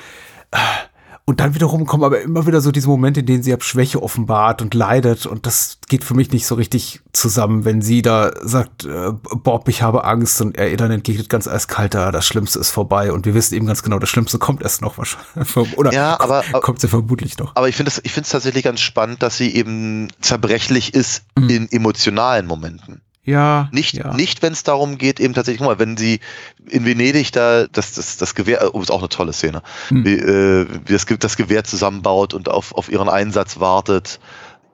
Und 1.29 1.41
dann 1.41 1.53
wiederum 1.55 1.85
kommen 1.85 2.05
aber 2.05 2.21
immer 2.21 2.47
wieder 2.47 2.61
so 2.61 2.71
diese 2.71 2.87
Momente, 2.87 3.19
in 3.19 3.25
denen 3.25 3.43
sie 3.43 3.51
ab 3.53 3.61
Schwäche 3.61 4.01
offenbart 4.01 4.61
und 4.61 4.73
leidet. 4.73 5.25
Und 5.25 5.45
das 5.45 5.77
geht 5.89 6.05
für 6.05 6.13
mich 6.13 6.31
nicht 6.31 6.45
so 6.47 6.55
richtig 6.55 7.01
zusammen, 7.11 7.65
wenn 7.65 7.81
sie 7.81 8.01
da 8.01 8.31
sagt, 8.41 8.85
äh, 8.85 9.11
Bob, 9.11 9.67
ich 9.67 9.81
habe 9.81 10.05
Angst 10.05 10.39
und 10.39 10.57
er 10.57 10.71
ihr 10.71 10.77
dann 10.77 10.89
entgegnet 10.89 11.27
ganz 11.29 11.45
eiskalt, 11.45 11.97
"Ah, 11.97 12.13
das 12.13 12.25
Schlimmste 12.25 12.59
ist 12.59 12.69
vorbei. 12.69 13.11
Und 13.11 13.25
wir 13.25 13.33
wissen 13.33 13.55
eben 13.55 13.65
ganz 13.65 13.83
genau, 13.83 13.99
das 13.99 14.07
Schlimmste 14.09 14.39
kommt 14.39 14.61
erst 14.61 14.81
noch 14.81 14.97
wahrscheinlich. 14.97 15.57
Oder 15.77 15.91
Ja, 15.91 16.17
aber- 16.17 16.43
kommt 16.61 16.79
sie 16.79 16.87
vermutlich 16.87 17.37
noch. 17.37 17.53
Aber 17.57 17.67
ich 17.67 17.75
finde 17.75 17.91
es 17.91 17.99
ich 18.05 18.13
finde 18.13 18.23
es 18.25 18.31
tatsächlich 18.31 18.63
ganz 18.63 18.79
spannend, 18.79 19.21
dass 19.21 19.35
sie 19.35 19.53
eben 19.53 20.07
zerbrechlich 20.21 20.93
ist 20.93 21.23
in 21.35 21.69
emotionalen 21.69 22.47
Momenten. 22.47 23.01
Ja. 23.27 23.67
Nicht, 23.73 23.93
ja. 23.93 24.13
nicht 24.13 24.41
wenn 24.41 24.53
es 24.53 24.63
darum 24.63 24.97
geht, 24.97 25.19
eben 25.19 25.33
tatsächlich, 25.33 25.59
guck 25.59 25.67
mal, 25.67 25.79
wenn 25.79 25.97
sie 25.97 26.21
in 26.69 26.85
Venedig 26.85 27.33
da 27.33 27.67
das, 27.67 27.93
das, 27.93 28.15
das 28.15 28.35
Gewehr, 28.35 28.73
oh, 28.73 28.81
ist 28.81 28.89
auch 28.89 28.99
eine 28.99 29.09
tolle 29.09 29.33
Szene, 29.33 29.61
Hm. 29.89 30.05
wie, 30.05 30.13
äh, 30.13 30.67
wie 30.85 30.93
das, 30.93 31.05
das 31.19 31.35
Gewehr 31.35 31.65
zusammenbaut 31.65 32.33
und 32.33 32.47
auf, 32.47 32.73
auf 32.73 32.89
ihren 32.89 33.09
Einsatz 33.09 33.59
wartet. 33.59 34.21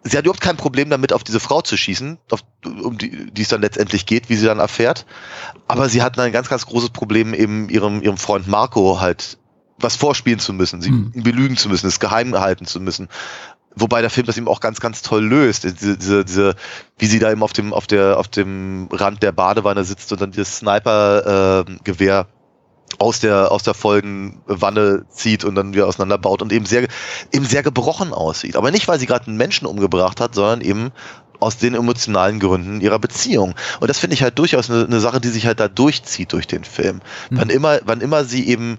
Sie 0.04 0.16
hat 0.18 0.26
überhaupt 0.26 0.42
kein 0.42 0.58
Problem 0.58 0.92
damit, 0.92 1.14
auf 1.14 1.24
diese 1.24 1.40
Frau 1.40 1.62
zu 1.62 1.78
schießen, 1.78 2.20
auf, 2.30 2.42
um 2.66 2.98
die, 3.00 3.32
die 3.32 3.42
es 3.42 3.48
dann 3.48 3.62
letztendlich 3.62 4.06
geht, 4.06 4.30
wie 4.30 4.36
sie 4.36 4.46
dann 4.46 4.60
erfährt. 4.60 5.08
Aber 5.68 5.90
sie 5.90 6.04
hat 6.04 6.20
ein 6.20 6.32
ganz, 6.32 6.48
ganz 6.48 6.68
großes 6.68 6.92
Problem, 6.92 7.34
eben 7.34 7.70
ihrem, 7.70 8.04
ihrem 8.04 8.18
Freund 8.18 8.48
Marco 8.48 9.02
halt 9.02 9.40
was 9.80 9.96
vorspielen 9.96 10.40
zu 10.40 10.54
müssen, 10.54 10.82
sie 10.82 10.90
Hm. 10.90 11.12
belügen 11.16 11.58
zu 11.58 11.70
müssen, 11.70 11.88
es 11.88 12.00
geheim 12.00 12.38
halten 12.40 12.66
zu 12.66 12.80
müssen. 12.80 13.10
Wobei 13.76 14.02
der 14.02 14.10
Film 14.10 14.28
das 14.28 14.38
eben 14.38 14.48
auch 14.48 14.60
ganz, 14.60 14.80
ganz 14.80 15.02
toll 15.02 15.24
löst. 15.24 15.64
Diese, 15.64 15.98
diese, 15.98 16.26
diese, 16.26 16.56
wie 16.98 17.06
sie 17.06 17.20
da 17.20 17.32
eben 17.32 17.44
auf 17.44 17.54
dem, 17.54 17.74
auf 17.74 17.88
der, 17.88 18.18
auf 18.20 18.28
dem 18.28 18.88
Rand 18.92 19.24
der 19.24 19.32
Badewanne 19.32 19.84
sitzt 19.84 20.12
und 20.12 20.22
dann 20.22 20.32
dieses 20.32 20.58
Sniper-Gewehr 20.58 22.28
aus 23.00 23.20
der, 23.20 23.52
aus 23.52 23.64
der 23.64 23.74
Folgenwanne 23.74 25.06
zieht 25.10 25.44
und 25.44 25.56
dann 25.56 25.74
wieder 25.74 25.88
auseinanderbaut 25.88 26.42
und 26.42 26.54
eben 26.54 26.66
sehr, 26.66 26.88
eben 27.32 27.46
sehr 27.46 27.64
gebrochen 27.64 28.14
aussieht. 28.14 28.56
Aber 28.56 28.72
nicht, 28.72 28.88
weil 28.88 29.00
sie 29.00 29.08
gerade 29.08 29.28
einen 29.28 29.38
Menschen 29.38 29.66
umgebracht 29.66 30.22
hat, 30.22 30.36
sondern 30.36 30.62
eben 30.62 30.92
aus 31.40 31.58
den 31.58 31.76
emotionalen 31.76 32.40
Gründen 32.40 32.80
ihrer 32.80 33.00
Beziehung. 33.00 33.56
Und 33.80 33.90
das 33.90 34.00
finde 34.00 34.14
ich 34.14 34.24
halt 34.24 34.40
durchaus 34.40 34.70
eine, 34.70 34.86
eine 34.86 35.00
Sache, 35.00 35.20
die 35.20 35.30
sich 35.30 35.46
halt 35.46 35.60
da 35.60 35.68
durchzieht 35.68 36.32
durch 36.32 36.48
den 36.48 36.64
Film. 36.64 37.02
Wann 37.32 37.50
immer, 37.50 37.80
wann 37.84 38.02
immer 38.02 38.24
sie 38.24 38.48
eben 38.48 38.78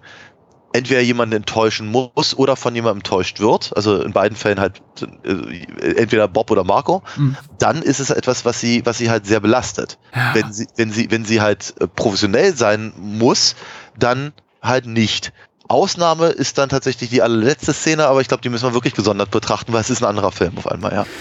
entweder 0.75 1.01
jemanden 1.01 1.37
enttäuschen 1.37 1.87
muss 1.87 2.37
oder 2.37 2.57
von 2.57 2.75
jemandem 2.75 2.99
enttäuscht 2.99 3.41
wird, 3.41 3.73
also 3.77 4.03
in 4.03 4.13
beiden 4.13 4.37
Fällen 4.37 4.59
halt 4.61 4.83
äh, 5.25 5.93
entweder 5.97 6.29
Bob 6.29 6.51
oder 6.51 6.65
Marco, 6.65 7.03
Mhm. 7.17 7.37
dann 7.59 7.81
ist 7.81 8.01
es 8.01 8.11
etwas, 8.11 8.45
was 8.45 8.61
sie, 8.61 8.85
was 8.85 8.99
sie 8.99 9.09
halt 9.09 9.25
sehr 9.25 9.41
belastet. 9.41 9.99
Wenn 10.33 10.53
sie, 10.53 10.67
wenn 10.77 10.91
sie, 10.91 11.11
wenn 11.11 11.25
sie 11.25 11.41
halt 11.41 11.75
äh, 11.81 11.87
professionell 11.87 12.55
sein 12.57 12.93
muss, 12.99 13.55
dann 13.99 14.33
halt 14.63 14.87
nicht. 14.87 15.33
Ausnahme 15.69 16.27
ist 16.27 16.59
dann 16.59 16.69
tatsächlich 16.69 17.09
die 17.09 17.23
allerletzte 17.23 17.73
Szene, 17.73 18.07
aber 18.07 18.21
ich 18.21 18.29
glaube, 18.29 18.43
die 18.43 18.49
müssen 18.51 18.69
wir 18.69 18.75
wirklich 18.75 18.95
gesondert 18.95 19.31
betrachten, 19.31 19.73
weil 19.73 19.81
es 19.81 19.89
ist 19.91 20.03
ein 20.03 20.09
anderer 20.09 20.33
Film 20.33 20.59
auf 20.59 20.67
einmal, 20.71 20.93
ja. 20.93 21.07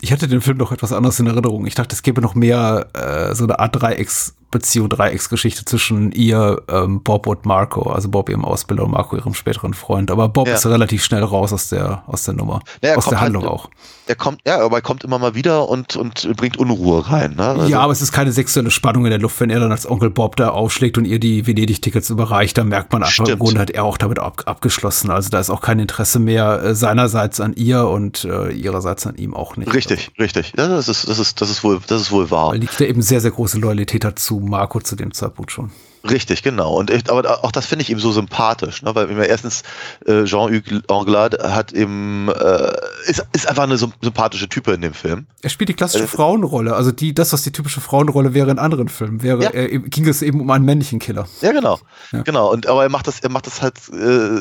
Ich 0.00 0.10
hatte 0.12 0.26
den 0.26 0.40
Film 0.40 0.58
doch 0.58 0.72
etwas 0.72 0.92
anders 0.92 1.20
in 1.20 1.28
Erinnerung. 1.28 1.64
Ich 1.66 1.76
dachte, 1.76 1.94
es 1.94 2.02
gäbe 2.02 2.20
noch 2.20 2.34
mehr 2.34 2.88
äh, 2.92 3.34
so 3.36 3.44
eine 3.44 3.60
Art 3.60 3.80
Dreiecksbeziehung, 3.80 4.43
Dreiecksgeschichte 4.88 5.64
zwischen 5.64 6.12
ihr, 6.12 6.62
ähm, 6.68 7.02
Bob 7.02 7.26
und 7.26 7.44
Marco. 7.46 7.90
Also 7.90 8.08
Bob 8.08 8.28
ihrem 8.28 8.44
Ausbilder 8.44 8.84
und 8.84 8.90
Marco 8.92 9.16
ihrem 9.16 9.34
späteren 9.34 9.74
Freund. 9.74 10.10
Aber 10.10 10.28
Bob 10.28 10.48
Ja. 10.48 10.54
ist 10.54 10.66
relativ 10.66 11.04
schnell 11.04 11.22
raus 11.24 11.52
aus 11.52 11.68
der, 11.68 12.02
aus 12.06 12.24
der 12.24 12.34
Nummer. 12.34 12.60
Ja, 12.82 12.96
aus 12.96 13.04
der 13.06 13.20
halt- 13.20 13.26
Handlung 13.34 13.46
auch. 13.46 13.68
Er 14.06 14.16
kommt, 14.16 14.40
ja, 14.46 14.60
aber 14.60 14.76
er 14.76 14.82
kommt 14.82 15.02
immer 15.02 15.18
mal 15.18 15.34
wieder 15.34 15.66
und, 15.68 15.96
und 15.96 16.36
bringt 16.36 16.58
Unruhe 16.58 17.10
rein. 17.10 17.36
Ne? 17.36 17.42
Also- 17.48 17.66
ja, 17.68 17.80
aber 17.80 17.92
es 17.92 18.02
ist 18.02 18.12
keine 18.12 18.32
sexuelle 18.32 18.70
Spannung 18.70 19.04
in 19.06 19.10
der 19.10 19.18
Luft, 19.18 19.40
wenn 19.40 19.48
er 19.50 19.60
dann 19.60 19.72
als 19.72 19.88
Onkel 19.90 20.10
Bob 20.10 20.36
da 20.36 20.50
aufschlägt 20.50 20.98
und 20.98 21.06
ihr 21.06 21.18
die 21.18 21.46
Venedig-Tickets 21.46 22.10
überreicht, 22.10 22.58
dann 22.58 22.68
merkt 22.68 22.92
man 22.92 23.02
einfach, 23.02 23.26
im. 23.26 23.38
Grunde 23.38 23.60
hat 23.60 23.70
er 23.70 23.84
auch 23.84 23.96
damit 23.96 24.18
ab, 24.18 24.42
abgeschlossen. 24.44 25.10
Also 25.10 25.30
da 25.30 25.40
ist 25.40 25.48
auch 25.50 25.62
kein 25.62 25.78
Interesse 25.78 26.18
mehr 26.18 26.62
äh, 26.62 26.74
seinerseits 26.74 27.40
an 27.40 27.54
ihr 27.54 27.86
und 27.88 28.24
äh, 28.24 28.50
ihrerseits 28.52 29.06
an 29.06 29.16
ihm 29.16 29.34
auch 29.34 29.56
nicht. 29.56 29.72
Richtig, 29.72 30.10
richtig. 30.18 30.52
Ja, 30.56 30.68
das 30.68 30.88
ist, 30.88 31.08
das 31.08 31.18
ist, 31.18 31.40
das 31.40 31.48
ist 31.50 31.64
wohl, 31.64 31.80
das 31.86 32.02
ist 32.02 32.12
wohl 32.12 32.30
wahr. 32.30 32.50
Weil 32.50 32.58
liegt 32.58 32.78
da 32.78 32.84
eben 32.84 33.00
sehr, 33.00 33.20
sehr 33.22 33.30
große 33.30 33.58
Loyalität 33.58 34.04
hat 34.04 34.18
zu 34.18 34.38
Marco 34.48 34.80
zu 34.80 34.96
dem 34.96 35.12
Zeitpunkt 35.12 35.52
schon. 35.52 35.70
Richtig, 36.08 36.42
genau. 36.42 36.74
Und 36.74 36.90
ich, 36.90 37.10
aber 37.10 37.42
auch 37.44 37.50
das 37.52 37.64
finde 37.66 37.82
ich 37.82 37.90
ihm 37.90 37.98
so 37.98 38.12
sympathisch, 38.12 38.82
ne? 38.82 38.94
weil 38.94 39.08
immer 39.08 39.24
erstens 39.26 39.62
äh, 40.06 40.24
Jean-Hugues 40.24 40.82
Anglade 40.88 41.54
hat 41.54 41.72
eben 41.72 42.28
äh, 42.28 42.72
ist, 43.06 43.24
ist 43.32 43.48
einfach 43.48 43.62
eine 43.62 43.76
sym- 43.76 43.92
sympathische 44.02 44.48
Type 44.48 44.72
in 44.72 44.82
dem 44.82 44.92
Film. 44.92 45.26
Er 45.40 45.48
spielt 45.48 45.70
die 45.70 45.74
klassische 45.74 46.04
Äh, 46.04 46.08
Frauenrolle, 46.08 46.74
also 46.76 46.92
die, 46.92 47.14
das, 47.14 47.32
was 47.32 47.42
die 47.42 47.52
typische 47.52 47.80
Frauenrolle 47.80 48.34
wäre 48.34 48.50
in 48.50 48.58
anderen 48.58 48.88
Filmen, 48.88 49.22
wäre, 49.22 49.42
Ja. 49.44 49.50
er, 49.50 49.68
ging 49.78 50.06
es 50.06 50.20
eben 50.20 50.40
um 50.42 50.50
einen 50.50 50.64
männlichen 50.66 50.98
Killer. 50.98 51.26
Ja, 51.40 51.52
genau, 51.52 51.80
Ja. 52.12 52.22
genau. 52.22 52.52
Und 52.52 52.66
aber 52.66 52.82
er 52.82 52.90
macht 52.90 53.06
das, 53.06 53.20
er 53.20 53.30
macht 53.30 53.46
das 53.46 53.62
halt 53.62 53.76
äh, 53.92 54.40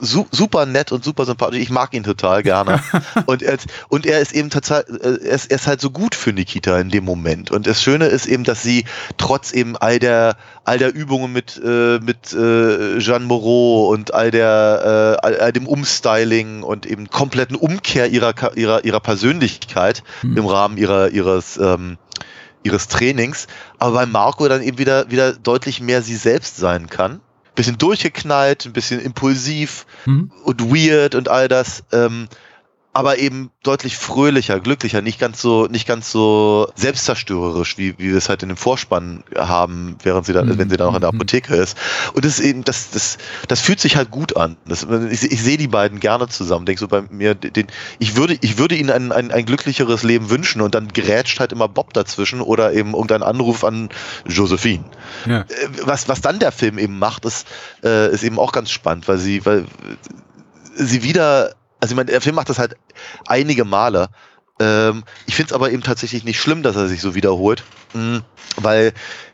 su 0.00 0.26
super 0.30 0.64
nett 0.66 0.92
und 0.92 1.04
super 1.04 1.26
sympathisch. 1.26 1.60
Ich 1.60 1.70
mag 1.70 1.92
ihn 1.94 2.04
total 2.04 2.42
gerne. 2.42 2.82
und 3.26 3.42
er, 3.42 3.58
und 3.88 4.06
er 4.06 4.20
ist 4.20 4.32
eben 4.32 4.48
äh, 4.50 4.60
er 4.70 5.18
ist, 5.34 5.50
er 5.50 5.56
ist 5.56 5.66
halt 5.66 5.80
so 5.80 5.90
gut 5.90 6.14
für 6.14 6.32
Nikita 6.32 6.78
in 6.78 6.88
dem 6.88 7.04
Moment. 7.04 7.50
Und 7.50 7.66
das 7.66 7.82
Schöne 7.82 8.06
ist 8.06 8.26
eben, 8.26 8.44
dass 8.44 8.62
sie 8.62 8.84
trotz 9.18 9.52
eben 9.52 9.76
all 9.76 9.98
der 9.98 10.36
all 10.66 10.78
der 10.78 10.94
Übungen 10.94 11.32
mit 11.32 11.60
äh, 11.64 11.98
mit 12.00 12.32
äh, 12.32 12.98
Jeanne 12.98 13.24
Moreau 13.26 13.88
und 13.88 14.12
all 14.12 14.30
der 14.30 15.16
äh, 15.22 15.26
all, 15.26 15.38
all 15.40 15.52
dem 15.52 15.66
Umstyling 15.66 16.62
und 16.62 16.86
eben 16.86 17.08
kompletten 17.08 17.56
Umkehr 17.56 18.08
ihrer 18.08 18.34
ihrer 18.56 18.84
ihrer 18.84 19.00
Persönlichkeit 19.00 20.02
Hm. 20.22 20.36
im 20.36 20.46
Rahmen 20.46 20.76
ihrer 20.76 21.10
ihres 21.10 21.56
ähm, 21.56 21.98
ihres 22.62 22.88
Trainings, 22.88 23.46
aber 23.78 23.94
bei 23.94 24.06
Marco 24.06 24.48
dann 24.48 24.60
eben 24.62 24.78
wieder 24.78 25.10
wieder 25.10 25.32
deutlich 25.32 25.80
mehr 25.80 26.02
sie 26.02 26.16
selbst 26.16 26.56
sein 26.56 26.88
kann. 26.88 27.20
Bisschen 27.54 27.78
durchgeknallt, 27.78 28.66
ein 28.66 28.72
bisschen 28.72 29.00
impulsiv 29.00 29.86
Hm? 30.04 30.30
und 30.44 30.60
weird 30.74 31.14
und 31.14 31.28
all 31.28 31.48
das. 31.48 31.84
Ähm, 31.92 32.28
aber 32.96 33.18
eben 33.18 33.50
deutlich 33.62 33.98
fröhlicher, 33.98 34.58
glücklicher, 34.58 35.02
nicht 35.02 35.18
ganz 35.20 35.42
so, 35.42 35.66
nicht 35.66 35.86
ganz 35.86 36.10
so 36.10 36.66
selbstzerstörerisch, 36.76 37.76
wie, 37.76 37.98
wie 37.98 38.08
wir 38.10 38.16
es 38.16 38.30
halt 38.30 38.42
in 38.42 38.48
dem 38.48 38.56
Vorspann 38.56 39.22
haben, 39.36 39.96
während 40.02 40.24
sie 40.24 40.32
da, 40.32 40.42
Mhm. 40.42 40.56
wenn 40.56 40.70
sie 40.70 40.78
da 40.78 40.86
noch 40.86 40.94
in 40.94 41.02
der 41.02 41.12
Mhm. 41.12 41.18
Apotheke 41.18 41.54
ist. 41.56 41.76
Und 42.14 42.24
das 42.24 42.38
ist 42.38 42.44
eben, 42.46 42.64
das, 42.64 42.90
das, 42.90 43.18
das 43.48 43.60
fühlt 43.60 43.80
sich 43.80 43.96
halt 43.96 44.10
gut 44.10 44.36
an. 44.38 44.56
Das, 44.66 44.86
ich, 45.10 45.30
ich 45.30 45.42
sehe 45.42 45.58
die 45.58 45.68
beiden 45.68 46.00
gerne 46.00 46.26
zusammen. 46.28 46.64
Denk 46.64 46.78
so 46.78 46.88
bei 46.88 47.02
mir, 47.10 47.34
den, 47.34 47.66
ich 47.98 48.16
würde, 48.16 48.38
ich 48.40 48.56
würde 48.56 48.74
ihnen 48.74 48.90
ein, 48.90 49.12
ein, 49.12 49.30
ein 49.30 49.44
glücklicheres 49.44 50.02
Leben 50.02 50.30
wünschen 50.30 50.62
und 50.62 50.74
dann 50.74 50.88
gerätscht 50.88 51.38
halt 51.38 51.52
immer 51.52 51.68
Bob 51.68 51.92
dazwischen 51.92 52.40
oder 52.40 52.72
eben 52.72 52.94
irgendein 52.94 53.22
Anruf 53.22 53.62
an 53.62 53.90
Josephine. 54.24 54.84
Ja. 55.26 55.40
Äh, 55.40 55.46
was, 55.82 56.08
was 56.08 56.22
dann 56.22 56.38
der 56.38 56.50
Film 56.50 56.78
eben 56.78 56.98
macht, 56.98 57.26
ist, 57.26 57.46
äh, 57.84 58.10
ist 58.10 58.24
eben 58.24 58.38
auch 58.38 58.52
ganz 58.52 58.70
spannend, 58.70 59.06
weil 59.06 59.18
sie, 59.18 59.44
weil 59.44 59.66
sie 60.74 61.02
wieder, 61.02 61.54
also 61.80 61.92
ich 61.92 61.96
meine, 61.96 62.10
der 62.10 62.20
Film 62.20 62.36
macht 62.36 62.48
das 62.48 62.58
halt 62.58 62.76
einige 63.26 63.64
Male. 63.64 64.08
Ähm, 64.58 65.04
ich 65.26 65.36
finde 65.36 65.50
es 65.50 65.52
aber 65.52 65.70
eben 65.70 65.82
tatsächlich 65.82 66.24
nicht 66.24 66.40
schlimm, 66.40 66.62
dass 66.62 66.76
er 66.76 66.88
sich 66.88 67.00
so 67.00 67.14
wiederholt, 67.14 67.62
mh, 67.94 68.22
weil 68.56 68.92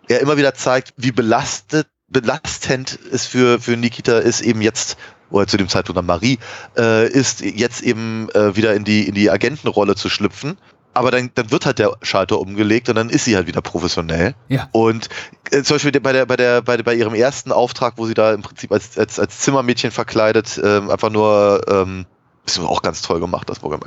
er 0.09 0.21
immer 0.21 0.37
wieder 0.37 0.55
zeigt, 0.55 0.95
wie 0.97 1.13
belastet, 1.13 1.87
belastend 2.09 2.99
es 3.13 3.27
für, 3.27 3.61
für 3.61 3.77
Nikita 3.77 4.19
ist, 4.19 4.41
eben 4.41 4.61
jetzt, 4.61 4.97
oder 5.31 5.47
zu 5.47 5.57
dem 5.57 5.69
Zeitpunkt 5.69 5.97
dann 5.97 6.07
Marie, 6.07 6.39
äh, 6.77 7.09
ist 7.09 7.41
jetzt 7.41 7.83
eben 7.83 8.29
äh, 8.31 8.57
wieder 8.57 8.75
in 8.75 8.85
die, 8.85 9.07
in 9.07 9.15
die 9.15 9.31
Agentenrolle 9.31 9.95
zu 9.95 10.09
schlüpfen. 10.09 10.59
Aber 10.95 11.11
dann, 11.11 11.31
dann 11.35 11.51
wird 11.51 11.65
halt 11.65 11.79
der 11.79 11.97
Schalter 12.03 12.39
umgelegt 12.39 12.91
und 12.91 12.97
dann 12.97 13.09
ist 13.09 13.25
sie 13.25 13.35
halt 13.35 13.47
wieder 13.47 13.63
professionell. 13.63 14.35
Ja. 14.49 14.69
Und 14.73 15.09
äh, 15.51 15.63
zum 15.63 15.77
Beispiel 15.77 15.99
bei 16.01 16.13
der, 16.13 16.27
bei 16.27 16.37
der, 16.37 16.61
bei, 16.61 16.77
bei 16.77 16.95
ihrem 16.95 17.15
ersten 17.15 17.51
Auftrag, 17.51 17.95
wo 17.97 18.05
sie 18.05 18.13
da 18.13 18.35
im 18.35 18.43
Prinzip 18.43 18.71
als, 18.73 18.99
als, 18.99 19.19
als 19.19 19.39
Zimmermädchen 19.39 19.91
verkleidet, 19.91 20.61
ähm, 20.63 20.91
einfach 20.91 21.09
nur, 21.09 21.63
ähm, 21.67 22.05
ist 22.45 22.59
auch 22.59 22.83
ganz 22.83 23.03
toll 23.03 23.21
gemacht, 23.21 23.49
das 23.49 23.61
Programm. 23.61 23.81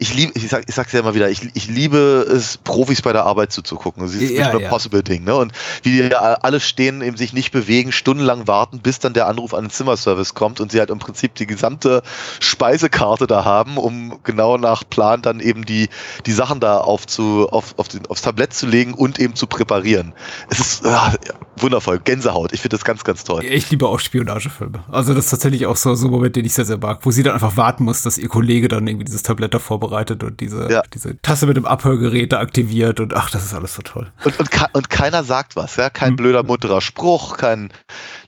Ich 0.00 0.14
liebe, 0.14 0.32
ich 0.34 0.48
sag, 0.48 0.64
ich 0.68 0.74
sag's 0.74 0.92
ja 0.92 1.00
immer 1.00 1.14
wieder, 1.14 1.30
ich, 1.30 1.48
ich 1.54 1.68
liebe 1.68 2.26
es, 2.28 2.56
Profis 2.56 3.02
bei 3.02 3.12
der 3.12 3.24
Arbeit 3.24 3.52
zuzugucken. 3.52 4.02
Das 4.02 4.14
ist 4.14 4.30
Ja, 4.30 4.52
nicht 4.52 4.62
ja. 4.62 4.68
Possible 4.68 5.02
Ding, 5.02 5.22
ne? 5.22 5.36
Und 5.36 5.52
wie 5.82 5.92
die 5.92 6.14
alle 6.14 6.58
stehen, 6.58 7.02
eben 7.02 7.16
sich 7.16 7.32
nicht 7.32 7.52
bewegen, 7.52 7.92
stundenlang 7.92 8.48
warten, 8.48 8.80
bis 8.80 8.98
dann 8.98 9.12
der 9.14 9.28
Anruf 9.28 9.54
an 9.54 9.64
den 9.64 9.70
Zimmerservice 9.70 10.34
kommt 10.34 10.60
und 10.60 10.72
sie 10.72 10.80
halt 10.80 10.90
im 10.90 10.98
Prinzip 10.98 11.36
die 11.36 11.46
gesamte 11.46 12.02
Speisekarte 12.40 13.28
da 13.28 13.44
haben, 13.44 13.76
um 13.76 14.18
genau 14.24 14.58
nach 14.58 14.82
Plan 14.88 15.22
dann 15.22 15.38
eben 15.38 15.64
die, 15.64 15.88
die 16.26 16.32
Sachen 16.32 16.58
da 16.58 16.78
aufzu, 16.78 17.48
auf, 17.50 17.74
auf 17.78 17.86
den, 17.86 18.06
aufs 18.06 18.22
Tablett 18.22 18.54
zu 18.54 18.66
legen 18.66 18.94
und 18.94 19.20
eben 19.20 19.36
zu 19.36 19.46
präparieren. 19.46 20.14
Es 20.50 20.58
ist 20.58 20.84
ja, 20.84 21.14
wundervoll, 21.56 22.00
Gänsehaut. 22.00 22.52
Ich 22.52 22.60
finde 22.60 22.76
das 22.76 22.84
ganz, 22.84 23.04
ganz 23.04 23.22
toll. 23.22 23.44
Ich 23.44 23.70
liebe 23.70 23.86
auch 23.86 24.00
Spionagefilme. 24.00 24.82
Also 24.90 25.14
das 25.14 25.26
ist 25.26 25.30
tatsächlich 25.30 25.66
auch 25.66 25.76
so, 25.76 25.94
so 25.94 26.08
ein 26.08 26.10
Moment, 26.10 26.34
den 26.34 26.44
ich 26.44 26.54
sehr, 26.54 26.64
sehr 26.64 26.78
mag, 26.78 27.00
wo 27.02 27.10
sie 27.12 27.22
dann 27.22 27.34
einfach 27.34 27.56
warten 27.56 27.83
muss, 27.84 28.02
dass 28.02 28.18
ihr 28.18 28.28
Kollege 28.28 28.68
dann 28.68 28.86
irgendwie 28.86 29.04
dieses 29.04 29.22
Tablett 29.22 29.54
da 29.54 29.58
vorbereitet 29.58 30.22
und 30.24 30.40
diese, 30.40 30.70
Ja. 30.70 30.82
diese 30.92 31.20
Tasse 31.22 31.46
mit 31.46 31.56
dem 31.56 31.66
Abhörgerät 31.66 32.32
da 32.32 32.40
aktiviert 32.40 33.00
und 33.00 33.14
ach, 33.14 33.30
das 33.30 33.44
ist 33.44 33.54
alles 33.54 33.74
so 33.74 33.82
toll. 33.82 34.10
Und, 34.24 34.38
und, 34.40 34.50
und 34.72 34.90
keiner 34.90 35.24
sagt 35.24 35.56
was, 35.56 35.76
ja, 35.76 35.90
kein 35.90 36.12
Mhm. 36.12 36.16
blöder, 36.16 36.42
munterer 36.42 36.80
Spruch, 36.80 37.36
kein, 37.36 37.72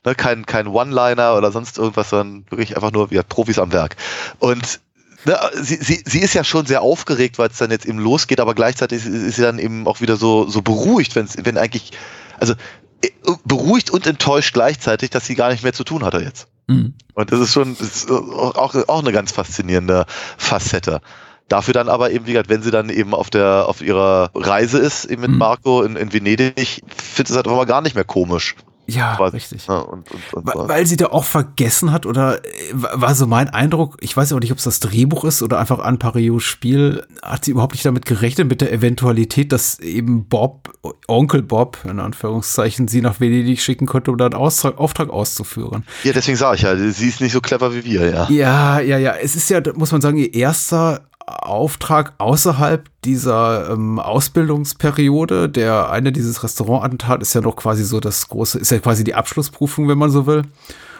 ne, 0.04 0.14
kein, 0.14 0.46
kein 0.46 0.66
One-Liner 0.68 1.34
oder 1.36 1.50
sonst 1.52 1.78
irgendwas, 1.78 2.10
sondern 2.10 2.44
wirklich 2.50 2.76
einfach 2.76 2.92
nur 2.92 3.10
wie 3.10 3.20
Profis 3.28 3.58
am 3.58 3.72
Werk. 3.72 3.96
Und 4.38 4.80
ne, 5.24 5.38
sie, 5.60 5.76
sie, 5.76 6.02
sie 6.06 6.20
ist 6.20 6.34
ja 6.34 6.44
schon 6.44 6.66
sehr 6.66 6.82
aufgeregt, 6.82 7.38
weil 7.38 7.48
es 7.50 7.58
dann 7.58 7.70
jetzt 7.70 7.86
eben 7.86 7.98
losgeht, 7.98 8.40
aber 8.40 8.54
gleichzeitig 8.54 8.98
ist, 8.98 9.06
ist 9.06 9.36
sie 9.36 9.42
dann 9.42 9.58
eben 9.58 9.86
auch 9.86 10.00
wieder 10.00 10.16
so, 10.16 10.48
so 10.48 10.62
beruhigt, 10.62 11.16
wenn's, 11.16 11.36
wenn 11.42 11.58
eigentlich, 11.58 11.92
also 12.38 12.54
äh, 13.02 13.10
beruhigt 13.44 13.90
und 13.90 14.06
enttäuscht 14.06 14.52
gleichzeitig, 14.54 15.10
dass 15.10 15.26
sie 15.26 15.34
gar 15.34 15.50
nicht 15.50 15.62
mehr 15.62 15.72
zu 15.72 15.84
tun 15.84 16.04
hatte 16.04 16.18
jetzt. 16.18 16.46
Mhm. 16.66 16.94
Und 17.14 17.32
das 17.32 17.40
ist 17.40 17.52
schon 17.52 17.76
das 17.78 17.96
ist 17.96 18.10
auch, 18.10 18.74
auch 18.74 19.02
eine 19.02 19.12
ganz 19.12 19.32
faszinierende 19.32 20.04
Facette. 20.36 21.00
Dafür 21.48 21.74
dann 21.74 21.88
aber 21.88 22.10
eben, 22.10 22.26
wie 22.26 22.32
gesagt, 22.32 22.48
wenn 22.48 22.62
sie 22.62 22.72
dann 22.72 22.88
eben 22.88 23.14
auf 23.14 23.30
der 23.30 23.68
auf 23.68 23.80
ihrer 23.80 24.30
Reise 24.34 24.78
ist, 24.78 25.04
eben 25.04 25.22
mit 25.22 25.30
Mhm. 25.30 25.38
Marco 25.38 25.82
in, 25.82 25.96
in 25.96 26.12
Venedig, 26.12 26.82
findet 26.96 27.30
es 27.30 27.36
halt 27.36 27.46
einfach 27.46 27.56
mal 27.56 27.66
gar 27.66 27.82
nicht 27.82 27.94
mehr 27.94 28.04
komisch. 28.04 28.56
Ja, 28.88 29.16
quasi. 29.16 29.36
richtig. 29.36 29.66
Ja, 29.66 29.78
und, 29.78 30.10
und, 30.10 30.34
und 30.34 30.46
Weil, 30.46 30.68
weil 30.68 30.86
sie 30.86 30.96
da 30.96 31.06
auch 31.06 31.24
vergessen 31.24 31.92
hat 31.92 32.06
oder 32.06 32.44
äh, 32.44 32.48
war 32.72 33.14
so 33.14 33.26
mein 33.26 33.48
Eindruck, 33.48 33.96
ich 34.00 34.16
weiß 34.16 34.32
auch 34.32 34.40
nicht, 34.40 34.52
ob 34.52 34.58
es 34.58 34.64
das 34.64 34.80
Drehbuch 34.80 35.24
ist 35.24 35.42
oder 35.42 35.58
einfach 35.58 35.80
an 35.80 35.98
Parios 35.98 36.44
Spiel, 36.44 37.04
hat 37.22 37.44
sie 37.44 37.50
überhaupt 37.50 37.74
nicht 37.74 37.84
damit 37.84 38.06
gerechnet, 38.06 38.48
mit 38.48 38.60
der 38.60 38.72
Eventualität, 38.72 39.52
dass 39.52 39.78
eben 39.80 40.26
Bob, 40.26 40.72
Onkel 41.08 41.42
Bob, 41.42 41.78
in 41.84 42.00
Anführungszeichen, 42.00 42.88
sie 42.88 43.00
nach 43.00 43.20
Venedig 43.20 43.60
schicken 43.60 43.86
konnte, 43.86 44.10
um 44.10 44.18
da 44.18 44.26
einen 44.26 44.34
Austrag, 44.34 44.78
Auftrag 44.78 45.10
auszuführen. 45.10 45.84
ja, 46.04 46.12
deswegen 46.12 46.36
sage 46.36 46.56
ich 46.56 46.62
ja, 46.62 46.76
sie 46.76 47.08
ist 47.08 47.20
nicht 47.20 47.32
so 47.32 47.40
clever 47.40 47.74
wie 47.74 47.84
wir, 47.84 48.08
ja. 48.08 48.30
Ja, 48.30 48.80
ja, 48.80 48.98
ja. 48.98 49.14
Es 49.14 49.34
ist 49.36 49.50
ja, 49.50 49.60
muss 49.74 49.92
man 49.92 50.00
sagen, 50.00 50.18
ihr 50.18 50.32
erster 50.32 51.00
Auftrag 51.26 52.14
außerhalb 52.18 52.88
dieser 53.04 53.70
ähm, 53.70 53.98
Ausbildungsperiode. 53.98 55.48
Der 55.48 55.90
eine 55.90 56.12
dieses 56.12 56.44
Restaurantattentat 56.44 57.20
ist 57.20 57.34
ja 57.34 57.40
noch 57.40 57.56
quasi 57.56 57.84
so 57.84 57.98
das 57.98 58.28
große, 58.28 58.58
ist 58.58 58.70
ja 58.70 58.78
quasi 58.78 59.02
die 59.02 59.14
Abschlussprüfung, 59.14 59.88
wenn 59.88 59.98
man 59.98 60.10
so 60.10 60.26
will. 60.26 60.44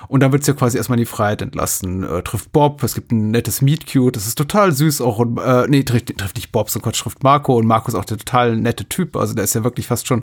Und 0.09 0.23
dann 0.23 0.33
wird's 0.33 0.47
ja 0.47 0.55
quasi 0.55 0.77
erstmal 0.77 0.99
in 0.99 1.05
die 1.05 1.11
Freiheit 1.11 1.43
entlassen. 1.43 2.03
Äh, 2.03 2.23
trifft 2.23 2.53
Bob, 2.53 2.83
es 2.83 2.95
gibt 2.95 3.13
ein 3.13 3.31
nettes 3.31 3.63
Meet 3.63 3.93
Cute, 3.93 4.17
das 4.17 4.27
ist 4.27 4.37
total 4.37 4.73
süß 4.73 5.01
auch. 5.01 5.19
Und, 5.19 5.39
äh, 5.39 5.67
nee, 5.69 5.83
trifft, 5.85 6.17
trifft 6.17 6.37
nicht 6.37 6.53
Bob, 6.53 6.71
so 6.71 6.81
Gott, 6.81 6.97
trifft 6.97 7.23
Marco. 7.23 7.57
Und 7.57 7.67
Marco 7.67 7.89
ist 7.89 7.95
auch 7.95 8.05
der 8.05 8.19
total 8.19 8.57
nette 8.57 8.89
Typ. 8.89 9.17
Also 9.17 9.35
der 9.35 9.45
ist 9.45 9.55
ja 9.55 9.65
wirklich 9.65 9.87
fast 9.87 10.07
schon 10.07 10.23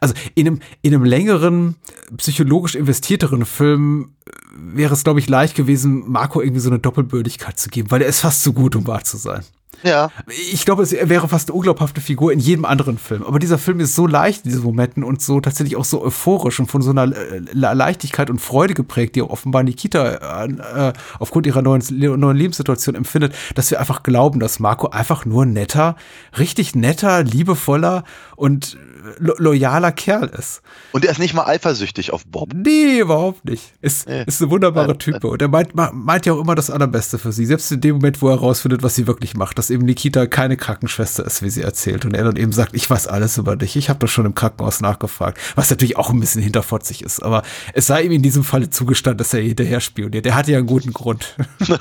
also 0.00 0.14
in 0.34 0.46
einem, 0.46 0.60
in 0.82 0.94
einem 0.94 1.04
längeren, 1.04 1.76
psychologisch 2.16 2.74
investierteren 2.74 3.44
Film 3.44 4.12
äh, 4.26 4.30
wäre 4.56 4.94
es, 4.94 5.04
glaube 5.04 5.20
ich, 5.20 5.28
leicht 5.28 5.54
gewesen, 5.54 6.04
Marco 6.10 6.40
irgendwie 6.40 6.60
so 6.60 6.70
eine 6.70 6.78
Doppelbürdigkeit 6.78 7.58
zu 7.58 7.68
geben, 7.68 7.90
weil 7.90 8.02
er 8.02 8.08
ist 8.08 8.20
fast 8.20 8.42
zu 8.42 8.52
gut, 8.52 8.74
um 8.74 8.86
wahr 8.86 9.04
zu 9.04 9.16
sein. 9.16 9.44
Ja. 9.82 10.10
Ich 10.52 10.64
glaube, 10.64 10.82
es 10.82 10.92
wäre 10.92 11.28
fast 11.28 11.48
eine 11.48 11.56
unglaubhafte 11.56 12.00
Figur 12.00 12.32
in 12.32 12.38
jedem 12.38 12.64
anderen 12.64 12.98
Film. 12.98 13.22
Aber 13.22 13.38
dieser 13.38 13.58
Film 13.58 13.80
ist 13.80 13.94
so 13.94 14.06
leicht 14.06 14.44
in 14.44 14.50
diesen 14.50 14.64
Momenten 14.64 15.04
und 15.04 15.22
so 15.22 15.40
tatsächlich 15.40 15.76
auch 15.76 15.84
so 15.84 16.02
euphorisch 16.02 16.60
und 16.60 16.66
von 16.66 16.82
so 16.82 16.90
einer 16.90 17.04
äh, 17.16 17.40
Leichtigkeit 17.52 18.30
und 18.30 18.40
Freude 18.40 18.74
geprägt, 18.74 19.16
die 19.16 19.22
auch 19.22 19.30
offenbar 19.30 19.62
Nikita 19.62 20.44
äh, 20.44 20.92
aufgrund 21.18 21.46
ihrer 21.46 21.62
neuen, 21.62 21.82
neuen 21.90 22.36
Lebenssituation 22.36 22.94
empfindet, 22.94 23.34
dass 23.54 23.70
wir 23.70 23.80
einfach 23.80 24.02
glauben, 24.02 24.40
dass 24.40 24.60
Marco 24.60 24.88
einfach 24.88 25.24
nur 25.24 25.46
netter, 25.46 25.96
richtig 26.38 26.74
netter, 26.74 27.22
liebevoller 27.22 28.04
und 28.36 28.76
lo 29.18 29.34
loyaler 29.38 29.92
Kerl 29.92 30.28
ist. 30.38 30.62
Und 30.92 31.04
er 31.04 31.12
ist 31.12 31.18
nicht 31.18 31.34
mal 31.34 31.44
eifersüchtig 31.46 32.12
auf 32.12 32.24
Bob. 32.26 32.52
Nee, 32.54 32.98
überhaupt 33.00 33.44
nicht. 33.44 33.72
Ist, 33.80 34.08
Nee. 34.08 34.24
ist 34.26 34.40
eine 34.42 34.50
wunderbare 34.50 34.96
Type. 34.98 35.26
Und 35.28 35.40
er 35.42 35.48
meint, 35.48 35.74
meint 35.74 36.26
ja 36.26 36.32
auch 36.32 36.40
immer 36.40 36.54
das 36.54 36.70
Allerbeste 36.70 37.18
für 37.18 37.32
sie. 37.32 37.46
Selbst 37.46 37.70
in 37.72 37.80
dem 37.80 37.96
Moment, 37.96 38.20
wo 38.22 38.28
er 38.28 38.34
herausfindet, 38.36 38.82
was 38.82 38.94
sie 38.94 39.06
wirklich 39.06 39.34
macht. 39.36 39.58
Dass 39.58 39.70
eben 39.70 39.84
Nikita 39.84 40.26
keine 40.26 40.56
Krankenschwester 40.56 41.24
ist, 41.24 41.42
wie 41.42 41.50
sie 41.50 41.62
erzählt. 41.62 42.04
Und 42.04 42.14
er 42.14 42.24
dann 42.24 42.36
eben 42.36 42.52
sagt, 42.52 42.74
ich 42.74 42.88
weiß 42.88 43.06
alles 43.06 43.38
über 43.38 43.56
dich. 43.56 43.76
Ich 43.76 43.88
habe 43.88 43.98
doch 43.98 44.08
schon 44.08 44.26
im 44.26 44.34
Krankenhaus 44.34 44.80
nachgefragt. 44.80 45.38
Was 45.54 45.70
natürlich 45.70 45.96
auch 45.96 46.10
ein 46.10 46.20
bisschen 46.20 46.42
hinterfotzig 46.42 47.02
ist. 47.02 47.22
Aber 47.22 47.42
es 47.74 47.86
sei 47.86 48.02
ihm 48.02 48.12
in 48.12 48.22
diesem 48.22 48.44
Falle 48.44 48.70
zugestanden, 48.70 49.18
dass 49.18 49.32
er 49.34 49.40
hinterher 49.40 49.80
spioniert. 49.80 50.24
Der 50.24 50.34
hatte 50.34 50.52
ja 50.52 50.58
einen 50.58 50.66
guten 50.66 50.92
Grund. 50.92 51.36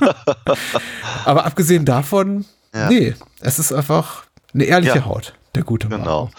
Aber 1.25 1.45
abgesehen 1.45 1.85
davon, 1.85 2.45
Ja. 2.73 2.89
nee, 2.89 3.15
es 3.41 3.59
ist 3.59 3.71
einfach 3.73 4.23
eine 4.53 4.63
ehrliche 4.65 4.97
Ja. 4.97 5.05
Haut. 5.05 5.33
Der 5.55 5.63
gute 5.63 5.89
Mann. 5.89 6.01
Genau. 6.01 6.29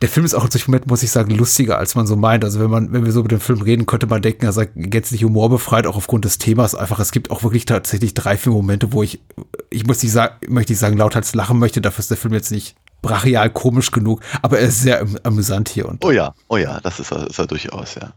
Der 0.00 0.08
Film 0.08 0.24
ist 0.24 0.34
auch 0.34 0.50
solchen 0.50 0.70
Momenten, 0.70 0.88
muss 0.88 1.02
ich 1.02 1.10
sagen, 1.10 1.30
lustiger, 1.30 1.78
als 1.78 1.94
man 1.94 2.06
so 2.06 2.16
meint. 2.16 2.42
Also 2.42 2.58
wenn 2.58 2.70
man, 2.70 2.92
wenn 2.92 3.04
wir 3.04 3.12
so 3.12 3.20
über 3.20 3.28
den 3.28 3.40
Film 3.40 3.60
reden, 3.60 3.86
könnte 3.86 4.06
man 4.06 4.22
denken, 4.22 4.46
er 4.46 4.52
sei 4.52 4.68
gänzlich 4.74 5.24
humorbefreit, 5.24 5.86
auch 5.86 5.96
aufgrund 5.96 6.24
des 6.24 6.38
Themas. 6.38 6.74
Einfach, 6.74 7.00
es 7.00 7.12
gibt 7.12 7.30
auch 7.30 7.42
wirklich 7.42 7.66
tatsächlich 7.66 8.14
drei, 8.14 8.36
vier 8.38 8.52
Momente, 8.52 8.92
wo 8.92 9.02
ich, 9.02 9.20
ich 9.68 9.86
muss 9.86 10.02
nicht 10.02 10.12
sagen, 10.12 10.34
möchte 10.48 10.72
nicht 10.72 10.80
sagen, 10.80 10.96
lauthals 10.96 11.34
lachen 11.34 11.58
möchte. 11.58 11.80
Dafür 11.80 12.00
ist 12.00 12.10
der 12.10 12.16
Film 12.16 12.32
jetzt 12.32 12.50
nicht 12.50 12.76
brachial 13.02 13.50
komisch 13.50 13.90
genug, 13.90 14.20
aber 14.42 14.58
er 14.58 14.68
ist 14.68 14.82
sehr 14.82 15.00
am- 15.00 15.18
amüsant 15.22 15.68
hier 15.68 15.88
und 15.88 16.04
Oh 16.04 16.10
ja, 16.10 16.34
oh 16.48 16.56
ja, 16.56 16.80
das 16.80 17.00
ist 17.00 17.12
er, 17.12 17.26
ist 17.26 17.38
er 17.38 17.46
durchaus, 17.46 17.94
ja. 17.94 18.12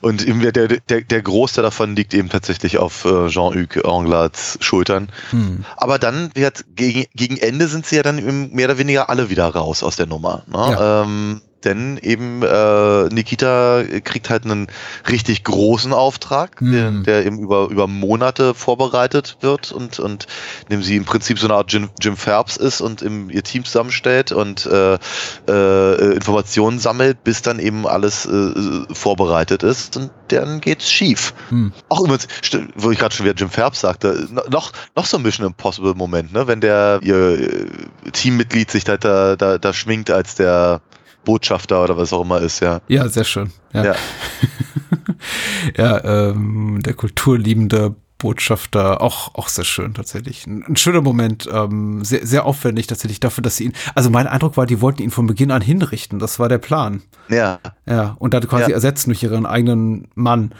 Und 0.00 0.26
eben 0.26 0.40
der, 0.40 0.52
der, 0.52 0.68
der, 0.68 1.00
der 1.02 1.22
Großteil 1.22 1.62
davon 1.64 1.96
liegt 1.96 2.14
eben 2.14 2.28
tatsächlich 2.28 2.78
auf 2.78 3.04
äh, 3.04 3.28
Jean-Hugues 3.28 3.84
Anglards 3.84 4.58
Schultern. 4.60 5.08
Hm. 5.30 5.64
Aber 5.76 5.98
dann 5.98 6.30
wird 6.34 6.64
gegen, 6.74 7.04
gegen 7.14 7.36
Ende 7.36 7.68
sind 7.68 7.86
sie 7.86 7.96
ja 7.96 8.02
dann 8.02 8.18
eben 8.18 8.50
mehr 8.52 8.66
oder 8.66 8.78
weniger 8.78 9.08
alle 9.10 9.30
wieder 9.30 9.46
raus 9.48 9.82
aus 9.82 9.96
der 9.96 10.06
Nummer. 10.06 10.42
Ne? 10.46 10.58
Ja. 10.58 11.02
Ähm, 11.02 11.42
denn 11.64 11.98
eben 11.98 12.42
äh, 12.42 13.04
Nikita 13.08 13.82
kriegt 14.04 14.30
halt 14.30 14.44
einen 14.44 14.66
richtig 15.08 15.44
großen 15.44 15.92
Auftrag, 15.92 16.60
Hm. 16.60 17.04
der, 17.04 17.20
der 17.20 17.26
eben 17.26 17.38
über, 17.38 17.68
über 17.70 17.86
Monate 17.86 18.54
vorbereitet 18.54 19.38
wird 19.40 19.72
und, 19.72 19.98
und 19.98 20.26
in 20.68 20.76
dem 20.76 20.82
sie 20.82 20.96
im 20.96 21.04
Prinzip 21.04 21.38
so 21.38 21.46
eine 21.46 21.54
Art 21.54 21.72
Jim, 21.72 21.88
Jim 22.00 22.16
Phelps 22.16 22.56
ist 22.56 22.80
und 22.80 23.02
im, 23.02 23.30
ihr 23.30 23.42
Team 23.42 23.64
zusammenstellt 23.64 24.32
und 24.32 24.66
äh, 24.66 24.98
äh, 25.48 26.14
Informationen 26.14 26.78
sammelt, 26.78 27.24
bis 27.24 27.42
dann 27.42 27.58
eben 27.58 27.86
alles 27.86 28.26
äh, 28.26 28.84
vorbereitet 28.92 29.62
ist 29.62 29.96
und 29.96 30.10
dann 30.28 30.60
geht's 30.60 30.90
schief. 30.90 31.34
Hm. 31.50 31.72
Auch 31.88 32.00
übrigens, 32.00 32.26
wo 32.76 32.90
ich 32.90 32.98
gerade 32.98 33.14
schon 33.14 33.26
wieder 33.26 33.34
Jim 33.36 33.50
Phelps 33.50 33.80
sagte, 33.80 34.26
no- 34.30 34.42
noch, 34.50 34.72
noch 34.96 35.06
so 35.06 35.16
ein 35.18 35.22
Mission 35.22 35.46
Impossible 35.46 35.94
Moment, 35.94 36.32
ne? 36.32 36.46
wenn 36.46 36.60
der 36.60 37.00
ihr 37.02 37.38
äh, 37.38 37.66
Teammitglied 38.12 38.70
sich 38.70 38.84
da, 38.84 38.96
da, 38.96 39.36
da, 39.36 39.58
da 39.58 39.72
schminkt 39.72 40.10
als 40.10 40.34
der 40.34 40.80
Botschafter 41.24 41.84
oder 41.84 41.96
was 41.96 42.12
auch 42.12 42.22
immer 42.22 42.40
ist, 42.40 42.60
ja. 42.60 42.80
Ja, 42.88 43.08
sehr 43.08 43.24
schön. 43.24 43.50
Ja, 43.72 43.84
Ja. 43.84 43.94
ja 45.76 46.04
ähm, 46.30 46.80
der 46.82 46.94
kulturliebende 46.94 47.94
Botschafter, 48.18 49.00
auch, 49.02 49.34
auch 49.34 49.48
sehr 49.48 49.64
schön 49.64 49.94
tatsächlich. 49.94 50.46
Ein, 50.46 50.64
ein 50.68 50.76
schöner 50.76 51.00
Moment, 51.02 51.48
ähm, 51.52 52.04
sehr, 52.04 52.24
sehr 52.24 52.46
aufwendig 52.46 52.86
tatsächlich 52.86 53.18
dafür, 53.18 53.42
dass 53.42 53.56
sie 53.56 53.64
ihn, 53.64 53.72
also 53.96 54.10
mein 54.10 54.28
Eindruck 54.28 54.56
war, 54.56 54.64
die 54.64 54.80
wollten 54.80 55.02
ihn 55.02 55.10
von 55.10 55.26
Beginn 55.26 55.50
an 55.50 55.60
hinrichten, 55.60 56.20
das 56.20 56.38
war 56.38 56.48
der 56.48 56.58
Plan. 56.58 57.02
Ja, 57.28 57.58
Ja, 57.84 58.14
und 58.20 58.32
dann 58.32 58.46
quasi 58.46 58.70
Ja. 58.70 58.76
ersetzen 58.76 59.10
durch 59.10 59.22
ihren 59.24 59.44
eigenen 59.44 60.06
Mann. 60.14 60.54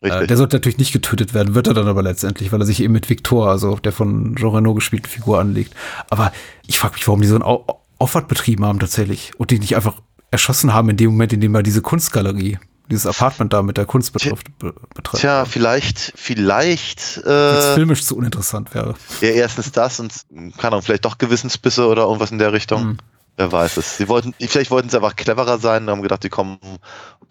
richtig. 0.00 0.22
Äh, 0.22 0.26
der 0.28 0.36
sollte 0.36 0.54
natürlich 0.56 0.78
nicht 0.78 0.92
getötet 0.92 1.34
werden, 1.34 1.56
wird 1.56 1.66
er 1.66 1.74
dann 1.74 1.88
aber 1.88 2.04
letztendlich, 2.04 2.52
weil 2.52 2.60
er 2.62 2.66
sich 2.66 2.80
eben 2.80 2.92
mit 2.92 3.10
Victor, 3.10 3.48
also 3.50 3.74
der 3.76 3.90
von 3.90 4.36
Jean 4.36 4.50
Reno 4.54 4.74
gespielten 4.74 5.08
Figur 5.08 5.40
anlegt. 5.40 5.74
Aber 6.10 6.30
ich 6.68 6.78
frage 6.78 6.94
mich, 6.94 7.06
warum 7.08 7.20
die 7.20 7.26
so 7.26 7.34
einen 7.34 7.42
Au 7.44 7.64
Aufwand 8.00 8.28
betrieben 8.28 8.64
haben 8.64 8.78
tatsächlich 8.78 9.32
und 9.38 9.50
die 9.50 9.58
nicht 9.58 9.74
einfach 9.74 9.94
erschossen 10.30 10.74
haben 10.74 10.88
in 10.90 10.96
dem 10.96 11.10
Moment, 11.10 11.32
in 11.32 11.40
dem 11.40 11.54
er 11.54 11.62
diese 11.62 11.82
Kunstgalerie, 11.82 12.58
dieses 12.90 13.06
Apartment 13.06 13.52
da 13.52 13.62
mit 13.62 13.76
der 13.76 13.86
Kunst 13.86 14.12
betrifft. 14.12 14.46
Be 14.58 14.74
betreibt. 14.94 15.20
Tja, 15.20 15.44
vielleicht, 15.44 16.12
vielleicht, 16.16 17.16
Jetzt 17.16 17.26
äh, 17.26 17.74
filmisch 17.74 18.04
zu 18.04 18.16
uninteressant 18.16 18.74
wäre. 18.74 18.94
ja, 19.20 19.28
erstens 19.30 19.72
das 19.72 20.00
und, 20.00 20.12
keine 20.56 20.72
Ahnung, 20.72 20.82
vielleicht 20.82 21.04
doch 21.04 21.18
Gewissensbisse 21.18 21.86
oder 21.86 22.02
irgendwas 22.02 22.30
in 22.30 22.38
der 22.38 22.52
Richtung. 22.52 22.80
Hm. 22.82 22.98
Wer 23.36 23.52
weiß 23.52 23.76
es. 23.76 23.96
Sie 23.96 24.08
wollten, 24.08 24.34
vielleicht 24.40 24.72
wollten 24.72 24.88
sie 24.88 24.96
einfach 24.96 25.14
cleverer 25.14 25.58
sein 25.58 25.84
und 25.84 25.90
haben 25.90 26.02
gedacht, 26.02 26.24
die 26.24 26.28
kommen 26.28 26.58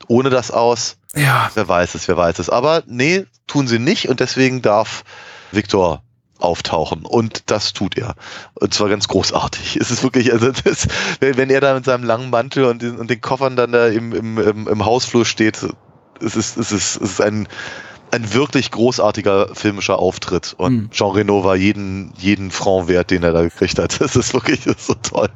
ohne 0.07 0.29
das 0.29 0.51
aus. 0.51 0.95
Ja, 1.13 1.51
Wer 1.53 1.67
weiß 1.67 1.95
es, 1.95 2.07
wer 2.07 2.15
weiß 2.15 2.39
es. 2.39 2.49
Aber 2.49 2.83
nee, 2.87 3.25
tun 3.45 3.67
sie 3.67 3.77
nicht 3.77 4.07
und 4.07 4.21
deswegen 4.21 4.61
darf 4.61 5.03
Victor 5.51 6.03
auftauchen 6.39 7.05
und 7.05 7.49
das 7.49 7.73
tut 7.73 7.97
er. 7.97 8.15
Und 8.55 8.73
zwar 8.73 8.89
ganz 8.89 9.07
großartig. 9.07 9.77
Es 9.77 9.91
ist 9.91 10.03
wirklich, 10.03 10.31
also 10.33 10.51
das, 10.51 10.87
wenn, 11.19 11.49
er 11.49 11.61
da 11.61 11.73
mit 11.73 11.85
seinem 11.85 12.03
langen 12.03 12.29
Mantel 12.29 12.65
und 12.65 12.81
den, 12.81 12.97
und 12.97 13.09
den 13.09 13.21
Koffern 13.21 13.55
dann 13.55 13.71
da 13.71 13.87
im, 13.87 14.13
im, 14.13 14.37
im, 14.37 14.67
im 14.67 14.85
Hausflur 14.85 15.25
steht, 15.25 15.65
es 16.21 16.35
ist, 16.35 16.57
es 16.57 16.71
ist, 16.71 16.95
es 16.95 16.97
ist 16.97 17.21
ein, 17.21 17.47
ein 18.11 18.33
wirklich 18.33 18.71
großartiger 18.71 19.49
filmischer 19.53 19.99
Auftritt. 19.99 20.55
Und 20.57 20.73
Mhm. 20.73 20.89
Jean 20.91 21.11
Reno 21.11 21.43
war 21.43 21.55
jeden, 21.55 22.13
jeden 22.17 22.51
Franc 22.51 22.87
wert, 22.87 23.11
den 23.11 23.23
er 23.23 23.33
da 23.33 23.41
gekriegt 23.43 23.79
hat. 23.79 23.99
Das 23.99 24.15
ist 24.15 24.33
wirklich 24.33 24.63
das 24.63 24.77
ist 24.77 24.87
so 24.87 24.93
toll. 24.95 25.29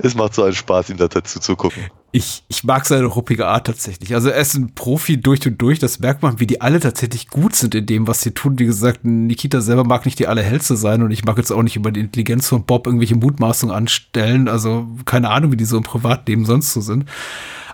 Es 0.00 0.14
macht 0.14 0.34
so 0.34 0.44
einen 0.44 0.54
Spaß, 0.54 0.90
ihm 0.90 0.98
da 0.98 1.08
dazu 1.08 1.40
zu 1.40 1.56
gucken. 1.56 1.86
Ich, 2.16 2.44
ich 2.48 2.64
mag 2.64 2.86
seine 2.86 3.04
ruppige 3.04 3.46
Art 3.46 3.66
tatsächlich. 3.66 4.14
Also 4.14 4.30
er 4.30 4.40
ist 4.40 4.54
ein 4.54 4.74
Profi 4.74 5.20
durch 5.20 5.46
und 5.46 5.60
durch. 5.60 5.78
Das 5.78 6.00
merkt 6.00 6.22
man, 6.22 6.40
wie 6.40 6.46
die 6.46 6.62
alle 6.62 6.80
tatsächlich 6.80 7.28
gut 7.28 7.54
sind 7.54 7.74
in 7.74 7.84
dem, 7.84 8.08
was 8.08 8.22
sie 8.22 8.30
tun. 8.30 8.58
Wie 8.58 8.64
gesagt, 8.64 9.04
Nikita 9.04 9.60
selber 9.60 9.84
mag 9.84 10.06
nicht 10.06 10.18
die 10.18 10.26
allerhellste 10.26 10.76
sein 10.76 11.02
und 11.02 11.10
ich 11.10 11.26
mag 11.26 11.36
jetzt 11.36 11.50
auch 11.50 11.62
nicht 11.62 11.76
über 11.76 11.92
die 11.92 12.00
Intelligenz 12.00 12.48
von 12.48 12.64
Bob 12.64 12.86
irgendwelche 12.86 13.16
Mutmaßungen 13.16 13.74
anstellen. 13.74 14.48
Also 14.48 14.88
keine 15.04 15.28
Ahnung, 15.28 15.52
wie 15.52 15.58
die 15.58 15.66
so 15.66 15.76
im 15.76 15.82
Privatleben 15.82 16.46
sonst 16.46 16.72
so 16.72 16.80
sind. 16.80 17.04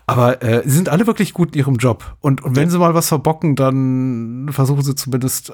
Aber 0.07 0.43
äh, 0.43 0.63
sie 0.65 0.75
sind 0.75 0.89
alle 0.89 1.07
wirklich 1.07 1.33
gut 1.33 1.55
in 1.55 1.61
ihrem 1.61 1.77
Job. 1.77 2.17
Und, 2.21 2.43
und 2.43 2.57
wenn 2.57 2.69
sie 2.69 2.79
mal 2.79 2.95
was 2.95 3.09
verbocken, 3.09 3.55
dann 3.55 4.49
versuchen 4.51 4.83
sie 4.83 4.97
zumindest 4.97 5.51
äh, 5.51 5.53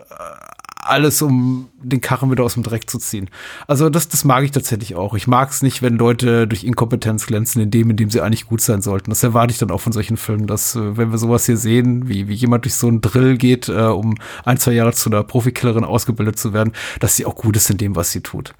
alles, 0.88 1.22
um 1.22 1.68
den 1.82 2.00
Karren 2.00 2.30
wieder 2.30 2.44
aus 2.44 2.54
dem 2.54 2.62
Dreck 2.62 2.88
zu 2.88 2.98
ziehen. 2.98 3.30
Also 3.66 3.88
das, 3.90 4.08
das 4.08 4.24
mag 4.24 4.44
ich 4.44 4.50
tatsächlich 4.50 4.94
auch. 4.94 5.14
Ich 5.14 5.26
mag 5.26 5.50
es 5.50 5.62
nicht, 5.62 5.82
wenn 5.82 5.96
Leute 5.96 6.46
durch 6.46 6.64
Inkompetenz 6.64 7.26
glänzen, 7.26 7.62
in 7.62 7.70
dem, 7.70 7.90
in 7.90 7.96
dem 7.96 8.10
sie 8.10 8.20
eigentlich 8.20 8.46
gut 8.46 8.60
sein 8.60 8.82
sollten. 8.82 9.10
Das 9.10 9.22
erwarte 9.22 9.52
ich 9.52 9.58
dann 9.58 9.70
auch 9.70 9.80
von 9.80 9.92
solchen 9.92 10.16
Filmen, 10.16 10.46
dass 10.46 10.74
äh, 10.74 10.96
wenn 10.96 11.10
wir 11.10 11.18
sowas 11.18 11.46
hier 11.46 11.56
sehen, 11.56 12.08
wie, 12.08 12.28
wie 12.28 12.34
jemand 12.34 12.64
durch 12.64 12.74
so 12.74 12.88
einen 12.88 13.00
Drill 13.00 13.36
geht, 13.36 13.68
äh, 13.68 13.72
um 13.72 14.16
ein, 14.44 14.58
zwei 14.58 14.72
Jahre 14.72 14.92
zu 14.92 15.10
einer 15.10 15.22
Profikillerin 15.22 15.84
ausgebildet 15.84 16.38
zu 16.38 16.52
werden, 16.52 16.72
dass 17.00 17.16
sie 17.16 17.26
auch 17.26 17.36
gut 17.36 17.56
ist 17.56 17.70
in 17.70 17.76
dem, 17.78 17.96
was 17.96 18.12
sie 18.12 18.20
tut. 18.20 18.54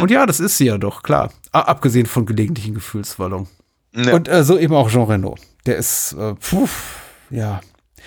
Und 0.00 0.10
ja, 0.10 0.26
das 0.26 0.40
ist 0.40 0.58
sie 0.58 0.66
ja 0.66 0.78
doch, 0.78 1.02
klar. 1.02 1.30
Abgesehen 1.52 2.06
von 2.06 2.26
gelegentlichen 2.26 2.74
Gefühlswallungen. 2.74 3.48
Ja. 3.94 4.14
Und 4.14 4.28
äh, 4.28 4.44
so 4.44 4.58
eben 4.58 4.74
auch 4.74 4.90
Jean 4.90 5.04
Reno. 5.04 5.36
Der 5.66 5.76
ist, 5.76 6.12
äh, 6.12 6.34
puh, 6.34 6.68
ja. 7.30 7.60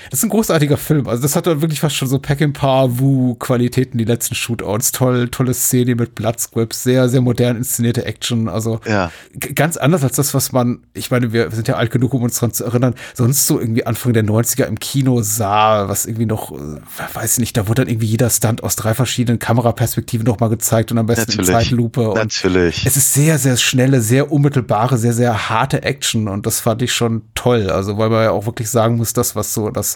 Das 0.10 0.20
ist 0.20 0.24
ein 0.24 0.30
großartiger 0.30 0.78
Film. 0.78 1.08
Also 1.08 1.22
das 1.22 1.36
hat 1.36 1.48
dann 1.48 1.62
wirklich 1.62 1.80
fast 1.80 1.96
schon 1.96 2.08
so 2.08 2.20
Pack-and-Par-Wu-Qualitäten, 2.20 3.98
die 3.98 4.04
letzten 4.06 4.36
Shootouts. 4.36 4.92
Toll, 4.92 5.30
tolle 5.30 5.54
Szene 5.54 5.96
mit 5.96 6.16
Bloodscripts, 6.16 6.84
sehr, 6.84 7.10
sehr 7.10 7.22
modern 7.22 7.58
inszenierte 7.58 8.06
Action. 8.06 8.50
Also 8.50 8.80
Ja. 8.86 9.12
ganz 9.56 9.78
anders 9.78 10.04
als 10.04 10.16
das, 10.16 10.34
was 10.34 10.52
man, 10.52 10.80
ich 10.94 11.12
meine, 11.12 11.34
wir 11.34 11.52
sind 11.52 11.68
ja 11.68 11.76
alt 11.76 11.92
genug, 11.92 12.14
um 12.14 12.24
uns 12.24 12.36
daran 12.36 12.54
zu 12.54 12.66
erinnern, 12.66 12.96
sonst 13.14 13.48
so 13.48 13.60
irgendwie 13.60 13.86
Anfang 13.86 14.14
der 14.14 14.24
90er 14.24 14.66
im 14.66 14.80
Kino 14.80 15.22
sah, 15.22 15.88
was 15.88 16.06
irgendwie 16.06 16.26
noch, 16.26 16.52
äh, 16.52 16.80
weiß 17.14 17.34
ich 17.34 17.40
nicht, 17.40 17.58
da 17.58 17.68
wurde 17.68 17.84
dann 17.84 17.90
irgendwie 17.92 18.08
jeder 18.08 18.30
Stunt 18.30 18.64
aus 18.64 18.76
drei 18.76 18.94
verschiedenen 18.94 19.40
Kameraperspektiven 19.40 20.26
nochmal 20.26 20.50
gezeigt 20.50 20.92
und 20.92 20.98
am 20.98 21.06
besten 21.06 21.32
in 21.32 21.38
Natürlich. 21.38 21.70
Zeitlupe. 21.70 22.10
Und 22.10 22.16
Natürlich. 22.16 22.86
es 22.86 22.98
ist 22.98 23.14
sehr, 23.14 23.38
sehr 23.38 23.58
schnelle, 23.58 24.02
sehr 24.02 24.32
unmittelbare, 24.32 24.98
sehr, 24.98 25.14
sehr 25.14 25.50
harte 25.50 25.84
Action 25.84 26.28
und 26.28 26.46
das 26.46 26.60
fand 26.60 26.82
ich 26.82 26.94
schon 26.94 27.22
toll. 27.36 27.70
Also, 27.70 27.98
weil 27.98 28.10
man 28.10 28.24
ja 28.24 28.32
auch 28.32 28.46
wirklich 28.46 28.70
sagen 28.70 28.98
muss, 28.98 29.14
das, 29.14 29.36
was 29.36 29.54
so 29.54 29.70
das, 29.70 29.91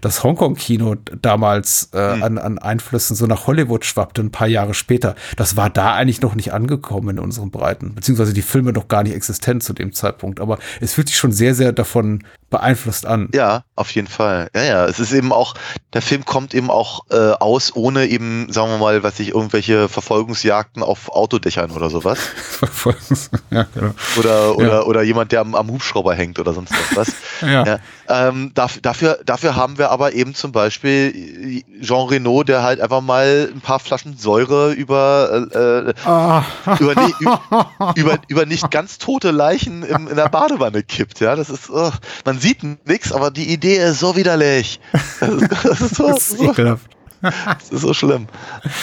das 0.00 0.22
Hongkong-Kino 0.24 0.96
damals 1.20 1.90
äh, 1.92 2.14
Hm. 2.14 2.22
an, 2.22 2.38
an 2.38 2.58
Einflüssen 2.58 3.16
so 3.16 3.26
nach 3.26 3.46
Hollywood 3.46 3.84
schwappte, 3.84 4.22
ein 4.22 4.30
paar 4.30 4.46
Jahre 4.48 4.74
später, 4.74 5.14
das 5.36 5.56
war 5.56 5.70
da 5.70 5.94
eigentlich 5.94 6.20
noch 6.20 6.34
nicht 6.34 6.52
angekommen 6.52 7.10
in 7.10 7.18
unseren 7.18 7.50
Breiten, 7.50 7.94
beziehungsweise 7.94 8.32
die 8.32 8.42
Filme 8.42 8.72
noch 8.72 8.88
gar 8.88 9.02
nicht 9.02 9.14
existent 9.14 9.62
zu 9.62 9.72
dem 9.72 9.92
Zeitpunkt. 9.92 10.40
Aber 10.40 10.58
es 10.80 10.94
fühlt 10.94 11.08
sich 11.08 11.16
schon 11.16 11.32
sehr, 11.32 11.54
sehr 11.54 11.72
davon 11.72 12.24
beeinflusst 12.50 13.06
an. 13.06 13.28
Ja, 13.34 13.64
auf 13.76 13.90
jeden 13.92 14.08
Fall. 14.08 14.48
Ja, 14.54 14.62
ja. 14.62 14.84
Es 14.86 14.98
ist 15.00 15.12
eben 15.12 15.32
auch, 15.32 15.54
der 15.92 16.02
Film 16.02 16.24
kommt 16.24 16.54
eben 16.54 16.70
auch 16.70 17.00
äh, 17.10 17.32
aus, 17.32 17.74
ohne 17.76 18.06
eben, 18.06 18.50
sagen 18.52 18.70
wir 18.70 18.78
mal, 18.78 19.02
was 19.02 19.20
ich, 19.20 19.28
irgendwelche 19.34 19.88
Verfolgungsjagden 19.88 20.82
auf 20.82 21.10
Autodächern 21.10 21.70
oder 21.70 21.90
sowas. 21.90 22.18
ja, 23.50 23.66
genau. 23.74 23.94
Oder, 24.18 24.56
oder, 24.56 24.68
Ja. 24.68 24.82
oder 24.82 25.02
jemand, 25.02 25.32
der 25.32 25.40
am, 25.40 25.54
am 25.54 25.68
Hubschrauber 25.70 26.14
hängt 26.14 26.38
oder 26.38 26.52
sonst 26.54 26.72
was. 26.94 27.12
Ja. 27.40 27.64
Ja. 27.64 27.78
Ähm, 28.08 28.50
dafür, 28.54 29.20
dafür, 29.24 29.54
haben 29.54 29.78
wir 29.78 29.90
aber 29.92 30.12
eben 30.12 30.34
zum 30.34 30.50
Beispiel 30.50 31.62
Jean 31.80 32.08
Reno, 32.08 32.42
der 32.42 32.64
halt 32.64 32.80
einfach 32.80 33.00
mal 33.00 33.48
ein 33.54 33.60
paar 33.60 33.78
Flaschen 33.78 34.18
Säure 34.18 34.72
über, 34.72 35.46
äh, 35.52 35.58
äh, 35.90 35.94
Ah. 36.04 36.42
über, 36.80 36.94
über, 37.94 38.18
über 38.26 38.44
nicht 38.46 38.72
ganz 38.72 38.98
tote 38.98 39.30
Leichen 39.30 39.84
im, 39.84 40.08
in 40.08 40.16
der 40.16 40.28
Badewanne 40.28 40.82
kippt. 40.82 41.20
Ja, 41.20 41.36
das 41.36 41.48
ist, 41.48 41.70
oh, 41.70 41.92
man 42.24 42.37
sieht 42.38 42.62
nichts, 42.86 43.12
aber 43.12 43.30
die 43.30 43.52
Idee 43.52 43.76
ist 43.76 44.00
so 44.00 44.16
widerlich. 44.16 44.80
Das 45.20 45.30
ist, 45.30 45.64
das 45.64 45.80
ist, 45.80 45.94
so, 45.96 46.08
Das 46.08 46.32
ist 46.32 46.40
ekelhaft. 46.40 46.86
das 47.20 47.70
ist 47.70 47.80
so 47.80 47.94
schlimm. 47.94 48.28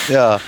Ja. 0.10 0.40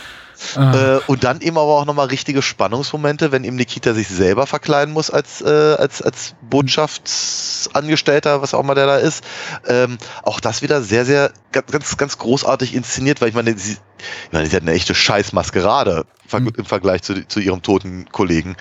Ah. 0.55 0.97
Äh, 0.97 0.99
und 1.07 1.23
dann 1.23 1.41
eben 1.41 1.57
aber 1.57 1.79
auch 1.79 1.85
nochmal 1.85 2.07
richtige 2.07 2.43
Spannungsmomente, 2.43 3.31
wenn 3.31 3.43
eben 3.43 3.55
Nikita 3.55 3.93
sich 3.93 4.07
selber 4.07 4.45
verkleiden 4.45 4.93
muss 4.93 5.09
als, 5.09 5.41
äh, 5.41 5.47
als, 5.47 6.03
als 6.03 6.35
Botschaftsangestellter, 6.41 8.43
was 8.43 8.53
auch 8.53 8.59
immer 8.59 8.75
der 8.75 8.85
da 8.85 8.97
ist. 8.97 9.23
Ähm, 9.65 9.97
auch 10.21 10.39
das 10.39 10.61
wieder 10.61 10.83
sehr, 10.83 11.05
sehr 11.05 11.31
ganz, 11.51 11.97
ganz, 11.97 12.19
großartig 12.19 12.75
inszeniert, 12.75 13.19
weil 13.19 13.29
ich 13.29 13.35
meine, 13.35 13.57
sie, 13.57 13.77
ich 14.27 14.31
meine, 14.31 14.47
sie 14.47 14.55
hat 14.55 14.61
eine 14.61 14.73
echte 14.73 14.93
Scheißmaskerade 14.93 16.05
Mhm. 16.31 16.53
im 16.57 16.65
Vergleich 16.65 17.03
zu, 17.03 17.27
zu 17.27 17.39
ihrem 17.39 17.61
toten 17.61 18.09
Kollegen. 18.11 18.55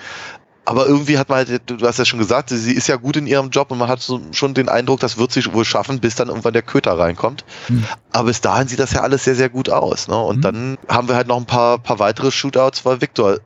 Aber 0.67 0.85
irgendwie 0.85 1.17
hat 1.17 1.29
man 1.29 1.37
halt, 1.37 1.61
du 1.65 1.87
hast 1.87 1.97
ja 1.97 2.03
schon 2.03 2.19
gesagt, 2.19 2.49
sie 2.49 2.73
ist 2.73 2.87
ja 2.87 2.97
gut 2.97 3.15
in 3.15 3.25
ihrem 3.25 3.51
Job 3.51 3.71
und 3.71 3.77
man 3.77 3.87
hat 3.87 4.01
so 4.01 4.19
schon 4.33 4.53
den 4.53 4.67
Eindruck, 4.67 4.99
das 4.99 5.17
wird 5.17 5.31
sie 5.31 5.41
wohl 5.53 5.63
schaffen, 5.63 6.01
bis 6.01 6.15
dann 6.15 6.27
irgendwann 6.27 6.51
der 6.51 6.61
Köter 6.61 6.99
reinkommt. 6.99 7.45
Hm. 7.67 7.85
Aber 8.11 8.25
bis 8.25 8.41
dahin 8.41 8.67
sieht 8.67 8.79
das 8.79 8.91
ja 8.91 8.99
alles 8.99 9.23
sehr, 9.23 9.35
sehr 9.35 9.47
gut 9.47 9.69
aus. 9.69 10.09
Ne? 10.09 10.21
Und 10.21 10.39
Mhm. 10.39 10.41
dann 10.41 10.77
haben 10.89 11.07
wir 11.07 11.15
halt 11.15 11.27
noch 11.27 11.37
ein 11.37 11.45
paar, 11.45 11.77
paar 11.77 11.99
weitere 11.99 12.31
Shootouts, 12.31 12.83
weil 12.83 12.99
Victor 12.99 13.37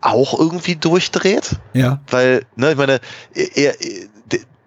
auch 0.00 0.38
irgendwie 0.38 0.76
durchdreht. 0.76 1.56
Ja. 1.74 2.00
Weil, 2.08 2.46
ne, 2.56 2.70
ich 2.70 2.78
meine, 2.78 3.00
er, 3.34 3.56
er, 3.56 3.74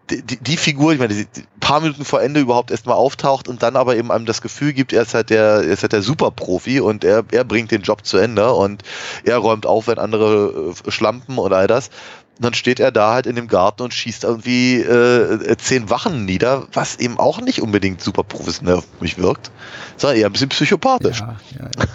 die, 0.09 0.37
die, 0.37 0.57
Figur, 0.57 0.93
ich 0.93 0.99
meine, 0.99 1.13
die, 1.13 1.25
paar 1.59 1.79
Minuten 1.79 2.03
vor 2.03 2.21
Ende 2.21 2.41
überhaupt 2.41 2.71
erstmal 2.71 2.95
auftaucht 2.95 3.47
und 3.47 3.63
dann 3.63 3.75
aber 3.75 3.95
eben 3.95 4.11
einem 4.11 4.25
das 4.25 4.41
Gefühl 4.41 4.73
gibt, 4.73 4.91
er 4.91 5.03
ist 5.03 5.13
halt 5.13 5.29
der, 5.29 5.43
er 5.43 5.63
ist 5.63 5.81
halt 5.81 5.93
der 5.93 6.01
Superprofi 6.01 6.81
und 6.81 7.03
er, 7.03 7.23
er 7.31 7.43
bringt 7.43 7.71
den 7.71 7.81
Job 7.81 8.05
zu 8.05 8.17
Ende 8.17 8.51
und 8.53 8.83
er 9.23 9.37
räumt 9.37 9.65
auf, 9.65 9.87
wenn 9.87 9.99
andere 9.99 10.73
äh, 10.85 10.91
schlampen 10.91 11.37
und 11.37 11.53
all 11.53 11.67
das. 11.67 11.89
Und 12.37 12.45
dann 12.45 12.53
steht 12.53 12.79
er 12.79 12.91
da 12.91 13.13
halt 13.13 13.27
in 13.27 13.35
dem 13.35 13.47
Garten 13.47 13.83
und 13.83 13.93
schießt 13.93 14.23
irgendwie 14.23 14.77
äh, 14.77 15.55
zehn 15.57 15.89
Wachen 15.89 16.25
nieder, 16.25 16.67
was 16.73 16.97
eben 16.97 17.19
auch 17.19 17.39
nicht 17.39 17.61
unbedingt 17.61 18.01
super 18.01 18.23
professionell 18.23 18.77
auf 18.77 18.87
mich 18.99 19.17
wirkt, 19.17 19.51
sondern 19.97 20.17
eher 20.17 20.25
ein 20.25 20.33
bisschen 20.33 20.49
psychopathisch. 20.49 21.19
Ja, 21.19 21.35
ja, 21.59 21.69
ja. 21.77 21.85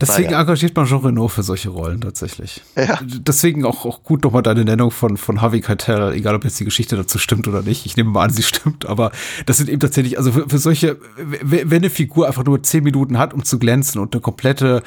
Deswegen 0.00 0.30
Naja. 0.30 0.40
engagiert 0.40 0.74
man 0.76 0.86
Jean 0.86 1.00
Reno 1.00 1.28
für 1.28 1.42
solche 1.42 1.68
Rollen 1.70 2.00
tatsächlich. 2.00 2.62
Ja. 2.76 2.98
Deswegen 3.02 3.64
auch, 3.64 3.84
auch 3.84 4.02
gut 4.02 4.24
nochmal 4.24 4.42
deine 4.42 4.64
Nennung 4.64 4.90
von, 4.90 5.16
von 5.16 5.40
Harvey 5.42 5.60
Keitel, 5.60 6.12
egal 6.14 6.34
ob 6.34 6.44
jetzt 6.44 6.58
die 6.60 6.64
Geschichte 6.64 6.96
dazu 6.96 7.18
stimmt 7.18 7.46
oder 7.48 7.62
nicht. 7.62 7.86
Ich 7.86 7.96
nehme 7.96 8.10
mal 8.10 8.24
an, 8.24 8.30
sie 8.30 8.42
stimmt, 8.42 8.86
aber 8.86 9.10
das 9.46 9.56
sind 9.58 9.68
eben 9.68 9.80
tatsächlich, 9.80 10.18
also 10.18 10.32
für, 10.32 10.48
für 10.48 10.58
solche, 10.58 10.98
wenn 11.16 11.72
eine 11.72 11.90
Figur 11.90 12.26
einfach 12.26 12.44
nur 12.44 12.62
zehn 12.62 12.84
Minuten 12.84 13.18
hat, 13.18 13.34
um 13.34 13.44
zu 13.44 13.58
glänzen 13.58 14.00
und 14.00 14.14
eine 14.14 14.20
komplette, 14.20 14.82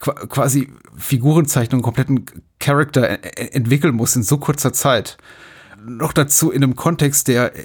qua- 0.00 0.14
quasi 0.26 0.70
Figurenzeichnung, 0.96 1.78
einen 1.78 1.82
kompletten 1.84 2.24
Charakter 2.58 3.08
e- 3.10 3.14
e- 3.14 3.48
entwickeln 3.52 3.94
muss 3.94 4.16
in 4.16 4.22
so 4.22 4.38
kurzer 4.38 4.72
Zeit. 4.72 5.18
Noch 5.86 6.12
dazu 6.12 6.50
in 6.50 6.62
einem 6.64 6.74
Kontext, 6.74 7.28
der, 7.28 7.54
äh, 7.54 7.64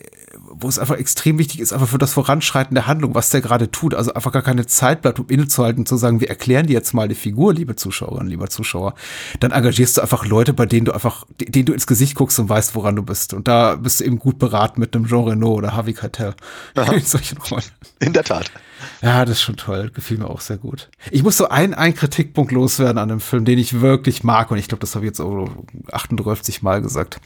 wo 0.54 0.68
es 0.68 0.80
einfach 0.80 0.97
extrem 0.97 1.38
wichtig 1.38 1.60
ist, 1.60 1.74
einfach 1.74 1.88
für 1.88 1.97
das 1.97 2.14
Voranschreiten 2.14 2.76
der 2.76 2.88
Handlung, 2.88 3.16
was 3.16 3.30
der 3.30 3.41
gerade 3.41 3.72
tut. 3.72 3.93
Also 3.93 4.14
einfach 4.14 4.32
gar 4.32 4.41
keine 4.41 4.66
Zeit 4.66 5.02
bleibt, 5.02 5.20
um 5.20 5.28
innezuhalten 5.28 5.82
und 5.82 5.88
zu 5.88 5.97
sagen, 5.97 6.20
wir 6.20 6.30
erklären 6.30 6.68
dir 6.68 6.74
jetzt 6.74 6.93
mal 6.93 7.08
die 7.08 7.16
Figur, 7.16 7.54
liebe 7.54 7.76
Zuschauerinnen, 7.76 8.30
lieber 8.30 8.49
Zuschauer. 8.49 8.95
Dann 9.39 9.52
engagierst 9.52 9.97
du 9.97 10.02
einfach 10.02 10.26
Leute, 10.26 10.54
bei 10.54 10.66
denen 10.66 10.86
du 10.86 10.91
einfach, 10.91 11.26
denen 11.39 11.66
du 11.66 11.74
ins 11.74 11.88
Gesicht 11.88 12.16
guckst 12.16 12.39
und 12.39 12.49
weißt, 12.49 12.76
woran 12.76 12.95
du 12.95 13.04
bist. 13.04 13.34
Und 13.34 13.47
da 13.47 13.76
bist 13.76 13.99
du 13.99 14.06
eben 14.06 14.20
gut 14.20 14.39
beraten 14.39 14.80
mit 14.80 14.95
einem 14.95 15.08
Jean 15.08 15.28
Reno 15.28 15.54
oder 15.54 15.76
Harvey 15.76 15.93
Keitel. 15.93 16.36
In 16.76 17.02
solchen 17.06 17.38
Rollen. 17.38 17.64
In 17.99 18.14
der 18.14 18.24
Tat. 18.24 18.52
Ja, 19.01 19.25
das 19.25 19.38
ist 19.38 19.41
schon 19.41 19.57
toll. 19.57 19.91
Gefiel 19.93 20.17
mir 20.17 20.29
auch 20.29 20.41
sehr 20.41 20.57
gut. 20.57 20.89
Ich 21.11 21.23
muss 21.23 21.38
so 21.38 21.49
einen, 21.49 21.73
einen 21.73 21.95
Kritikpunkt 21.95 22.51
loswerden 22.51 22.97
an 22.97 23.09
dem 23.09 23.19
Film, 23.19 23.45
den 23.45 23.57
ich 23.59 23.82
wirklich 23.82 24.23
mag. 24.23 24.51
Und 24.51 24.57
ich 24.57 24.67
glaube, 24.67 24.82
das 24.82 24.95
habe 24.95 25.05
ich 25.05 25.09
jetzt 25.09 25.19
auch 25.19 25.49
38 25.91 26.61
Mal 26.61 26.82
gesagt. 26.82 27.19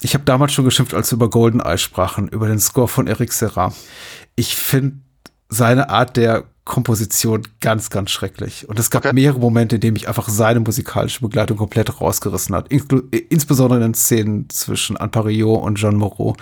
Ich 0.00 0.14
habe 0.14 0.24
damals 0.24 0.52
schon 0.52 0.64
geschimpft, 0.64 0.94
als 0.94 1.10
wir 1.10 1.16
über 1.16 1.30
Goldeneye 1.30 1.78
sprachen, 1.78 2.28
über 2.28 2.48
den 2.48 2.58
Score 2.60 2.88
von 2.88 3.06
Eric 3.06 3.32
Serra. 3.32 3.72
Ich 4.36 4.56
finde 4.56 4.96
seine 5.48 5.90
Art 5.90 6.16
der 6.16 6.44
Komposition 6.64 7.42
ganz, 7.60 7.90
ganz 7.90 8.10
schrecklich. 8.10 8.66
Und 8.68 8.78
es 8.78 8.90
gab 8.90 9.04
Okay. 9.04 9.14
mehrere 9.14 9.38
Momente, 9.38 9.74
in 9.74 9.80
denen 9.82 9.92
mich 9.92 10.08
einfach 10.08 10.28
seine 10.30 10.60
musikalische 10.60 11.20
Begleitung 11.20 11.58
komplett 11.58 12.00
rausgerissen 12.00 12.54
hat. 12.54 12.68
Insbesondere 12.70 13.78
in 13.80 13.82
den 13.88 13.94
Szenen 13.94 14.48
zwischen 14.48 14.96
Anne 14.96 15.10
Parillot 15.10 15.62
und 15.62 15.76
Jean 15.76 15.96
Moreau 15.96 16.34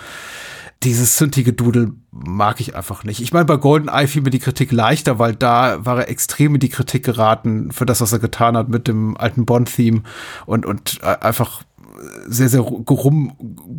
dieses 0.83 1.15
zündige 1.15 1.53
Dudel 1.53 1.93
mag 2.11 2.59
ich 2.59 2.75
einfach 2.75 3.03
nicht. 3.03 3.21
Ich 3.21 3.33
meine, 3.33 3.45
bei 3.45 3.57
GoldenEye 3.57 4.07
fiel 4.07 4.21
mir 4.21 4.29
die 4.29 4.39
Kritik 4.39 4.71
leichter, 4.71 5.19
weil 5.19 5.35
da 5.35 5.85
war 5.85 5.99
er 5.99 6.09
extrem 6.09 6.55
in 6.55 6.59
die 6.59 6.69
Kritik 6.69 7.03
geraten 7.03 7.71
für 7.71 7.85
das, 7.85 8.01
was 8.01 8.13
er 8.13 8.19
getan 8.19 8.57
hat 8.57 8.69
mit 8.69 8.87
dem 8.87 9.17
alten 9.17 9.45
Bond-Theme 9.45 10.03
und, 10.45 10.65
und 10.65 10.99
äh, 11.01 11.17
einfach 11.21 11.63
sehr, 12.27 12.49
sehr 12.49 12.63
gerum, 12.63 13.33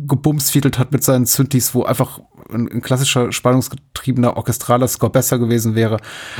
gebumsfiedelt 0.07 0.79
hat 0.79 0.91
mit 0.91 1.03
seinen 1.03 1.25
Synthes, 1.25 1.75
wo 1.75 1.83
einfach 1.83 2.19
ein, 2.51 2.69
ein 2.71 2.81
klassischer 2.81 3.31
spannungsgetriebener 3.31 4.37
orchestraler 4.37 4.87
Score 4.87 5.11
besser 5.11 5.39
gewesen 5.39 5.75
wäre. 5.75 5.97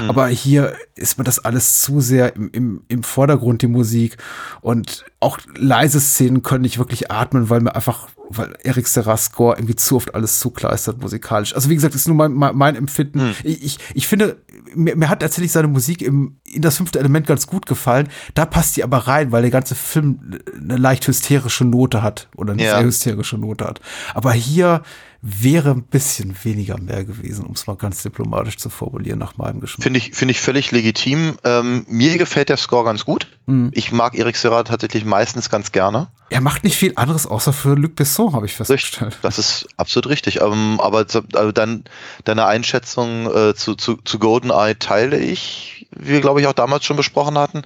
Aber 0.08 0.28
hier 0.28 0.76
ist 0.96 1.18
mir 1.18 1.24
das 1.24 1.40
alles 1.40 1.82
zu 1.82 2.02
sehr 2.02 2.36
im, 2.36 2.50
im, 2.52 2.82
im 2.88 3.04
Vordergrund, 3.04 3.62
die 3.62 3.68
Musik. 3.68 4.18
Und 4.62 5.06
auch 5.20 5.40
leise 5.56 6.00
Szenen 6.00 6.44
können 6.44 6.62
nicht 6.62 6.78
wirklich 6.78 7.12
atmen, 7.12 7.50
weil 7.50 7.62
mir 7.62 7.76
einfach, 7.76 8.08
weil 8.30 8.54
Eric 8.64 8.88
Serras 8.88 9.26
Score 9.26 9.56
irgendwie 9.58 9.76
zu 9.76 9.96
oft 9.96 10.14
alles 10.14 10.40
zukleistert 10.40 11.02
musikalisch. 11.02 11.56
Also 11.56 11.70
wie 11.70 11.76
gesagt, 11.76 11.94
das 11.96 12.02
ist 12.02 12.08
nur 12.08 12.16
mein, 12.18 12.34
mein, 12.34 12.56
mein 12.56 12.76
Empfinden. 12.76 13.36
Ich, 13.44 13.64
ich, 13.64 13.80
ich 13.94 14.08
finde, 14.08 14.38
mir, 14.76 14.96
mir 14.96 15.10
hat 15.10 15.22
tatsächlich 15.22 15.52
seine 15.52 15.68
Musik 15.68 16.02
im, 16.02 16.38
in 16.44 16.62
das 16.62 16.78
fünfte 16.78 17.00
Element 17.00 17.26
ganz 17.28 17.48
gut 17.48 17.66
gefallen. 17.66 18.10
Da 18.36 18.46
passt 18.46 18.78
die 18.78 18.84
aber 18.84 19.00
rein, 19.00 19.32
weil 19.32 19.42
der 19.42 19.52
ganze 19.52 19.74
Film 19.76 20.20
eine 20.62 20.78
leicht 20.78 21.08
hysterische 21.08 21.66
Note 21.66 22.04
hat 22.04 22.30
oder 22.36 22.54
eine 22.54 22.64
Ja. 22.64 22.76
sehr 22.78 22.84
hysterische 22.86 23.38
Note 23.38 23.66
hat. 23.66 23.82
Aber 24.14 24.34
hier 24.34 24.84
wäre 25.28 25.72
ein 25.72 25.82
bisschen 25.82 26.36
weniger 26.44 26.80
mehr 26.80 27.04
gewesen, 27.04 27.46
um 27.46 27.54
es 27.54 27.66
mal 27.66 27.76
ganz 27.76 28.04
diplomatisch 28.04 28.58
zu 28.58 28.70
formulieren, 28.70 29.18
nach 29.18 29.38
meinem 29.38 29.60
Geschmack. 29.60 29.82
Finde 29.82 29.98
ich, 29.98 30.12
finde 30.12 30.34
ich 30.34 30.40
völlig 30.40 30.70
legitim. 30.70 31.38
Ähm, 31.44 31.84
mir 31.90 32.20
gefällt 32.20 32.50
der 32.50 32.58
Score 32.58 32.84
ganz 32.84 33.06
gut. 33.06 33.28
Mhm. 33.48 33.72
Ich 33.74 33.92
mag 33.92 34.14
Eric 34.14 34.36
Serra 34.36 34.62
tatsächlich 34.62 35.04
meistens 35.04 35.50
ganz 35.50 35.72
gerne. 35.72 36.10
Er 36.30 36.42
macht 36.42 36.64
nicht 36.64 36.78
viel 36.78 36.94
anderes 36.96 37.26
außer 37.26 37.54
für 37.54 37.74
Luc 37.74 37.96
Besson, 37.96 38.34
habe 38.34 38.46
ich 38.46 38.54
festgestellt. 38.54 39.18
Das 39.24 39.40
ist 39.40 39.68
absolut 39.78 40.10
richtig. 40.10 40.42
Ähm, 40.42 40.80
aber 40.80 41.08
also 41.34 41.52
dann 41.52 41.86
deine 42.24 42.46
Einschätzung 42.46 43.26
äh, 43.26 43.56
zu, 43.56 43.74
zu, 43.74 43.96
zu 43.98 44.20
GoldenEye 44.20 44.78
teile 44.78 45.18
ich, 45.18 45.88
wie 45.90 46.10
wir 46.10 46.22
glaube 46.22 46.40
ich 46.40 46.46
auch 46.46 46.54
damals 46.54 46.86
schon 46.86 46.98
besprochen 46.98 47.40
hatten. 47.40 47.64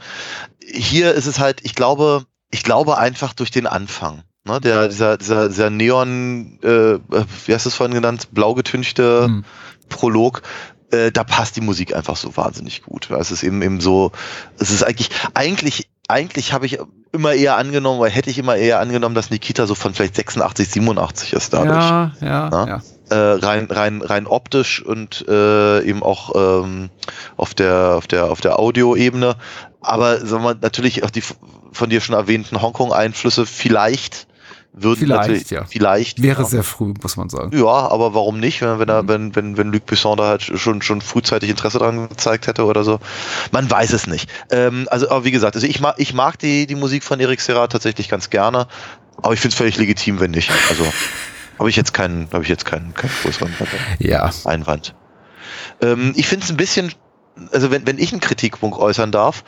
Hier 0.65 1.13
ist 1.13 1.25
es 1.25 1.39
halt, 1.39 1.59
ich 1.65 1.75
glaube, 1.75 2.23
ich 2.51 2.63
glaube 2.63 2.97
einfach 2.97 3.33
durch 3.33 3.51
den 3.51 3.67
Anfang. 3.67 4.23
Ne, 4.45 4.59
der, 4.61 4.87
dieser, 4.87 5.17
dieser, 5.17 5.49
dieser 5.49 5.69
Neon, 5.69 6.59
äh, 6.63 6.99
wie 7.45 7.53
hast 7.53 7.65
du 7.65 7.69
es 7.69 7.75
vorhin 7.75 7.93
genannt, 7.93 8.29
blau 8.31 8.53
getünchte 8.53 9.25
Hm. 9.25 9.45
Prolog, 9.89 10.41
äh, 10.91 11.11
da 11.11 11.23
passt 11.23 11.55
die 11.55 11.61
Musik 11.61 11.95
einfach 11.95 12.15
so 12.15 12.35
wahnsinnig 12.37 12.83
gut. 12.83 13.09
Es 13.11 13.31
ist 13.31 13.43
eben 13.43 13.61
eben 13.61 13.81
so, 13.81 14.11
es 14.59 14.71
ist 14.71 14.83
eigentlich, 14.83 15.09
eigentlich, 15.33 15.89
eigentlich 16.07 16.53
habe 16.53 16.65
ich 16.65 16.79
immer 17.11 17.33
eher 17.33 17.57
angenommen, 17.57 17.99
oder 17.99 18.09
hätte 18.09 18.29
ich 18.29 18.37
immer 18.37 18.55
eher 18.55 18.79
angenommen, 18.79 19.15
dass 19.15 19.29
Nikita 19.29 19.65
so 19.67 19.75
von 19.75 19.93
vielleicht 19.93 20.15
86, 20.15 20.69
87 20.69 21.33
ist 21.33 21.53
dadurch. 21.53 21.71
Ja, 21.71 22.11
ja, 22.21 22.49
Ja. 22.51 22.67
ja. 22.67 22.81
Äh, 23.09 23.39
rein, 23.39 23.65
rein, 23.71 24.03
rein 24.03 24.27
optisch 24.27 24.85
und 24.85 25.25
äh, 25.27 25.81
eben 25.81 26.03
auch 26.03 26.63
ähm, 26.63 26.91
auf 27.37 27.55
der, 27.55 27.95
auf 27.95 28.05
der, 28.05 28.25
auf 28.25 28.39
der 28.41 28.59
Audioebene. 28.59 29.35
Aber 29.81 30.25
sagen 30.25 30.43
wir, 30.43 30.55
natürlich 30.55 31.03
auch 31.03 31.09
die 31.09 31.23
von 31.71 31.89
dir 31.89 32.01
schon 32.01 32.15
erwähnten 32.15 32.61
Hongkong-Einflüsse 32.61 33.45
vielleicht 33.45 34.27
würden 34.71 34.99
Vielleicht, 34.99 35.51
ja. 35.51 35.65
vielleicht 35.65 36.21
Wäre 36.21 36.43
ja. 36.43 36.47
sehr 36.47 36.63
früh, 36.63 36.93
muss 37.01 37.17
man 37.17 37.29
sagen. 37.29 37.57
Ja, 37.57 37.65
aber 37.65 38.13
warum 38.13 38.39
nicht, 38.39 38.61
wenn, 38.61 38.79
wenn, 38.79 38.89
er, 38.89 39.07
wenn, 39.07 39.35
wenn, 39.35 39.57
wenn 39.57 39.71
Luc 39.71 39.85
Besson 39.85 40.17
da 40.17 40.27
halt 40.27 40.43
schon, 40.43 40.81
schon 40.81 41.01
frühzeitig 41.01 41.49
Interesse 41.49 41.79
dran 41.79 42.07
gezeigt 42.07 42.47
hätte 42.47 42.65
oder 42.65 42.83
so. 42.83 42.99
Man 43.51 43.69
weiß 43.69 43.93
es 43.93 44.07
nicht. 44.07 44.29
Ähm, 44.51 44.87
also, 44.91 45.09
aber 45.09 45.25
wie 45.25 45.31
gesagt, 45.31 45.55
also 45.55 45.65
ich 45.65 45.79
mag, 45.79 45.95
ich 45.97 46.13
mag 46.13 46.37
die, 46.37 46.67
die 46.67 46.75
Musik 46.75 47.03
von 47.03 47.19
Eric 47.19 47.41
Serra 47.41 47.67
tatsächlich 47.67 48.09
ganz 48.09 48.29
gerne, 48.29 48.67
aber 49.17 49.33
ich 49.33 49.39
finde 49.39 49.53
es 49.53 49.57
völlig 49.57 49.77
legitim, 49.77 50.19
wenn 50.19 50.31
nicht. 50.31 50.51
Also 50.69 50.85
habe 51.57 51.69
ich 51.69 51.75
jetzt 51.75 51.93
keinen, 51.93 52.29
habe 52.31 52.43
ich 52.43 52.49
jetzt 52.49 52.65
keinen, 52.65 52.93
keinen 52.93 53.11
größeren 53.23 53.53
Ja. 53.99 54.29
Einwand. 54.45 54.93
Ähm, 55.81 56.13
ich 56.15 56.27
finde 56.27 56.45
es 56.45 56.51
ein 56.51 56.57
bisschen, 56.57 56.93
also 57.51 57.71
wenn, 57.71 57.85
wenn 57.87 57.97
ich 57.97 58.11
einen 58.11 58.21
Kritikpunkt 58.21 58.77
äußern 58.77 59.11
darf, 59.11 59.43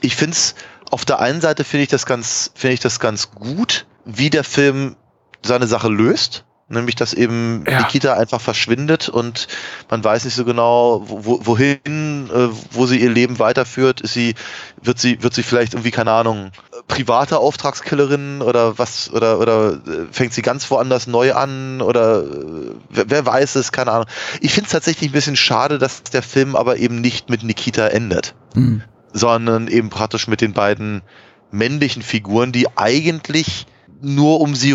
ich 0.00 0.16
finde 0.16 0.34
es, 0.34 0.54
auf 0.90 1.04
der 1.04 1.20
einen 1.20 1.40
Seite 1.40 1.64
finde 1.64 1.84
ich 1.84 1.88
das 1.88 2.06
ganz, 2.06 2.50
finde 2.54 2.74
ich 2.74 2.80
das 2.80 3.00
ganz 3.00 3.30
gut, 3.32 3.86
wie 4.04 4.30
der 4.30 4.44
Film 4.44 4.96
seine 5.42 5.66
Sache 5.66 5.88
löst. 5.88 6.44
Nämlich 6.74 6.94
dass 6.96 7.14
eben 7.14 7.64
Ja. 7.68 7.78
Nikita 7.80 8.14
einfach 8.14 8.40
verschwindet 8.40 9.08
und 9.08 9.48
man 9.90 10.04
weiß 10.04 10.24
nicht 10.26 10.34
so 10.34 10.44
genau, 10.44 11.02
wo, 11.06 11.40
wohin, 11.46 12.28
äh, 12.30 12.48
wo 12.72 12.86
sie 12.86 13.00
ihr 13.00 13.10
Leben 13.10 13.38
weiterführt. 13.38 14.00
Ist 14.02 14.12
sie, 14.14 14.34
wird 14.82 14.98
sie, 14.98 15.22
wird 15.22 15.32
sie 15.34 15.42
vielleicht 15.42 15.74
irgendwie, 15.74 15.90
keine 15.90 16.12
Ahnung, 16.12 16.50
private 16.88 17.38
Auftragskillerin 17.38 18.42
oder 18.42 18.78
was, 18.78 19.10
oder, 19.12 19.38
oder 19.38 19.72
äh, 19.72 20.06
fängt 20.12 20.34
sie 20.34 20.42
ganz 20.42 20.70
woanders 20.70 21.06
neu 21.06 21.32
an 21.34 21.80
oder 21.80 22.22
äh, 22.22 22.74
wer, 22.90 23.08
wer 23.08 23.26
weiß 23.26 23.54
es, 23.54 23.72
keine 23.72 23.92
Ahnung. 23.92 24.06
Ich 24.40 24.52
finde 24.52 24.66
es 24.66 24.72
tatsächlich 24.72 25.10
ein 25.10 25.14
bisschen 25.14 25.36
schade, 25.36 25.78
dass 25.78 26.02
der 26.02 26.22
Film 26.22 26.56
aber 26.56 26.76
eben 26.76 27.00
nicht 27.00 27.30
mit 27.30 27.42
Nikita 27.42 27.86
endet 27.86 28.34
Hm. 28.54 28.82
sondern 29.12 29.68
eben 29.68 29.90
praktisch 29.90 30.28
mit 30.28 30.40
den 30.40 30.52
beiden 30.52 31.02
männlichen 31.50 32.02
Figuren, 32.02 32.52
die 32.52 32.66
eigentlich 32.76 33.66
nur 34.00 34.40
um 34.40 34.54
sie 34.54 34.72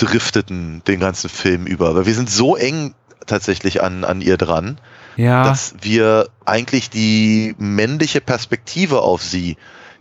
rumdrifteten 0.00 0.82
den 0.86 1.00
ganzen 1.00 1.28
Film 1.28 1.66
über. 1.66 1.94
Weil 1.94 2.06
wir 2.06 2.14
sind 2.14 2.30
so 2.30 2.56
eng 2.56 2.94
tatsächlich 3.26 3.82
an, 3.82 4.04
an 4.04 4.20
ihr 4.20 4.36
dran, 4.36 4.78
Ja. 5.16 5.44
dass 5.44 5.74
wir 5.80 6.28
eigentlich 6.44 6.90
die 6.90 7.54
männliche 7.58 8.20
Perspektive 8.20 9.00
auf 9.02 9.22
sie 9.22 9.56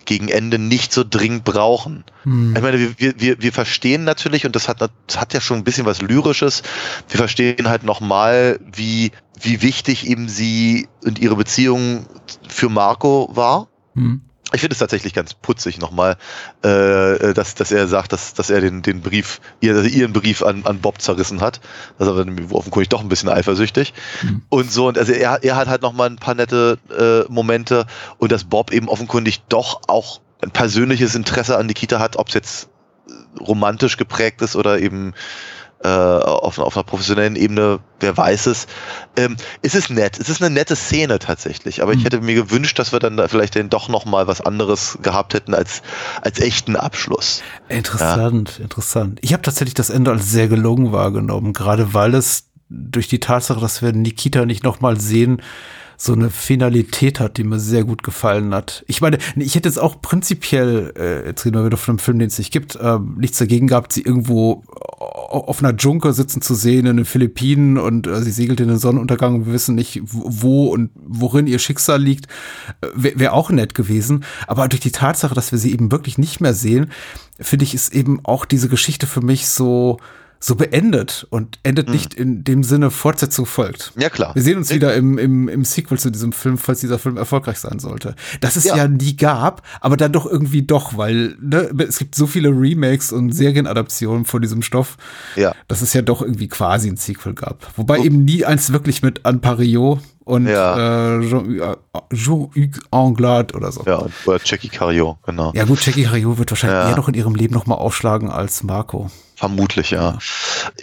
gegen 0.06 0.28
Ende 0.28 0.60
nicht 0.60 0.94
so 0.94 1.04
dringend 1.04 1.46
brauchen. 1.46 2.04
hm. 2.24 2.54
Ich 2.56 2.62
meine, 2.62 2.80
wir, 2.80 3.00
wir, 3.00 3.14
wir, 3.18 3.42
wir 3.42 3.52
verstehen 3.52 4.04
natürlich, 4.04 4.46
und 4.46 4.56
das 4.56 4.68
hat, 4.68 4.80
das 4.82 5.20
hat 5.20 5.34
ja 5.34 5.42
schon 5.42 5.58
ein 5.58 5.64
bisschen 5.64 5.88
was 5.88 6.02
Lyrisches, 6.04 6.62
wir 7.10 7.18
verstehen 7.18 7.68
halt 7.68 7.84
nochmal, 7.84 8.60
wie, 8.72 9.12
wie 9.42 9.64
wichtig 9.64 10.08
eben 10.08 10.30
sie 10.30 10.88
und 11.04 11.18
ihre 11.18 11.36
Beziehung 11.36 12.06
für 12.48 12.70
Marco 12.70 13.32
war. 13.34 13.68
Hm. 13.96 14.22
Ich 14.56 14.62
finde 14.62 14.74
es 14.74 14.80
tatsächlich 14.80 15.14
ganz 15.14 15.34
putzig 15.34 15.80
nochmal, 15.80 16.18
äh, 16.62 17.34
dass, 17.34 17.56
dass 17.56 17.72
er 17.72 17.88
sagt, 17.88 18.14
dass, 18.14 18.34
dass 18.34 18.50
er 18.50 18.62
den, 18.62 18.82
den 18.82 19.02
Brief, 19.02 19.42
ihr, 19.60 19.84
ihren 19.84 20.14
Brief 20.14 20.44
an, 20.44 20.66
an 20.66 20.80
Bob 20.80 21.02
zerrissen 21.02 21.42
hat. 21.42 21.60
Das 21.98 22.08
ist 22.08 22.14
aber 22.14 22.26
offenkundig 22.56 22.90
doch 22.90 23.02
ein 23.02 23.10
bisschen 23.10 23.30
eifersüchtig. 23.30 23.94
Mhm. 24.24 24.42
Und 24.50 24.72
so, 24.72 24.88
und 24.88 24.98
also 24.98 25.12
er, 25.12 25.44
er 25.44 25.56
hat 25.58 25.68
halt 25.68 25.82
nochmal 25.82 26.10
ein 26.10 26.16
paar 26.16 26.36
nette 26.36 26.80
äh, 26.98 27.32
Momente 27.32 27.86
und 28.18 28.32
dass 28.32 28.46
Bob 28.46 28.72
eben 28.72 28.88
offenkundig 28.88 29.42
doch 29.50 29.82
auch 29.88 30.22
ein 30.42 30.52
persönliches 30.52 31.16
Interesse 31.16 31.58
an 31.58 31.66
Nikita 31.66 32.00
hat, 32.00 32.16
ob 32.18 32.30
es 32.30 32.34
jetzt 32.34 32.70
äh, 33.08 33.40
romantisch 33.40 33.98
geprägt 33.98 34.42
ist 34.42 34.56
oder 34.56 34.80
eben 34.80 35.14
äh, 35.86 35.88
auf, 35.88 36.58
auf 36.58 36.76
einer 36.76 36.84
professionellen 36.84 37.36
Ebene, 37.36 37.80
wer 38.00 38.18
weiß 38.18 38.48
es. 38.48 38.66
Ähm, 39.18 39.36
es 39.62 39.76
ist 39.76 39.92
nett, 39.92 40.18
es 40.20 40.30
ist 40.30 40.42
eine 40.42 40.54
nette 40.54 40.76
Szene 40.76 41.20
tatsächlich, 41.20 41.84
aber 41.84 41.92
ich 41.94 42.00
Mhm. 42.00 42.04
hätte 42.04 42.22
mir 42.22 42.34
gewünscht, 42.34 42.80
dass 42.80 42.92
wir 42.92 43.00
dann 43.00 43.18
da 43.18 43.28
vielleicht 43.28 43.56
dann 43.56 43.70
doch 43.70 43.88
noch 43.88 44.06
mal 44.06 44.26
was 44.26 44.42
anderes 44.42 44.98
gehabt 45.04 45.36
hätten 45.36 45.54
als, 45.54 45.84
als 46.22 46.40
echten 46.40 46.76
Abschluss. 46.76 47.44
Interessant, 47.70 48.60
interessant. 48.60 49.20
Ich 49.22 49.34
habe 49.34 49.44
tatsächlich 49.44 49.76
das 49.76 49.92
Ende 49.92 50.12
als 50.12 50.32
sehr 50.32 50.48
gelungen 50.48 50.92
wahrgenommen, 50.92 51.54
gerade 51.54 51.94
weil 51.94 52.16
es 52.16 52.46
durch 52.70 53.08
die 53.08 53.20
Tatsache, 53.20 53.60
dass 53.60 53.84
wir 53.84 53.92
Nikita 53.94 54.46
nicht 54.46 54.64
nochmal 54.64 55.00
sehen, 55.00 55.42
so 55.98 56.14
eine 56.14 56.30
Finalität 56.30 57.20
hat, 57.20 57.38
die 57.38 57.44
mir 57.44 57.60
sehr 57.60 57.84
gut 57.84 58.04
gefallen 58.04 58.54
hat. 58.54 58.84
Ich 58.88 59.02
meine, 59.02 59.18
ich 59.36 59.56
hätte 59.56 59.70
jetzt 59.70 59.80
auch 59.80 60.02
prinzipiell, 60.02 60.94
äh, 60.98 61.28
jetzt 61.28 61.46
reden 61.46 61.58
wir 61.58 61.66
wieder 61.66 61.78
von 61.78 61.94
einem 61.94 62.00
Film, 62.00 62.20
den 62.20 62.28
es 62.28 62.38
nicht 62.38 62.52
gibt, 62.52 62.76
äh, 62.76 63.00
nichts 63.18 63.38
dagegen 63.38 63.68
gehabt, 63.68 63.94
sie 63.94 64.02
irgendwo 64.02 64.64
auf 65.30 65.64
einer 65.64 65.76
Junke 65.76 66.14
sitzen 66.14 66.42
zu 66.42 66.56
sehen 66.56 66.86
in 66.86 66.98
den 66.98 67.06
Philippinen 67.06 67.78
und 67.78 68.08
äh, 68.08 68.22
sie 68.22 68.32
segelt 68.32 68.60
in 68.60 68.68
den 68.68 68.78
Sonnenuntergang 68.78 69.36
und 69.36 69.46
wir 69.46 69.54
wissen 69.54 69.76
nicht, 69.76 70.02
wo 70.06 70.68
und 70.68 70.92
worin 70.96 71.48
ihr 71.48 71.60
Schicksal 71.60 72.02
liegt, 72.02 72.28
äh, 72.82 72.88
wäre 72.94 73.20
wär 73.20 73.34
auch 73.34 73.50
nett 73.50 73.76
gewesen. 73.76 74.24
Aber 74.48 74.68
durch 74.68 74.82
die 74.82 74.92
Tatsache, 74.92 75.36
dass 75.36 75.52
wir 75.52 75.60
sie 75.60 75.74
eben 75.74 75.92
wirklich 75.92 76.18
nicht 76.18 76.42
mehr 76.42 76.54
sehen, 76.54 76.92
finde 77.40 77.66
ich, 77.66 77.74
ist 77.74 77.94
eben 77.94 78.20
auch 78.24 78.46
diese 78.46 78.70
Geschichte 78.70 79.08
für 79.08 79.22
mich 79.22 79.48
so, 79.48 79.98
so 80.46 80.54
beendet 80.56 81.26
und 81.32 81.58
endet 81.64 81.90
nicht 81.90 82.14
in 82.14 82.44
dem 82.44 82.64
Sinne, 82.64 82.92
Fortsetzung 82.92 83.48
folgt. 83.48 83.94
Ja, 83.98 84.10
klar. 84.12 84.36
Wir 84.36 84.44
sehen 84.44 84.58
uns 84.58 84.70
wieder 84.72 84.94
im, 84.94 85.18
im, 85.18 85.50
im 85.50 85.66
Sequel 85.66 85.98
zu 85.98 86.12
diesem 86.12 86.34
Film, 86.34 86.60
falls 86.60 86.82
dieser 86.82 87.00
Film 87.00 87.18
erfolgreich 87.18 87.58
sein 87.58 87.80
sollte. 87.80 88.16
Das 88.42 88.56
es 88.56 88.66
ja. 88.66 88.76
Ja. 88.78 88.88
nie 88.88 89.16
gab, 89.16 89.64
aber 89.82 89.98
dann 89.98 90.12
doch 90.12 90.28
irgendwie 90.28 90.62
doch, 90.62 90.98
weil 90.98 91.36
ne, 91.42 91.72
es 91.88 91.98
gibt 91.98 92.14
so 92.14 92.28
viele 92.28 92.50
Remakes 92.50 93.12
und 93.12 93.32
Serienadaptionen 93.32 94.26
von 94.26 94.42
diesem 94.44 94.62
Stoff, 94.62 94.98
Ja. 95.36 95.56
dass 95.68 95.82
es 95.82 95.94
ja 95.94 96.04
doch 96.04 96.22
irgendwie 96.22 96.48
quasi 96.48 96.90
ein 96.90 96.98
Sequel 96.98 97.34
gab. 97.34 97.66
Wobei 97.76 98.00
eben 98.02 98.24
nie 98.24 98.46
eins 98.46 98.72
wirklich 98.72 99.02
mit 99.02 99.26
Anne 99.26 99.40
Parillo 99.40 100.00
und 100.26 100.46
Ja. 100.48 101.18
äh, 101.18 101.28
Jean- 101.28 101.76
Jean-Hugues 102.14 102.80
Anglade 102.92 103.56
oder 103.56 103.72
so. 103.72 103.84
Ja, 103.86 103.96
und 103.96 104.12
oder 104.26 104.40
Jackie 104.44 104.70
Cario, 104.70 105.18
genau. 105.26 105.52
Ja 105.56 105.66
gut, 105.66 105.84
Jackie 105.86 106.08
Harriot 106.08 106.38
wird 106.38 106.52
wahrscheinlich 106.52 106.78
Ja. 106.80 106.90
eher 106.92 106.96
noch 106.98 107.08
in 107.08 107.16
ihrem 107.16 107.34
Leben 107.36 107.54
noch 107.56 107.66
mal 107.66 107.76
aufschlagen 107.76 108.30
als 108.30 108.62
Marco. 108.64 109.10
Vermutlich, 109.46 109.92
ja. 109.92 110.18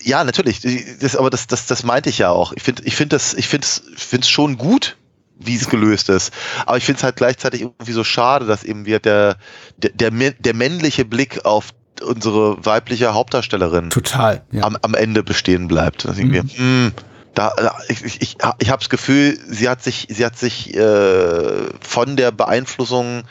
Ja, 0.05 0.23
natürlich. 0.23 0.61
Das, 1.01 1.17
aber 1.17 1.31
das, 1.31 1.49
das, 1.49 1.67
das 1.67 1.83
meinte 1.83 2.11
ich 2.11 2.19
ja 2.19 2.31
auch. 2.31 2.53
Ich 2.53 2.63
finde, 2.63 2.85
ich 2.85 2.95
finde 2.95 3.17
das, 3.17 3.35
ich 3.35 3.49
finde 3.49 3.67
es, 3.67 3.83
finde 3.97 4.25
es 4.25 4.31
schon 4.31 4.57
gut, 4.57 4.97
wie 5.37 5.57
es 5.57 5.69
gelöst 5.69 6.09
ist. 6.09 6.33
Aber 6.65 6.77
ich 6.77 6.85
finde 6.85 6.99
es 6.99 7.03
halt 7.03 7.17
gleichzeitig 7.17 7.63
irgendwie 7.63 7.91
so 7.91 8.05
schade, 8.05 8.47
dass 8.47 8.63
eben 8.63 8.87
wir 8.87 9.01
der, 9.01 9.37
der, 9.79 9.91
der, 9.91 10.31
der 10.31 10.55
männliche 10.55 11.05
Blick 11.05 11.45
auf 11.45 11.71
unsere 12.03 12.65
weibliche 12.65 13.15
Hauptdarstellerin 13.15 13.91
Total. 13.91 14.43
Ja. 14.53 14.63
am, 14.63 14.79
am 14.81 14.95
Ende 14.95 15.25
bestehen 15.25 15.67
bleibt. 15.67 16.07
Wir, 16.17 16.43
hm, 16.43 16.93
da, 17.35 17.53
da, 17.57 17.77
ich, 17.89 18.05
ich, 18.05 18.23
ich, 18.23 18.37
ich 18.59 18.71
habe 18.71 18.79
das 18.79 18.91
Gefühl, 18.91 19.39
sie 19.49 19.69
hat 19.69 19.83
sich, 19.83 20.07
sie 20.09 20.25
hat 20.25 20.39
sich 20.39 20.73
äh, 20.75 21.69
von 21.81 22.17
der 22.17 22.31
Beeinflussung 22.31 23.25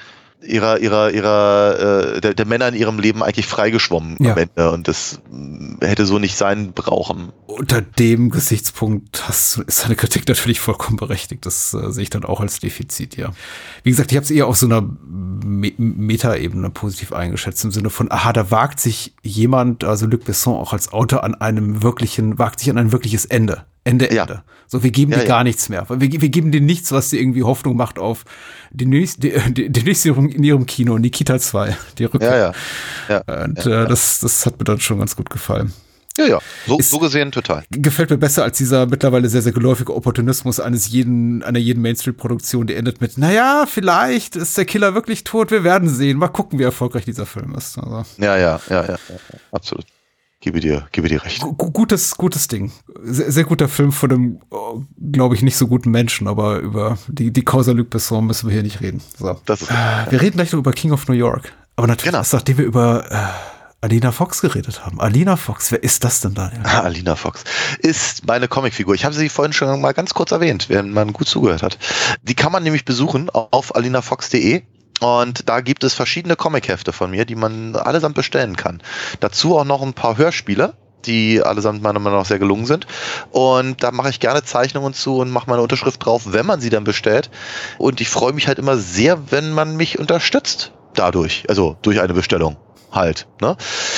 ihrer, 0.46 0.80
ihrer, 0.80 1.12
ihrer, 1.12 2.16
äh, 2.16 2.22
der, 2.22 2.34
der 2.34 2.46
Männer 2.46 2.68
in 2.68 2.76
ihrem 2.76 3.00
Leben 3.00 3.24
eigentlich 3.24 3.46
freigeschwommen 3.48 4.18
Ja. 4.20 4.32
am 4.34 4.38
Ende 4.38 4.72
und 4.72 4.88
das 4.88 5.22
hätte 5.82 6.06
so 6.06 6.20
nicht 6.20 6.36
sein 6.36 6.74
brauchen. 6.74 7.32
Unter 7.48 7.82
dem 7.82 8.30
Gesichtspunkt 8.30 9.28
hast, 9.28 9.58
ist 9.68 9.84
deine 9.84 9.96
Kritik 9.96 10.28
natürlich 10.28 10.60
vollkommen 10.60 10.98
berechtigt. 10.98 11.46
Das 11.46 11.74
äh, 11.74 11.92
sehe 11.92 12.04
ich 12.04 12.10
dann 12.10 12.24
auch 12.26 12.40
als 12.42 12.60
Defizit, 12.60 13.18
ja. 13.18 13.32
Wie 13.84 13.92
gesagt, 13.92 14.12
ich 14.12 14.18
habe 14.18 14.24
es 14.26 14.32
eher 14.32 14.48
auf 14.48 14.58
so 14.58 14.66
einer 14.66 14.82
Me 14.82 15.72
Metaebene 15.78 16.70
positiv 16.70 17.14
eingeschätzt, 17.14 17.64
im 17.64 17.72
Sinne 17.72 17.90
von, 17.90 18.12
aha, 18.12 18.32
da 18.34 18.52
wagt 18.52 18.80
sich 18.80 19.14
jemand, 19.24 19.84
also 19.84 20.06
Luc 20.06 20.24
Besson 20.24 20.56
auch 20.56 20.74
als 20.74 20.92
Autor, 20.94 21.24
an 21.24 21.36
einem 21.36 21.84
wirklichen, 21.84 22.38
wagt 22.40 22.60
sich 22.60 22.70
an 22.70 22.78
ein 22.78 22.92
wirkliches 22.92 23.26
Ende. 23.26 23.66
Ende, 23.84 24.14
Ja. 24.14 24.24
Ende. 24.24 24.44
So, 24.68 24.84
wir 24.84 24.92
geben 24.92 25.12
Ja, 25.12 25.18
dir 25.18 25.24
ja. 25.24 25.28
gar 25.28 25.44
nichts 25.44 25.68
mehr. 25.70 25.86
Wir, 25.90 26.00
wir 26.22 26.30
geben 26.30 26.52
dir 26.52 26.62
nichts, 26.62 26.92
was 26.92 27.10
dir 27.10 27.20
irgendwie 27.20 27.44
Hoffnung 27.44 27.76
macht 27.76 28.00
auf 28.00 28.24
die 28.72 28.86
nächste, 28.86 29.20
die, 29.52 29.70
die, 29.70 29.84
nächste 29.84 30.10
in 30.10 30.44
ihrem 30.44 30.66
Kino, 30.66 30.98
Nikita 30.98 31.40
2, 31.40 31.76
die 31.98 32.06
Rückkehr. 32.06 32.54
Ja, 33.10 33.18
ja. 33.18 33.24
Ja, 33.28 33.44
Und 33.44 33.66
äh, 33.66 33.86
das, 33.88 34.20
das 34.20 34.46
hat 34.46 34.58
mir 34.60 34.64
dann 34.66 34.80
schon 34.80 35.00
ganz 35.00 35.16
gut 35.18 35.30
gefallen. 35.30 35.74
ja, 36.18 36.26
ja. 36.26 36.40
So, 36.68 36.78
Ist- 36.78 36.90
so 36.92 37.00
gesehen 37.00 37.32
total. 37.34 37.64
Gefällt 37.72 38.12
mir 38.12 38.18
besser 38.18 38.44
als 38.44 38.58
dieser 38.60 38.86
mittlerweile 38.86 39.28
sehr, 39.28 39.42
sehr 39.42 39.52
geläufige 39.52 39.94
Opportunismus 39.94 40.60
eines 40.62 40.88
jeden, 40.90 41.44
einer 41.44 41.60
jeden 41.60 41.82
Mainstream-Produktion, 41.82 42.68
die 42.68 42.76
endet 42.76 43.02
mit, 43.02 43.18
naja, 43.18 43.66
vielleicht 43.68 44.38
ist 44.38 44.58
der 44.58 44.64
Killer 44.66 44.94
wirklich 44.94 45.26
tot, 45.26 45.52
wir 45.52 45.66
werden 45.66 45.90
sehen. 45.90 46.18
Mal 46.18 46.30
gucken, 46.30 46.60
wie 46.60 46.64
erfolgreich 46.64 47.04
dieser 47.04 47.26
Film 47.26 47.56
ist. 47.56 47.78
Also, 47.78 48.04
ja, 48.18 48.38
ja, 48.38 48.62
ja, 48.70 48.86
ja, 48.86 48.96
absolut. 49.52 49.86
Gebe 50.42 50.60
dir, 50.60 50.88
gebe 50.92 51.08
dir 51.08 51.24
recht. 51.24 51.40
gu 51.42 51.54
gutes, 51.72 52.18
gutes 52.18 52.48
Ding. 52.48 52.72
Sehr, 53.04 53.32
sehr 53.32 53.44
guter 53.44 53.68
Film 53.70 53.92
von 53.92 54.12
einem, 54.12 54.40
glaube 55.12 55.36
ich, 55.36 55.44
nicht 55.44 55.56
so 55.56 55.68
guten 55.68 55.92
Menschen, 55.92 56.28
aber 56.28 56.58
über 56.60 56.98
die, 57.08 57.32
die 57.32 57.44
Causa 57.46 57.72
Luc 57.74 57.92
Besson 57.92 58.26
müssen 58.26 58.48
wir 58.50 58.54
hier 58.54 58.64
nicht 58.64 58.82
reden. 58.82 59.02
So. 59.20 59.40
Das 59.46 59.62
ist 59.62 59.70
Äh, 59.70 60.12
wir 60.12 60.20
reden 60.20 60.38
gleich 60.38 60.52
noch 60.52 60.60
über 60.60 60.74
King 60.74 60.92
of 60.94 61.08
New 61.08 61.14
York. 61.14 61.54
Aber 61.76 61.86
natürlich 61.88 62.08
Genau. 62.12 62.18
erst 62.18 62.34
nachdem 62.34 62.58
wir 62.58 62.66
über 62.66 63.06
äh, 63.12 63.16
Alina 63.82 64.12
Fox 64.12 64.42
geredet 64.42 64.84
haben. 64.86 65.00
Alina 65.00 65.36
Fox, 65.38 65.72
wer 65.72 65.84
ist 65.84 66.04
das 66.04 66.22
denn, 66.22 66.34
Daniel? 66.34 66.62
Ah, 66.64 66.82
Alina 66.82 67.16
Fox 67.16 67.44
ist 67.80 68.26
meine 68.26 68.48
Comicfigur. 68.48 68.96
Ich 68.96 69.06
habe 69.06 69.14
sie 69.16 69.30
vorhin 69.30 69.54
schon 69.54 69.80
mal 69.80 69.94
ganz 69.94 70.14
kurz 70.16 70.32
erwähnt, 70.32 70.70
wenn 70.70 70.92
man 70.92 71.14
gut 71.14 71.28
zugehört 71.28 71.62
hat. 71.64 71.78
Die 72.24 72.34
kann 72.36 72.52
man 72.52 72.64
nämlich 72.64 72.84
besuchen 72.86 73.30
auf 73.30 73.76
alinafox.de. 73.76 74.64
Und 75.02 75.50
da 75.50 75.62
gibt 75.62 75.84
es 75.84 75.94
verschiedene 75.94 76.36
Comichefte 76.36 76.94
von 76.94 77.12
mir, 77.12 77.26
die 77.26 77.36
man 77.36 77.76
allesamt 77.76 78.16
bestellen 78.16 78.56
kann. 78.56 78.82
Dazu 79.20 79.58
auch 79.58 79.66
noch 79.66 79.82
ein 79.82 79.94
paar 79.94 80.18
Hörspiele, 80.18 80.76
die 81.06 81.42
allesamt 81.42 81.82
meiner 81.82 82.00
Meinung 82.00 82.20
nach 82.20 82.26
sehr 82.26 82.40
gelungen 82.40 82.68
sind. 82.68 82.86
Und 83.32 83.82
da 83.82 83.92
mache 83.92 84.10
ich 84.10 84.20
gerne 84.20 84.44
Zeichnungen 84.44 84.94
zu 84.94 85.18
und 85.18 85.32
mache 85.32 85.50
meine 85.50 85.64
Unterschrift 85.64 86.06
drauf, 86.06 86.34
wenn 86.34 86.46
man 86.46 86.62
sie 86.62 86.70
dann 86.70 86.84
bestellt. 86.84 87.32
Und 87.80 88.00
ich 88.00 88.10
freue 88.10 88.34
mich 88.34 88.48
halt 88.48 88.60
immer 88.60 88.78
sehr, 88.78 89.32
wenn 89.32 89.52
man 89.52 89.76
mich 89.76 89.98
unterstützt 89.98 90.72
dadurch, 90.94 91.46
also 91.50 91.78
durch 91.82 92.00
eine 92.00 92.14
Bestellung 92.14 92.58
halt. 92.92 93.28
Ne? 93.42 93.56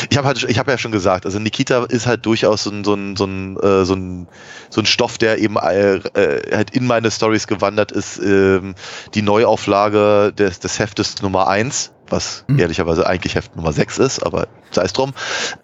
Ich 0.10 0.18
habe 0.18 0.28
halt, 0.28 0.44
ich 0.44 0.60
habe 0.60 0.72
ja 0.72 0.78
schon 0.78 0.92
gesagt, 0.92 1.26
also 1.26 1.40
Nikita 1.40 1.86
ist 1.86 2.06
halt 2.06 2.26
durchaus 2.26 2.64
so 2.64 2.72
ein, 2.72 2.84
so 2.84 2.94
ein, 2.94 3.16
so 3.16 3.26
ein, 3.26 3.58
äh, 3.58 3.86
so 3.86 3.96
ein, 3.96 4.28
so 4.70 4.82
ein 4.82 4.86
Stoff, 4.86 5.18
der 5.18 5.40
eben 5.40 5.58
äh, 5.58 5.96
äh, 5.96 6.56
halt 6.56 6.72
in 6.72 6.86
meine 6.86 7.12
Stories 7.12 7.48
gewandert 7.48 7.92
ist. 7.92 8.20
Ähm, 8.20 8.76
die 9.14 9.22
Neuauflage 9.22 10.34
des, 10.34 10.60
des 10.60 10.80
Heftes 10.80 11.22
Nummer 11.22 11.48
eins 11.48 11.92
was 12.10 12.46
Mhm. 12.48 12.60
ehrlicherweise 12.60 13.08
eigentlich 13.08 13.36
Heft 13.36 13.56
Nummer 13.56 13.74
6 13.74 13.98
ist, 13.98 14.24
aber 14.24 14.48
sei 14.76 14.84
es 14.84 14.94
drum, 14.94 15.14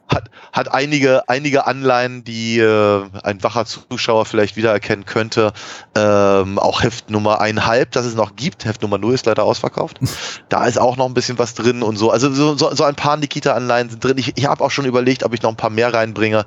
hat, 0.07 0.29
hat 0.51 0.73
einige, 0.73 1.27
einige 1.29 1.67
Anleihen, 1.67 2.23
die 2.23 2.59
äh, 2.59 3.05
ein 3.23 3.43
wacher 3.43 3.65
Zuschauer 3.65 4.25
vielleicht 4.25 4.55
wiedererkennen 4.55 5.05
könnte. 5.05 5.53
Ähm, 5.95 6.57
auch 6.57 6.81
Heft 6.81 7.09
Nummer 7.09 7.41
einhalb, 7.41 7.91
das 7.91 8.05
es 8.05 8.15
noch 8.15 8.35
gibt. 8.35 8.65
Heft 8.65 8.81
Nummer 8.81 8.97
0 8.97 9.13
ist 9.13 9.25
leider 9.25 9.43
ausverkauft. 9.43 9.99
Da 10.49 10.65
ist 10.65 10.79
auch 10.79 10.97
noch 10.97 11.05
ein 11.05 11.13
bisschen 11.13 11.37
was 11.37 11.53
drin 11.53 11.83
und 11.83 11.97
so. 11.97 12.09
Also 12.09 12.33
so, 12.33 12.55
so, 12.55 12.73
so 12.73 12.83
ein 12.83 12.95
paar 12.95 13.17
Nikita-Anleihen 13.17 13.89
sind 13.89 14.03
drin. 14.03 14.17
Ich, 14.17 14.37
ich 14.37 14.47
habe 14.47 14.63
auch 14.63 14.71
schon 14.71 14.85
überlegt, 14.85 15.23
ob 15.23 15.33
ich 15.33 15.41
noch 15.41 15.51
ein 15.51 15.57
paar 15.57 15.69
mehr 15.69 15.93
reinbringe. 15.93 16.45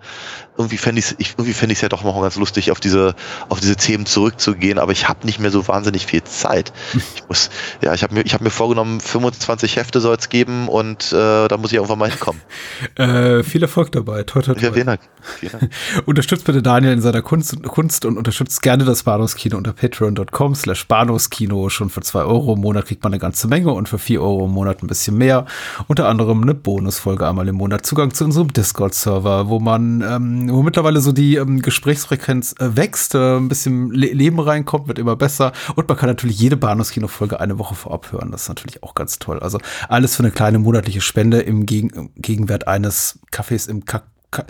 Irgendwie 0.57 0.77
fände 0.77 0.99
ich 0.99 1.07
es 1.07 1.17
irgendwie 1.19 1.53
fände 1.53 1.73
ich 1.73 1.81
ja 1.81 1.89
doch 1.89 2.05
noch 2.05 2.21
ganz 2.21 2.37
lustig, 2.37 2.71
auf 2.71 2.81
diese, 2.81 3.15
auf 3.49 3.61
diese 3.61 3.77
Themen 3.77 4.07
zurückzugehen, 4.07 4.79
aber 4.79 4.93
ich 4.93 5.09
habe 5.09 5.27
nicht 5.27 5.39
mehr 5.39 5.51
so 5.51 5.67
wahnsinnig 5.69 6.07
viel 6.07 6.23
Zeit. 6.25 6.73
Ich 7.15 7.29
muss, 7.29 7.51
ja, 7.83 7.95
ich 7.95 8.03
habe 8.03 8.15
mir, 8.15 8.23
ich 8.23 8.35
habe 8.35 8.45
mir 8.45 8.51
vorgenommen, 8.51 9.01
25 9.01 9.77
Hefte 9.77 10.01
soll 10.01 10.17
es 10.17 10.29
geben 10.29 10.69
und 10.69 11.13
äh, 11.13 11.49
da 11.49 11.57
muss 11.57 11.73
ich 11.73 11.77
irgendwann 11.77 11.99
mal 11.99 12.11
hinkommen. 12.11 12.41
Äh, 12.97 13.43
viel 13.43 13.63
Erfolg 13.63 13.91
dabei. 13.93 14.23
Toi, 14.25 14.43
toi, 14.43 14.55
toi. 14.55 14.63
Ja, 14.63 14.73
vielen 14.73 14.87
Dank. 14.87 15.01
Vielen 15.21 15.53
Dank. 15.53 15.73
Unterstützt 16.07 16.45
bitte 16.45 16.63
Daniel 16.63 16.93
in 16.93 17.01
seiner 17.01 17.23
Kunst, 17.23 17.63
Kunst 17.63 18.05
und 18.05 18.19
unterstützt 18.19 18.61
gerne 18.61 18.85
das 18.85 19.05
Bahnhofskino 19.05 19.57
unter 19.57 19.73
patreon.com 19.73 20.55
slash 20.55 20.87
Bahnhofskino. 20.87 21.69
Schon 21.69 21.91
für 21.91 22.01
zwei 22.03 22.23
Euro 22.23 22.55
im 22.55 22.61
Monat 22.61 22.87
kriegt 22.87 23.03
man 23.03 23.13
eine 23.13 23.21
ganze 23.21 23.49
Menge 23.49 23.73
und 23.73 23.89
für 23.89 23.99
vier 23.99 24.21
Euro 24.21 24.47
im 24.47 24.53
Monat 24.53 24.83
ein 24.83 24.89
bisschen 24.89 25.17
mehr. 25.17 25.47
Unter 25.87 26.09
anderem 26.09 26.43
eine 26.43 26.55
Bonusfolge 26.55 27.27
einmal 27.27 27.49
im 27.49 27.57
Monat. 27.57 27.87
Zugang 27.87 28.13
zu 28.13 28.25
unserem 28.25 28.53
Discord-Server, 28.53 29.49
wo 29.49 29.59
man, 29.59 30.03
ähm, 30.03 30.42
wo 30.51 30.63
mittlerweile 30.63 31.01
so 31.01 31.13
die 31.13 31.37
ähm, 31.37 31.63
Gesprächsfrequenz 31.63 32.55
äh, 32.59 32.77
wächst, 32.77 33.15
äh, 33.15 33.37
ein 33.37 33.49
bisschen 33.49 33.91
Le 33.91 34.13
Leben 34.13 34.41
reinkommt, 34.41 34.89
wird 34.89 34.99
immer 34.99 35.17
besser. 35.17 35.53
Und 35.75 35.89
man 35.89 35.97
kann 35.97 36.09
natürlich 36.09 36.39
jede 36.39 36.57
Bahnhofskino-Folge 36.57 37.41
eine 37.41 37.59
Woche 37.59 37.75
vorab 37.75 38.13
hören. 38.13 38.31
Das 38.33 38.43
ist 38.43 38.49
natürlich 38.49 38.83
auch 38.83 38.95
ganz 38.95 39.19
toll. 39.19 39.41
Also 39.41 39.59
alles 39.89 40.17
für 40.17 40.23
eine 40.23 40.33
kleine 40.33 40.59
monatliche 40.59 41.01
Spende 41.01 41.41
im 41.41 41.67
Gegen 41.67 42.11
Gegenwert 42.17 42.69
eines 42.69 43.19
Kaffees 43.31 43.67
im 43.67 43.85
Kack. 43.85 44.05
Ka 44.31 44.47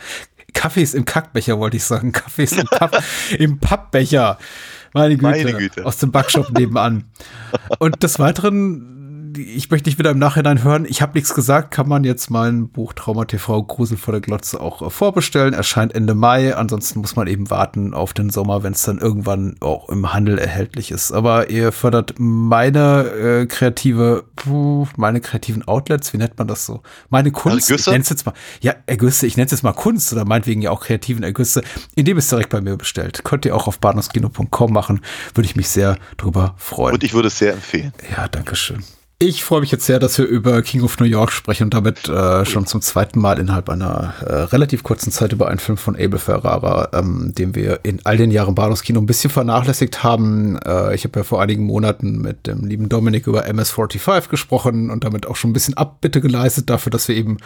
Kaffees 0.54 0.94
im 0.94 1.04
Kackbecher, 1.04 1.58
wollte 1.58 1.76
ich 1.76 1.84
sagen. 1.84 2.12
Kaffees 2.12 2.52
im, 2.52 2.66
Kaff 2.66 3.32
im 3.38 3.58
Pappbecher. 3.58 4.38
Meine 4.92 5.16
Güte, 5.16 5.44
Meine 5.44 5.54
Güte. 5.54 5.86
Aus 5.86 5.96
dem 5.98 6.12
Backshop 6.12 6.50
nebenan. 6.50 7.04
Und 7.78 8.02
des 8.02 8.18
Weiteren, 8.18 9.01
ich 9.36 9.70
möchte 9.70 9.88
nicht 9.88 9.98
wieder 9.98 10.10
im 10.10 10.18
Nachhinein 10.18 10.62
hören, 10.62 10.84
ich 10.88 11.02
habe 11.02 11.12
nichts 11.14 11.34
gesagt, 11.34 11.70
kann 11.70 11.88
man 11.88 12.04
jetzt 12.04 12.30
mein 12.30 12.68
Buch 12.68 12.92
Trauma 12.92 13.24
TV 13.24 13.62
Grusel 13.62 13.96
vor 13.96 14.12
der 14.12 14.20
Glotze 14.20 14.60
auch 14.60 14.82
äh, 14.82 14.90
vorbestellen. 14.90 15.54
Erscheint 15.54 15.94
Ende 15.94 16.14
Mai. 16.14 16.54
Ansonsten 16.56 17.00
muss 17.00 17.16
man 17.16 17.26
eben 17.26 17.50
warten 17.50 17.94
auf 17.94 18.12
den 18.12 18.30
Sommer, 18.30 18.62
wenn 18.62 18.72
es 18.72 18.82
dann 18.82 18.98
irgendwann 18.98 19.56
auch 19.60 19.88
im 19.88 20.12
Handel 20.12 20.38
erhältlich 20.38 20.90
ist. 20.90 21.12
Aber 21.12 21.50
ihr 21.50 21.72
fördert 21.72 22.14
meine 22.18 23.04
äh, 23.10 23.46
kreative, 23.46 24.24
puh, 24.36 24.86
meine 24.96 25.20
kreativen 25.20 25.66
Outlets, 25.66 26.12
wie 26.12 26.18
nennt 26.18 26.38
man 26.38 26.48
das 26.48 26.66
so? 26.66 26.82
Meine 27.10 27.30
Kunst. 27.30 27.70
Ergüsse? 27.70 27.90
Ich 27.90 27.94
nenn's 27.94 28.10
jetzt 28.10 28.26
mal, 28.26 28.34
ja, 28.60 28.74
Ergüsse, 28.86 29.26
ich 29.26 29.36
nenne 29.36 29.46
es 29.46 29.52
jetzt 29.52 29.62
mal 29.62 29.72
Kunst 29.72 30.12
oder 30.12 30.24
meinetwegen 30.24 30.62
ja 30.62 30.70
auch 30.70 30.82
kreativen 30.82 31.22
Ergüsse, 31.22 31.62
indem 31.94 32.18
es 32.18 32.28
direkt 32.28 32.50
bei 32.50 32.60
mir 32.60 32.76
bestellt. 32.76 33.24
Könnt 33.24 33.44
ihr 33.44 33.54
auch 33.54 33.68
auf 33.68 33.78
bahnhofskino.com 33.78 34.72
machen. 34.72 35.00
Würde 35.34 35.46
ich 35.46 35.56
mich 35.56 35.68
sehr 35.68 35.98
drüber 36.16 36.54
freuen. 36.56 36.94
Und 36.94 37.04
ich 37.04 37.14
würde 37.14 37.28
es 37.28 37.38
sehr 37.38 37.52
empfehlen. 37.52 37.92
Ja, 38.16 38.28
danke 38.28 38.56
schön. 38.56 38.82
Ich 39.24 39.44
freue 39.44 39.60
mich 39.60 39.70
jetzt 39.70 39.86
sehr, 39.86 40.00
dass 40.00 40.18
wir 40.18 40.24
über 40.24 40.62
King 40.62 40.82
of 40.82 40.98
New 40.98 41.06
York 41.06 41.30
sprechen 41.30 41.62
und 41.62 41.74
damit 41.74 42.08
äh, 42.08 42.44
schon 42.44 42.66
zum 42.66 42.80
zweiten 42.80 43.20
Mal 43.20 43.38
innerhalb 43.38 43.70
einer 43.70 44.14
äh, 44.20 44.32
relativ 44.34 44.82
kurzen 44.82 45.12
Zeit 45.12 45.32
über 45.32 45.46
einen 45.46 45.60
Film 45.60 45.78
von 45.78 45.94
Abel 45.94 46.18
Ferrara, 46.18 46.88
ähm, 46.92 47.32
den 47.32 47.54
wir 47.54 47.84
in 47.84 48.00
all 48.02 48.16
den 48.16 48.32
Jahren 48.32 48.56
Bahnhofskino 48.56 49.00
ein 49.00 49.06
bisschen 49.06 49.30
vernachlässigt 49.30 50.02
haben. 50.02 50.58
Äh, 50.66 50.96
ich 50.96 51.04
habe 51.04 51.20
ja 51.20 51.22
vor 51.22 51.40
einigen 51.40 51.62
Monaten 51.62 52.18
mit 52.18 52.48
dem 52.48 52.64
lieben 52.64 52.88
Dominik 52.88 53.28
über 53.28 53.46
MS-45 53.46 54.28
gesprochen 54.28 54.90
und 54.90 55.04
damit 55.04 55.28
auch 55.28 55.36
schon 55.36 55.50
ein 55.50 55.52
bisschen 55.52 55.76
Abbitte 55.76 56.20
geleistet 56.20 56.68
dafür, 56.68 56.90
dass 56.90 57.06
wir 57.06 57.14
eben 57.14 57.36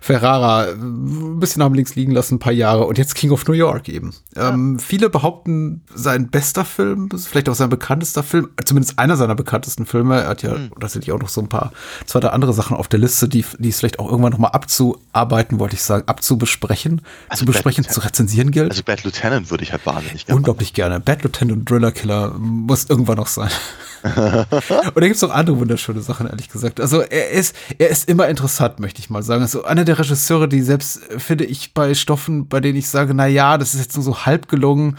Ferrara 0.00 0.64
äh, 0.64 0.72
ein 0.72 1.38
bisschen 1.38 1.62
haben 1.62 1.76
links 1.76 1.94
liegen 1.94 2.10
lassen, 2.10 2.34
ein 2.34 2.40
paar 2.40 2.52
Jahre 2.52 2.86
und 2.86 2.98
jetzt 2.98 3.14
King 3.14 3.30
of 3.30 3.46
New 3.46 3.54
York 3.54 3.88
eben. 3.88 4.12
Ähm, 4.34 4.80
viele 4.80 5.08
behaupten, 5.08 5.82
sein 5.94 6.28
bester 6.28 6.64
Film, 6.64 7.08
vielleicht 7.16 7.48
auch 7.48 7.54
sein 7.54 7.70
bekanntester 7.70 8.24
Film, 8.24 8.48
zumindest 8.64 8.98
einer 8.98 9.16
seiner 9.16 9.36
bekanntesten 9.36 9.86
Filme. 9.86 10.22
Er 10.22 10.28
hat 10.30 10.42
ja 10.42 10.56
tatsächlich 10.80 11.12
auch 11.12 11.19
noch 11.20 11.28
so 11.28 11.40
ein 11.40 11.48
paar, 11.48 11.72
zwei, 12.06 12.20
drei 12.20 12.28
andere 12.28 12.52
Sachen 12.52 12.76
auf 12.76 12.88
der 12.88 12.98
Liste, 12.98 13.28
die, 13.28 13.44
die 13.58 13.68
es 13.68 13.78
vielleicht 13.78 13.98
auch 13.98 14.10
irgendwann 14.10 14.32
noch 14.32 14.38
mal 14.38 14.48
abzuarbeiten, 14.48 15.58
wollte 15.58 15.76
ich 15.76 15.82
sagen, 15.82 16.06
abzubesprechen, 16.06 17.02
Also 17.28 17.40
zu 17.40 17.46
besprechen, 17.46 17.84
Bad 17.84 17.92
zu 17.92 18.00
rezensieren 18.00 18.50
gilt. 18.50 18.70
Also 18.70 18.82
Bad 18.82 19.04
Lieutenant 19.04 19.50
würde 19.50 19.64
ich 19.64 19.72
halt 19.72 19.84
wahnsinnig 19.86 20.26
gerne. 20.26 20.36
Unglaublich 20.36 20.72
gerne. 20.72 21.00
Bad 21.00 21.22
Lieutenant 21.22 21.52
und 21.58 21.70
Driller 21.70 21.92
Killer 21.92 22.34
muss 22.38 22.86
irgendwann 22.88 23.16
noch 23.16 23.26
sein. 23.28 23.50
und 24.02 24.96
da 24.96 25.00
gibt 25.00 25.16
es 25.16 25.22
noch 25.22 25.30
andere 25.30 25.58
wunderschöne 25.58 26.00
Sachen, 26.00 26.26
ehrlich 26.26 26.48
gesagt. 26.48 26.80
Also 26.80 27.02
er 27.02 27.30
ist, 27.30 27.54
er 27.78 27.88
ist 27.88 28.08
immer 28.08 28.28
interessant, 28.28 28.80
möchte 28.80 29.00
ich 29.00 29.10
mal 29.10 29.22
sagen. 29.22 29.42
Also 29.42 29.64
einer 29.64 29.84
der 29.84 29.98
Regisseure, 29.98 30.48
die 30.48 30.62
selbst, 30.62 31.10
äh, 31.10 31.18
finde 31.18 31.44
ich, 31.44 31.74
bei 31.74 31.94
Stoffen, 31.94 32.48
bei 32.48 32.60
denen 32.60 32.78
ich 32.78 32.88
sage, 32.88 33.12
na 33.14 33.26
ja, 33.26 33.58
das 33.58 33.74
ist 33.74 33.80
jetzt 33.80 33.96
nur 33.96 34.04
so 34.04 34.24
halb 34.24 34.48
gelungen, 34.48 34.96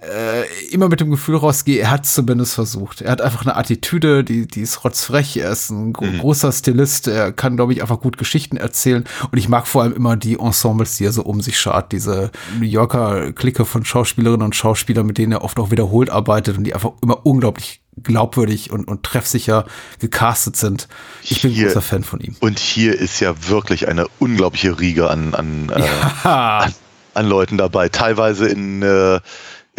äh, 0.00 0.72
immer 0.72 0.88
mit 0.88 1.00
dem 1.00 1.10
Gefühl 1.10 1.36
rausgehe, 1.36 1.80
er 1.80 1.90
hat 1.90 2.04
es 2.04 2.14
zumindest 2.14 2.54
versucht. 2.54 3.00
Er 3.00 3.12
hat 3.12 3.20
einfach 3.20 3.42
eine 3.42 3.56
Attitüde, 3.56 4.24
die, 4.24 4.46
die 4.46 4.62
ist 4.62 4.84
rotzfrech, 4.84 5.36
er 5.36 5.50
ist 5.50 5.70
ein 5.70 5.92
gro 5.92 6.06
großer 6.18 6.52
Stilist, 6.52 7.08
er 7.08 7.32
kann, 7.32 7.56
glaube 7.56 7.72
ich, 7.72 7.82
einfach 7.82 8.00
gut 8.00 8.18
Geschichten 8.18 8.56
erzählen. 8.56 9.04
Und 9.30 9.38
ich 9.38 9.48
mag 9.48 9.66
vor 9.66 9.82
allem 9.82 9.92
immer 9.92 10.16
die 10.16 10.38
Ensembles, 10.38 10.96
die 10.96 11.04
er 11.04 11.12
so 11.12 11.22
um 11.22 11.40
sich 11.40 11.58
schart, 11.58 11.92
diese 11.92 12.30
New 12.58 12.66
Yorker 12.66 13.32
Clique 13.32 13.64
von 13.64 13.84
Schauspielerinnen 13.84 14.44
und 14.44 14.56
Schauspielern, 14.56 15.06
mit 15.06 15.18
denen 15.18 15.32
er 15.32 15.44
oft 15.44 15.58
auch 15.58 15.70
wiederholt 15.70 16.10
arbeitet 16.10 16.58
und 16.58 16.64
die 16.64 16.74
einfach 16.74 16.92
immer 17.02 17.24
unglaublich 17.24 17.81
glaubwürdig 18.02 18.70
und, 18.70 18.86
und 18.88 19.02
treffsicher 19.02 19.66
gecastet 19.98 20.56
sind. 20.56 20.88
Ich 21.22 21.42
bin 21.42 21.50
Hier- 21.50 21.66
großer 21.66 21.82
Fan 21.82 22.04
von 22.04 22.20
ihm. 22.20 22.36
Und 22.40 22.58
hier 22.58 22.98
ist 22.98 23.20
ja 23.20 23.34
wirklich 23.48 23.88
eine 23.88 24.06
unglaubliche 24.18 24.78
Riege 24.80 25.10
an, 25.10 25.34
an, 25.34 25.68
äh, 25.68 25.80
Ja, 26.24 26.68
an 27.14 27.26
Leuten 27.28 27.58
dabei. 27.58 27.88
Teilweise 27.88 28.48
in 28.48 28.82
äh, 28.82 29.20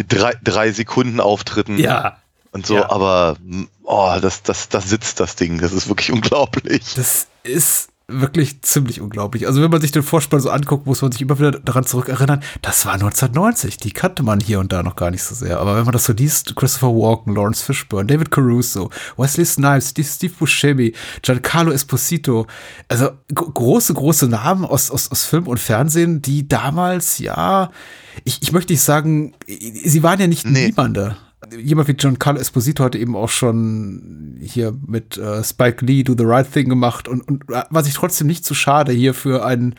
drei, 0.08 0.34
drei 0.42 0.70
Sekunden 0.72 1.20
Auftritten 1.20 1.78
ja. 1.78 2.18
und 2.52 2.66
so, 2.66 2.76
ja. 2.76 2.90
aber 2.90 3.36
mm, 3.42 3.64
oh, 3.82 4.16
das, 4.20 4.42
das, 4.42 4.68
das 4.68 4.88
sitzt 4.88 5.18
das 5.20 5.36
Ding. 5.36 5.58
Das 5.58 5.72
ist 5.72 5.88
wirklich 5.88 6.12
unglaublich. 6.12 6.94
Das 6.94 7.26
ist 7.42 7.88
wirklich 8.06 8.60
ziemlich 8.60 9.00
unglaublich. 9.00 9.46
Also 9.46 9.62
wenn 9.62 9.70
man 9.70 9.80
sich 9.80 9.90
den 9.92 10.02
Vorspann 10.02 10.40
so 10.40 10.50
anguckt, 10.50 10.86
muss 10.86 11.00
man 11.00 11.10
sich 11.10 11.22
immer 11.22 11.38
wieder 11.38 11.52
daran 11.52 11.84
zurückerinnern, 11.86 12.42
das 12.60 12.84
war 12.84 12.92
1990, 12.94 13.78
die 13.78 13.92
kannte 13.92 14.22
man 14.22 14.40
hier 14.40 14.60
und 14.60 14.72
da 14.72 14.82
noch 14.82 14.96
gar 14.96 15.10
nicht 15.10 15.22
so 15.22 15.34
sehr. 15.34 15.58
Aber 15.58 15.76
wenn 15.76 15.84
man 15.84 15.92
das 15.92 16.04
so 16.04 16.12
liest, 16.12 16.54
Christopher 16.54 16.88
Walken, 16.94 17.34
Lawrence 17.34 17.64
Fishburne, 17.64 18.06
David 18.06 18.30
Caruso, 18.30 18.90
Wesley 19.16 19.46
Snipes, 19.46 19.90
Steve, 19.90 20.06
Steve 20.06 20.34
Buscemi, 20.38 20.92
Giancarlo 21.22 21.72
Esposito, 21.72 22.46
also 22.88 23.10
gro- 23.34 23.50
große, 23.50 23.94
große 23.94 24.26
Namen 24.28 24.66
aus, 24.66 24.90
aus, 24.90 25.10
aus 25.10 25.24
Film 25.24 25.46
und 25.46 25.58
Fernsehen, 25.58 26.20
die 26.20 26.46
damals, 26.46 27.18
ja, 27.20 27.70
ich, 28.24 28.42
ich 28.42 28.52
möchte 28.52 28.72
nicht 28.74 28.82
sagen, 28.82 29.32
sie 29.46 30.02
waren 30.02 30.20
ja 30.20 30.26
nicht 30.26 30.44
Nee. 30.46 30.66
Niemande 30.66 31.16
jemand 31.58 31.88
wie 31.88 31.94
Giancarlo 31.94 32.40
Esposito 32.40 32.84
hatte 32.84 32.98
eben 32.98 33.16
auch 33.16 33.28
schon 33.28 34.36
hier 34.40 34.74
mit 34.86 35.16
äh, 35.16 35.42
Spike 35.42 35.84
Lee 35.84 36.02
Do 36.02 36.14
the 36.16 36.24
Right 36.24 36.50
Thing 36.50 36.68
gemacht 36.68 37.08
und, 37.08 37.26
und 37.26 37.48
war 37.48 37.84
sich 37.84 37.94
trotzdem 37.94 38.26
nicht 38.26 38.44
zu 38.44 38.54
schade, 38.54 38.92
hier 38.92 39.14
für 39.14 39.44
einen 39.44 39.74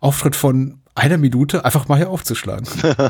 Auftritt 0.00 0.36
von 0.36 0.80
einer 0.96 1.18
Minute 1.18 1.64
einfach 1.64 1.88
mal 1.88 1.96
hier 1.96 2.10
aufzuschlagen. 2.10 2.66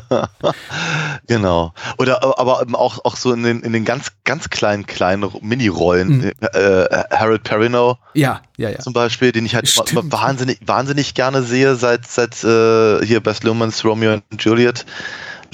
Genau. 1.29 1.73
Oder 1.99 2.23
äh, 2.23 2.33
aber 2.37 2.63
eben 2.63 2.77
auch, 2.77 3.05
auch 3.05 3.17
so 3.17 3.33
in 3.33 3.43
den, 3.43 3.61
in 3.61 3.73
den 3.73 3.85
ganz, 3.85 4.13
ganz 4.25 4.49
kleinen, 4.49 4.87
kleinen 4.87 5.29
Mini-Rollen. 5.41 6.19
Mhm. 6.19 6.33
Äh, 6.41 6.85
Harold 7.11 7.43
Perrineau 7.43 7.99
ja, 8.15 8.43
ja, 8.57 8.71
ja. 8.71 8.79
zum 8.79 8.93
Beispiel, 8.93 9.33
den 9.33 9.45
ich 9.45 9.55
halt 9.55 9.65
immer, 9.65 9.87
Stimmt. 9.87 10.05
immer 10.05 10.13
wahnsinnig, 10.13 10.61
wahnsinnig 10.65 11.15
gerne 11.15 11.43
sehe, 11.43 11.75
seit, 11.75 12.07
seit 12.07 12.45
äh, 12.45 13.05
hier 13.05 13.21
Best 13.21 13.43
Lumens, 13.45 13.85
Romeo 13.85 14.13
und 14.13 14.45
Juliet, 14.45 14.87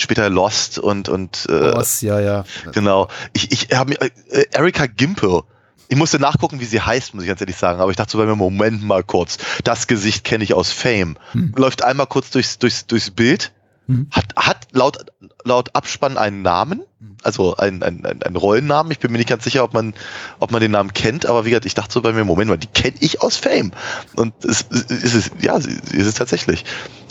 später 0.03 0.28
Lost 0.28 0.78
und, 0.78 1.09
und 1.09 1.46
äh, 1.48 1.74
Was, 1.74 2.00
ja, 2.03 2.20
ja. 2.20 2.44
Genau. 2.72 3.09
Ich, 3.32 3.53
ich 3.53 3.76
habe 3.76 3.90
mir 3.90 4.00
äh, 4.00 4.44
Erika 4.53 4.86
Gimpel. 4.86 5.42
Ich 5.88 5.96
musste 5.96 6.18
nachgucken, 6.18 6.61
wie 6.61 6.64
sie 6.64 6.80
heißt, 6.80 7.14
muss 7.14 7.24
ich 7.24 7.28
ganz 7.28 7.40
ehrlich 7.40 7.57
sagen. 7.57 7.80
Aber 7.80 7.90
ich 7.90 7.96
dachte 7.96 8.12
so 8.12 8.18
bei 8.18 8.24
mir, 8.24 8.36
Moment 8.36 8.82
mal 8.82 9.03
kurz. 9.03 9.38
Das 9.64 9.86
Gesicht 9.86 10.24
kenne 10.24 10.42
ich 10.44 10.55
aus 10.55 10.72
Fame. 10.72 11.18
Hm. 11.32 11.53
Läuft 11.57 11.82
einmal 11.82 12.07
kurz 12.07 12.30
durchs, 12.30 12.59
durchs, 12.59 12.86
durchs 12.86 13.11
Bild. 13.11 13.53
Mhm. 13.86 14.07
Hat, 14.11 14.24
hat 14.36 14.68
laut, 14.72 15.05
laut 15.44 15.74
Abspann 15.74 16.16
einen 16.16 16.42
Namen. 16.42 16.82
Also 17.22 17.57
einen, 17.57 17.82
einen, 17.82 18.05
einen 18.05 18.36
Rollennamen. 18.36 18.92
Ich 18.92 19.00
bin 19.00 19.11
mir 19.11 19.18
nicht 19.18 19.28
ganz 19.28 19.44
sicher, 19.44 19.64
ob 19.64 19.74
man, 19.74 19.94
ob 20.38 20.53
man 20.53 20.61
den 20.61 20.70
Namen 20.70 20.92
kennt. 20.92 21.26
Aber 21.26 21.44
wie 21.44 21.50
gesagt, 21.50 21.66
ich 21.66 21.74
dachte 21.74 21.92
so 21.92 22.00
bei 22.00 22.12
mir, 22.12 22.24
Moment 22.24 22.48
mal, 22.48 22.57
die 22.57 22.68
kenne 22.68 22.96
ich 23.00 23.22
aus 23.22 23.36
Fame. 23.36 23.72
Und 24.14 24.32
es, 24.44 24.64
es, 24.70 25.14
ist, 25.14 25.32
ja, 25.40 25.61
sie, 25.61 25.78
sie 25.84 25.96
ist 25.96 26.07
es 26.07 26.14
tatsächlich. 26.14 26.64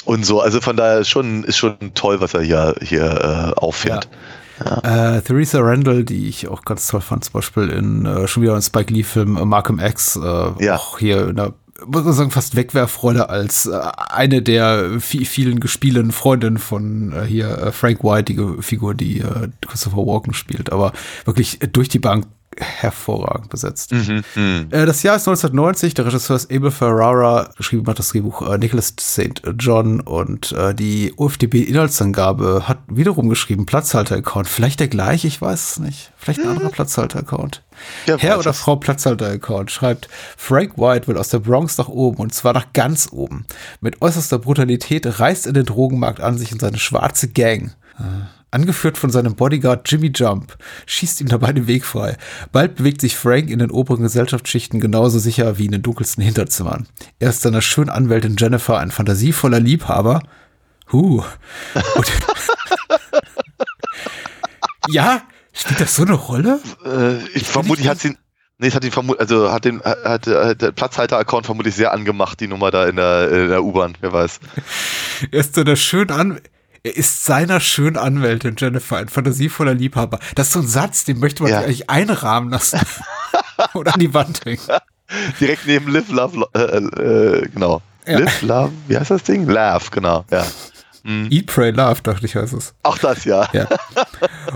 Und 0.05 0.25
so, 0.25 0.41
also 0.41 0.61
von 0.61 0.75
daher 0.75 0.99
ist 0.99 1.09
schon, 1.09 1.43
ist 1.43 1.57
schon 1.57 1.75
toll, 1.93 2.19
was 2.21 2.33
er 2.33 2.41
hier, 2.41 2.75
hier 2.81 3.03
äh, 3.55 3.59
auffährt. 3.59 4.09
Äh, 4.83 5.21
Theresa 5.21 5.59
Randall, 5.59 6.03
die 6.03 6.27
ich 6.27 6.47
auch 6.47 6.63
ganz 6.63 6.87
toll 6.87 7.01
fand, 7.01 7.23
zum 7.25 7.33
Beispiel 7.33 7.69
in 7.69 8.05
äh, 8.05 8.27
schon 8.27 8.43
wieder 8.43 8.55
ein 8.55 8.61
Spike 8.61 8.93
Lee-Film 8.93 9.37
äh, 9.37 9.45
Malcolm 9.45 9.79
X, 9.79 10.15
äh, 10.17 10.63
Ja. 10.63 10.75
auch 10.75 10.99
hier 10.99 11.29
in 11.29 11.35
der 11.37 11.53
muss 11.83 12.03
man 12.03 12.13
sagen, 12.13 12.29
fast 12.29 12.55
Wegwerfrolle 12.55 13.29
als 13.29 13.65
äh, 13.65 13.71
eine 13.95 14.43
der 14.43 14.99
vi- 14.99 15.25
vielen 15.25 15.59
gespielten 15.59 16.11
Freundinnen 16.11 16.59
von 16.59 17.11
hier 17.25 17.71
Frank 17.71 18.03
White, 18.03 18.31
die 18.35 18.61
Figur, 18.61 18.93
die 18.93 19.23
Christopher 19.67 19.97
Walken 20.05 20.35
spielt. 20.35 20.71
Aber 20.71 20.93
wirklich 21.25 21.57
durch 21.73 21.89
die 21.89 21.97
Bank 21.97 22.27
hervorragend 22.57 23.49
besetzt. 23.49 23.91
Mhm. 23.91 24.23
Mhm. 24.35 24.67
Äh, 24.71 24.85
das 24.85 25.03
Jahr 25.03 25.15
ist 25.15 25.27
1990, 25.27 25.93
der 25.93 26.05
Regisseur 26.05 26.35
ist 26.35 26.51
Abel 26.51 26.71
Ferrara, 26.71 27.49
geschrieben 27.55 27.87
hat 27.87 27.99
das 27.99 28.09
Drehbuch 28.09 28.41
äh, 28.41 28.57
Nicholas 28.57 28.93
St. 28.99 29.41
John 29.57 30.01
und 30.01 30.51
äh, 30.51 30.73
die 30.73 31.13
UFDB-Inhaltsangabe 31.15 32.67
hat 32.67 32.79
wiederum 32.87 33.29
geschrieben, 33.29 33.65
Platzhalter-Account. 33.65 34.47
Vielleicht 34.47 34.79
der 34.79 34.89
gleiche, 34.89 35.27
ich 35.27 35.41
weiß 35.41 35.71
es 35.71 35.79
nicht. 35.79 36.11
Vielleicht 36.17 36.41
ein 36.41 36.49
anderer 36.49 36.69
Platzhalter-Account. 36.69 37.63
Ja, 38.05 38.17
Herr 38.17 38.39
oder. 38.39 38.53
Frau 38.53 38.75
Platzhalter-Account 38.75 39.71
schreibt, 39.71 40.09
Frank 40.37 40.77
White 40.77 41.07
will 41.07 41.17
aus 41.17 41.29
der 41.29 41.39
Bronx 41.39 41.77
nach 41.77 41.87
oben 41.87 42.17
und 42.17 42.33
zwar 42.33 42.53
nach 42.53 42.73
ganz 42.73 43.09
oben. 43.11 43.45
Mit 43.79 44.01
äußerster 44.01 44.39
Brutalität 44.39 45.19
reißt 45.19 45.47
er 45.47 45.53
den 45.53 45.65
Drogenmarkt 45.65 46.19
an 46.19 46.37
sich 46.37 46.51
und 46.51 46.59
seine 46.59 46.77
schwarze 46.77 47.29
Gang. 47.29 47.75
Äh, 47.97 48.40
Angeführt 48.51 48.97
von 48.97 49.09
seinem 49.09 49.35
Bodyguard 49.35 49.89
Jimmy 49.89 50.11
Jump, 50.13 50.57
schießt 50.85 51.21
ihm 51.21 51.27
dabei 51.27 51.53
den 51.53 51.67
Weg 51.67 51.85
frei. 51.85 52.17
Bald 52.51 52.75
bewegt 52.75 53.01
sich 53.01 53.15
Frank 53.15 53.49
in 53.49 53.59
den 53.59 53.71
oberen 53.71 54.03
Gesellschaftsschichten 54.03 54.79
genauso 54.79 55.19
sicher 55.19 55.57
wie 55.57 55.65
in 55.65 55.71
den 55.71 55.81
dunkelsten 55.81 56.23
Hinterzimmern. 56.23 56.87
Er 57.19 57.29
ist 57.29 57.41
seiner 57.41 57.61
schönen 57.61 57.89
Anwältin 57.89 58.35
Jennifer 58.37 58.77
ein 58.77 58.91
fantasievoller 58.91 59.59
Liebhaber. 59.59 60.21
Huh. 60.91 61.23
Ja, 64.89 65.21
spielt 65.53 65.79
das 65.79 65.95
so 65.95 66.03
eine 66.03 66.13
Rolle? 66.13 66.59
Äh, 66.85 67.17
ich 67.33 67.43
vermutlich 67.43 67.87
hat 67.87 67.99
sie. 67.99 68.17
Nee, 68.57 68.67
es 68.67 68.75
hat 68.75 68.83
ihn 68.83 68.91
vermutlich, 68.91 69.21
also 69.21 69.51
hat 69.51 69.65
den, 69.65 69.81
hat, 69.81 70.27
hat 70.27 70.61
der 70.61 70.71
Platzhalter-Account 70.71 71.47
vermutlich 71.47 71.73
sehr 71.73 71.91
angemacht, 71.93 72.39
die 72.39 72.47
Nummer 72.47 72.69
da 72.69 72.85
in 72.85 72.95
der, 72.95 73.31
in 73.31 73.49
der 73.49 73.63
U-Bahn, 73.63 73.97
wer 74.01 74.13
weiß. 74.13 74.39
Er 75.31 75.39
ist 75.39 75.55
seiner 75.55 75.75
schönen 75.75 76.11
An 76.11 76.39
er 76.83 76.97
ist 76.97 77.25
seiner 77.25 77.59
schönen 77.59 77.97
Anwältin 77.97 78.55
Jennifer 78.57 78.97
ein 78.97 79.07
fantasievoller 79.09 79.73
Liebhaber. 79.73 80.19
Das 80.35 80.47
ist 80.47 80.53
so 80.53 80.59
ein 80.59 80.67
Satz, 80.67 81.03
den 81.05 81.19
möchte 81.19 81.43
man 81.43 81.51
Ja. 81.51 81.59
eigentlich 81.59 81.89
einrahmen 81.89 82.49
lassen. 82.49 82.79
Oder 83.73 83.93
an 83.93 83.99
die 83.99 84.13
Wand 84.13 84.43
hängen. 84.45 84.61
Direkt 85.39 85.67
neben 85.67 85.91
Live, 85.91 86.09
Love, 86.09 86.37
Lo- 86.39 86.49
äh, 86.55 86.77
äh, 86.77 87.47
genau. 87.53 87.81
Ja. 88.07 88.19
Live, 88.19 88.41
Love, 88.41 88.71
wie 88.87 88.97
heißt 88.97 89.11
das 89.11 89.23
Ding? 89.23 89.47
Laugh, 89.47 89.91
genau, 89.91 90.25
ja. 90.31 90.45
Eat, 91.03 91.47
Pray, 91.47 91.71
Love, 91.71 92.01
dachte 92.03 92.25
ich, 92.27 92.35
heißt 92.35 92.53
es. 92.53 92.75
Auch 92.83 92.97
das, 92.99 93.25
ja. 93.25 93.47
Ja. 93.53 93.67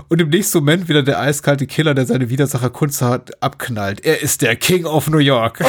Und 0.08 0.20
im 0.20 0.28
nächsten 0.28 0.58
Moment 0.58 0.88
wieder 0.88 1.02
der 1.02 1.18
eiskalte 1.20 1.66
Killer, 1.66 1.92
der 1.92 2.06
seine 2.06 2.30
Widersacher 2.30 2.70
kurzerhand 2.70 3.42
abknallt. 3.42 4.04
Er 4.04 4.22
ist 4.22 4.42
der 4.42 4.54
King 4.54 4.84
of 4.86 5.08
New 5.08 5.18
York. 5.18 5.58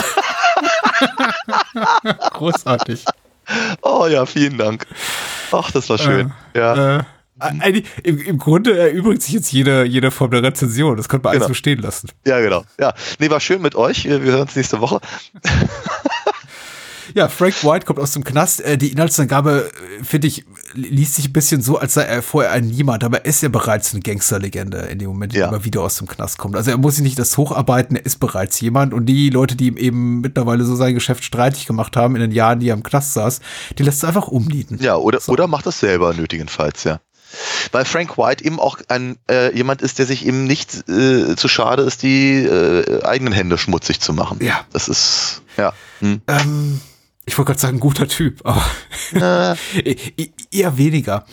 Großartig. 2.34 3.06
Oh 3.82 4.08
ja, 4.08 4.26
vielen 4.26 4.58
Dank. 4.58 4.86
Ach, 5.52 5.72
das 5.72 5.90
war 5.90 5.98
schön. 5.98 6.32
ja. 6.56 6.98
Äh, 7.00 7.04
eigentlich, 7.40 7.86
im, 8.02 8.18
Im 8.20 8.38
Grunde 8.40 8.76
erübrigt 8.76 9.22
sich 9.22 9.34
jetzt 9.36 9.52
jede, 9.52 9.84
jede 9.84 10.10
Form 10.10 10.32
der 10.32 10.42
Rezension. 10.42 10.98
Das 10.98 11.08
könnte 11.08 11.26
man 11.26 11.32
alles 11.34 11.42
Genau. 11.42 11.48
so 11.50 11.54
stehen 11.54 11.80
lassen. 11.80 12.10
ja, 12.26 12.40
genau. 12.40 12.64
Ja. 12.80 12.94
Nee, 13.20 13.30
war 13.30 13.40
schön 13.40 13.62
mit 13.62 13.76
euch. 13.76 14.06
Wir 14.06 14.24
wir 14.24 14.32
hören 14.32 14.42
uns 14.42 14.56
nächste 14.56 14.82
Woche. 14.82 15.00
Ja, 17.16 17.28
Frank 17.30 17.64
White 17.64 17.86
kommt 17.86 18.00
aus 18.00 18.12
dem 18.12 18.24
Knast. 18.24 18.62
Äh, 18.62 18.78
Die 18.78 18.92
Inhaltsangabe, 18.92 19.70
äh, 20.00 20.04
finde 20.04 20.28
ich, 20.28 20.46
liest 20.74 21.16
sich 21.16 21.28
ein 21.30 21.34
bisschen 21.34 21.62
so, 21.62 21.78
als 21.78 21.94
sei 21.96 22.04
er 22.04 22.22
vorher 22.22 22.52
ein 22.52 22.66
Niemand, 22.68 23.04
aber 23.04 23.20
er 23.20 23.26
ist 23.26 23.42
ja 23.42 23.50
bereits 23.50 23.94
eine 23.94 24.02
Gangsterlegende 24.02 24.78
in 24.80 25.00
dem 25.00 25.08
Moment, 25.10 25.34
Ja. 25.34 25.46
in 25.46 25.52
dem 25.52 25.60
er 25.60 25.66
wieder 25.66 25.82
aus 25.82 25.98
dem 25.98 26.08
Knast 26.08 26.38
kommt. 26.38 26.56
Also 26.56 26.72
er 26.72 26.78
muss 26.78 26.96
sich 26.96 27.04
nicht 27.04 27.18
das 27.20 27.38
hocharbeiten, 27.38 27.96
er 27.96 28.06
ist 28.06 28.20
bereits 28.20 28.60
jemand. 28.60 28.94
Und 28.94 29.06
die 29.06 29.30
Leute, 29.30 29.56
die 29.56 29.68
ihm 29.68 29.78
eben 29.78 30.22
mittlerweile 30.22 30.64
so 30.66 30.76
sein 30.76 30.94
Geschäft 30.94 31.24
streitig 31.24 31.66
gemacht 31.66 31.96
haben 31.96 32.16
in 32.16 32.22
den 32.22 32.32
Jahren, 32.32 32.60
die 32.60 32.70
er 32.70 32.74
im 32.76 32.84
Knast 32.84 33.14
saß, 33.14 33.40
die 33.78 33.84
lässt 33.84 34.04
er 34.04 34.10
einfach 34.10 34.28
umnieten. 34.28 34.78
Ja, 34.82 34.96
oder, 34.98 35.20
So. 35.20 35.32
oder 35.32 35.48
macht 35.48 35.66
das 35.66 35.80
selber 35.80 36.14
nötigenfalls, 36.14 36.84
ja. 36.84 37.00
Weil 37.74 37.84
Frank 37.84 38.18
White 38.18 38.46
eben 38.46 38.58
auch 38.58 38.78
ein 38.88 39.18
äh, 39.30 39.54
jemand 39.54 39.82
ist, 39.82 40.00
der 40.00 40.06
sich 40.06 40.26
eben 40.26 40.46
nicht 40.46 40.88
äh, 40.90 41.36
zu 41.36 41.50
schade 41.50 41.84
ist, 41.84 42.02
die 42.02 42.36
äh, 42.44 43.04
eigenen 43.04 43.34
Hände 43.34 43.58
schmutzig 43.58 44.00
zu 44.00 44.14
machen. 44.14 44.38
Ja. 44.42 44.62
Das 44.72 44.88
ist, 44.88 45.42
ja. 45.58 45.74
Hm. 46.00 46.22
Ähm, 46.28 46.80
ich 47.28 47.38
wollte 47.38 47.50
gerade 47.50 47.60
sagen, 47.60 47.80
guter 47.80 48.08
Typ, 48.08 48.40
aber 48.44 48.66
Äh, 49.14 49.56
eher 50.52 50.78
weniger. 50.78 51.26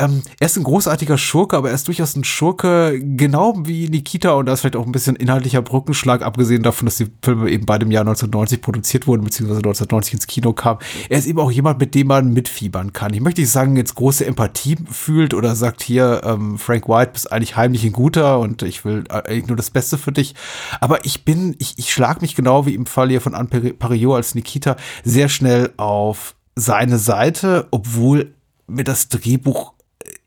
Ähm, 0.00 0.22
er 0.38 0.46
ist 0.46 0.56
ein 0.56 0.64
großartiger 0.64 1.18
Schurke, 1.18 1.56
aber 1.56 1.68
er 1.68 1.74
ist 1.74 1.86
durchaus 1.86 2.16
ein 2.16 2.24
Schurke, 2.24 2.98
genau 3.00 3.54
wie 3.64 3.88
Nikita 3.88 4.32
und 4.32 4.46
da 4.46 4.54
ist 4.54 4.60
vielleicht 4.60 4.76
auch 4.76 4.86
ein 4.86 4.92
bisschen 4.92 5.14
inhaltlicher 5.16 5.60
Brückenschlag, 5.60 6.22
abgesehen 6.22 6.62
davon, 6.62 6.86
dass 6.86 6.96
die 6.96 7.08
Filme 7.22 7.50
eben 7.50 7.66
beide 7.66 7.84
im 7.84 7.90
Jahr 7.90 8.02
1990 8.02 8.62
produziert 8.62 9.06
wurden, 9.06 9.24
beziehungsweise 9.24 9.58
1990 9.58 10.14
ins 10.14 10.26
Kino 10.26 10.52
kamen. 10.54 10.80
Er 11.10 11.18
ist 11.18 11.26
eben 11.26 11.38
auch 11.38 11.50
jemand, 11.50 11.78
mit 11.78 11.94
dem 11.94 12.06
man 12.06 12.32
mitfiebern 12.32 12.92
kann. 12.92 13.12
Ich 13.12 13.20
möchte 13.20 13.42
nicht 13.42 13.50
sagen, 13.50 13.76
jetzt 13.76 13.94
große 13.94 14.24
Empathie 14.24 14.76
fühlt 14.90 15.34
oder 15.34 15.54
sagt 15.54 15.82
hier, 15.82 16.22
ähm, 16.24 16.58
Frank 16.58 16.88
White, 16.88 17.12
bist 17.12 17.30
eigentlich 17.30 17.56
heimlich 17.56 17.84
ein 17.84 17.92
Guter 17.92 18.38
und 18.38 18.62
ich 18.62 18.84
will 18.84 19.04
äh, 19.10 19.14
eigentlich 19.14 19.48
nur 19.48 19.56
das 19.56 19.70
Beste 19.70 19.98
für 19.98 20.12
dich. 20.12 20.34
Aber 20.80 21.04
ich 21.04 21.24
bin, 21.24 21.54
ich, 21.58 21.74
ich 21.76 21.92
schlag 21.92 22.22
mich 22.22 22.34
genau 22.34 22.64
wie 22.64 22.74
im 22.74 22.86
Fall 22.86 23.10
hier 23.10 23.20
von 23.20 23.34
Anne 23.34 23.48
Parillo 23.74 24.14
als 24.14 24.34
Nikita 24.34 24.76
sehr 25.04 25.28
schnell 25.28 25.72
auf 25.76 26.34
seine 26.56 26.98
Seite, 26.98 27.68
obwohl 27.70 28.34
mir 28.66 28.84
das 28.84 29.08
Drehbuch 29.08 29.74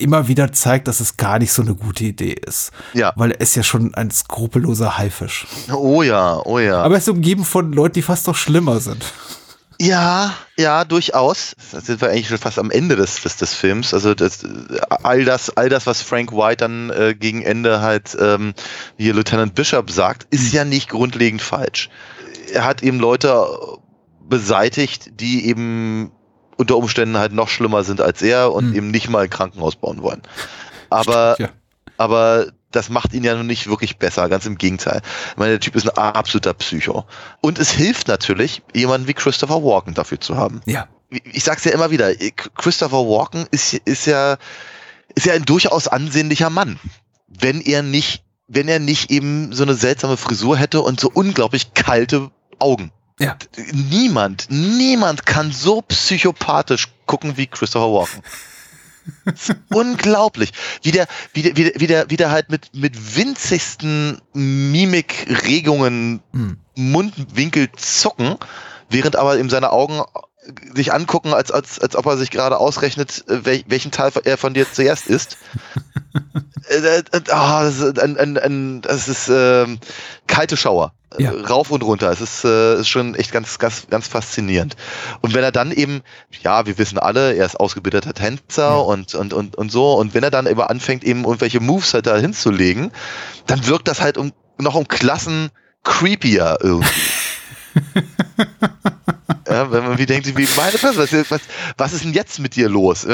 immer 0.04 0.28
wieder 0.28 0.52
zeigt, 0.52 0.88
dass 0.88 1.00
es 1.00 1.18
gar 1.18 1.40
nicht 1.40 1.52
so 1.52 1.62
eine 1.62 1.76
gute 1.76 2.04
Idee 2.04 2.34
ist. 2.34 2.72
Ja. 2.94 3.14
Weil 3.16 3.32
er 3.32 3.42
ist 3.42 3.56
ja 3.56 3.64
schon 3.64 3.94
ein 3.94 4.12
skrupelloser 4.12 4.98
Haifisch. 4.98 5.48
oh 5.72 6.04
ja, 6.04 6.40
oh 6.46 6.60
ja. 6.60 6.82
Aber 6.82 6.96
er 6.96 7.00
ist 7.00 7.10
umgeben 7.10 7.46
von 7.46 7.74
Leuten, 7.74 7.94
die 7.94 8.02
fast 8.02 8.28
noch 8.28 8.36
schlimmer 8.36 8.80
sind. 8.80 9.04
Ja, 9.80 10.34
ja, 10.58 10.86
durchaus. 10.86 11.56
Da 11.72 11.82
sind 11.82 12.00
wir 12.00 12.10
eigentlich 12.10 12.28
schon 12.28 12.38
fast 12.38 12.60
am 12.60 12.72
Ende 12.72 12.96
des, 12.96 13.22
des, 13.22 13.38
des 13.38 13.54
Films. 13.54 13.94
Also 13.94 14.14
das, 14.14 14.46
all 15.04 15.26
das, 15.26 15.50
all 15.58 15.70
das, 15.70 15.88
was 15.88 16.02
Frank 16.02 16.32
White 16.32 16.58
dann 16.58 16.90
äh, 16.92 17.16
gegen 17.18 17.42
Ende 17.42 17.82
halt 17.82 18.16
ähm, 18.20 18.54
hier 18.98 19.14
Lieutenant 19.14 19.56
Bishop 19.56 19.90
sagt, 19.90 20.28
ist 20.30 20.54
ja 20.54 20.64
nicht 20.64 20.90
grundlegend 20.90 21.42
falsch. 21.42 21.90
Er 22.54 22.66
hat 22.66 22.84
eben 22.84 23.00
Leute 23.00 23.48
beseitigt, 24.30 25.20
die 25.20 25.48
eben 25.48 26.12
unter 26.64 26.78
Umständen 26.78 27.18
halt 27.18 27.34
noch 27.34 27.50
schlimmer 27.50 27.84
sind 27.84 28.02
als 28.02 28.22
er 28.22 28.52
und 28.54 28.70
Hm. 28.70 28.76
eben 28.76 28.92
nicht 28.92 29.10
mal 29.10 29.24
ein 29.24 29.30
Krankenhaus 29.30 29.76
bauen 29.76 30.02
wollen. 30.02 30.22
Aber 30.90 31.36
Ja. 31.40 31.50
aber 31.98 32.48
das 32.72 32.90
macht 32.90 33.14
ihn 33.14 33.24
ja 33.24 33.36
nun 33.36 33.46
nicht 33.46 33.68
wirklich 33.68 33.98
besser, 33.98 34.28
ganz 34.30 34.46
im 34.48 34.58
Gegenteil. 34.58 35.02
Ich 35.32 35.38
meine, 35.38 35.52
der 35.52 35.60
Typ 35.60 35.76
ist 35.76 35.88
ein 35.88 35.96
absoluter 35.98 36.54
Psycho. 36.56 37.06
Und 37.42 37.60
es 37.60 37.70
hilft 37.70 38.08
natürlich, 38.08 38.64
jemanden 38.74 39.08
wie 39.08 39.14
Christopher 39.14 39.64
Walken 39.64 39.94
dafür 39.94 40.20
zu 40.20 40.36
haben. 40.38 40.62
Ja. 40.66 40.88
Ich 41.10 41.44
sag's 41.44 41.64
ja 41.66 41.72
immer 41.72 41.92
wieder, 41.92 42.12
Christopher 42.58 42.98
Walken 43.06 43.46
ist, 43.52 43.74
ist 43.74 44.08
ja, 44.08 44.38
ist 45.14 45.28
ja 45.28 45.34
ein 45.34 45.46
durchaus 45.46 45.88
ansehnlicher 45.88 46.50
Mann. 46.50 46.80
Wenn 47.28 47.62
er 47.62 47.84
nicht, 47.84 48.24
wenn 48.48 48.68
er 48.68 48.80
nicht 48.80 49.12
eben 49.12 49.54
so 49.54 49.62
eine 49.62 49.76
seltsame 49.76 50.18
Frisur 50.18 50.58
hätte 50.58 50.82
und 50.82 51.00
so 51.00 51.12
unglaublich 51.14 51.76
kalte 51.76 52.32
Augen. 52.58 52.92
Ja. 53.20 53.38
Niemand, 53.72 54.48
niemand 54.50 55.26
kann 55.26 55.52
so 55.52 55.82
psychopathisch 55.82 56.88
gucken 57.06 57.38
wie 57.38 57.48
Christopher 57.48 57.94
Walken. 57.94 58.24
Unglaublich. 59.70 60.52
Wie 60.82 60.92
der, 60.92 61.08
wie 61.34 61.42
der, 61.44 61.56
wie 61.56 61.64
der, 61.64 61.74
wie 61.80 61.88
der, 61.88 62.10
wie 62.10 62.18
der 62.18 62.32
halt 62.32 62.50
mit, 62.50 62.74
mit 62.74 63.16
winzigsten 63.16 64.22
Mimikregungen 64.34 66.22
Hm. 66.32 66.58
Mundwinkel 66.76 67.72
zucken, 67.74 68.38
während 68.90 69.16
aber 69.16 69.38
eben 69.38 69.50
seine 69.50 69.72
Augen 69.72 70.02
sich 70.76 70.94
angucken, 70.94 71.34
als, 71.34 71.52
als, 71.52 71.80
als 71.80 71.96
ob 71.96 72.06
er 72.06 72.18
sich 72.18 72.32
gerade 72.32 72.58
ausrechnet, 72.58 73.24
äh, 73.30 73.46
wel, 73.46 73.64
welchen 73.68 73.92
Teil 73.92 74.12
er 74.24 74.38
von 74.38 74.54
dir 74.54 74.72
zuerst 74.72 75.08
isst. 75.08 75.38
Äh, 76.70 76.76
äh, 76.78 77.04
äh, 77.12 77.22
ah, 77.32 77.64
das 77.64 77.80
ist, 77.80 78.00
ein, 78.00 78.18
ein, 78.18 78.38
ein, 78.38 78.82
das 78.82 79.10
ist 79.10 79.28
ähm, 79.30 79.80
kalte 80.28 80.56
Schauer. 80.56 80.94
Äh, 81.18 81.24
Ja. 81.24 81.32
Rauf 81.32 81.72
und 81.72 81.84
runter. 81.84 82.10
Es 82.10 82.22
ist, 82.22 82.46
äh, 82.46 82.80
ist 82.80 82.88
schon 82.88 83.16
echt 83.16 83.34
ganz, 83.34 83.60
ganz, 83.60 83.88
ganz 83.90 84.08
faszinierend. 84.08 84.78
Und 85.22 85.34
wenn 85.34 85.44
er 85.44 85.52
dann 85.52 85.72
eben, 85.74 86.02
ja, 86.42 86.66
wir 86.66 86.78
wissen 86.78 86.98
alle, 86.98 87.34
er 87.36 87.46
ist 87.46 87.60
ausgebildeter 87.60 88.14
Tänzer 88.14 88.62
Ja. 88.70 88.76
und, 88.76 89.14
und, 89.14 89.34
und, 89.34 89.56
und 89.58 89.72
so, 89.74 89.94
und 89.96 90.14
wenn 90.14 90.24
er 90.24 90.32
dann 90.32 90.48
eben 90.48 90.62
anfängt, 90.62 91.04
eben 91.04 91.26
irgendwelche 91.26 91.60
Moves 91.60 91.94
halt 91.94 92.08
da 92.08 92.16
hinzulegen, 92.16 92.92
dann 93.46 93.68
wirkt 93.68 93.90
das 93.90 94.00
halt 94.00 94.18
um, 94.18 94.32
noch 94.58 94.76
um 94.76 94.88
Klassen 94.88 95.50
creepier 95.84 96.60
irgendwie. 96.62 96.88
ja, 99.48 99.72
wenn 99.72 99.84
man 99.84 99.98
wie 99.98 100.06
denkt, 100.06 100.28
wie 100.28 100.48
meine 100.56 100.78
Fresse, 100.78 100.98
was, 100.98 101.32
was, 101.32 101.42
was 101.78 101.94
ist 101.94 102.04
denn 102.04 102.14
jetzt 102.14 102.40
mit 102.40 102.56
dir 102.56 102.70
los? 102.70 103.08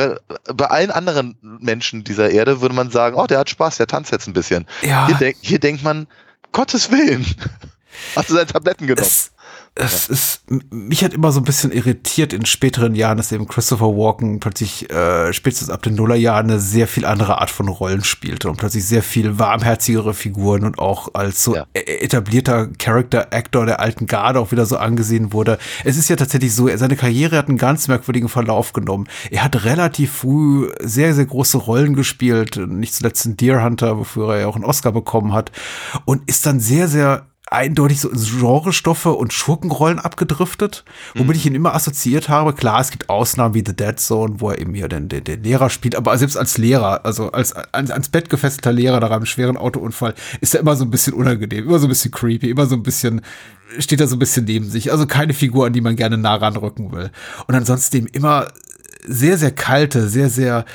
Bei 0.53 0.65
allen 0.65 0.91
anderen 0.91 1.37
Menschen 1.41 2.03
dieser 2.03 2.29
Erde 2.29 2.61
würde 2.61 2.75
man 2.75 2.91
sagen, 2.91 3.15
oh, 3.15 3.27
der 3.27 3.39
hat 3.39 3.49
Spaß, 3.49 3.77
der 3.77 3.87
tanzt 3.87 4.11
jetzt 4.11 4.27
ein 4.27 4.33
bisschen. 4.33 4.65
Ja. 4.81 5.07
Hier, 5.07 5.15
denk, 5.15 5.37
hier 5.41 5.59
denkt 5.59 5.83
man, 5.83 6.07
Gottes 6.51 6.91
Willen, 6.91 7.25
hast 8.15 8.29
du 8.29 8.33
seine 8.33 8.47
Tabletten 8.47 8.87
genommen? 8.87 9.07
Es, 9.07 9.31
es 9.79 10.09
ist, 10.09 10.41
m- 10.49 10.61
mich 10.69 11.03
hat 11.03 11.13
immer 11.13 11.31
so 11.31 11.39
ein 11.39 11.43
bisschen 11.45 11.71
irritiert 11.71 12.33
in 12.33 12.45
späteren 12.45 12.95
Jahren, 12.95 13.17
dass 13.17 13.31
eben 13.31 13.47
Christopher 13.47 13.87
Walken 13.87 14.39
plötzlich 14.39 14.89
äh, 14.91 15.31
spätestens 15.33 15.69
ab 15.69 15.81
den 15.83 15.95
Nullerjahren 15.95 16.49
eine 16.49 16.59
sehr 16.59 16.87
viel 16.87 17.05
andere 17.05 17.39
Art 17.41 17.49
von 17.49 17.67
Rollen 17.69 18.03
spielte 18.03 18.49
und 18.49 18.57
plötzlich 18.57 18.85
sehr 18.85 19.03
viel 19.03 19.39
warmherzigere 19.39 20.13
Figuren 20.13 20.63
und 20.65 20.79
auch 20.79 21.13
als 21.13 21.43
so 21.43 21.55
Ja. 21.55 21.65
e- 21.73 21.79
etablierter 22.03 22.67
Character 22.77 23.27
Actor 23.31 23.65
der 23.65 23.79
alten 23.79 24.05
Garde 24.07 24.39
auch 24.39 24.51
wieder 24.51 24.65
so 24.65 24.77
angesehen 24.77 25.33
wurde. 25.33 25.57
Es 25.85 25.97
ist 25.97 26.09
ja 26.09 26.15
tatsächlich 26.15 26.53
so, 26.53 26.69
seine 26.75 26.95
Karriere 26.95 27.37
hat 27.37 27.47
einen 27.47 27.57
ganz 27.57 27.87
merkwürdigen 27.87 28.29
Verlauf 28.29 28.73
genommen. 28.73 29.07
Er 29.31 29.43
hat 29.43 29.63
relativ 29.65 30.11
früh 30.11 30.69
sehr, 30.81 31.13
sehr 31.13 31.25
große 31.25 31.57
Rollen 31.57 31.95
gespielt, 31.95 32.57
nicht 32.57 32.93
zuletzt 32.93 33.25
in 33.25 33.37
Deer 33.37 33.63
Hunter, 33.63 33.97
wofür 33.97 34.33
er 34.33 34.41
ja 34.41 34.47
auch 34.47 34.55
einen 34.55 34.65
Oscar 34.65 34.91
bekommen 34.91 35.33
hat 35.33 35.51
und 36.05 36.27
ist 36.29 36.45
dann 36.45 36.59
sehr, 36.59 36.87
sehr 36.87 37.25
eindeutig 37.51 38.01
so 38.01 38.09
ins 38.09 38.31
Genrestoffe 38.31 39.07
und 39.07 39.33
Schurkenrollen 39.33 39.99
abgedriftet, 39.99 40.83
womit 41.15 41.35
ich 41.35 41.45
ihn 41.45 41.55
immer 41.55 41.73
assoziiert 41.73 42.29
habe. 42.29 42.53
Klar, 42.53 42.79
es 42.81 42.91
gibt 42.91 43.09
Ausnahmen 43.09 43.53
wie 43.55 43.63
The 43.65 43.75
Dead 43.75 43.99
Zone, 43.99 44.35
wo 44.39 44.51
er 44.51 44.59
eben 44.59 44.73
hier 44.73 44.87
den, 44.87 45.09
den, 45.09 45.23
den 45.23 45.43
Lehrer 45.43 45.69
spielt, 45.69 45.95
aber 45.95 46.17
selbst 46.17 46.37
als 46.37 46.57
Lehrer, 46.57 47.05
also 47.05 47.31
als 47.31 47.53
ans, 47.53 47.91
ans 47.91 48.09
Bett 48.09 48.29
gefesselter 48.29 48.71
Lehrer 48.71 48.99
nach 48.99 49.11
einem 49.11 49.25
schweren 49.25 49.57
Autounfall, 49.57 50.13
ist 50.41 50.53
er 50.53 50.61
immer 50.61 50.75
so 50.75 50.85
ein 50.85 50.91
bisschen 50.91 51.13
unangenehm, 51.13 51.65
immer 51.65 51.79
so 51.79 51.87
ein 51.87 51.89
bisschen 51.89 52.11
creepy, 52.11 52.49
immer 52.49 52.67
so 52.67 52.75
ein 52.75 52.83
bisschen 52.83 53.21
steht 53.77 54.01
er 54.01 54.07
so 54.07 54.15
ein 54.15 54.19
bisschen 54.19 54.45
neben 54.45 54.65
sich. 54.67 54.91
Also 54.91 55.05
keine 55.05 55.33
Figur, 55.33 55.67
an 55.67 55.73
die 55.73 55.81
man 55.81 55.95
gerne 55.95 56.17
nah 56.17 56.35
ranrücken 56.35 56.91
will. 56.91 57.11
Und 57.47 57.55
ansonsten 57.55 57.97
eben 57.97 58.07
immer 58.07 58.47
sehr, 59.05 59.37
sehr 59.37 59.51
kalte, 59.51 60.07
sehr, 60.07 60.29
sehr 60.29 60.65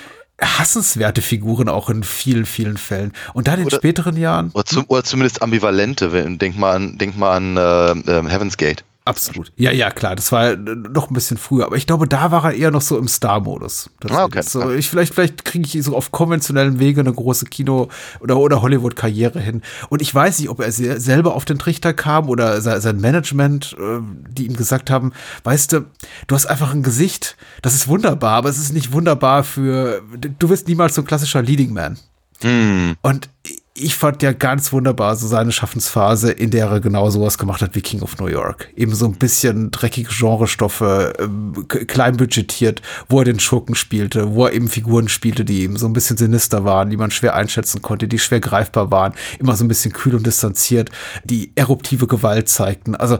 hassenswerte 0.40 1.22
Figuren 1.22 1.68
auch 1.68 1.90
in 1.90 2.02
vielen, 2.02 2.44
vielen 2.46 2.76
Fällen. 2.76 3.12
Und 3.34 3.48
dann 3.48 3.60
in 3.60 3.66
Oder- 3.66 3.76
späteren 3.76 4.16
Jahren. 4.16 4.50
Oder, 4.54 4.64
zum, 4.64 4.84
oder 4.88 5.04
zumindest 5.04 5.42
ambivalente. 5.42 6.12
wenn- 6.12 6.38
Denk 6.38 6.56
mal 6.58 6.74
an, 6.76 6.98
denk 6.98 7.16
mal 7.16 7.36
an 7.36 7.56
äh, 7.56 7.60
äh, 8.10 8.28
Heaven's 8.28 8.56
Gate. 8.56 8.84
Absolut. 9.06 9.52
Ja, 9.56 9.70
ja, 9.70 9.90
klar. 9.90 10.16
Das 10.16 10.32
war 10.32 10.56
noch 10.56 11.10
ein 11.10 11.14
bisschen 11.14 11.36
früher. 11.36 11.66
Aber 11.66 11.76
ich 11.76 11.86
glaube, 11.86 12.08
da 12.08 12.30
war 12.30 12.42
er 12.46 12.54
eher 12.54 12.70
noch 12.70 12.80
so 12.80 12.96
im 12.96 13.06
Star-Modus. 13.06 13.90
Das- 14.00 14.12
Ah, 14.12 14.24
okay. 14.24 14.40
So, 14.42 14.70
ich, 14.72 14.88
vielleicht 14.88 15.12
vielleicht 15.12 15.44
kriege 15.44 15.66
ich 15.66 15.84
so 15.84 15.94
auf 15.94 16.10
konventionellen 16.10 16.78
Wege 16.78 17.02
eine 17.02 17.12
große 17.12 17.44
Kino- 17.44 17.88
oder, 18.20 18.38
oder 18.38 18.62
Hollywood-Karriere 18.62 19.40
hin. 19.40 19.60
Und 19.90 20.00
ich 20.00 20.14
weiß 20.14 20.38
nicht, 20.38 20.48
ob 20.48 20.60
er 20.60 20.72
se- 20.72 20.98
selber 21.00 21.34
auf 21.34 21.44
den 21.44 21.58
Trichter 21.58 21.92
kam 21.92 22.30
oder 22.30 22.62
se- 22.62 22.80
sein 22.80 22.98
Management, 22.98 23.76
äh, 23.78 24.00
die 24.30 24.46
ihm 24.46 24.56
gesagt 24.56 24.88
haben, 24.90 25.12
weißt 25.42 25.72
du, 25.74 25.80
du 26.26 26.34
hast 26.34 26.46
einfach 26.46 26.72
ein 26.72 26.82
Gesicht, 26.82 27.36
das 27.60 27.74
ist 27.74 27.88
wunderbar, 27.88 28.32
aber 28.36 28.48
es 28.48 28.56
ist 28.58 28.72
nicht 28.72 28.92
wunderbar 28.92 29.44
für, 29.44 30.00
du 30.38 30.48
wirst 30.48 30.66
niemals 30.66 30.94
so 30.94 31.02
ein 31.02 31.06
klassischer 31.06 31.42
Leading 31.42 31.74
Man. 31.74 31.98
Hm. 32.40 32.96
Und 33.02 33.28
ich 33.76 33.96
fand 33.96 34.22
ja 34.22 34.32
ganz 34.32 34.72
wunderbar 34.72 35.16
so 35.16 35.26
seine 35.26 35.50
Schaffensphase, 35.50 36.30
in 36.30 36.52
der 36.52 36.68
er 36.68 36.78
genau 36.78 37.10
sowas 37.10 37.38
gemacht 37.38 37.60
hat 37.60 37.74
wie 37.74 37.80
King 37.80 38.02
of 38.02 38.18
New 38.18 38.28
York. 38.28 38.68
Eben 38.76 38.94
so 38.94 39.04
ein 39.04 39.14
bisschen 39.14 39.72
dreckige 39.72 40.08
Genrestoffe, 40.16 41.12
k- 41.66 41.84
klein 41.84 42.16
budgetiert, 42.16 42.82
wo 43.08 43.18
er 43.18 43.24
den 43.24 43.40
Schurken 43.40 43.74
spielte, 43.74 44.32
wo 44.32 44.46
er 44.46 44.52
eben 44.52 44.68
Figuren 44.68 45.08
spielte, 45.08 45.44
die 45.44 45.62
eben 45.62 45.76
so 45.76 45.86
ein 45.86 45.92
bisschen 45.92 46.16
sinister 46.16 46.64
waren, 46.64 46.88
die 46.88 46.96
man 46.96 47.10
schwer 47.10 47.34
einschätzen 47.34 47.82
konnte, 47.82 48.06
die 48.06 48.20
schwer 48.20 48.38
greifbar 48.38 48.92
waren, 48.92 49.12
immer 49.40 49.56
so 49.56 49.64
ein 49.64 49.68
bisschen 49.68 49.92
kühl 49.92 50.14
und 50.14 50.24
distanziert, 50.24 50.90
die 51.24 51.50
eruptive 51.56 52.06
Gewalt 52.06 52.48
zeigten. 52.48 52.94
Also 52.94 53.18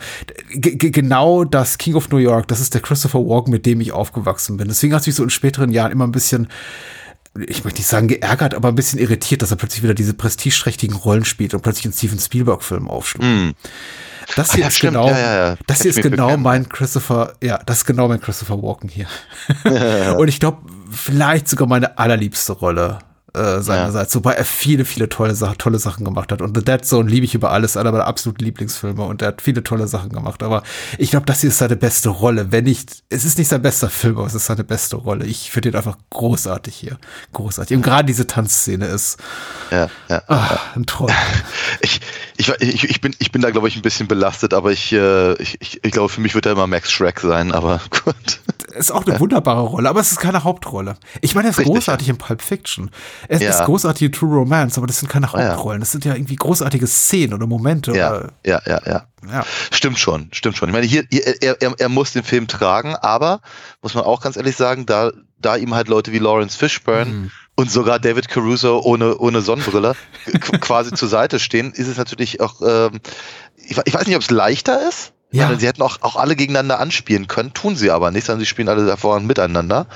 genau 0.57 1.43
das 1.43 1.79
King 1.79 1.97
of 1.97 2.11
New 2.11 2.19
York, 2.19 2.47
das 2.47 2.61
ist 2.61 2.75
der 2.75 2.81
Christopher 2.81 3.19
Walken, 3.27 3.53
mit 3.53 3.67
dem 3.67 3.81
ich 3.81 3.91
aufgewachsen 3.91 4.57
bin. 4.57 4.69
Deswegen 4.69 4.95
hat 4.95 5.01
es 5.01 5.09
mich 5.09 5.17
so 5.17 5.25
in 5.25 5.31
späteren 5.31 5.73
Jahren 5.73 5.91
immer 5.91 6.07
ein 6.07 6.13
bisschen 6.13 6.47
ich 7.47 7.65
möchte 7.65 7.81
nicht 7.81 7.89
sagen 7.89 8.09
geärgert, 8.09 8.55
aber 8.55 8.69
ein 8.69 8.75
bisschen 8.75 8.99
irritiert, 8.99 9.43
dass 9.43 9.51
er 9.51 9.57
plötzlich 9.57 9.83
wieder 9.83 9.95
diese 9.95 10.15
prestigeträchtigen 10.15 10.97
Rollen 10.97 11.25
spielt 11.25 11.55
und 11.55 11.63
plötzlich 11.63 11.85
einen 11.87 11.95
Steven 11.95 12.19
Spielberg-Film 12.19 12.89
aufschlug. 12.89 13.25
Hm. 13.25 13.55
Das 14.37 14.51
Ah, 14.51 14.55
hier 14.55 14.63
ja, 14.63 14.69
ist 14.69 14.77
stimmt. 14.77 14.93
genau, 14.95 15.09
Ja, 15.09 15.49
ja, 15.49 15.57
das 15.67 15.83
hier 15.83 15.91
ist 15.91 16.01
genau 16.03 16.37
mein 16.37 16.69
Christopher, 16.69 17.35
ja, 17.43 17.59
das 17.67 17.79
ist 17.79 17.85
genau 17.85 18.09
mein 18.09 18.21
Christopher 18.21 18.63
Walken 18.63 18.89
hier. 18.89 19.07
und 20.17 20.29
ich 20.29 20.41
glaube, 20.41 20.63
vielleicht 20.91 21.49
sogar 21.49 21.69
meine 21.69 21.99
allerliebste 21.99 22.53
Rolle 22.53 23.01
äh, 23.35 23.61
seinerseits, 23.61 24.15
wobei 24.15 24.35
er 24.35 24.45
viele, 24.45 24.85
viele 24.85 25.09
tolle, 25.09 25.35
tolle 25.59 25.79
Sachen 25.79 26.05
gemacht 26.05 26.31
hat. 26.31 26.41
Und 26.41 26.57
The 26.57 26.65
Dead 26.65 26.85
Zone 26.85 27.11
liebe 27.11 27.27
ich 27.27 27.35
über 27.35 27.51
alles, 27.51 27.77
einer 27.77 27.91
meiner 27.91 28.07
absoluten 28.07 28.45
Lieblingsfilme 28.45 29.03
und 29.03 29.23
er 29.23 29.29
hat 29.29 29.43
viele 29.43 29.65
tolle 29.65 29.89
Sachen 29.89 30.11
gemacht. 30.11 30.43
Aber 30.43 30.63
ich 30.99 31.11
glaube, 31.11 31.27
das 31.27 31.41
hier 31.41 31.51
ist 31.51 31.59
seine 31.59 31.77
beste 31.77 32.11
Rolle. 32.11 32.53
Wenn 32.53 32.65
nicht, 32.65 33.03
es 33.11 33.25
ist 33.25 33.39
nicht 33.39 33.49
sein 33.49 33.63
bester 33.63 33.91
Film, 33.91 34.19
aber 34.19 34.27
es 34.27 34.35
ist 34.35 34.47
seine 34.47 34.65
beste 34.65 34.97
Rolle. 34.97 35.27
Ich 35.27 35.51
finde 35.51 35.71
ihn 35.71 35.75
einfach 35.75 35.99
großartig 36.11 36.75
hier. 36.75 36.99
Großartig. 37.33 37.77
Und 37.77 37.83
gerade 37.83 38.07
diese 38.07 38.27
Tanzszene 38.27 38.87
ist 38.87 39.19
Ja, 39.71 39.91
ja. 40.09 40.23
ah, 40.29 40.61
ein 40.75 40.87
Traum. 40.87 41.11
Ich, 41.81 42.01
ich, 42.37 42.49
ich, 42.61 42.85
ich, 42.85 43.01
bin, 43.01 43.15
ich 43.19 43.31
bin 43.33 43.43
da, 43.43 43.51
glaube 43.51 43.69
ich, 43.69 43.77
ein 43.77 43.83
bisschen 43.83 44.09
belastet, 44.09 44.55
aber 44.55 44.73
ich, 44.73 44.93
äh, 44.93 45.35
ich, 45.35 45.61
ich, 45.61 45.85
ich 45.85 45.93
glaube, 45.93 46.09
für 46.09 46.21
mich 46.21 46.35
wird 46.35 46.47
er 46.47 46.53
immer 46.53 46.67
Max 46.67 46.91
Shrek 46.91 47.21
sein, 47.21 47.53
aber 47.53 47.81
gut. 48.05 48.41
ist 48.75 48.91
auch 48.91 49.07
eine 49.07 49.19
wunderbare 49.21 49.63
Rolle, 49.63 49.89
aber 49.89 50.01
es 50.01 50.13
ist 50.13 50.21
keine 50.21 50.45
Hauptrolle. 50.45 50.97
Ich 51.21 51.35
meine, 51.35 51.49
er 51.49 51.51
ist 51.51 51.59
Richtig, 51.59 51.75
großartig 51.75 52.09
in 52.09 52.17
Pulp 52.17 52.43
Fiction. 52.43 52.91
Er 53.29 53.41
Ja. 53.41 53.51
ist 53.51 53.65
großartig 53.65 54.03
in 54.07 54.13
True 54.13 54.35
Romance, 54.39 54.77
aber 54.79 54.87
das 54.87 55.01
sind 55.01 55.09
keine. 55.09 55.31
Hauptrollen. 55.33 55.81
Das 55.81 55.93
sind 55.93 56.05
ja 56.05 56.15
irgendwie 56.15 56.37
großartige 56.37 56.87
Szenen 56.87 57.35
oder 57.35 57.47
Momente. 57.47 57.93
Ja, 57.93 58.11
Oder, 58.17 58.33
ja, 58.45 58.61
ja, 58.67 58.81
ja. 58.87 59.05
ja. 59.31 59.45
Stimmt 59.73 59.99
schon, 59.99 60.29
stimmt 60.33 60.57
schon. 60.57 60.69
Ich 60.69 60.73
meine, 60.75 60.87
hier, 60.87 61.05
hier 61.11 61.43
er, 61.43 61.61
er, 61.63 61.75
er 61.79 61.89
muss 61.89 62.13
den 62.13 62.23
Film 62.25 62.47
tragen, 62.49 62.95
aber 62.97 63.41
muss 63.83 63.95
man 63.95 64.05
auch 64.05 64.21
ganz 64.21 64.37
ehrlich 64.37 64.57
sagen, 64.57 64.87
da, 64.87 65.11
da 65.39 65.57
ihm 65.57 65.75
halt 65.75 65.89
Leute 65.89 66.13
wie 66.13 66.19
Lawrence 66.19 66.57
Fishburne 66.59 67.11
Mhm. 67.11 67.31
und 67.57 67.71
sogar 67.71 67.99
David 67.99 68.29
Caruso 68.29 68.81
ohne, 68.81 69.17
ohne 69.19 69.41
Sonnenbrille 69.41 69.95
qu- 70.27 70.59
quasi 70.59 70.93
zur 70.93 71.09
Seite 71.09 71.39
stehen, 71.39 71.73
ist 71.73 71.89
es 71.89 71.97
natürlich 71.97 72.41
auch, 72.41 72.61
ähm, 72.67 73.01
ich, 73.57 73.79
ich 73.85 73.95
weiß 73.95 74.07
nicht, 74.07 74.17
ob 74.17 74.23
es 74.23 74.31
leichter 74.31 74.87
ist. 74.89 75.13
Ja. 75.31 75.47
meine, 75.49 75.59
sie 75.59 75.67
hätten 75.67 75.83
auch, 75.83 75.99
auch 76.03 76.15
alle 76.15 76.37
gegeneinander 76.37 76.79
anspielen 76.79 77.27
können, 77.27 77.53
tun 77.55 77.75
sie 77.75 77.91
aber 77.91 78.13
nicht, 78.13 78.25
sondern 78.25 78.39
sie 78.41 78.47
spielen 78.47 78.69
alle 78.69 78.87
hervorragend 78.87 79.27
miteinander. 79.27 79.87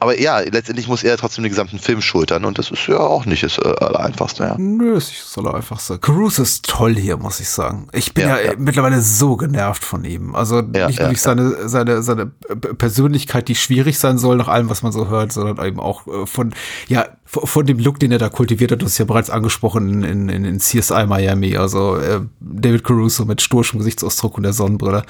Aber 0.00 0.18
ja, 0.18 0.38
letztendlich 0.40 0.88
muss 0.88 1.04
er 1.04 1.16
trotzdem 1.18 1.44
den 1.44 1.50
gesamten 1.50 1.78
Film 1.78 2.00
schultern 2.00 2.46
und 2.46 2.58
das 2.58 2.70
ist 2.70 2.86
ja 2.86 2.98
auch 2.98 3.26
nicht 3.26 3.42
das 3.42 3.58
äh, 3.58 3.68
Allereinfachste, 3.80 4.44
ja. 4.44 4.56
Nö, 4.58 4.94
das 4.94 5.10
ist 5.10 5.30
soll 5.30 5.46
einfach 5.54 5.78
so. 5.78 5.98
Caruso 5.98 6.42
ist 6.42 6.64
toll 6.66 6.96
hier, 6.96 7.18
muss 7.18 7.38
ich 7.38 7.50
sagen. 7.50 7.86
Ich 7.92 8.14
bin 8.14 8.26
ja, 8.26 8.38
Ja, 8.38 8.46
ja. 8.46 8.52
mittlerweile 8.56 9.02
so 9.02 9.36
genervt 9.36 9.84
von 9.84 10.04
ihm. 10.04 10.34
Also 10.34 10.62
nicht 10.62 10.98
nur 10.98 11.08
durch 11.08 11.20
seine, 11.20 11.68
seine, 11.68 12.02
seine 12.02 12.26
Persönlichkeit, 12.26 13.48
die 13.48 13.54
schwierig 13.54 13.98
sein 13.98 14.16
soll, 14.16 14.38
nach 14.38 14.48
allem, 14.48 14.70
was 14.70 14.82
man 14.82 14.92
so 14.92 15.08
hört, 15.08 15.32
sondern 15.32 15.64
eben 15.66 15.80
auch 15.80 16.06
äh, 16.06 16.26
von, 16.26 16.54
ja, 16.88 17.06
von, 17.26 17.46
von 17.46 17.66
dem 17.66 17.78
Look, 17.78 18.00
den 18.00 18.10
er 18.10 18.18
da 18.18 18.30
kultiviert 18.30 18.72
hat, 18.72 18.82
das 18.82 18.92
ist 18.92 18.98
ja 18.98 19.04
bereits 19.04 19.28
angesprochen 19.28 20.02
in, 20.02 20.28
in, 20.30 20.44
in 20.46 20.60
CSI 20.60 21.06
Miami. 21.06 21.58
Also 21.58 21.96
äh, 21.96 22.20
David 22.40 22.84
Caruso 22.84 23.26
mit 23.26 23.42
sturschem 23.42 23.78
Gesichtsausdruck 23.78 24.38
und 24.38 24.44
der 24.44 24.54
Sonnenbrille. 24.54 25.04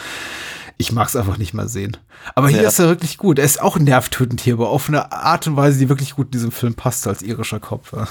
Ich 0.81 0.93
mag 0.93 1.09
es 1.09 1.14
einfach 1.16 1.37
nicht 1.37 1.53
mehr 1.53 1.68
sehen. 1.68 1.99
Aber 2.35 2.49
hier 2.49 2.62
Ja. 2.62 2.68
ist 2.68 2.78
er 2.78 2.89
wirklich 2.89 3.18
gut. 3.18 3.39
Er 3.39 3.45
ist 3.45 3.61
auch 3.61 3.78
nervtötend 3.78 4.41
hier, 4.41 4.55
aber 4.55 4.70
auf 4.70 4.89
eine 4.89 5.12
Art 5.12 5.47
und 5.47 5.55
Weise, 5.57 5.78
die 5.78 5.89
wirklich 5.91 6.16
gut 6.16 6.28
in 6.28 6.33
diesem 6.33 6.53
Film 6.53 6.74
passt 6.74 7.07
als 7.07 7.20
irischer 7.20 7.61
Kopf. 7.61 7.93
Ja. 7.93 8.09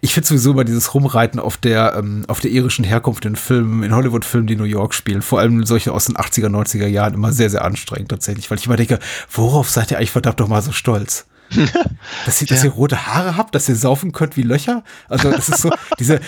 Ich 0.00 0.14
finde 0.14 0.26
sowieso 0.26 0.50
immer 0.52 0.64
dieses 0.64 0.94
Rumreiten 0.94 1.38
auf 1.38 1.56
der, 1.58 1.94
ähm, 1.96 2.24
auf 2.26 2.40
der 2.40 2.50
irischen 2.50 2.84
Herkunft 2.84 3.24
in 3.24 3.36
Filmen, 3.36 3.84
in 3.84 3.94
Hollywood-Filmen, 3.94 4.48
die 4.48 4.56
New 4.56 4.64
York 4.64 4.94
spielen, 4.94 5.22
vor 5.22 5.38
allem 5.38 5.64
solche 5.64 5.92
aus 5.92 6.06
den 6.06 6.16
80er, 6.16 6.48
90er 6.48 6.88
Jahren, 6.88 7.14
immer 7.14 7.32
sehr, 7.32 7.50
sehr 7.50 7.64
anstrengend 7.64 8.08
tatsächlich, 8.08 8.50
weil 8.50 8.58
ich 8.58 8.66
immer 8.66 8.74
denke, 8.76 8.98
worauf 9.30 9.70
seid 9.70 9.90
ihr 9.92 9.98
eigentlich 9.98 10.10
verdammt 10.10 10.40
doch 10.40 10.48
mal 10.48 10.60
so 10.62 10.72
stolz? 10.72 11.26
dass 12.26 12.40
ihr, 12.40 12.48
dass 12.48 12.64
ihr 12.64 12.70
rote 12.70 13.06
Haare 13.06 13.36
habt, 13.36 13.54
dass 13.54 13.68
ihr 13.68 13.76
saufen 13.76 14.10
könnt 14.10 14.36
wie 14.36 14.42
Löcher. 14.42 14.82
Also 15.08 15.30
das 15.30 15.48
ist 15.50 15.60
so, 15.60 15.70
diese 16.00 16.18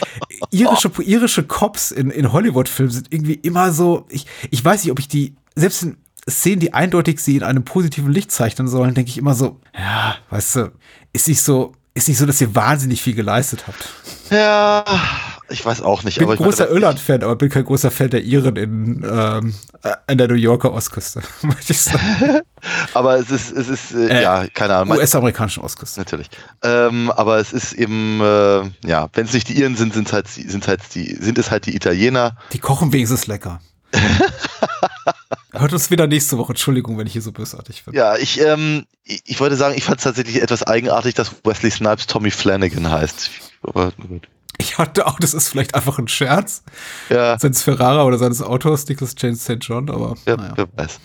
irische, 0.51 0.91
irische 1.03 1.43
Cops 1.43 1.91
in, 1.91 2.11
in 2.11 2.31
Hollywood-Filmen 2.33 2.93
sind 2.93 3.09
irgendwie 3.13 3.35
immer 3.35 3.73
so, 3.73 4.07
ich, 4.11 4.27
ich 4.53 4.65
weiß 4.65 4.85
nicht, 4.85 4.93
ob 4.93 5.01
ich 5.01 5.09
die, 5.09 5.35
selbst 5.57 5.83
in 5.83 5.97
Szenen, 6.29 6.61
die 6.61 6.75
eindeutig 6.75 7.21
sie 7.21 7.37
in 7.37 7.43
einem 7.43 7.65
positiven 7.65 8.13
Licht 8.13 8.33
zeichnen 8.33 8.69
sollen, 8.69 8.95
denke 8.95 9.11
ich 9.11 9.19
immer 9.19 9.35
so, 9.35 9.61
ja, 9.77 10.17
weißt 10.31 10.57
du, 10.57 10.73
ist 11.13 11.29
nicht 11.29 11.41
so, 11.41 11.73
ist 11.95 12.09
nicht 12.09 12.19
so, 12.19 12.27
dass 12.27 12.41
ihr 12.41 12.55
wahnsinnig 12.55 13.01
viel 13.01 13.15
geleistet 13.15 13.65
habt. 13.67 13.89
Ja, 14.31 14.85
ich 15.49 15.65
weiß 15.65 15.83
auch 15.83 16.03
nicht. 16.03 16.15
Ich 16.15 16.19
bin 16.19 16.27
aber 16.27 16.35
ich 16.35 16.41
großer 16.41 16.65
meine, 16.65 16.75
Irland-Fan, 16.75 17.23
aber 17.23 17.37
bin 17.37 17.49
kein 17.49 17.65
großer 17.65 17.93
Fan 17.93 18.11
der 18.11 18.25
Iren 18.25 18.57
in, 18.57 19.07
ähm, 19.09 19.55
äh, 19.83 19.95
an 20.09 20.19
der 20.19 20.27
New 20.27 20.35
Yorker 20.35 20.73
Ostküste, 20.73 21.23
möchte 21.43 21.73
ich 21.73 21.81
sagen. 21.81 22.41
aber 22.95 23.19
es 23.19 23.31
ist, 23.31 23.53
es 23.53 23.69
ist, 23.69 23.95
äh, 23.95 24.09
Äh, 24.09 24.23
ja, 24.23 24.47
keine 24.53 24.75
Ahnung. 24.75 24.97
US-amerikanischen 24.97 25.63
Ostküste. 25.63 26.01
Natürlich. 26.01 26.29
Ähm, 26.65 27.13
aber 27.13 27.39
es 27.39 27.53
ist 27.53 27.73
eben, 27.73 28.21
äh, 28.21 28.63
ja, 28.85 29.09
wenn 29.13 29.27
es 29.27 29.33
nicht 29.33 29.49
die 29.49 29.61
Iren 29.61 29.77
sind, 29.77 29.95
sind 29.95 30.13
halt, 30.13 30.27
sind 30.27 30.67
halt 30.67 30.81
die, 30.95 31.15
sind 31.15 31.39
es 31.39 31.53
halt 31.53 31.67
die 31.67 31.77
Italiener. 31.77 32.37
Die 32.53 32.59
kochen 32.59 32.93
wenigstens 32.93 33.29
lecker. 33.29 33.61
Hört 35.53 35.73
uns 35.73 35.91
wieder 35.91 36.07
nächste 36.07 36.39
Woche. 36.39 36.53
Entschuldigung, 36.53 36.99
wenn 36.99 37.07
ich 37.07 37.13
hier 37.13 37.23
so 37.23 37.33
bösartig 37.33 37.85
bin. 37.85 37.95
Ja, 37.95 38.17
ich, 38.17 38.41
ähm, 38.41 38.87
ich, 39.05 39.23
ich 39.25 39.41
wollte 39.41 39.57
sagen, 39.57 39.75
ich 39.77 39.85
fand 39.85 39.99
es 39.99 40.05
tatsächlich 40.05 40.43
etwas 40.43 40.63
eigenartig, 40.63 41.15
dass 41.15 41.33
Wesley 41.45 41.71
Snipes 41.71 42.07
Tommy 42.07 42.31
Flanagan 42.31 42.91
heißt. 42.91 43.31
Aber, 43.63 43.93
gut. 43.93 44.29
Ich 44.59 44.79
hatte 44.79 45.07
auch, 45.07 45.19
das 45.21 45.35
ist 45.35 45.49
vielleicht 45.49 45.75
einfach 45.75 45.99
ein 45.99 46.09
Scherz 46.09 46.63
ja, 47.11 47.39
seines 47.39 47.63
Ferrara 47.63 48.05
oder 48.05 48.17
seines 48.19 48.41
Autors, 48.41 48.89
Nicholas 48.89 49.15
James 49.19 49.45
St. 49.45 49.59
John, 49.61 49.91
aber 49.91 50.15
wer, 50.25 50.37
naja. 50.39 50.53
wer 50.57 50.67
weiß. 50.77 50.99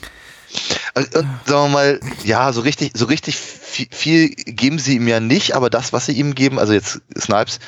Und, 0.96 1.16
und, 1.16 1.28
sagen 1.46 1.66
wir 1.66 1.70
mal, 1.70 2.00
ja, 2.24 2.52
so 2.52 2.62
richtig, 2.62 2.92
so 2.96 3.06
richtig 3.06 3.38
viel, 3.38 4.30
geben 4.30 4.80
sie 4.80 4.96
ihm 4.96 5.08
ja 5.08 5.20
nicht, 5.20 5.56
aber 5.56 5.70
das, 5.70 5.94
was 5.94 6.06
sie 6.06 6.14
ihm 6.14 6.36
geben, 6.36 6.60
also 6.60 6.74
jetzt 6.74 7.02
Snipes, 7.18 7.60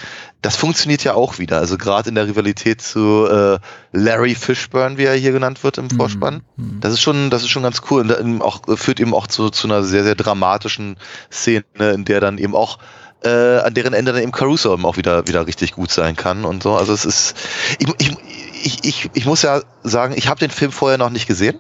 das 0.41 0.57
funktioniert 0.57 1.03
ja 1.05 1.13
auch 1.13 1.39
wieder. 1.39 1.59
Also 1.59 1.77
gerade 1.77 2.09
in 2.09 2.15
der 2.15 2.27
Rivalität 2.27 2.81
zu 2.81 3.25
äh, 3.27 3.59
Larry 3.93 4.35
Fishburne, 4.35 4.97
wie 4.97 5.05
er 5.05 5.15
hier 5.15 5.31
genannt 5.31 5.63
wird 5.63 5.77
im 5.77 5.89
Vorspann. 5.89 6.41
Das 6.81 6.93
ist 6.93 7.01
schon, 7.01 7.29
das 7.29 7.43
ist 7.43 7.49
schon 7.49 7.63
ganz 7.63 7.81
cool. 7.89 8.01
Und 8.01 8.09
dann 8.09 8.41
auch, 8.41 8.61
führt 8.75 8.99
eben 8.99 9.13
auch 9.13 9.27
zu, 9.27 9.49
zu 9.49 9.67
einer 9.67 9.83
sehr, 9.83 10.03
sehr 10.03 10.15
dramatischen 10.15 10.97
Szene, 11.31 11.63
in 11.93 12.03
der 12.03 12.19
dann 12.19 12.37
eben 12.37 12.55
auch 12.55 12.77
äh, 13.23 13.59
an 13.59 13.73
deren 13.73 13.93
Ende 13.93 14.11
dann 14.11 14.21
eben 14.21 14.33
Caruso 14.33 14.73
eben 14.73 14.85
auch 14.85 14.97
wieder, 14.97 15.27
wieder 15.27 15.47
richtig 15.47 15.73
gut 15.73 15.91
sein 15.91 16.15
kann 16.15 16.43
und 16.43 16.63
so. 16.63 16.75
Also 16.75 16.93
es 16.93 17.05
ist, 17.05 17.37
ich, 17.79 17.87
ich, 17.99 18.17
ich, 18.65 18.83
ich, 18.83 19.09
ich 19.13 19.25
muss 19.25 19.41
ja 19.41 19.61
sagen, 19.83 20.13
ich 20.17 20.27
habe 20.27 20.39
den 20.39 20.51
Film 20.51 20.71
vorher 20.71 20.97
noch 20.97 21.09
nicht 21.09 21.27
gesehen, 21.27 21.59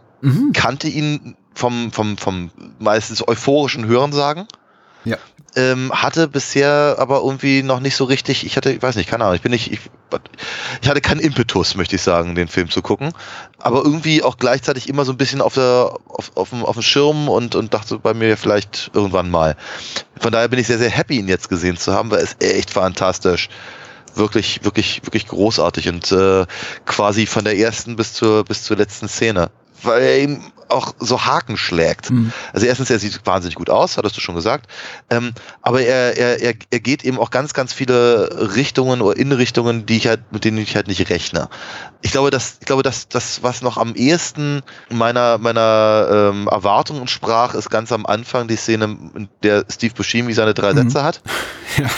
kannte 0.53 0.87
ihn 0.87 1.35
vom, 1.53 1.91
vom, 1.91 2.17
vom 2.17 2.51
meistens 2.79 3.27
euphorischen 3.27 3.85
Hörensagen. 3.85 4.47
Ja. 5.05 5.17
Ähm, 5.55 5.91
hatte 5.93 6.27
bisher 6.27 6.95
aber 6.97 7.19
irgendwie 7.19 7.61
noch 7.61 7.79
nicht 7.79 7.95
so 7.95 8.05
richtig, 8.05 8.43
ich 8.45 8.57
hatte, 8.57 8.71
ich 8.71 8.81
weiß 8.81 8.95
nicht, 8.95 9.07
keine 9.07 9.25
Ahnung, 9.25 9.35
ich 9.35 9.41
bin 9.41 9.51
nicht, 9.51 9.71
ich, 9.71 9.81
ich 10.81 10.89
hatte 10.89 11.01
keinen 11.01 11.19
Impetus, 11.19 11.75
möchte 11.75 11.95
ich 11.95 12.01
sagen, 12.01 12.33
den 12.33 12.47
Film 12.47 12.71
zu 12.71 12.81
gucken. 12.81 13.11
Aber 13.59 13.83
irgendwie 13.83 14.23
auch 14.23 14.37
gleichzeitig 14.37 14.89
immer 14.89 15.05
so 15.05 15.11
ein 15.11 15.17
bisschen 15.17 15.41
auf 15.41 15.53
der, 15.53 15.95
auf, 16.07 16.31
auf, 16.35 16.49
dem, 16.49 16.65
auf 16.65 16.75
dem 16.75 16.81
Schirm 16.81 17.29
und, 17.29 17.53
und 17.53 17.73
dachte 17.73 17.99
bei 17.99 18.15
mir 18.15 18.35
vielleicht 18.35 18.89
irgendwann 18.93 19.29
mal. 19.29 19.55
Von 20.19 20.31
daher 20.31 20.47
bin 20.47 20.57
ich 20.57 20.67
sehr, 20.67 20.79
sehr 20.79 20.89
happy, 20.89 21.17
ihn 21.17 21.27
jetzt 21.27 21.49
gesehen 21.49 21.77
zu 21.77 21.93
haben, 21.93 22.09
weil 22.09 22.19
er 22.19 22.23
ist 22.23 22.41
echt 22.41 22.71
fantastisch. 22.71 23.49
Wirklich, 24.15 24.63
wirklich, 24.63 25.01
wirklich 25.03 25.27
großartig 25.27 25.89
und 25.89 26.11
äh, 26.11 26.45
quasi 26.85 27.25
von 27.25 27.43
der 27.43 27.57
ersten 27.57 27.95
bis 27.95 28.13
zur, 28.13 28.43
bis 28.45 28.63
zur 28.63 28.77
letzten 28.77 29.07
Szene. 29.07 29.49
Weil 29.81 30.21
eben 30.21 30.52
auch 30.69 30.95
so 30.99 31.25
Haken 31.25 31.57
schlägt. 31.57 32.11
Also 32.53 32.65
erstens, 32.65 32.89
er 32.89 32.99
sieht 32.99 33.25
wahnsinnig 33.25 33.55
gut 33.55 33.69
aus, 33.69 33.97
hattest 33.97 34.17
du 34.17 34.21
schon 34.21 34.35
gesagt. 34.35 34.67
Ähm, 35.09 35.33
aber 35.61 35.81
er, 35.81 36.17
er, 36.17 36.41
er, 36.41 36.53
er 36.69 36.79
geht 36.79 37.03
eben 37.03 37.17
auch 37.19 37.31
ganz, 37.31 37.53
ganz 37.53 37.73
viele 37.73 38.55
Richtungen 38.55 39.01
oder 39.01 39.17
Innenrichtungen, 39.17 39.85
die 39.85 39.97
ich 39.97 40.07
halt, 40.07 40.31
mit 40.31 40.45
denen 40.45 40.57
ich 40.57 40.75
halt 40.75 40.87
nicht 40.87 41.09
rechne. 41.09 41.49
Ich 42.01 42.11
glaube, 42.11 42.31
dass, 42.31 42.57
ich 42.59 42.65
glaube, 42.65 42.83
dass 42.83 43.07
das, 43.07 43.43
was 43.43 43.61
noch 43.61 43.77
am 43.77 43.95
ehesten 43.95 44.61
meiner, 44.89 45.37
meiner 45.37 46.31
ähm, 46.31 46.47
Erwartungen 46.47 47.07
sprach, 47.07 47.53
ist 47.53 47.69
ganz 47.69 47.91
am 47.91 48.05
Anfang 48.05 48.47
die 48.47 48.55
Szene, 48.55 48.85
in 49.15 49.29
der 49.41 49.65
Steve 49.69 49.93
Buscemi 49.93 50.33
seine 50.33 50.53
drei 50.53 50.73
Sätze 50.73 51.03
hat. 51.03 51.21
Ja. 51.75 51.89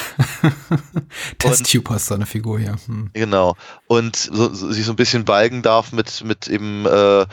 Test-Tube 1.38 1.90
hast 1.90 2.06
seine 2.06 2.26
Figur 2.26 2.60
hier. 2.60 2.78
Hm. 2.86 3.10
Genau. 3.12 3.56
Und 3.88 4.16
so, 4.16 4.54
so, 4.54 4.72
sich 4.72 4.86
so 4.86 4.94
ein 4.94 4.96
bisschen 4.96 5.26
balgen 5.26 5.62
darf 5.62 5.92
mit, 5.92 6.24
mit 6.24 6.48
eben, 6.48 6.86
äh, 6.86 7.26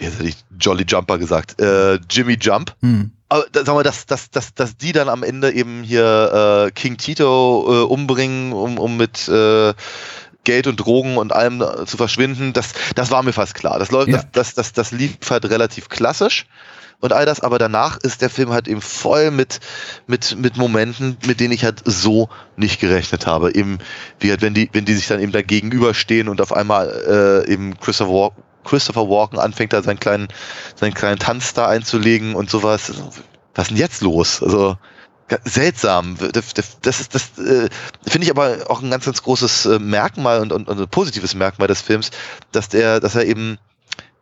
jetzt 0.00 0.18
hätte 0.18 0.28
ich 0.28 0.36
Jolly 0.58 0.84
Jumper 0.86 1.18
gesagt, 1.18 1.60
äh, 1.60 1.98
Jimmy 2.10 2.36
Jump. 2.40 2.74
Hm. 2.80 3.12
Aber 3.28 3.44
sagen 3.52 3.76
wir, 3.78 3.82
dass, 3.82 4.06
dass, 4.06 4.30
dass, 4.30 4.54
dass 4.54 4.76
die 4.76 4.92
dann 4.92 5.08
am 5.08 5.22
Ende 5.22 5.52
eben 5.52 5.82
hier 5.82 6.66
äh, 6.66 6.70
King 6.70 6.96
Tito 6.96 7.64
äh, 7.68 7.84
umbringen, 7.86 8.52
um, 8.52 8.78
um 8.78 8.96
mit 8.96 9.28
äh, 9.28 9.74
Geld 10.44 10.68
und 10.68 10.76
Drogen 10.76 11.16
und 11.16 11.32
allem 11.32 11.60
äh, 11.60 11.86
zu 11.86 11.96
verschwinden, 11.96 12.52
das, 12.52 12.72
das 12.94 13.10
war 13.10 13.22
mir 13.24 13.32
fast 13.32 13.54
klar. 13.54 13.80
Das, 13.80 13.90
läuft, 13.90 14.08
Ja. 14.08 14.18
das, 14.18 14.30
das, 14.32 14.54
das, 14.54 14.72
das 14.72 14.92
lief 14.92 15.18
halt 15.28 15.44
relativ 15.46 15.88
klassisch 15.88 16.46
und 17.00 17.12
all 17.12 17.26
das, 17.26 17.40
aber 17.40 17.58
danach 17.58 17.98
ist 17.98 18.22
der 18.22 18.30
Film 18.30 18.50
halt 18.50 18.68
eben 18.68 18.80
voll 18.80 19.30
mit, 19.30 19.60
mit, 20.06 20.36
mit 20.38 20.56
Momenten, 20.56 21.16
mit 21.26 21.40
denen 21.40 21.52
ich 21.52 21.64
halt 21.64 21.82
so 21.84 22.28
nicht 22.56 22.80
gerechnet 22.80 23.26
habe. 23.26 23.54
Eben, 23.54 23.78
wie 24.20 24.30
halt, 24.30 24.40
wenn 24.40 24.54
die, 24.54 24.70
wenn 24.72 24.84
die 24.84 24.94
sich 24.94 25.06
dann 25.08 25.20
eben 25.20 25.32
da 25.32 25.42
gegenüberstehen 25.42 26.28
und 26.28 26.40
auf 26.40 26.52
einmal 26.52 27.44
äh, 27.46 27.52
eben 27.52 27.78
Christopher 27.78 28.12
Walken, 28.12 28.42
Christopher 28.66 29.08
Walken 29.08 29.38
anfängt 29.38 29.72
da 29.72 29.82
seinen 29.82 30.00
kleinen, 30.00 30.28
seinen 30.74 30.94
kleinen 30.94 31.18
Tanz 31.18 31.54
da 31.54 31.66
einzulegen 31.66 32.34
und 32.34 32.50
sowas. 32.50 32.92
Was 33.54 33.64
ist 33.64 33.70
denn 33.70 33.76
jetzt 33.78 34.02
los? 34.02 34.42
Also, 34.42 34.76
seltsam. 35.44 36.16
Das, 36.32 36.54
das, 36.54 36.80
das 36.80 37.08
das 37.08 37.38
äh, 37.38 37.68
finde 38.06 38.24
ich 38.24 38.30
aber 38.30 38.70
auch 38.70 38.82
ein 38.82 38.90
ganz, 38.90 39.06
ganz 39.06 39.22
großes 39.22 39.66
äh, 39.66 39.78
Merkmal 39.78 40.40
und, 40.40 40.52
und, 40.52 40.68
und 40.68 40.80
ein 40.80 40.88
positives 40.88 41.34
Merkmal 41.34 41.68
des 41.68 41.80
Films, 41.80 42.10
dass 42.52 42.68
der, 42.68 43.00
dass 43.00 43.14
er 43.14 43.24
eben 43.24 43.58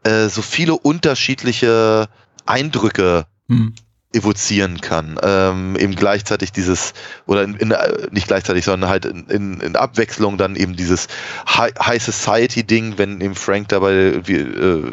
äh, 0.04 0.28
so 0.28 0.40
viele 0.40 0.74
unterschiedliche 0.74 2.08
Eindrücke 2.46 3.26
Hm. 3.48 3.74
Evozieren 4.14 4.80
kann. 4.80 5.18
Ähm, 5.22 5.76
eben 5.76 5.94
gleichzeitig 5.94 6.52
dieses, 6.52 6.94
oder 7.26 7.42
in, 7.42 7.54
in, 7.56 7.70
äh, 7.72 8.08
nicht 8.10 8.28
gleichzeitig, 8.28 8.64
sondern 8.64 8.88
halt 8.88 9.04
in, 9.04 9.26
in, 9.28 9.60
in 9.60 9.76
Abwechslung 9.76 10.38
dann 10.38 10.56
eben 10.56 10.76
dieses 10.76 11.08
High, 11.48 11.72
High 11.78 12.02
Society-Ding, 12.02 12.96
wenn 12.96 13.20
eben 13.20 13.34
Frank 13.34 13.68
dabei 13.68 14.20
wie, 14.26 14.36
äh, 14.36 14.90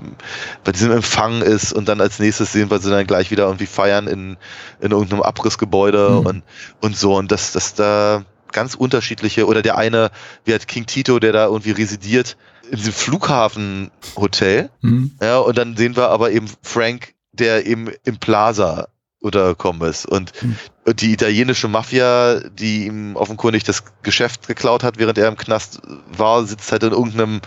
bei 0.64 0.72
diesem 0.72 0.92
Empfang 0.92 1.42
ist 1.42 1.72
und 1.72 1.88
dann 1.88 2.02
als 2.02 2.20
nächstes 2.20 2.52
sehen 2.52 2.70
wir 2.72 2.80
sie 2.80 2.90
dann 2.90 3.08
gleich 3.08 3.32
wieder 3.32 3.46
irgendwie 3.46 3.68
feiern 3.68 4.08
in, 4.08 4.38
in 4.80 4.92
irgendeinem 4.92 5.22
Abrissgebäude 5.22 6.10
Mhm. 6.10 6.26
und, 6.26 6.44
und 6.82 6.98
so. 6.98 7.16
Und 7.16 7.32
dass, 7.32 7.52
dass 7.52 7.74
da 7.76 8.24
ganz 8.52 8.76
unterschiedliche, 8.76 9.46
oder 9.46 9.62
der 9.62 9.78
eine, 9.78 10.12
wie 10.46 10.54
hat 10.54 10.68
King 10.68 10.86
Tito, 10.86 11.20
der 11.20 11.32
da 11.32 11.46
irgendwie 11.46 11.72
residiert, 11.72 12.38
in 12.70 12.78
diesem 12.78 12.94
Flughafenhotel, 12.94 14.70
Hm. 14.82 15.12
ja, 15.22 15.40
und 15.40 15.58
dann 15.58 15.76
sehen 15.78 15.96
wir 15.96 16.10
aber 16.10 16.32
eben 16.32 16.48
Frank, 16.62 17.14
der 17.34 17.66
eben 17.66 17.90
im 18.04 18.18
Plaza 18.18 18.88
untergekommen 19.22 19.88
ist. 19.90 20.06
Und, 20.06 20.34
Hm. 20.42 20.56
und 20.86 21.02
die 21.02 21.14
italienische 21.14 21.68
Mafia, 21.68 22.40
die 22.50 22.86
ihm 22.88 23.16
offenkundig 23.16 23.64
das 23.64 23.84
Geschäft 24.04 24.48
geklaut 24.48 24.84
hat, 24.84 24.98
während 24.98 25.18
er 25.18 25.28
im 25.28 25.38
Knast 25.38 25.80
war, 26.18 26.44
sitzt 26.46 26.72
halt 26.72 26.84
in 26.84 26.92
irgendeinem 26.92 27.42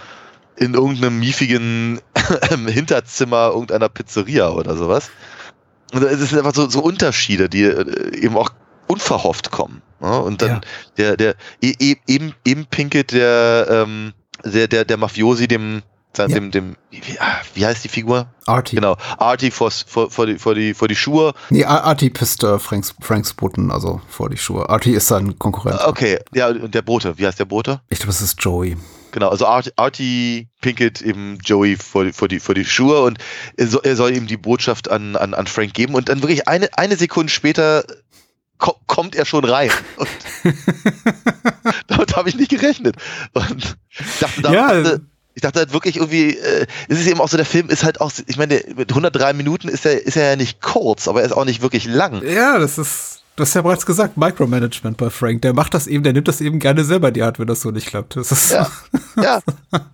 in 0.56 0.74
irgendeinem 0.74 1.18
miefigen 1.18 2.00
Hinterzimmer 2.68 3.48
irgendeiner 3.52 3.88
Pizzeria 3.88 4.50
oder 4.50 4.76
sowas. 4.76 5.10
Und 5.92 6.04
es 6.04 6.28
sind 6.30 6.38
einfach 6.38 6.54
so, 6.54 6.68
so 6.70 6.80
Unterschiede, 6.80 7.48
die 7.48 7.64
äh, 7.64 8.16
eben 8.16 8.36
auch 8.36 8.50
unverhofft 8.86 9.50
kommen. 9.50 9.82
Ne? 10.00 10.16
Und 10.20 10.42
dann 10.42 10.60
der, 10.96 11.16
der, 11.16 11.34
e- 11.60 11.74
e- 11.80 11.96
eben, 12.06 12.34
eben 12.44 12.66
pinkelt 12.66 13.10
der, 13.10 13.66
ähm, 13.68 14.12
der, 14.44 14.68
der, 14.68 14.84
der 14.84 14.96
Mafiosi 14.96 15.48
dem, 15.48 15.82
Ja. 16.18 16.26
dem, 16.28 16.50
dem, 16.50 16.76
wie, 16.90 17.00
wie 17.54 17.66
heißt 17.66 17.82
die 17.84 17.88
Figur? 17.88 18.26
Artie. 18.46 18.76
Genau, 18.76 18.96
Artie 19.18 19.50
vor, 19.50 19.70
vor, 19.70 20.10
vor, 20.10 20.26
die, 20.26 20.38
vor, 20.38 20.54
die, 20.54 20.74
vor 20.74 20.88
die 20.88 20.96
Schuhe. 20.96 21.34
Nee, 21.50 21.64
Ar- 21.64 21.84
Artie 21.84 22.10
pisst 22.10 22.42
äh, 22.44 22.58
Franks, 22.58 22.94
Franks 23.00 23.32
Boten, 23.34 23.70
also 23.70 24.00
vor 24.08 24.30
die 24.30 24.36
Schuhe. 24.36 24.68
Artie 24.68 24.92
ist 24.92 25.06
sein 25.08 25.38
Konkurrent. 25.38 25.80
Okay, 25.84 26.18
ja, 26.32 26.48
und 26.48 26.74
der 26.74 26.82
Bote, 26.82 27.18
wie 27.18 27.26
heißt 27.26 27.38
der 27.38 27.44
Bote? 27.46 27.80
Ich 27.90 27.98
glaube, 27.98 28.12
das 28.12 28.20
ist 28.22 28.40
Joey. 28.42 28.76
Genau, 29.12 29.28
also 29.28 29.46
Artie, 29.46 29.70
Artie 29.76 30.48
pinkelt 30.60 31.00
eben 31.00 31.38
Joey 31.44 31.76
vor, 31.76 32.04
die- 32.04 32.12
vor, 32.12 32.28
die, 32.28 32.40
vor 32.40 32.54
die 32.54 32.64
Schuhe 32.64 33.02
und 33.02 33.18
er 33.56 33.66
soll, 33.68 33.80
er 33.84 33.96
soll 33.96 34.16
ihm 34.16 34.26
die 34.26 34.36
Botschaft 34.36 34.90
an, 34.90 35.14
an, 35.16 35.34
an 35.34 35.46
Frank 35.46 35.72
geben 35.74 35.94
und 35.94 36.08
dann 36.08 36.20
wirklich 36.22 36.48
eine, 36.48 36.68
eine 36.76 36.96
Sekunde 36.96 37.32
später 37.32 37.84
ko 38.58 38.76
kommt 38.86 39.14
er 39.16 39.24
schon 39.24 39.44
rein. 39.44 39.70
Und 39.96 40.08
damit 41.88 42.16
habe 42.16 42.28
ich 42.28 42.36
nicht 42.36 42.50
gerechnet. 42.50 42.96
Und 43.32 43.76
dachte, 44.20 44.42
da, 44.42 44.52
Ja. 44.52 44.68
dachte, 44.82 45.00
ich 45.34 45.42
dachte 45.42 45.58
halt 45.58 45.72
wirklich 45.72 45.96
irgendwie, 45.96 46.36
äh, 46.36 46.66
es 46.88 47.00
ist 47.00 47.06
eben 47.06 47.20
auch 47.20 47.28
so, 47.28 47.36
der 47.36 47.46
Film 47.46 47.68
ist 47.68 47.84
halt 47.84 48.00
auch, 48.00 48.12
ich 48.26 48.36
meine, 48.36 48.62
mit 48.76 48.90
103 48.90 49.32
Minuten 49.32 49.68
ist 49.68 49.84
er, 49.84 50.00
ist 50.06 50.16
er 50.16 50.30
ja 50.30 50.36
nicht 50.36 50.62
kurz, 50.62 51.08
aber 51.08 51.20
er 51.20 51.26
ist 51.26 51.32
auch 51.32 51.44
nicht 51.44 51.60
wirklich 51.60 51.86
lang. 51.86 52.22
Ja, 52.24 52.58
das 52.58 52.78
ist, 52.78 53.22
du 53.34 53.42
hast 53.42 53.54
ja 53.54 53.62
bereits 53.62 53.84
gesagt, 53.84 54.16
Micromanagement 54.16 54.96
bei 54.96 55.10
Frank. 55.10 55.42
Der 55.42 55.52
macht 55.52 55.74
das 55.74 55.88
eben, 55.88 56.04
der 56.04 56.12
nimmt 56.12 56.28
das 56.28 56.40
eben 56.40 56.60
gerne 56.60 56.84
selber 56.84 57.08
in 57.08 57.14
die 57.14 57.22
Hand, 57.24 57.38
wenn 57.38 57.48
das 57.48 57.60
so 57.60 57.72
nicht 57.72 57.88
klappt. 57.88 58.14
Ja, 58.14 58.70
ja. 59.22 59.40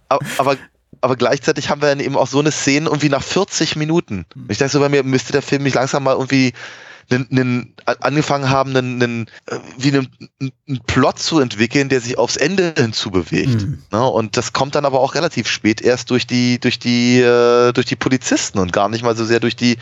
Aber, 0.08 0.24
aber, 0.36 0.56
aber 1.00 1.16
gleichzeitig 1.16 1.70
haben 1.70 1.80
wir 1.80 1.88
dann 1.88 2.00
eben 2.00 2.16
auch 2.16 2.26
so 2.26 2.40
eine 2.40 2.52
Szene 2.52 2.86
irgendwie 2.86 3.08
nach 3.08 3.22
40 3.22 3.76
Minuten. 3.76 4.26
Ich 4.48 4.58
dachte 4.58 4.72
so 4.72 4.80
bei 4.80 4.90
mir, 4.90 5.02
müsste 5.04 5.32
der 5.32 5.42
Film 5.42 5.62
nicht 5.62 5.74
langsam 5.74 6.04
mal 6.04 6.12
irgendwie 6.12 6.52
einen, 7.10 7.28
einen, 7.30 7.74
angefangen 8.00 8.48
haben, 8.48 8.76
einen, 8.76 9.02
einen, 9.02 9.26
äh, 9.46 9.58
wie 9.78 9.88
einen, 9.88 10.08
einen 10.40 10.80
Plot 10.86 11.18
zu 11.18 11.40
entwickeln, 11.40 11.88
der 11.88 12.00
sich 12.00 12.18
aufs 12.18 12.36
Ende 12.36 12.74
hinzu 12.76 13.10
bewegt. 13.10 13.62
Mhm. 13.62 13.82
Ne? 13.92 14.06
Und 14.06 14.36
das 14.36 14.52
kommt 14.52 14.74
dann 14.74 14.84
aber 14.84 15.00
auch 15.00 15.14
relativ 15.14 15.48
spät 15.48 15.80
erst 15.80 16.10
durch 16.10 16.26
die, 16.26 16.58
durch 16.60 16.78
die, 16.78 17.20
äh, 17.20 17.72
durch 17.72 17.86
die 17.86 17.96
Polizisten 17.96 18.58
und 18.58 18.72
gar 18.72 18.88
nicht 18.88 19.02
mal 19.02 19.16
so 19.16 19.24
sehr 19.24 19.40
durch 19.40 19.56
die 19.56 19.76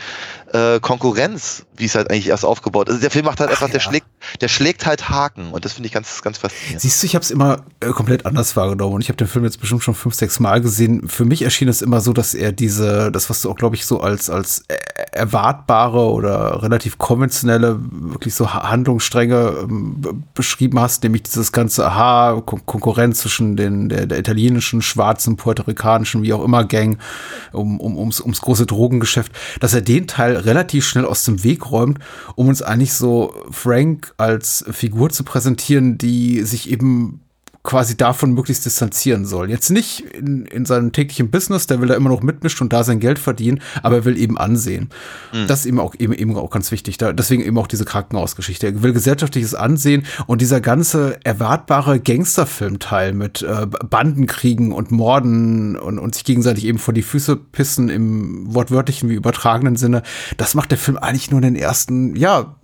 äh, 0.53 0.79
Konkurrenz, 0.79 1.65
wie 1.77 1.85
es 1.85 1.95
halt 1.95 2.09
eigentlich 2.09 2.27
erst 2.27 2.45
aufgebaut 2.45 2.89
ist. 2.89 2.95
Also 2.95 3.01
der 3.01 3.11
Film 3.11 3.25
macht 3.25 3.39
halt 3.39 3.49
Ach 3.49 3.61
einfach, 3.61 3.69
der 3.69 3.81
ja. 3.81 3.89
schlägt, 3.89 4.07
der 4.41 4.47
schlägt 4.47 4.85
halt 4.85 5.09
Haken 5.09 5.51
und 5.51 5.65
das 5.65 5.73
finde 5.73 5.87
ich 5.87 5.93
ganz, 5.93 6.21
ganz 6.21 6.37
faszinierend. 6.37 6.81
Siehst 6.81 7.01
du, 7.01 7.07
ich 7.07 7.15
habe 7.15 7.23
es 7.23 7.31
immer 7.31 7.65
äh, 7.79 7.89
komplett 7.89 8.25
anders 8.25 8.55
wahrgenommen 8.55 8.95
und 8.95 9.01
ich 9.01 9.09
habe 9.09 9.17
den 9.17 9.27
Film 9.27 9.45
jetzt 9.45 9.59
bestimmt 9.59 9.83
schon 9.83 9.95
fünf, 9.95 10.15
sechs 10.15 10.39
Mal 10.39 10.61
gesehen. 10.61 11.07
Für 11.07 11.25
mich 11.25 11.41
erschien 11.41 11.67
es 11.67 11.81
immer 11.81 12.01
so, 12.01 12.13
dass 12.13 12.33
er 12.33 12.51
diese, 12.51 13.11
das 13.11 13.29
was 13.29 13.41
du 13.41 13.51
auch, 13.51 13.55
glaube 13.55 13.75
ich, 13.75 13.85
so 13.85 14.01
als 14.01 14.29
als 14.29 14.63
äh, 14.67 14.75
erwartbare 15.11 16.11
oder 16.11 16.63
relativ 16.63 16.97
konventionelle, 17.19 17.79
wirklich 17.91 18.33
so 18.33 18.53
Ha- 18.53 18.69
Handlungsstränge 18.69 19.53
ähm, 19.63 20.23
beschrieben 20.33 20.79
hast, 20.79 21.03
nämlich 21.03 21.23
dieses 21.23 21.51
ganze 21.51 21.85
Aha, 21.85 22.41
Kon 22.45 22.65
Konkurrenz 22.65 23.19
zwischen 23.19 23.57
den 23.57 23.89
der, 23.89 24.05
der 24.05 24.19
italienischen, 24.19 24.81
schwarzen, 24.81 25.35
puerto-ricanischen, 25.35 26.23
wie 26.23 26.31
auch 26.33 26.43
immer 26.43 26.63
Gang 26.63 26.97
um, 27.51 27.79
um 27.81 27.97
ums, 27.97 28.21
ums 28.21 28.39
große 28.39 28.65
Drogengeschäft, 28.65 29.33
dass 29.59 29.73
er 29.73 29.81
den 29.81 30.07
Teil 30.07 30.37
relativ 30.37 30.85
schnell 30.87 31.05
aus 31.05 31.25
dem 31.25 31.43
Weg 31.43 31.71
räumt, 31.71 31.99
um 32.35 32.47
uns 32.47 32.61
eigentlich 32.61 32.93
so 32.93 33.33
Frank 33.51 34.13
als 34.17 34.63
Figur 34.71 35.09
zu 35.09 35.23
präsentieren, 35.25 35.97
die 35.97 36.43
sich 36.43 36.69
eben 36.69 37.21
quasi 37.69 37.95
davon 37.95 38.33
möglichst 38.33 38.65
distanzieren 38.65 39.25
soll. 39.25 39.51
Jetzt 39.51 39.69
nicht 39.69 39.99
in, 39.99 40.47
in 40.47 40.65
seinem 40.65 40.91
täglichen 40.91 41.29
Business, 41.29 41.67
der 41.67 41.79
will 41.79 41.87
da 41.87 41.93
immer 41.93 42.09
noch 42.09 42.23
mitmischen 42.23 42.63
und 42.63 42.73
da 42.73 42.83
sein 42.83 42.99
Geld 42.99 43.19
verdienen, 43.19 43.61
aber 43.83 43.97
er 43.97 44.05
will 44.05 44.17
eben 44.17 44.39
ansehen. 44.39 44.89
Mhm. 45.31 45.45
Das 45.45 45.59
ist 45.59 45.65
eben 45.67 45.79
auch, 45.79 45.93
eben, 45.99 46.13
eben 46.13 46.35
auch 46.35 46.49
ganz 46.49 46.71
wichtig. 46.71 46.97
Da, 46.97 47.13
deswegen 47.13 47.43
eben 47.43 47.59
auch 47.59 47.67
diese 47.67 47.85
Krankenhausgeschichte. 47.85 48.65
Er 48.65 48.81
will 48.81 48.91
gesellschaftliches 48.91 49.53
Ansehen 49.53 50.07
und 50.25 50.41
dieser 50.41 50.61
ganze 50.61 51.19
erwartbare 51.23 51.99
Gangsterfilmteil 51.99 53.13
mit 53.13 53.43
äh, 53.43 53.67
Bandenkriegen 53.67 54.71
und 54.71 54.89
Morden 54.89 55.77
und, 55.77 55.99
und 55.99 56.15
sich 56.15 56.23
gegenseitig 56.23 56.65
eben 56.65 56.79
vor 56.79 56.95
die 56.95 57.03
Füße 57.03 57.35
pissen 57.35 57.89
im 57.89 58.51
wortwörtlichen 58.51 59.09
wie 59.09 59.13
übertragenen 59.13 59.75
Sinne, 59.75 60.01
das 60.37 60.55
macht 60.55 60.71
der 60.71 60.79
Film 60.79 60.97
eigentlich 60.97 61.29
nur 61.29 61.37
in 61.43 61.53
den 61.53 61.55
ersten, 61.55 62.15
ja, 62.15 62.55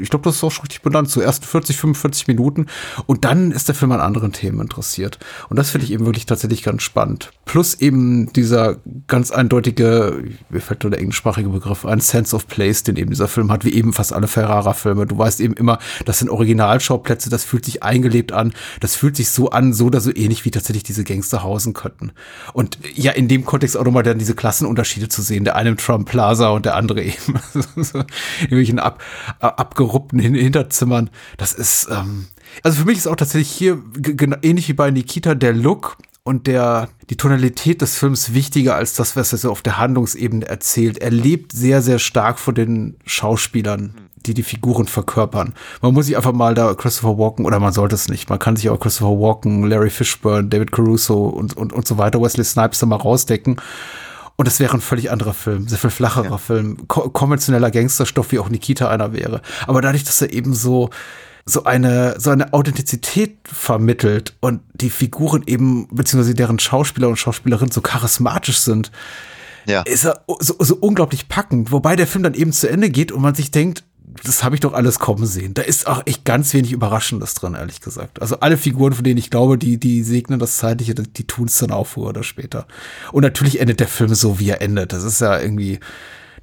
ich 0.00 0.08
glaube, 0.08 0.24
das 0.24 0.36
ist 0.36 0.44
auch 0.44 0.62
richtig 0.62 0.80
benannt, 0.80 1.10
so 1.10 1.20
ersten 1.20 1.44
40, 1.44 1.76
45 1.76 2.28
Minuten 2.28 2.64
und 3.04 3.26
dann 3.26 3.52
ist 3.52 3.68
der 3.68 3.74
Film 3.74 3.92
an 3.92 4.00
anderen 4.00 4.32
Themen 4.32 4.53
interessiert. 4.60 5.18
Und 5.48 5.58
das 5.58 5.70
finde 5.70 5.86
ich 5.86 5.92
eben 5.92 6.06
wirklich 6.06 6.26
tatsächlich 6.26 6.62
ganz 6.62 6.82
spannend. 6.82 7.30
Plus 7.44 7.74
eben 7.74 8.32
dieser 8.32 8.76
ganz 9.06 9.30
eindeutige, 9.30 10.24
mir 10.48 10.60
fällt 10.60 10.82
nur 10.82 10.90
der 10.90 11.00
englischsprachige 11.00 11.48
Begriff 11.48 11.84
ein, 11.84 12.00
Sense 12.00 12.34
of 12.34 12.46
Place, 12.46 12.82
den 12.82 12.96
eben 12.96 13.10
dieser 13.10 13.28
Film 13.28 13.50
hat, 13.52 13.64
wie 13.64 13.74
eben 13.74 13.92
fast 13.92 14.12
alle 14.12 14.28
Ferrara-Filme. 14.28 15.06
Du 15.06 15.18
weißt 15.18 15.40
eben 15.40 15.54
immer, 15.54 15.78
das 16.04 16.18
sind 16.18 16.30
Originalschauplätze, 16.30 17.30
das 17.30 17.44
fühlt 17.44 17.64
sich 17.64 17.82
eingelebt 17.82 18.32
an, 18.32 18.52
das 18.80 18.96
fühlt 18.96 19.16
sich 19.16 19.30
so 19.30 19.50
an, 19.50 19.72
so 19.72 19.86
oder 19.86 20.00
so 20.00 20.14
ähnlich 20.14 20.44
wie 20.44 20.50
tatsächlich 20.50 20.84
diese 20.84 21.04
Gangster 21.04 21.42
hausen 21.42 21.74
könnten. 21.74 22.12
Und 22.52 22.78
ja, 22.94 23.12
in 23.12 23.28
dem 23.28 23.44
Kontext 23.44 23.76
auch 23.76 23.84
nochmal 23.84 24.02
dann 24.02 24.18
diese 24.18 24.34
Klassenunterschiede 24.34 25.08
zu 25.08 25.22
sehen, 25.22 25.44
der 25.44 25.56
eine 25.56 25.70
im 25.70 25.76
Trump 25.76 26.08
Plaza 26.08 26.50
und 26.50 26.64
der 26.66 26.76
andere 26.76 27.02
eben 27.02 27.40
so, 27.52 27.60
in 27.76 28.04
irgendwelchen 28.40 28.78
ab, 28.78 29.02
abgeruppten 29.40 30.18
Hinterzimmern. 30.18 31.10
Das 31.36 31.52
ist, 31.52 31.88
ähm, 31.90 32.26
also 32.62 32.80
für 32.80 32.86
mich 32.86 32.98
ist 32.98 33.06
auch 33.06 33.16
tatsächlich 33.16 33.50
hier 33.50 33.82
ähnlich 34.42 34.68
wie 34.68 34.72
bei 34.74 34.90
Nikita 34.90 35.34
der 35.34 35.52
Look 35.52 35.96
und 36.22 36.46
der, 36.46 36.88
die 37.10 37.16
Tonalität 37.16 37.82
des 37.82 37.96
Films 37.96 38.32
wichtiger 38.32 38.74
als 38.74 38.94
das, 38.94 39.14
was 39.14 39.32
er 39.32 39.38
so 39.38 39.50
auf 39.50 39.62
der 39.62 39.78
Handlungsebene 39.78 40.46
erzählt. 40.46 40.98
Er 40.98 41.10
lebt 41.10 41.52
sehr, 41.52 41.82
sehr 41.82 41.98
stark 41.98 42.38
von 42.38 42.54
den 42.54 42.96
Schauspielern, 43.04 43.94
die 44.16 44.32
die 44.32 44.42
Figuren 44.42 44.86
verkörpern. 44.86 45.54
Man 45.82 45.92
muss 45.92 46.06
sich 46.06 46.16
einfach 46.16 46.32
mal 46.32 46.54
da 46.54 46.72
Christopher 46.74 47.18
Walken, 47.18 47.44
oder 47.44 47.60
man 47.60 47.74
sollte 47.74 47.94
es 47.94 48.08
nicht, 48.08 48.30
man 48.30 48.38
kann 48.38 48.56
sich 48.56 48.70
auch 48.70 48.80
Christopher 48.80 49.20
Walken, 49.20 49.64
Larry 49.64 49.90
Fishburne, 49.90 50.48
David 50.48 50.72
Caruso 50.72 51.26
und, 51.26 51.56
und, 51.58 51.74
und 51.74 51.86
so 51.86 51.98
weiter, 51.98 52.22
Wesley 52.22 52.44
Snipes 52.44 52.78
da 52.78 52.86
mal 52.86 52.96
rausdecken. 52.96 53.60
Und 54.36 54.48
es 54.48 54.58
wäre 54.58 54.74
ein 54.74 54.80
völlig 54.80 55.12
anderer 55.12 55.34
Film, 55.34 55.68
sehr 55.68 55.78
viel 55.78 55.90
flacherer 55.90 56.30
ja. 56.30 56.38
Film, 56.38 56.88
ko 56.88 57.08
konventioneller 57.10 57.70
Gangsterstoff, 57.70 58.32
wie 58.32 58.40
auch 58.40 58.48
Nikita 58.48 58.88
einer 58.88 59.12
wäre. 59.12 59.42
Aber 59.66 59.80
dadurch, 59.80 60.04
dass 60.04 60.22
er 60.22 60.32
eben 60.32 60.54
so, 60.54 60.90
so 61.46 61.64
eine, 61.64 62.18
so 62.18 62.30
eine 62.30 62.52
Authentizität 62.52 63.36
vermittelt 63.44 64.34
und 64.40 64.62
die 64.72 64.90
Figuren 64.90 65.42
eben, 65.46 65.88
beziehungsweise 65.88 66.34
deren 66.34 66.58
Schauspieler 66.58 67.08
und 67.08 67.16
Schauspielerinnen 67.16 67.70
so 67.70 67.82
charismatisch 67.82 68.58
sind, 68.58 68.90
ja. 69.66 69.82
ist 69.82 70.04
er 70.04 70.24
so, 70.40 70.56
so 70.58 70.76
unglaublich 70.76 71.28
packend. 71.28 71.70
Wobei 71.70 71.96
der 71.96 72.06
Film 72.06 72.24
dann 72.24 72.34
eben 72.34 72.52
zu 72.52 72.68
Ende 72.68 72.90
geht 72.90 73.12
und 73.12 73.20
man 73.20 73.34
sich 73.34 73.50
denkt, 73.50 73.84
das 74.22 74.44
habe 74.44 74.54
ich 74.54 74.60
doch 74.60 74.74
alles 74.74 74.98
kommen 74.98 75.26
sehen. 75.26 75.54
Da 75.54 75.62
ist 75.62 75.86
auch 75.86 76.02
echt 76.06 76.24
ganz 76.24 76.54
wenig 76.54 76.72
Überraschendes 76.72 77.34
drin, 77.34 77.54
ehrlich 77.54 77.80
gesagt. 77.80 78.22
Also 78.22 78.38
alle 78.40 78.56
Figuren, 78.56 78.92
von 78.92 79.02
denen 79.02 79.18
ich 79.18 79.30
glaube, 79.30 79.58
die, 79.58 79.78
die 79.78 80.02
segnen 80.02 80.38
das 80.38 80.58
Zeitliche, 80.58 80.94
die 80.94 81.26
tun 81.26 81.46
es 81.46 81.58
dann 81.58 81.72
auch 81.72 81.86
früher 81.86 82.08
oder 82.08 82.22
später. 82.22 82.66
Und 83.12 83.22
natürlich 83.22 83.60
endet 83.60 83.80
der 83.80 83.88
Film 83.88 84.14
so, 84.14 84.38
wie 84.38 84.50
er 84.50 84.62
endet. 84.62 84.92
Das 84.92 85.02
ist 85.02 85.20
ja 85.20 85.40
irgendwie, 85.40 85.80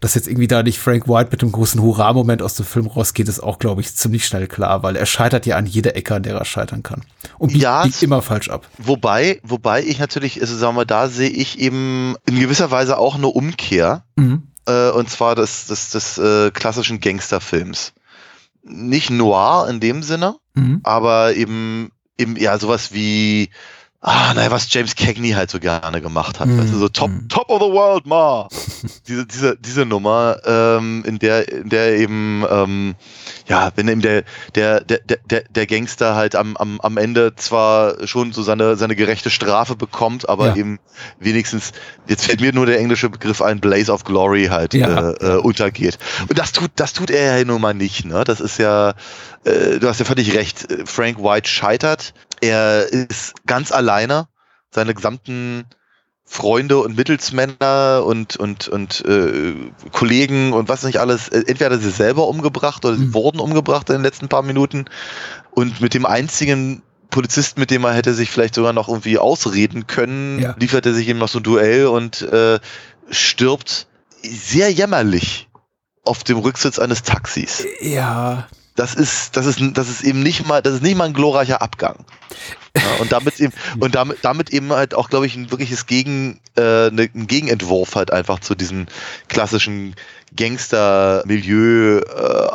dass 0.02 0.16
jetzt 0.16 0.28
irgendwie 0.28 0.48
da 0.48 0.64
nicht 0.64 0.80
Frank 0.80 1.08
White 1.08 1.30
mit 1.32 1.44
dem 1.44 1.52
großen 1.52 1.80
Hurra-Moment 1.80 2.42
aus 2.42 2.56
dem 2.56 2.66
Film 2.66 2.88
rausgeht, 2.88 3.30
ist 3.30 3.40
auch, 3.40 3.60
glaube 3.60 3.82
ich, 3.82 3.96
ziemlich 3.96 4.26
schnell 4.26 4.48
klar, 4.48 4.82
weil 4.82 4.96
er 4.96 5.06
scheitert 5.06 5.46
ja 5.46 5.56
an 5.56 5.68
jeder 5.68 5.96
Ecke, 5.96 6.16
an 6.16 6.24
der 6.24 6.36
er 6.36 6.44
scheitern 6.44 6.82
kann. 6.82 7.04
Und 7.38 7.50
biegt, 7.50 7.62
ja, 7.62 7.84
biegt 7.84 8.02
immer 8.02 8.24
falsch 8.24 8.50
ab. 8.50 8.68
Wobei, 8.80 9.40
wobei 9.44 9.84
ich 9.84 10.00
natürlich, 10.00 10.42
also 10.42 10.58
sagen 10.58 10.76
wir, 10.76 10.86
da 10.86 11.08
sehe 11.08 11.30
ich 11.30 11.60
eben 11.60 12.16
in 12.26 12.40
gewisser 12.40 12.72
Weise 12.72 12.98
auch 12.98 13.16
eine 13.16 13.28
Umkehr. 13.28 14.04
Mhm. 14.16 14.48
Äh, 14.66 14.90
und 14.90 15.08
zwar 15.08 15.36
des, 15.36 15.68
des, 15.68 15.92
des 15.92 16.18
äh, 16.18 16.50
klassischen 16.50 17.00
Gangsterfilms. 17.00 17.94
Nicht 18.64 19.12
noir 19.12 19.68
in 19.70 19.80
dem 19.80 20.02
Sinne, 20.02 20.36
mhm. 20.56 20.82
aber 20.82 21.36
eben, 21.36 21.92
eben, 22.18 22.38
ja, 22.38 22.58
sowas 22.58 22.92
wie 22.92 23.52
ah, 24.02 24.34
naja, 24.34 24.50
was 24.50 24.72
James 24.74 24.96
Cagney 24.96 25.32
halt 25.32 25.52
so 25.52 25.60
gerne 25.60 26.02
gemacht 26.02 26.40
hat. 26.40 26.50
Weißt 26.50 26.74
du, 26.74 26.78
so 26.78 26.90
Top, 26.90 27.10
mm. 27.10 27.30
Top 27.30 27.50
of 27.50 27.62
the 27.62 27.70
World, 27.70 28.06
Ma. 28.08 28.48
diese, 29.08 29.26
diese, 29.26 29.58
diese 29.58 29.86
Nummer, 29.86 30.38
ähm, 30.46 31.04
in 31.06 31.20
der, 31.20 31.48
in 31.48 31.70
der 31.70 31.98
eben, 31.98 32.44
ähm, 32.50 32.96
ja, 33.48 33.72
wenn 33.76 33.88
eben 33.88 34.02
der, 34.02 34.24
der, 34.56 34.82
der, 34.82 35.00
der, 35.00 35.44
der 35.50 35.68
Gangster 35.68 36.16
halt 36.16 36.36
am, 36.36 36.58
am, 36.58 36.82
am 36.82 36.98
Ende 36.98 37.36
zwar 37.36 38.08
schon 38.08 38.34
so 38.34 38.42
seine, 38.42 38.76
seine 38.76 38.96
gerechte 38.96 39.30
Strafe 39.30 39.76
bekommt, 39.76 40.28
aber 40.28 40.48
ja. 40.48 40.56
eben 40.56 40.80
wenigstens, 41.20 41.72
jetzt 42.08 42.26
fällt 42.26 42.42
mir 42.42 42.54
nur 42.54 42.66
der 42.66 42.80
englische 42.80 43.10
Begriff 43.10 43.42
ein, 43.42 43.60
Blaze 43.60 43.92
of 43.92 44.04
Glory 44.04 44.48
halt 44.48 44.74
ja. 44.74 45.12
äh, 45.12 45.36
äh, 45.36 45.38
untergeht. 45.38 46.00
Und 46.28 46.40
das 46.40 46.52
tut, 46.52 46.72
das 46.76 46.94
tut 46.94 47.12
er 47.12 47.38
ja 47.38 47.46
nun 47.46 47.62
mal 47.62 47.76
nicht, 47.76 48.06
ne? 48.06 48.24
Das 48.24 48.40
ist 48.40 48.58
ja, 48.58 48.96
äh, 49.44 49.78
du 49.80 49.88
hast 49.88 50.00
ja 50.00 50.06
völlig 50.06 50.34
recht, 50.34 50.68
Frank 50.86 51.20
White 51.20 51.48
scheitert 51.48 52.14
er 52.42 52.92
ist 52.92 53.34
ganz 53.46 53.72
alleine. 53.72 54.28
Seine 54.74 54.94
gesamten 54.94 55.66
Freunde 56.24 56.78
und 56.78 56.96
Mittelsmänner 56.96 58.04
und, 58.06 58.38
und, 58.38 58.70
und 58.70 59.04
äh, 59.06 59.54
Kollegen 59.92 60.54
und 60.54 60.70
was 60.70 60.84
nicht 60.84 60.98
alles, 61.00 61.28
äh, 61.28 61.44
entweder 61.46 61.78
sie 61.78 61.92
selber 61.92 62.28
umgebracht 62.28 62.86
oder 62.86 62.96
sie 62.96 63.08
mhm. 63.08 63.14
wurden 63.14 63.40
umgebracht 63.40 63.90
in 63.90 63.98
den 63.98 64.04
letzten 64.04 64.30
paar 64.30 64.42
Minuten. 64.42 64.86
Und 65.52 65.82
mit 65.82 65.94
dem 65.94 66.06
einzigen 66.06 66.84
Polizisten, 67.10 67.60
mit 67.60 67.70
dem 67.70 67.84
er 67.84 67.94
hätte 67.94 68.14
sich 68.14 68.32
vielleicht 68.32 68.56
sogar 68.56 68.72
noch 68.72 68.88
irgendwie 68.88 69.18
ausreden 69.18 69.88
können, 69.88 70.40
ja. 70.40 70.56
liefert 70.58 70.86
er 70.86 70.94
sich 70.94 71.10
eben 71.10 71.20
noch 71.20 71.28
so 71.28 71.40
ein 71.40 71.44
Duell 71.44 71.88
und 71.88 72.22
äh, 72.22 72.60
stirbt 73.10 73.88
sehr 74.24 74.72
jämmerlich 74.72 75.50
auf 76.04 76.24
dem 76.24 76.38
Rücksitz 76.38 76.80
eines 76.80 77.04
Taxis. 77.04 77.66
Ja, 77.82 78.48
das 78.76 78.96
ist, 78.96 79.36
das 79.36 79.46
ist, 79.46 79.60
das 79.74 79.90
ist 79.90 80.04
eben 80.04 80.24
nicht 80.24 80.48
mal, 80.48 80.62
das 80.62 80.76
ist 80.76 80.84
nicht 80.84 80.96
mal 80.96 81.06
ein 81.06 81.14
glorreicher 81.14 81.62
Abgang. 81.62 82.06
Ja, 82.76 82.96
und 83.02 83.12
damit 83.12 83.40
eben, 83.40 83.54
und 83.80 83.96
damit, 83.96 84.20
damit 84.22 84.50
eben 84.52 84.72
halt 84.72 84.94
auch, 84.94 85.10
glaube 85.10 85.26
ich, 85.26 85.36
ein 85.36 85.52
wirkliches 85.52 85.86
Gegen, 85.88 86.40
äh, 86.56 86.90
ne, 86.90 87.10
ein 87.14 87.28
Gegenentwurf 87.28 87.96
halt 87.96 88.12
einfach 88.12 88.40
zu 88.40 88.56
diesen 88.56 88.88
klassischen 89.28 89.96
Gangster-Milieu, 90.36 92.00
äh, 92.00 92.48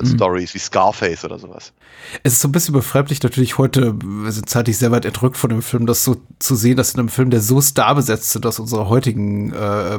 mhm. 0.00 0.54
wie 0.54 0.58
Scarface 0.58 1.24
oder 1.24 1.38
sowas. 1.38 1.72
Es 2.22 2.34
ist 2.34 2.40
so 2.40 2.48
ein 2.48 2.52
bisschen 2.52 2.74
befremdlich 2.74 3.22
natürlich 3.22 3.58
heute, 3.58 3.94
wir 4.02 4.32
sind 4.32 4.48
zeitlich 4.48 4.78
sehr 4.78 4.90
weit 4.90 5.04
entrückt 5.04 5.36
von 5.36 5.50
dem 5.50 5.62
Film, 5.62 5.86
das 5.86 6.04
so 6.04 6.16
zu 6.38 6.54
sehen, 6.54 6.76
dass 6.76 6.94
in 6.94 7.00
einem 7.00 7.08
Film, 7.08 7.30
der 7.30 7.40
so 7.40 7.60
star 7.60 7.94
besetzt 7.94 8.34
ist 8.34 8.46
aus 8.46 8.58
unserer 8.58 8.88
heutigen, 8.88 9.52
äh, 9.52 9.98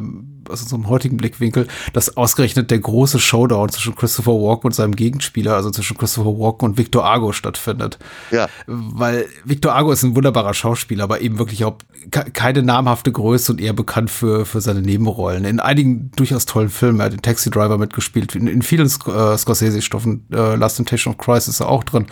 aus 0.49 0.61
unserem 0.61 0.90
heutigen 0.90 1.18
Blickwinkel, 1.18 1.68
dass 1.94 2.18
ausgerechnet 2.18 2.72
der 2.72 2.80
große 2.80 3.19
Showdown 3.19 3.69
zwischen 3.69 3.95
Christopher 3.95 4.34
Walken 4.34 4.68
und 4.68 4.73
seinem 4.73 4.95
Gegenspieler, 4.95 5.56
also 5.56 5.72
zwischen 5.72 5.98
Christopher 5.98 6.38
Walken 6.38 6.65
und 6.69 6.77
Victor 6.77 7.06
Argo 7.06 7.31
stattfindet. 7.31 7.99
Ja. 8.31 8.48
Weil 8.68 9.26
Victor 9.45 9.73
Argo 9.73 9.91
ist 9.91 10.03
ein 10.03 10.15
wunderbarer 10.15 10.53
Schauspieler, 10.53 11.06
aber 11.06 11.22
eben 11.22 11.40
wirklich 11.40 11.64
auch 11.65 11.76
keine 12.11 12.64
namhafte 12.64 13.11
Größe 13.11 13.53
und 13.53 13.61
eher 13.61 13.73
bekannt 13.73 14.11
für, 14.11 14.45
für 14.45 14.61
seine 14.61 14.81
Nebenrollen. 14.81 15.45
In 15.45 15.60
einigen 15.60 16.11
durchaus 16.15 16.45
tollen 16.53 16.69
Filmen, 16.69 16.99
er 16.99 17.05
hat 17.05 17.13
den 17.13 17.21
Taxi 17.21 17.49
Driver 17.49 17.77
mitgespielt, 17.77 18.35
in, 18.35 18.47
in 18.47 18.61
vielen 18.61 18.85
äh, 18.85 19.38
Scorsese-Stoffen, 19.38 20.27
äh, 20.31 20.55
Last 20.55 20.77
Temptation 20.77 21.13
of 21.13 21.17
Christ 21.17 21.47
ist 21.47 21.59
er 21.59 21.67
auch 21.67 21.84
drin. 21.84 22.07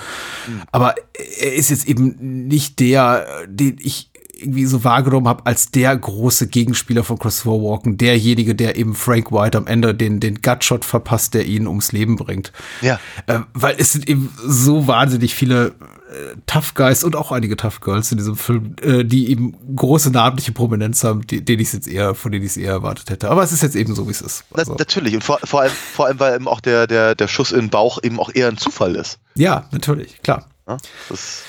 Mhm. 0.47 0.61
Aber 0.72 0.95
er 1.39 1.53
ist 1.53 1.69
jetzt 1.69 1.88
eben 1.88 2.47
nicht 2.47 2.80
der, 2.80 3.45
den 3.47 3.77
ich 3.80 4.10
irgendwie 4.41 4.65
so 4.65 4.84
wahrgenommen 4.84 5.27
habe 5.27 5.45
als 5.45 5.72
der 5.72 5.95
große 5.95 6.47
Gegenspieler 6.47 7.03
von 7.03 7.19
Christopher 7.19 7.61
Walken, 7.61 7.97
derjenige, 7.97 8.55
der 8.55 8.77
eben 8.77 8.95
Frank 8.95 9.31
White 9.31 9.57
am 9.57 9.68
Ende 9.68 9.93
den, 9.93 10.19
den 10.19 10.41
Gutshot 10.41 10.85
verpasst, 10.85 11.34
der 11.34 11.45
ihn 11.45 11.68
ums 11.68 11.91
Leben 11.91 12.15
bringt. 12.15 12.51
Ja. 12.81 12.99
Äh, 13.27 13.39
weil 13.53 13.76
es 13.77 13.93
sind 13.93 14.09
eben 14.09 14.34
so 14.45 14.88
wahnsinnig 14.88 15.35
viele 15.35 15.68
äh, 15.68 16.35
Tough 16.45 16.73
Guys 16.73 17.03
und 17.03 17.15
auch 17.15 17.31
einige 17.31 17.55
Tough 17.55 17.80
Girls 17.80 18.11
in 18.11 18.18
diesem 18.18 18.35
Film, 18.35 18.76
äh, 18.81 19.05
die 19.05 19.30
eben 19.30 19.55
große 19.76 20.11
namentliche 20.11 20.51
Prominenz 20.51 21.03
haben, 21.03 21.26
die, 21.26 21.43
denen 21.43 21.61
ich 21.61 21.72
jetzt 21.72 21.88
eher, 21.88 22.15
von 22.15 22.31
denen 22.31 22.43
ich 22.43 22.51
es 22.51 22.57
eher 22.57 22.72
erwartet 22.72 23.09
hätte. 23.09 23.30
Aber 23.30 23.43
es 23.43 23.51
ist 23.51 23.63
jetzt 23.63 23.76
eben 23.76 23.95
so, 23.95 24.07
wie 24.07 24.11
es 24.11 24.22
ist. 24.22 24.43
Also. 24.51 24.73
Na, 24.73 24.80
natürlich. 24.80 25.13
Und 25.13 25.23
vor, 25.23 25.39
vor, 25.43 25.61
allem, 25.61 25.72
vor 25.72 26.07
allem, 26.07 26.19
weil 26.19 26.35
eben 26.35 26.47
auch 26.47 26.59
der, 26.59 26.88
der, 26.88 27.15
der 27.15 27.27
Schuss 27.27 27.51
in 27.51 27.61
den 27.61 27.69
Bauch 27.69 27.99
eben 28.03 28.19
auch 28.19 28.30
eher 28.34 28.47
ein 28.47 28.57
Zufall 28.57 28.95
ist. 28.95 29.19
Ja, 29.35 29.68
natürlich, 29.72 30.22
klar. 30.22 30.47
Ja, 30.68 30.77
das, 31.09 31.43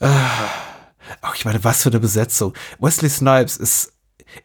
äh, 0.00 0.08
Ach, 1.20 1.34
ich 1.34 1.44
meine, 1.44 1.62
was 1.64 1.82
für 1.82 1.90
eine 1.90 2.00
Besetzung. 2.00 2.54
Wesley 2.78 3.10
Snipes 3.10 3.56
ist 3.56 3.93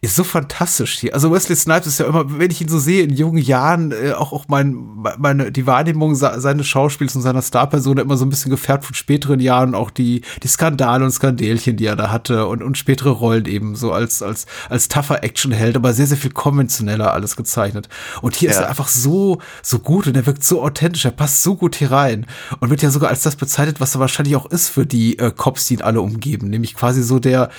ist 0.01 0.15
so 0.15 0.23
fantastisch 0.23 0.99
hier. 0.99 1.13
Also 1.13 1.31
Wesley 1.31 1.55
Snipes 1.55 1.87
ist 1.87 1.99
ja 1.99 2.07
immer, 2.07 2.39
wenn 2.39 2.51
ich 2.51 2.61
ihn 2.61 2.69
so 2.69 2.79
sehe 2.79 3.03
in 3.03 3.13
jungen 3.13 3.41
Jahren, 3.41 3.91
äh, 3.91 4.13
auch, 4.13 4.33
auch 4.33 4.45
mein, 4.47 4.75
meine, 5.17 5.51
die 5.51 5.67
Wahrnehmung 5.67 6.15
seines 6.15 6.67
Schauspiels 6.67 7.15
und 7.15 7.21
seiner 7.21 7.41
Starperson 7.41 7.97
immer 7.97 8.17
so 8.17 8.25
ein 8.25 8.29
bisschen 8.29 8.51
gefärbt 8.51 8.85
von 8.85 8.95
späteren 8.95 9.39
Jahren, 9.39 9.75
auch 9.75 9.91
die, 9.91 10.21
die 10.43 10.47
Skandale 10.47 11.03
und 11.05 11.11
Skandälchen, 11.11 11.77
die 11.77 11.85
er 11.85 11.95
da 11.95 12.11
hatte 12.11 12.47
und, 12.47 12.63
und 12.63 12.77
spätere 12.77 13.09
Rollen 13.09 13.45
eben 13.45 13.75
so 13.75 13.91
als, 13.91 14.21
als, 14.21 14.45
als 14.69 14.87
tougher 14.87 15.23
Actionheld, 15.23 15.75
aber 15.75 15.93
sehr, 15.93 16.07
sehr 16.07 16.17
viel 16.17 16.31
konventioneller 16.31 17.13
alles 17.13 17.35
gezeichnet. 17.35 17.89
Und 18.21 18.35
hier 18.35 18.49
ja. 18.49 18.55
ist 18.55 18.61
er 18.61 18.69
einfach 18.69 18.87
so, 18.87 19.39
so 19.61 19.79
gut 19.79 20.07
und 20.07 20.15
er 20.15 20.25
wirkt 20.25 20.43
so 20.43 20.61
authentisch, 20.61 21.05
er 21.05 21.11
passt 21.11 21.43
so 21.43 21.55
gut 21.55 21.75
hier 21.75 21.91
rein 21.91 22.25
und 22.59 22.69
wird 22.69 22.81
ja 22.81 22.89
sogar 22.89 23.09
als 23.09 23.23
das 23.23 23.35
bezeichnet, 23.35 23.79
was 23.79 23.95
er 23.95 24.01
wahrscheinlich 24.01 24.35
auch 24.35 24.45
ist 24.45 24.69
für 24.69 24.85
die 24.85 25.17
äh, 25.19 25.31
Cops, 25.35 25.65
die 25.65 25.75
ihn 25.75 25.81
alle 25.81 26.01
umgeben, 26.01 26.49
nämlich 26.49 26.75
quasi 26.75 27.03
so 27.03 27.19
der, 27.19 27.49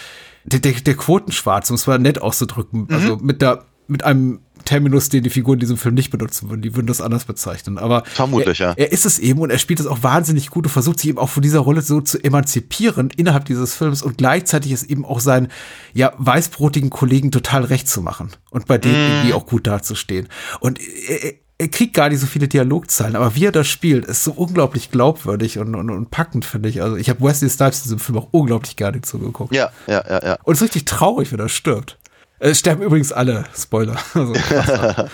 der, 0.44 0.60
der, 0.60 0.72
der 0.72 0.94
Quotenschwarz, 0.94 1.70
um 1.70 1.76
es 1.76 1.86
mal 1.86 1.98
nett 1.98 2.20
auszudrücken, 2.20 2.82
mhm. 2.82 2.94
also 2.94 3.16
mit 3.16 3.42
der, 3.42 3.64
mit 3.86 4.04
einem 4.04 4.40
Terminus, 4.64 5.08
den 5.08 5.22
die 5.22 5.30
Figuren 5.30 5.54
in 5.54 5.60
diesem 5.60 5.76
Film 5.76 5.94
nicht 5.94 6.10
benutzen 6.10 6.48
würden. 6.48 6.62
Die 6.62 6.74
würden 6.74 6.86
das 6.86 7.00
anders 7.00 7.24
bezeichnen. 7.24 7.78
Aber 7.78 8.04
Vermutlich, 8.04 8.60
er, 8.60 8.68
ja. 8.68 8.74
er 8.76 8.92
ist 8.92 9.06
es 9.06 9.18
eben 9.18 9.40
und 9.40 9.50
er 9.50 9.58
spielt 9.58 9.80
es 9.80 9.86
auch 9.86 10.02
wahnsinnig 10.02 10.50
gut 10.50 10.66
und 10.66 10.70
versucht 10.70 11.00
sich 11.00 11.08
eben 11.08 11.18
auch 11.18 11.28
von 11.28 11.42
dieser 11.42 11.60
Rolle 11.60 11.82
so 11.82 12.00
zu 12.00 12.22
emanzipieren 12.22 13.10
innerhalb 13.16 13.46
dieses 13.46 13.74
Films 13.74 14.02
und 14.02 14.18
gleichzeitig 14.18 14.72
ist 14.72 14.84
eben 14.84 15.04
auch 15.04 15.20
seinen 15.20 15.48
ja 15.92 16.12
weißbrotigen 16.18 16.90
Kollegen 16.90 17.30
total 17.30 17.64
recht 17.64 17.88
zu 17.88 18.02
machen 18.02 18.30
und 18.50 18.66
bei 18.66 18.78
denen 18.78 18.94
mm. 18.94 19.10
irgendwie 19.10 19.34
auch 19.34 19.46
gut 19.46 19.66
dazustehen. 19.66 20.28
Und 20.60 20.78
er, 20.80 21.34
er 21.60 21.68
kriegt 21.68 21.92
gar 21.92 22.08
nicht 22.08 22.20
so 22.20 22.26
viele 22.26 22.48
Dialogzeilen, 22.48 23.16
aber 23.16 23.34
wie 23.34 23.44
er 23.44 23.52
das 23.52 23.68
spielt, 23.68 24.06
ist 24.06 24.24
so 24.24 24.32
unglaublich 24.32 24.90
glaubwürdig 24.90 25.58
und, 25.58 25.74
und, 25.74 25.90
und 25.90 26.10
packend, 26.10 26.46
finde 26.46 26.70
ich. 26.70 26.80
Also 26.80 26.96
ich 26.96 27.10
habe 27.10 27.20
Wesley 27.20 27.50
Snipes 27.50 27.80
in 27.80 27.82
diesem 27.82 27.98
Film 27.98 28.16
auch 28.16 28.28
unglaublich 28.30 28.76
gerne 28.76 29.02
zugeguckt. 29.02 29.54
Ja, 29.54 29.70
ja, 29.86 30.02
ja, 30.08 30.24
ja. 30.24 30.38
Und 30.42 30.54
es 30.54 30.60
ist 30.60 30.64
richtig 30.64 30.86
traurig, 30.86 31.32
wenn 31.32 31.38
er 31.38 31.50
stirbt. 31.50 31.98
Es 32.38 32.58
sterben 32.58 32.80
übrigens 32.80 33.12
alle, 33.12 33.44
Spoiler. 33.54 33.98
Also, 34.14 34.32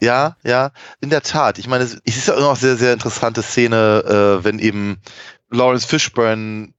ja, 0.00 0.36
ja, 0.44 0.70
in 1.00 1.10
der 1.10 1.22
Tat. 1.22 1.58
Ich 1.58 1.66
meine, 1.66 1.82
es 1.82 1.94
ist 1.94 2.28
ja 2.28 2.34
immer 2.34 2.50
noch 2.50 2.56
sehr, 2.56 2.76
sehr 2.76 2.92
interessante 2.92 3.42
Szene, 3.42 4.38
äh, 4.40 4.44
wenn 4.44 4.60
eben 4.60 4.98
Lawrence 5.50 5.88
Fishburne 5.88 6.74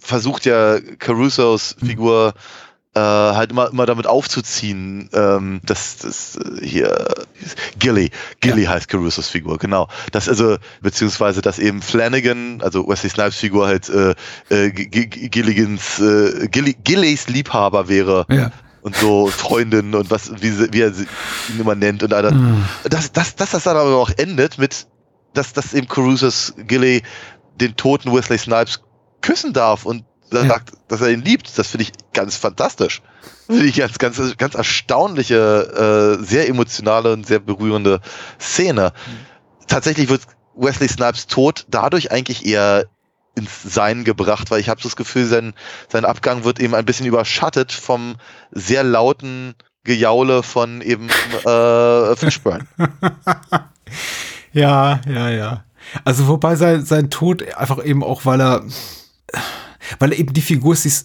versucht 0.00 0.46
ja 0.46 0.80
Carusos 0.98 1.76
Figur 1.78 2.34
mhm 2.34 2.67
äh, 2.98 3.34
halt 3.34 3.50
immer, 3.50 3.70
immer 3.70 3.86
damit 3.86 4.06
aufzuziehen, 4.06 5.08
ähm, 5.12 5.60
dass 5.64 5.98
das 5.98 6.36
äh, 6.36 6.66
hier 6.66 7.06
Gilly, 7.78 8.10
Gilly 8.40 8.64
ja. 8.64 8.70
heißt 8.70 8.88
Carusos 8.88 9.28
Figur, 9.28 9.58
genau. 9.58 9.88
Das 10.12 10.28
also, 10.28 10.56
beziehungsweise 10.80 11.40
dass 11.42 11.58
eben 11.58 11.82
Flanagan, 11.82 12.60
also 12.62 12.88
Wesley 12.88 13.10
Snipes 13.10 13.36
Figur 13.36 13.66
halt 13.66 13.88
äh, 13.88 14.14
äh, 14.48 14.70
Gilligans, 14.70 16.00
äh, 16.00 16.48
Gilly, 16.48 16.76
Gillys 16.84 17.28
Liebhaber 17.28 17.88
wäre. 17.88 18.26
Ja 18.28 18.50
und 18.80 18.94
so 18.94 19.26
Freundin 19.26 19.92
und 19.94 20.08
was, 20.10 20.30
wie, 20.40 20.50
sie, 20.50 20.72
wie 20.72 20.82
er 20.82 20.92
sie 20.92 21.06
ihn 21.52 21.60
immer 21.60 21.74
nennt 21.74 22.04
und 22.04 22.10
dann, 22.10 22.52
mhm. 22.52 22.64
dass, 22.84 23.10
dass, 23.12 23.34
dass 23.34 23.50
das 23.50 23.64
dann 23.64 23.76
aber 23.76 23.96
auch 23.96 24.10
endet 24.16 24.56
mit, 24.56 24.86
dass, 25.34 25.52
dass 25.52 25.74
eben 25.74 25.88
Carusos 25.88 26.54
Gilly 26.56 27.02
den 27.60 27.76
toten 27.76 28.14
Wesley 28.14 28.38
Snipes 28.38 28.80
küssen 29.20 29.52
darf 29.52 29.84
und 29.84 30.04
ja. 30.32 30.46
sagt, 30.46 30.72
dass 30.88 31.00
er 31.00 31.10
ihn 31.10 31.22
liebt. 31.22 31.58
Das 31.58 31.68
finde 31.68 31.84
ich 31.84 31.92
ganz 32.12 32.36
fantastisch. 32.36 33.02
Finde 33.46 33.64
ich 33.64 33.76
ganz, 33.76 33.98
ganz, 33.98 34.36
ganz 34.36 34.54
erstaunliche, 34.54 36.18
äh, 36.18 36.24
sehr 36.24 36.48
emotionale 36.48 37.12
und 37.12 37.26
sehr 37.26 37.38
berührende 37.38 38.00
Szene. 38.38 38.92
Mhm. 39.06 39.66
Tatsächlich 39.66 40.08
wird 40.08 40.22
Wesley 40.54 40.88
Snipes 40.88 41.26
Tod 41.26 41.66
dadurch 41.68 42.12
eigentlich 42.12 42.44
eher 42.44 42.86
ins 43.34 43.62
Sein 43.62 44.04
gebracht, 44.04 44.50
weil 44.50 44.60
ich 44.60 44.68
habe 44.68 44.80
so 44.80 44.88
das 44.88 44.96
Gefühl, 44.96 45.24
sein, 45.24 45.54
sein 45.88 46.04
Abgang 46.04 46.44
wird 46.44 46.60
eben 46.60 46.74
ein 46.74 46.84
bisschen 46.84 47.06
überschattet 47.06 47.72
vom 47.72 48.16
sehr 48.50 48.82
lauten 48.82 49.54
Gejaule 49.84 50.42
von 50.42 50.82
eben 50.82 51.08
äh, 51.08 52.16
Fishburne. 52.16 52.66
ja, 54.52 55.00
ja, 55.08 55.30
ja. 55.30 55.64
Also 56.04 56.26
wobei 56.26 56.56
sein, 56.56 56.84
sein 56.84 57.08
Tod 57.08 57.54
einfach 57.54 57.82
eben 57.82 58.02
auch, 58.02 58.26
weil 58.26 58.40
er 58.40 58.64
weil 59.98 60.12
eben 60.12 60.32
die 60.32 60.42
Figur 60.42 60.74
ist 60.74 61.04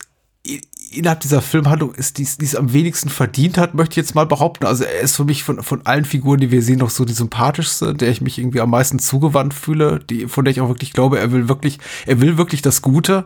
innerhalb 0.96 1.20
dieser 1.20 1.42
Filmhandlung 1.42 1.94
ist, 1.94 2.18
die 2.18 2.24
es 2.24 2.56
am 2.56 2.74
wenigsten 2.74 3.10
verdient 3.10 3.58
hat, 3.58 3.74
möchte 3.74 3.94
ich 3.94 3.98
jetzt 3.98 4.16
mal 4.16 4.26
behaupten. 4.26 4.66
Also 4.66 4.84
er 4.84 5.02
ist 5.02 5.16
für 5.16 5.26
mich 5.26 5.44
von, 5.44 5.62
von 5.64 5.86
allen 5.86 6.06
Figuren, 6.06 6.40
die 6.40 6.52
wir 6.52 6.62
sehen, 6.62 6.80
noch 6.80 6.90
so 6.90 7.06
die 7.06 7.14
sympathischste, 7.14 7.94
der 7.94 8.10
ich 8.10 8.22
mich 8.22 8.38
irgendwie 8.38 8.62
am 8.62 8.70
meisten 8.70 9.00
zugewandt 9.00 9.54
fühle, 9.54 10.00
die, 10.10 10.28
von 10.28 10.46
der 10.46 10.52
ich 10.52 10.62
auch 10.62 10.70
wirklich 10.70 10.94
glaube, 10.94 11.20
er 11.20 11.32
will 11.32 11.50
wirklich, 11.50 11.80
er 12.06 12.22
will 12.22 12.38
wirklich 12.38 12.62
das 12.62 12.82
Gute. 12.82 13.26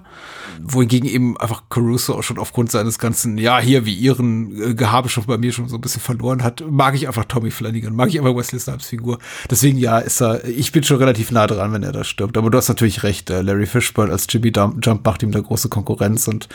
Wohingegen 0.62 1.08
eben 1.08 1.38
einfach 1.38 1.64
Caruso 1.70 2.16
auch 2.16 2.24
schon 2.24 2.40
aufgrund 2.40 2.72
seines 2.72 2.98
ganzen, 2.98 3.38
ja, 3.38 3.60
hier 3.60 3.86
wie 3.86 3.94
ihren 3.94 4.72
äh, 4.72 4.74
Gehabe 4.74 5.10
schon 5.10 5.26
bei 5.26 5.38
mir 5.38 5.52
schon 5.52 5.70
so 5.70 5.76
ein 5.76 5.82
bisschen 5.82 6.02
verloren 6.02 6.44
hat, 6.44 6.64
mag 6.68 6.96
ich 6.96 7.08
einfach 7.08 7.26
Tommy 7.26 7.52
Flanagan, 7.52 7.96
mag 7.96 8.10
ich 8.10 8.20
einfach 8.20 8.36
Wesley 8.36 8.60
Snipes 8.60 8.88
Figur. 8.88 9.20
Deswegen 9.52 9.78
ja, 9.78 10.00
ist 10.00 10.22
er, 10.22 10.46
ich 10.46 10.72
bin 10.72 10.84
schon 10.84 10.98
relativ 10.98 11.32
nah 11.32 11.46
dran, 11.46 11.74
wenn 11.74 11.84
er 11.84 11.92
da 11.92 12.04
stirbt. 12.04 12.38
Aber 12.38 12.50
du 12.50 12.58
hast 12.58 12.70
natürlich 12.70 13.04
recht, 13.04 13.30
äh, 13.30 13.42
Larry 13.42 13.68
Fishburne 13.68 14.12
als 14.12 14.26
Jimmy 14.30 14.52
Jump 14.56 15.06
macht 15.06 15.22
ihm 15.22 15.32
da 15.32 15.40
große 15.40 15.70
Konkurrenz 15.70 16.28
und 16.28 16.48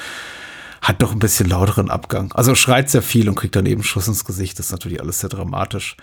hat 0.82 1.00
doch 1.00 1.12
ein 1.12 1.20
bisschen 1.20 1.48
lauteren 1.48 1.90
Abgang. 1.90 2.32
Also 2.32 2.54
schreit 2.54 2.90
sehr 2.90 3.02
viel 3.02 3.28
und 3.28 3.36
kriegt 3.36 3.56
dann 3.56 3.66
eben 3.66 3.84
Schuss 3.84 4.08
ins 4.08 4.24
Gesicht. 4.24 4.58
Das 4.58 4.66
ist 4.66 4.72
natürlich 4.72 5.00
alles 5.00 5.20
sehr 5.20 5.30
dramatisch. 5.30 5.96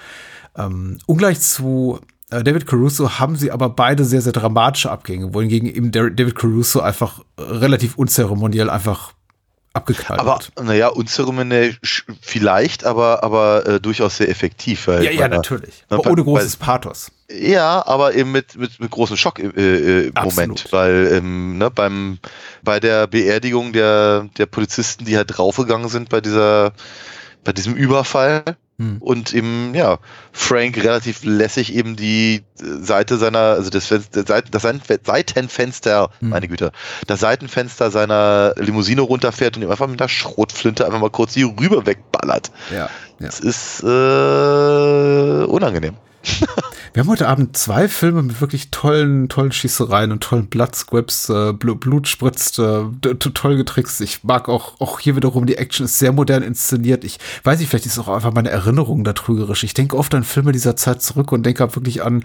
Ähm, 0.58 0.98
ungleich 1.06 1.42
zu 1.42 2.00
äh, 2.32 2.44
David 2.44 2.66
Caruso 2.66 3.20
haben 3.20 3.36
sie 3.36 3.52
aber 3.52 3.70
beide 3.70 4.06
sehr, 4.06 4.22
sehr 4.22 4.32
dramatische 4.32 4.90
Abgänge, 4.90 5.34
wohingegen 5.34 5.68
eben 5.68 5.92
David 5.92 6.36
Caruso 6.36 6.80
einfach 6.80 7.22
relativ 7.38 7.98
unzeremoniell 7.98 8.70
einfach 8.70 9.14
abgeknallt 9.80 10.20
aber, 10.20 10.40
naja, 10.62 10.88
unzeremoniell 10.90 11.76
vielleicht, 12.22 12.86
aber, 12.86 13.24
aber 13.24 13.66
äh, 13.66 13.80
durchaus 13.80 14.18
sehr 14.18 14.30
effektiv. 14.30 14.88
Ja, 14.88 15.02
ja, 15.02 15.28
natürlich. 15.28 15.86
Ne, 15.90 15.98
aber 15.98 16.12
ohne 16.12 16.24
großes 16.24 16.60
weil, 16.60 16.66
Pathos. 16.66 17.12
Ja, 17.32 17.86
aber 17.86 18.16
eben 18.16 18.32
mit, 18.32 18.56
mit, 18.56 18.80
mit 18.80 18.90
großem 18.90 19.18
Schock 19.18 19.40
im 19.40 19.56
äh, 19.56 20.08
äh, 20.08 20.12
Moment, 20.24 20.72
weil 20.72 21.10
ähm, 21.14 21.58
ne, 21.58 21.70
beim, 21.70 22.20
bei 22.64 22.80
der 22.80 23.08
Beerdigung 23.08 23.72
der, 23.72 24.30
der 24.38 24.48
Polizisten, 24.48 25.06
die 25.06 25.16
halt 25.16 25.38
draufgegangen 25.38 25.90
sind 25.90 26.10
bei 26.10 26.22
dieser, 26.22 26.74
bei 27.44 27.54
diesem 27.54 27.76
Überfall, 27.76 28.44
hm. 28.80 28.98
und 29.02 29.34
eben, 29.34 29.76
ja, 29.76 30.00
Frank 30.32 30.78
relativ 30.78 31.26
lässig 31.26 31.76
eben 31.76 31.98
die 31.98 32.44
Seite 32.56 33.18
seiner, 33.18 33.40
also 33.40 33.70
das, 33.70 33.90
das 33.90 34.26
Seitenfenster, 35.04 36.10
hm. 36.20 36.30
meine 36.30 36.48
Güte, 36.48 36.72
das 37.06 37.20
Seitenfenster 37.20 37.92
seiner 37.92 38.54
Limousine 38.56 39.02
runterfährt 39.02 39.58
und 39.58 39.64
ihm 39.64 39.72
einfach 39.72 39.88
mit 39.88 40.00
der 40.00 40.08
Schrotflinte 40.08 40.86
einfach 40.86 41.02
mal 41.02 41.10
kurz 41.10 41.34
die 41.34 41.44
Rübe 41.44 41.86
wegballert. 41.86 42.52
Ja. 42.72 42.78
ja. 42.78 42.90
Das 43.20 43.42
ist 43.42 43.84
äh, 43.84 45.46
unangenehm. 45.46 45.98
Wir 46.94 47.02
haben 47.02 47.10
heute 47.10 47.28
Abend 47.28 47.56
zwei 47.56 47.88
Filme 47.88 48.24
mit 48.24 48.42
wirklich 48.42 48.72
tollen, 48.72 49.30
tollen 49.30 49.52
Schießereien 49.52 50.12
und 50.12 50.22
tollen 50.22 50.48
Bloodscripts, 50.48 51.30
äh, 51.30 51.54
Blut 51.54 52.08
spritzt, 52.08 52.58
äh, 52.58 52.84
toll 53.16 53.58
getrickst. 53.58 54.02
Ich 54.02 54.24
mag 54.24 54.50
auch, 54.50 54.80
auch 54.80 55.00
hier 55.00 55.16
wiederum, 55.16 55.46
die 55.46 55.58
Action 55.58 55.86
ist 55.86 56.00
sehr 56.00 56.12
modern 56.12 56.42
inszeniert. 56.42 57.04
Ich 57.04 57.20
weiß 57.44 57.60
nicht, 57.60 57.70
vielleicht 57.70 57.86
ist 57.86 58.00
auch 58.00 58.08
einfach 58.08 58.34
meine 58.34 58.50
Erinnerung 58.50 59.04
da 59.04 59.14
trügerisch. 59.14 59.64
Ich 59.64 59.76
denke 59.76 59.98
oft 59.98 60.16
an 60.16 60.24
Filme 60.24 60.52
dieser 60.52 60.76
Zeit 60.76 61.04
zurück 61.04 61.32
und 61.32 61.46
denke 61.46 61.60
wirklich 61.76 62.04
an 62.04 62.24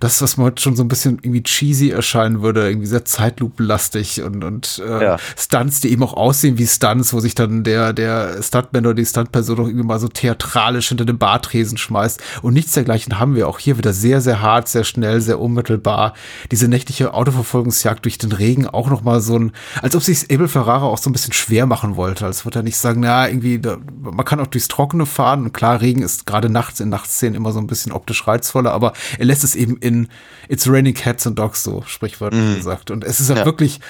das, 0.00 0.20
was 0.20 0.36
mir 0.36 0.44
heute 0.44 0.62
schon 0.62 0.76
so 0.76 0.84
ein 0.84 0.88
bisschen 0.88 1.18
irgendwie 1.22 1.42
cheesy 1.42 1.90
erscheinen 1.90 2.42
würde, 2.42 2.68
irgendwie 2.68 2.88
sehr 2.88 3.06
zeitlupenlastig 3.06 4.22
und, 4.22 4.44
und 4.44 4.82
äh, 4.86 5.04
ja. 5.04 5.16
Stunts, 5.36 5.80
die 5.80 5.90
eben 5.90 6.02
auch 6.02 6.14
aussehen 6.14 6.58
wie 6.58 6.66
Stunts, 6.66 7.14
wo 7.14 7.20
sich 7.20 7.34
dann 7.34 7.64
der, 7.64 7.94
der 7.94 8.42
Stuntman 8.42 8.84
oder 8.84 8.94
die 8.94 9.06
Stuntperson 9.06 9.56
doch 9.56 9.66
irgendwie 9.66 9.86
mal 9.86 10.00
so 10.00 10.08
theatralisch 10.08 10.88
hinter 10.88 11.06
den 11.06 11.18
Bartresen 11.18 11.78
schmeißt. 11.78 12.22
Und 12.42 12.52
nichts 12.52 12.72
dergleichen 12.72 13.18
haben 13.18 13.34
wir 13.34 13.48
auch 13.48 13.58
hier 13.58 13.78
wieder 13.78 13.94
sehr, 14.02 14.20
sehr 14.20 14.42
hart, 14.42 14.68
sehr 14.68 14.84
schnell, 14.84 15.20
sehr 15.20 15.40
unmittelbar. 15.40 16.14
Diese 16.50 16.68
nächtliche 16.68 17.14
Autoverfolgungsjagd 17.14 18.04
durch 18.04 18.18
den 18.18 18.32
Regen 18.32 18.66
auch 18.66 18.90
noch 18.90 19.02
mal 19.02 19.20
so 19.20 19.38
ein, 19.38 19.52
als 19.80 19.96
ob 19.96 20.02
sich 20.02 20.30
Abel 20.30 20.48
Ferrara 20.48 20.84
auch 20.84 20.98
so 20.98 21.08
ein 21.08 21.12
bisschen 21.12 21.32
schwer 21.32 21.66
machen 21.66 21.96
wollte. 21.96 22.26
Als 22.26 22.44
würde 22.44 22.58
er 22.58 22.62
nicht 22.62 22.76
sagen, 22.76 23.00
na, 23.00 23.28
irgendwie, 23.28 23.60
da, 23.60 23.78
man 24.00 24.24
kann 24.24 24.40
auch 24.40 24.48
durchs 24.48 24.68
Trockene 24.68 25.06
fahren. 25.06 25.44
Und 25.44 25.52
klar, 25.52 25.80
Regen 25.80 26.02
ist 26.02 26.26
gerade 26.26 26.50
nachts 26.50 26.80
in 26.80 26.88
Nachtszenen 26.88 27.36
immer 27.36 27.52
so 27.52 27.60
ein 27.60 27.68
bisschen 27.68 27.92
optisch 27.92 28.26
reizvoller, 28.26 28.72
aber 28.72 28.92
er 29.18 29.24
lässt 29.24 29.44
es 29.44 29.54
eben 29.54 29.76
in 29.76 30.08
It's 30.48 30.68
Raining 30.68 30.94
Cats 30.94 31.26
and 31.26 31.38
Dogs 31.38 31.62
so 31.62 31.82
sprichwörtlich 31.86 32.42
mm. 32.42 32.56
gesagt. 32.56 32.90
Und 32.90 33.04
es 33.04 33.20
ist 33.20 33.30
auch 33.30 33.36
ja. 33.36 33.44
wirklich, 33.44 33.80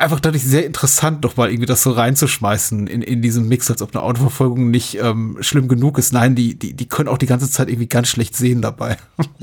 einfach 0.00 0.20
dadurch 0.20 0.42
sehr 0.42 0.66
interessant, 0.66 1.24
doch 1.24 1.36
mal 1.36 1.48
irgendwie 1.48 1.66
das 1.66 1.82
so 1.82 1.92
reinzuschmeißen 1.92 2.86
in, 2.86 3.02
in 3.02 3.22
diesem 3.22 3.48
Mix, 3.48 3.70
als 3.70 3.82
ob 3.82 3.94
eine 3.94 4.02
Autoverfolgung 4.02 4.70
nicht 4.70 4.96
ähm, 4.96 5.36
schlimm 5.40 5.68
genug 5.68 5.98
ist. 5.98 6.12
Nein, 6.12 6.34
die, 6.34 6.58
die, 6.58 6.74
die 6.74 6.88
können 6.88 7.08
auch 7.08 7.18
die 7.18 7.26
ganze 7.26 7.50
Zeit 7.50 7.68
irgendwie 7.68 7.88
ganz 7.88 8.08
schlecht 8.08 8.36
sehen 8.36 8.62
dabei. 8.62 8.96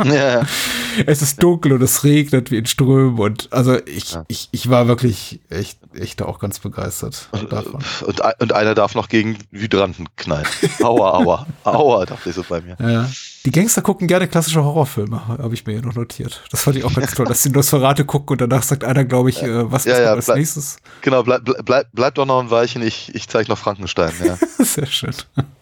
Ja. 0.04 0.46
es 1.06 1.22
ist 1.22 1.42
dunkel 1.42 1.74
und 1.74 1.82
es 1.82 2.04
regnet 2.04 2.52
wie 2.52 2.58
in 2.58 2.66
Strömen 2.66 3.20
und 3.20 3.48
also 3.52 3.78
ich, 3.86 4.14
ja. 4.14 4.26
ich, 4.28 4.50
ich 4.52 4.70
war 4.70 4.88
wirklich 4.88 5.42
echt, 5.50 5.80
echt 5.94 6.22
auch 6.22 6.40
ganz 6.40 6.60
begeistert 6.60 7.30
davon. 7.50 7.84
Und, 8.06 8.22
und 8.40 8.54
einer 8.54 8.76
darf 8.76 8.96
noch 8.96 9.10
gegen 9.10 9.38
Hydranten 9.52 10.08
knallen. 10.16 10.48
Aua, 10.82 11.12
aua, 11.18 11.48
aua, 11.64 12.06
dachte 12.06 12.30
ich 12.30 12.36
so 12.36 12.44
bei 12.48 12.62
mir. 12.62 12.78
Ja. 12.80 13.10
Die 13.48 13.52
Gangster 13.54 13.82
gucken 13.82 14.08
gerne 14.10 14.28
klassische 14.28 14.62
Horrorfilme, 14.62 15.26
habe 15.26 15.54
ich 15.54 15.66
mir 15.66 15.72
hier 15.72 15.82
noch 15.82 15.96
notiert. 15.96 16.44
Das 16.52 16.64
fand 16.64 16.76
ich 16.76 16.84
auch 16.84 16.94
ganz 16.94 17.12
toll, 17.16 17.26
dass 17.28 17.44
die 17.44 17.50
Nosferatu 17.50 18.04
gucken 18.04 18.34
und 18.34 18.42
danach 18.42 18.62
sagt 18.62 18.84
einer, 18.84 19.06
glaube 19.06 19.30
ich, 19.30 19.42
äh, 19.42 19.72
was 19.72 19.86
Ja, 19.86 19.94
ist 19.94 20.00
ja, 20.02 20.12
als 20.12 20.26
bleib- 20.26 20.38
nächstes? 20.40 20.78
Genau, 21.00 21.24
bleib, 21.24 21.44
bleib, 21.64 21.88
bleib 21.94 22.16
doch 22.16 22.26
noch 22.26 22.42
ein 22.42 22.52
Weilchen, 22.52 22.82
ich, 22.82 23.16
ich 23.16 23.30
zeige 23.30 23.48
noch 23.50 23.58
Frankenstein. 23.58 24.12
Ja. 24.22 24.38
Sehr 24.66 24.86
schön. 24.86 25.14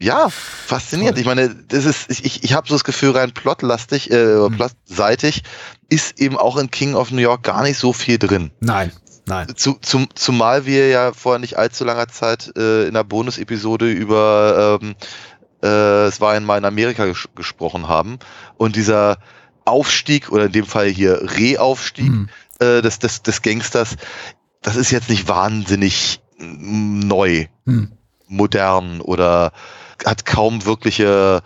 Ja, 0.00 0.28
faszinierend. 0.30 1.18
Ich 1.18 1.26
meine, 1.26 1.52
das 1.68 1.84
ist, 1.84 2.08
ich, 2.10 2.24
ich, 2.24 2.44
ich 2.44 2.52
habe 2.52 2.68
so 2.68 2.74
das 2.76 2.84
Gefühl, 2.84 3.10
rein 3.16 3.32
plotlastig, 3.32 4.10
äh, 4.12 4.48
plotseitig 4.48 5.42
ist 5.88 6.20
eben 6.20 6.36
auch 6.36 6.56
in 6.56 6.70
King 6.70 6.94
of 6.94 7.10
New 7.10 7.20
York 7.20 7.42
gar 7.42 7.62
nicht 7.64 7.78
so 7.78 7.92
viel 7.92 8.16
drin. 8.16 8.52
Nein, 8.60 8.92
nein. 9.26 9.48
Zu, 9.56 9.76
zum, 9.82 10.08
zumal 10.14 10.66
wir 10.66 10.88
ja 10.88 11.12
vor 11.12 11.40
nicht 11.40 11.58
allzu 11.58 11.84
langer 11.84 12.06
Zeit 12.08 12.52
äh, 12.56 12.86
in 12.86 12.94
der 12.94 13.02
Bonus-Episode 13.02 13.90
über 13.90 14.78
ähm, 14.80 14.94
äh, 15.62 16.06
es 16.06 16.20
war 16.20 16.32
einmal 16.32 16.58
in 16.58 16.64
Amerika 16.64 17.06
ges 17.06 17.28
gesprochen 17.34 17.88
haben 17.88 18.18
und 18.56 18.76
dieser 18.76 19.18
Aufstieg 19.64 20.30
oder 20.30 20.46
in 20.46 20.52
dem 20.52 20.66
Fall 20.66 20.88
hier 20.88 21.20
Reaufstieg 21.22 22.06
Hm. 22.06 22.28
äh, 22.60 22.82
des, 22.82 22.98
des, 22.98 23.22
des 23.22 23.42
Gangsters, 23.42 23.96
das 24.62 24.76
ist 24.76 24.90
jetzt 24.90 25.10
nicht 25.10 25.28
wahnsinnig 25.28 26.20
mm, 26.38 27.00
neu 27.00 27.46
Hm. 27.66 27.92
modern 28.26 29.00
oder 29.00 29.52
hat 30.04 30.24
kaum 30.24 30.64
wirkliche, 30.64 31.42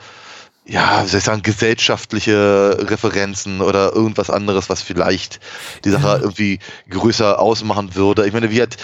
ja, 0.64 1.02
wie 1.04 1.08
soll 1.08 1.18
ich 1.18 1.24
sagen, 1.24 1.42
gesellschaftliche 1.42 2.76
Referenzen 2.80 3.60
oder 3.60 3.92
irgendwas 3.92 4.30
anderes, 4.30 4.68
was 4.68 4.82
vielleicht 4.82 5.40
die 5.84 5.90
Sache 5.90 6.18
irgendwie 6.22 6.58
größer 6.90 7.38
ausmachen 7.38 7.94
würde. 7.94 8.26
Ich 8.26 8.32
meine, 8.32 8.50
wie 8.50 8.62
hat 8.62 8.76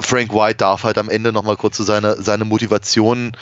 Frank 0.00 0.32
White 0.32 0.56
darf 0.56 0.84
halt 0.84 0.98
am 0.98 1.08
Ende 1.08 1.32
nochmal 1.32 1.56
kurz 1.56 1.76
so 1.76 1.84
seine, 1.84 2.20
seine 2.22 2.44
Motivation 2.44 3.32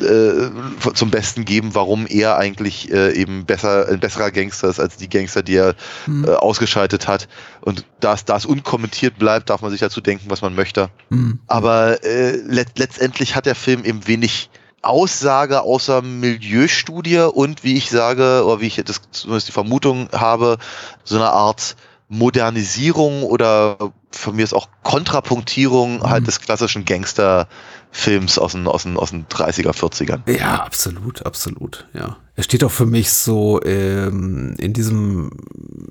äh, 0.00 0.92
zum 0.94 1.10
Besten 1.10 1.44
geben, 1.44 1.74
warum 1.74 2.06
er 2.06 2.36
eigentlich 2.36 2.92
äh, 2.92 3.12
eben 3.12 3.46
besser, 3.46 3.88
ein 3.88 4.00
besserer 4.00 4.30
Gangster 4.30 4.68
ist 4.68 4.80
als 4.80 4.96
die 4.96 5.08
Gangster, 5.08 5.42
die 5.42 5.56
er 5.56 5.74
Hm. 6.04 6.24
äh, 6.24 6.30
ausgeschaltet 6.30 7.08
hat. 7.08 7.28
Und 7.60 7.84
da 8.00 8.14
es, 8.14 8.46
unkommentiert 8.46 9.18
bleibt, 9.18 9.50
darf 9.50 9.62
man 9.62 9.70
sich 9.70 9.80
dazu 9.80 10.00
denken, 10.00 10.26
was 10.28 10.42
man 10.42 10.54
möchte. 10.54 10.90
Hm. 11.10 11.38
Aber 11.46 12.04
äh, 12.04 12.36
let 12.36 12.78
letztendlich 12.78 13.34
hat 13.36 13.46
der 13.46 13.54
Film 13.54 13.84
eben 13.84 14.06
wenig 14.06 14.50
Aussage 14.82 15.62
außer 15.62 16.02
Milieustudie 16.02 17.30
und 17.32 17.64
wie 17.64 17.76
ich 17.76 17.88
sage, 17.88 18.44
oder 18.44 18.60
wie 18.60 18.66
ich 18.66 18.76
das 18.84 19.00
zumindest 19.12 19.48
die 19.48 19.52
Vermutung 19.52 20.08
habe, 20.12 20.58
so 21.04 21.16
eine 21.16 21.30
Art 21.30 21.76
Modernisierung 22.08 23.22
oder 23.22 23.92
von 24.10 24.36
mir 24.36 24.44
ist 24.44 24.54
auch 24.54 24.68
Kontrapunktierung 24.82 26.02
halt 26.02 26.26
des 26.26 26.40
klassischen 26.40 26.84
Gangsterfilms 26.84 28.38
aus 28.38 28.52
den, 28.52 28.66
aus 28.66 28.84
den, 28.84 28.96
aus 28.96 29.10
den 29.10 29.26
30er, 29.26 29.72
40ern. 29.72 30.20
Ja, 30.30 30.62
absolut, 30.62 31.24
absolut, 31.24 31.88
ja. 31.94 32.16
Er 32.36 32.42
steht 32.42 32.64
auch 32.64 32.70
für 32.70 32.86
mich 32.86 33.10
so 33.10 33.62
ähm, 33.62 34.54
in 34.58 34.72
diesem, 34.72 35.30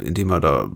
indem 0.02 0.30
er 0.32 0.40
da 0.40 0.70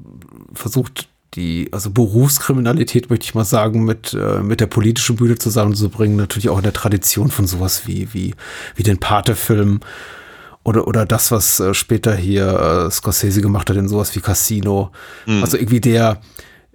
versucht, 0.54 1.10
die, 1.34 1.70
also 1.72 1.92
Berufskriminalität, 1.92 3.10
möchte 3.10 3.26
ich 3.26 3.36
mal 3.36 3.46
sagen, 3.46 3.84
mit, 3.84 4.14
äh, 4.14 4.42
mit 4.42 4.60
der 4.60 4.68
politischen 4.68 5.18
Bühne 5.18 5.38
zusammenzubringen, 5.38 6.18
natürlich 6.18 6.50
auch 6.50 6.58
in 6.58 6.64
der 6.64 6.74
Tradition 6.74 7.30
von 7.30 7.48
sowas 7.48 7.86
wie, 7.86 8.14
wie, 8.14 8.34
wie 8.76 8.84
den 8.84 8.98
Pate-Film 8.98 9.82
oder, 10.68 10.86
oder 10.86 11.06
das, 11.06 11.32
was 11.32 11.62
äh, 11.62 11.74
später 11.74 12.14
hier 12.14 12.88
äh, 12.88 12.92
Scorsese 12.92 13.42
gemacht 13.42 13.70
hat 13.70 13.78
in 13.78 13.88
sowas 13.88 14.14
wie 14.18 14.20
Casino. 14.20 14.92
Hm. 15.24 15.42
Also 15.42 15.56
irgendwie 15.56 15.80
der, 15.80 16.20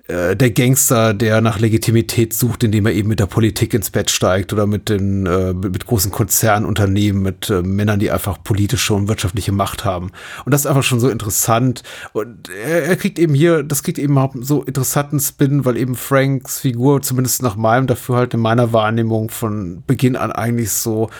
äh, 0.08 0.34
der 0.34 0.50
Gangster, 0.50 1.12
der 1.12 1.42
nach 1.42 1.60
Legitimität 1.60 2.32
sucht, 2.32 2.64
indem 2.64 2.86
er 2.86 2.94
eben 2.94 3.10
mit 3.10 3.20
der 3.20 3.26
Politik 3.26 3.74
ins 3.74 3.90
Bett 3.90 4.08
steigt 4.08 4.54
oder 4.54 4.66
mit 4.66 4.88
den 4.88 5.26
äh, 5.26 5.52
mit, 5.52 5.84
großen 5.84 6.10
Konzernunternehmen, 6.10 7.22
mit 7.22 7.50
äh, 7.50 7.60
Männern, 7.60 8.00
die 8.00 8.10
einfach 8.10 8.42
politische 8.42 8.94
und 8.94 9.08
wirtschaftliche 9.08 9.52
Macht 9.52 9.84
haben. 9.84 10.10
Und 10.46 10.52
das 10.54 10.62
ist 10.62 10.66
einfach 10.68 10.84
schon 10.84 10.98
so 10.98 11.10
interessant. 11.10 11.82
Und 12.14 12.48
er, 12.48 12.84
er 12.84 12.96
kriegt 12.96 13.18
eben 13.18 13.34
hier, 13.34 13.62
das 13.62 13.82
kriegt 13.82 13.98
eben 13.98 14.16
auch 14.16 14.34
so 14.40 14.62
interessanten 14.62 15.20
Spin, 15.20 15.66
weil 15.66 15.76
eben 15.76 15.96
Franks 15.96 16.60
Figur, 16.60 17.02
zumindest 17.02 17.42
nach 17.42 17.56
meinem 17.56 17.86
Dafürhalten 17.86 18.38
in 18.38 18.42
meiner 18.42 18.72
Wahrnehmung 18.72 19.28
von 19.28 19.82
Beginn 19.86 20.16
an 20.16 20.32
eigentlich 20.32 20.72
so 20.72 21.10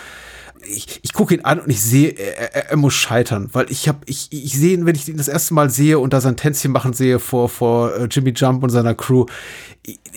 ich, 0.66 1.00
ich 1.02 1.12
gucke 1.12 1.34
ihn 1.34 1.42
an 1.42 1.60
und 1.60 1.70
ich 1.70 1.80
sehe, 1.80 2.10
er, 2.10 2.54
er, 2.54 2.70
er 2.70 2.76
muss 2.76 2.94
scheitern, 2.94 3.48
weil 3.52 3.70
ich 3.70 3.88
habe, 3.88 4.00
ich, 4.06 4.28
ich 4.30 4.58
sehe 4.58 4.74
ihn, 4.74 4.86
wenn 4.86 4.94
ich 4.94 5.08
ihn 5.08 5.16
das 5.16 5.28
erste 5.28 5.54
Mal 5.54 5.70
sehe 5.70 5.98
und 5.98 6.12
da 6.12 6.20
sein 6.20 6.36
Tänzchen 6.36 6.72
machen 6.72 6.92
sehe 6.92 7.18
vor, 7.18 7.48
vor 7.48 7.94
äh, 7.94 8.08
Jimmy 8.10 8.32
Jump 8.34 8.62
und 8.62 8.70
seiner 8.70 8.94
Crew, 8.94 9.26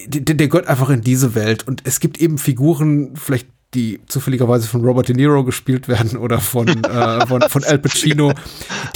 der, 0.08 0.36
der 0.36 0.48
gehört 0.48 0.68
einfach 0.68 0.90
in 0.90 1.02
diese 1.02 1.36
Welt 1.36 1.68
und 1.68 1.82
es 1.86 2.00
gibt 2.00 2.20
eben 2.20 2.38
Figuren, 2.38 3.16
vielleicht 3.16 3.48
die 3.74 4.00
zufälligerweise 4.08 4.68
von 4.68 4.86
Robert 4.86 5.10
De 5.10 5.16
Niro 5.16 5.44
gespielt 5.44 5.88
werden 5.88 6.18
oder 6.18 6.40
von, 6.40 6.68
äh, 6.68 7.28
von, 7.28 7.42
von 7.42 7.64
Al 7.64 7.80
Pacino, 7.80 8.34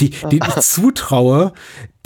die, 0.00 0.10
denen 0.10 0.48
ich 0.48 0.54
zutraue, 0.62 1.52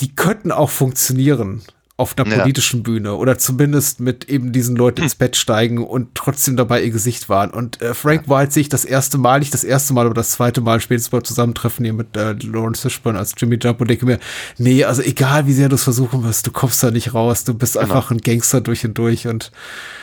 die 0.01 0.15
könnten 0.15 0.51
auch 0.51 0.71
funktionieren 0.71 1.63
auf 1.97 2.19
einer 2.19 2.29
Ja. 2.29 2.41
politischen 2.43 2.83
Bühne 2.83 3.15
oder 3.15 3.39
zumindest 3.39 4.01
mit 4.01 4.29
eben 4.29 4.51
diesen 4.53 4.75
Leuten 4.75 5.03
ins 5.03 5.15
Bett 5.17 5.37
steigen 5.37 5.79
und 5.79 6.15
trotzdem 6.17 6.57
dabei 6.57 6.83
ihr 6.83 6.91
Gesicht 6.91 7.29
wahren. 7.29 7.51
Und 7.51 7.81
äh, 7.81 7.95
Frank 7.95 8.29
White 8.29 8.51
sehe 8.53 8.63
ich 8.63 8.69
das 8.69 8.85
erste 8.85 9.17
Mal, 9.17 9.39
nicht 9.39 9.55
das 9.55 9.63
erste 9.63 9.93
Mal, 9.95 10.07
aber 10.07 10.15
das 10.15 10.31
zweite 10.33 10.61
Mal 10.61 10.81
spätestens 10.81 11.11
beim 11.11 11.23
Zusammentreffen 11.23 11.85
hier 11.85 11.95
mit 11.95 12.17
äh, 12.17 12.33
Lawrence 12.33 12.83
Fishburne 12.83 13.19
als 13.19 13.35
Jimmy 13.37 13.59
Jump 13.63 13.81
und 13.81 13.89
denke 13.89 14.07
mir, 14.07 14.19
nee, 14.59 14.83
also 14.85 15.03
egal 15.03 15.47
wie 15.47 15.53
sehr 15.53 15.69
du 15.69 15.77
es 15.77 15.85
versuchen 15.85 16.25
wirst, 16.25 16.47
du 16.47 16.51
kommst 16.51 16.83
da 16.83 16.91
nicht 16.91 17.15
raus, 17.15 17.45
du 17.45 17.55
bist 17.55 17.79
einfach 17.79 18.11
ein 18.11 18.19
Gangster 18.19 18.61
durch 18.61 18.85
und 18.85 18.99
durch 18.99 19.29
und 19.29 19.53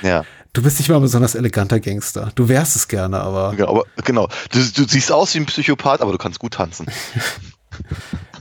Ja. 0.01 0.23
du 0.53 0.61
bist 0.63 0.79
nicht 0.79 0.87
mal 0.87 0.95
ein 0.95 1.01
besonders 1.01 1.35
eleganter 1.35 1.81
Gangster. 1.81 2.31
Du 2.35 2.47
wärst 2.47 2.77
es 2.77 2.87
gerne, 2.87 3.19
aber 3.19 3.51
Genau, 3.57 3.67
aber, 3.69 3.83
genau. 4.05 4.29
Du, 4.51 4.59
du 4.59 4.87
siehst 4.87 5.11
aus 5.11 5.33
wie 5.35 5.39
ein 5.39 5.45
Psychopath, 5.45 5.99
aber 5.99 6.13
du 6.13 6.17
kannst 6.17 6.39
gut 6.39 6.53
tanzen. 6.53 6.87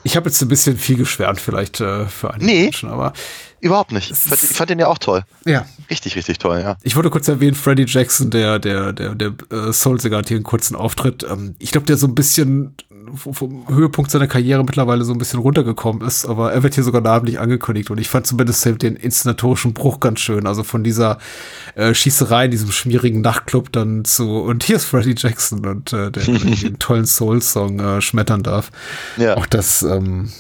ich 0.05 0.17
habe 0.17 0.29
jetzt 0.29 0.41
ein 0.43 0.49
bisschen 0.49 0.77
viel 0.79 0.97
geschwärmt 0.97 1.41
vielleicht 1.41 1.81
äh, 1.81 2.07
für 2.07 2.33
einige 2.33 2.47
Nee. 2.47 2.63
Menschen, 2.65 2.89
aber 2.91 3.13
Überhaupt 3.63 3.93
nicht. 3.93 4.11
Ich 4.11 4.17
fand, 4.17 4.43
ich 4.43 4.49
fand 4.57 4.71
den 4.71 4.79
ja 4.79 4.87
auch 4.87 4.97
toll. 4.97 5.23
ja, 5.45 5.67
Richtig, 5.91 6.17
richtig 6.17 6.39
toll, 6.39 6.61
ja. 6.61 6.77
Ich 6.83 6.97
wollte 6.97 7.11
kurz 7.11 7.29
erwähnen, 7.29 7.55
Freddie 7.55 7.85
Jackson, 7.87 8.31
der, 8.31 8.59
der, 8.59 8.95
der, 8.95 9.15
der 9.15 9.35
äh, 9.53 9.71
Soul-Sänger 9.73 10.17
hat 10.17 10.29
hier 10.29 10.39
einen 10.39 10.45
kurzen 10.45 10.75
Auftritt. 10.77 11.27
Ähm, 11.31 11.57
ich 11.59 11.71
glaube, 11.71 11.87
der 11.87 11.99
so 11.99 12.07
ein 12.07 12.15
bisschen 12.15 12.75
vom 13.17 13.67
Höhepunkt 13.69 14.11
seiner 14.11 14.27
Karriere 14.27 14.65
mittlerweile 14.65 15.05
so 15.05 15.13
ein 15.13 15.19
bisschen 15.19 15.41
runtergekommen 15.41 16.07
ist, 16.07 16.25
aber 16.27 16.53
er 16.53 16.63
wird 16.63 16.75
hier 16.75 16.85
sogar 16.85 17.01
namentlich 17.01 17.39
angekündigt 17.39 17.91
und 17.91 17.99
ich 17.99 18.09
fand 18.09 18.27
zumindest 18.27 18.65
den 18.83 18.97
inszenatorischen 18.97 19.75
Bruch 19.75 20.01
ganz 20.01 20.21
schön. 20.21 20.47
Also 20.47 20.63
von 20.63 20.85
dieser 20.85 21.19
äh, 21.75 21.95
Schießerei 21.95 22.47
in 22.47 22.51
diesem 22.51 22.71
schmierigen 22.71 23.21
Nachtclub 23.21 23.73
dann 23.73 24.05
zu 24.05 24.39
und 24.41 24.65
hier 24.65 24.77
ist 24.77 24.85
Freddie 24.85 25.15
Jackson 25.17 25.67
und 25.67 25.93
äh, 25.93 26.11
der, 26.11 26.23
den 26.25 26.79
tollen 26.79 27.07
Soul-Song 27.07 27.81
äh, 27.81 28.01
schmettern 28.01 28.43
darf. 28.43 28.71
Ja. 29.17 29.37
Auch 29.37 29.47
das 29.47 29.83
ähm, 29.83 30.31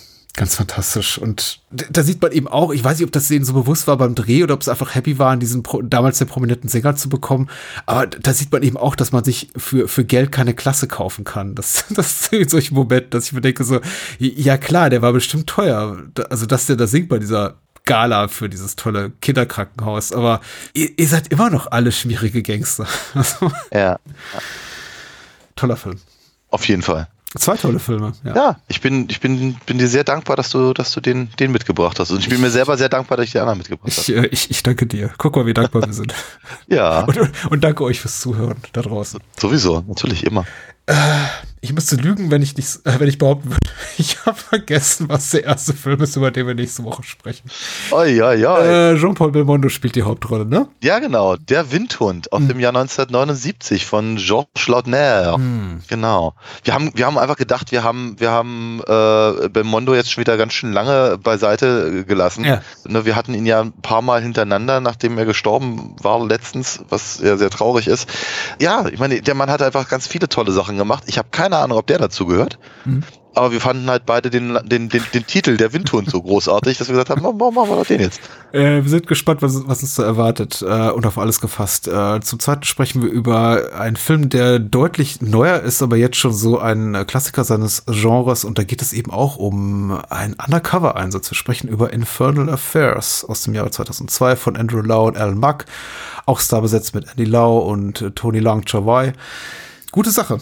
ganz 0.40 0.54
fantastisch. 0.54 1.18
Und 1.18 1.60
da 1.70 2.02
sieht 2.02 2.22
man 2.22 2.32
eben 2.32 2.48
auch, 2.48 2.72
ich 2.72 2.82
weiß 2.82 2.96
nicht, 2.96 3.06
ob 3.06 3.12
das 3.12 3.28
denen 3.28 3.44
so 3.44 3.52
bewusst 3.52 3.86
war 3.86 3.98
beim 3.98 4.14
Dreh 4.14 4.42
oder 4.42 4.54
ob 4.54 4.62
es 4.62 4.70
einfach 4.70 4.94
happy 4.94 5.18
waren, 5.18 5.38
diesen 5.38 5.62
Pro 5.62 5.82
damals 5.82 6.16
sehr 6.16 6.26
prominenten 6.26 6.70
Sänger 6.70 6.96
zu 6.96 7.10
bekommen. 7.10 7.50
Aber 7.84 8.06
da 8.06 8.32
sieht 8.32 8.50
man 8.50 8.62
eben 8.62 8.78
auch, 8.78 8.96
dass 8.96 9.12
man 9.12 9.22
sich 9.22 9.50
für, 9.54 9.86
für 9.86 10.02
Geld 10.02 10.32
keine 10.32 10.54
Klasse 10.54 10.88
kaufen 10.88 11.24
kann. 11.24 11.54
Das, 11.56 11.84
das 11.90 12.22
ist 12.22 12.32
in 12.32 12.48
solchen 12.48 12.74
Momenten, 12.74 13.10
dass 13.10 13.26
ich 13.26 13.34
mir 13.34 13.42
denke 13.42 13.64
so, 13.64 13.82
ja 14.18 14.56
klar, 14.56 14.88
der 14.88 15.02
war 15.02 15.12
bestimmt 15.12 15.46
teuer. 15.46 16.04
Also, 16.30 16.46
dass 16.46 16.64
der 16.64 16.76
da 16.76 16.86
singt 16.86 17.10
bei 17.10 17.18
dieser 17.18 17.56
Gala 17.84 18.28
für 18.28 18.48
dieses 18.48 18.76
tolle 18.76 19.10
Kinderkrankenhaus. 19.20 20.10
Aber 20.10 20.40
ihr, 20.72 20.88
ihr 20.98 21.06
seid 21.06 21.28
immer 21.28 21.50
noch 21.50 21.70
alle 21.70 21.92
schmierige 21.92 22.42
Gangster. 22.42 22.86
Also, 23.14 23.52
Ja, 23.74 23.98
toller 25.54 25.76
Film. 25.76 25.98
auf 26.48 26.66
jeden 26.66 26.80
Fall. 26.80 27.08
Zwei 27.36 27.56
tolle 27.56 27.78
Filme. 27.78 28.12
Ja. 28.24 28.34
Ja, 28.34 28.60
ich 28.66 28.80
bin, 28.80 29.06
ich 29.08 29.20
bin, 29.20 29.54
bin 29.64 29.78
dir 29.78 29.86
sehr 29.86 30.02
dankbar, 30.02 30.34
dass 30.36 30.50
du, 30.50 30.72
dass 30.72 30.90
du 30.92 31.00
den, 31.00 31.30
den 31.38 31.52
mitgebracht 31.52 32.00
hast. 32.00 32.10
Und 32.10 32.18
ich 32.18 32.28
bin 32.28 32.40
mir 32.40 32.50
selber 32.50 32.76
sehr 32.76 32.88
dankbar, 32.88 33.16
dass 33.18 33.26
ich 33.26 33.32
die 33.32 33.38
anderen 33.38 33.58
mitgebracht 33.58 33.88
Ich, 33.88 34.08
habe. 34.08 34.26
äh, 34.26 34.30
ich, 34.32 34.50
ich 34.50 34.62
danke 34.64 34.86
dir. 34.86 35.10
Guck 35.16 35.36
mal, 35.36 35.46
wie 35.46 35.54
dankbar 35.54 35.86
wir 35.86 35.92
sind. 35.92 36.12
Ja, 36.66 37.04
Und, 37.04 37.18
und 37.50 37.64
danke 37.64 37.84
euch 37.84 38.00
fürs 38.00 38.20
Zuhören 38.20 38.56
da 38.72 38.82
draußen. 38.82 39.20
sowieso, 39.38 39.84
natürlich 39.86 40.24
immer. 40.24 40.44
Ich 41.62 41.74
müsste 41.74 41.96
lügen, 41.96 42.30
wenn 42.30 42.40
ich 42.40 42.56
nicht, 42.56 42.86
äh, 42.86 42.98
wenn 42.98 43.08
ich 43.08 43.18
behaupten 43.18 43.50
würde, 43.50 43.60
ich 43.98 44.24
habe 44.24 44.36
vergessen, 44.36 45.10
was 45.10 45.30
der 45.30 45.44
erste 45.44 45.74
Film 45.74 46.00
ist, 46.00 46.16
über 46.16 46.30
den 46.30 46.46
wir 46.46 46.54
nächste 46.54 46.84
Woche 46.84 47.02
sprechen. 47.02 47.50
Oi, 47.90 48.22
oi, 48.22 48.46
oi. 48.46 48.92
Äh, 48.94 48.96
Jean-Paul 48.98 49.30
Belmondo 49.30 49.68
spielt 49.68 49.94
die 49.94 50.02
Hauptrolle, 50.02 50.46
ne? 50.46 50.68
Ja, 50.82 51.00
genau. 51.00 51.36
Der 51.36 51.70
Windhund 51.70 52.32
aus 52.32 52.46
dem 52.46 52.60
Jahr 52.60 52.70
1979 52.70 53.84
von 53.84 54.16
Georges 54.16 54.68
Lautner. 54.68 55.38
Genau. 55.88 56.34
Wir 56.64 56.72
haben, 56.72 56.92
wir 56.94 57.04
haben 57.04 57.18
einfach 57.18 57.36
gedacht, 57.36 57.72
wir 57.72 57.84
haben, 57.84 58.16
wir 58.18 58.30
haben 58.30 58.80
äh, 58.86 59.48
Belmondo 59.50 59.94
jetzt 59.94 60.10
schon 60.12 60.22
wieder 60.22 60.38
ganz 60.38 60.54
schön 60.54 60.72
lange 60.72 61.18
beiseite 61.18 62.06
gelassen. 62.06 62.44
Ja. 62.44 62.62
Ne, 62.86 63.04
wir 63.04 63.16
hatten 63.16 63.34
ihn 63.34 63.44
ja 63.44 63.60
ein 63.60 63.72
paar 63.72 64.00
Mal 64.00 64.22
hintereinander, 64.22 64.80
nachdem 64.80 65.18
er 65.18 65.26
gestorben 65.26 65.94
war 66.00 66.24
letztens, 66.26 66.80
was 66.88 67.20
ja 67.20 67.36
sehr 67.36 67.50
traurig 67.50 67.86
ist. 67.86 68.08
Ja, 68.60 68.86
ich 68.86 68.98
meine, 68.98 69.20
der 69.20 69.34
Mann 69.34 69.50
hat 69.50 69.60
einfach 69.60 69.88
ganz 69.88 70.06
viele 70.06 70.28
tolle 70.28 70.52
Sachen 70.52 70.78
gemacht. 70.80 71.04
Ich 71.06 71.18
habe 71.18 71.28
keine 71.30 71.58
Ahnung, 71.58 71.78
ob 71.78 71.86
der 71.86 71.98
dazu 71.98 72.26
gehört. 72.26 72.58
Mhm. 72.84 73.04
Aber 73.32 73.52
wir 73.52 73.60
fanden 73.60 73.88
halt 73.88 74.06
beide 74.06 74.28
den, 74.28 74.58
den, 74.64 74.88
den, 74.88 75.02
den 75.14 75.26
Titel, 75.26 75.56
der 75.56 75.72
Windhund, 75.72 76.10
so 76.10 76.20
großartig, 76.20 76.78
dass 76.78 76.88
wir 76.88 76.94
gesagt 76.94 77.10
haben, 77.10 77.22
warum 77.22 77.54
machen 77.54 77.70
wir 77.70 77.76
doch 77.76 77.86
den 77.86 78.00
jetzt? 78.00 78.20
Äh, 78.52 78.82
wir 78.82 78.88
sind 78.88 79.06
gespannt, 79.06 79.40
was, 79.40 79.68
was 79.68 79.82
uns 79.82 79.94
da 79.94 80.02
erwartet 80.02 80.64
äh, 80.66 80.90
und 80.90 81.06
auf 81.06 81.16
alles 81.16 81.40
gefasst. 81.40 81.86
Äh, 81.86 82.20
zum 82.22 82.40
Zweiten 82.40 82.64
sprechen 82.64 83.02
wir 83.02 83.08
über 83.08 83.72
einen 83.78 83.94
Film, 83.94 84.30
der 84.30 84.58
deutlich 84.58 85.22
neuer 85.22 85.60
ist, 85.60 85.80
aber 85.80 85.96
jetzt 85.96 86.16
schon 86.16 86.32
so 86.32 86.58
ein 86.58 87.06
Klassiker 87.06 87.44
seines 87.44 87.84
Genres. 87.86 88.44
Und 88.44 88.58
da 88.58 88.64
geht 88.64 88.82
es 88.82 88.92
eben 88.92 89.12
auch 89.12 89.36
um 89.36 89.92
einen 90.08 90.34
Undercover-Einsatz. 90.34 91.30
Wir 91.30 91.36
sprechen 91.36 91.68
über 91.68 91.92
Infernal 91.92 92.48
Affairs 92.50 93.24
aus 93.24 93.42
dem 93.42 93.54
Jahre 93.54 93.70
2002 93.70 94.34
von 94.34 94.56
Andrew 94.56 94.80
Lau 94.80 95.06
und 95.06 95.16
Alan 95.16 95.38
Muck. 95.38 95.66
Auch 96.26 96.40
starbesetzt 96.40 96.96
mit 96.96 97.08
Andy 97.08 97.24
Lau 97.24 97.58
und 97.58 98.12
Tony 98.16 98.40
Long 98.40 98.64
Chawai. 98.64 99.12
Gute 99.92 100.10
Sache. 100.10 100.38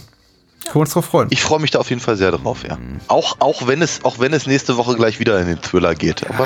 Können 0.69 0.74
wir 0.74 0.81
uns 0.81 0.93
drauf 0.93 1.07
freuen. 1.07 1.28
Ich 1.31 1.43
freue 1.43 1.61
mich 1.61 1.70
da 1.70 1.78
auf 1.78 1.89
jeden 1.89 2.01
Fall 2.01 2.16
sehr 2.16 2.31
drauf, 2.31 2.62
ja. 2.62 2.77
Auch, 3.09 3.36
auch, 3.40 3.66
wenn 3.66 3.81
es, 3.81 4.05
auch 4.05 4.19
wenn 4.19 4.35
es 4.35 4.47
nächste 4.47 4.77
Woche 4.77 4.97
gleich 4.97 5.19
wieder 5.19 5.40
in 5.40 5.47
den 5.47 5.62
Thriller 5.62 5.95
geht. 5.95 6.27
Gut. 6.27 6.39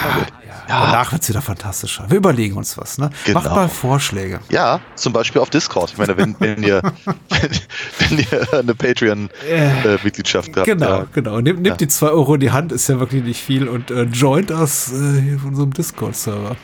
Ja, 0.69 0.87
danach 0.87 1.13
wird's 1.13 1.29
wieder 1.29 1.43
fantastischer. 1.43 2.07
Wir 2.09 2.19
überlegen 2.19 2.57
uns 2.57 2.79
was, 2.79 2.99
ne? 2.99 3.11
Genau. 3.25 3.41
Macht 3.41 3.51
mal 3.51 3.69
Vorschläge. 3.69 4.41
Ja, 4.49 4.81
zum 4.95 5.13
Beispiel 5.13 5.41
auf 5.41 5.51
Discord. 5.51 5.91
Ich 5.91 5.99
meine, 5.99 6.17
wenn, 6.17 6.37
wenn 6.39 6.63
ihr, 6.63 6.83
wenn, 7.29 7.51
wenn 7.99 8.19
ihr 8.19 8.55
eine 8.61 8.75
Patreon-Mitgliedschaft 8.75 10.57
habt. 10.57 10.67
Genau, 10.67 10.87
ja. 10.87 11.07
genau. 11.13 11.41
Nehmt, 11.41 11.63
nehmt 11.63 11.81
die 11.81 11.89
2 11.89 12.09
Euro 12.09 12.35
in 12.35 12.41
die 12.41 12.53
Hand, 12.53 12.71
ist 12.71 12.89
ja 12.89 13.01
wirklich 13.01 13.25
nicht 13.25 13.43
viel 13.43 13.69
und 13.69 13.91
äh, 13.91 14.05
joint 14.05 14.51
das 14.51 14.93
äh, 14.93 15.37
so 15.53 15.63
einem 15.63 15.73
Discord-Server. 15.73 16.57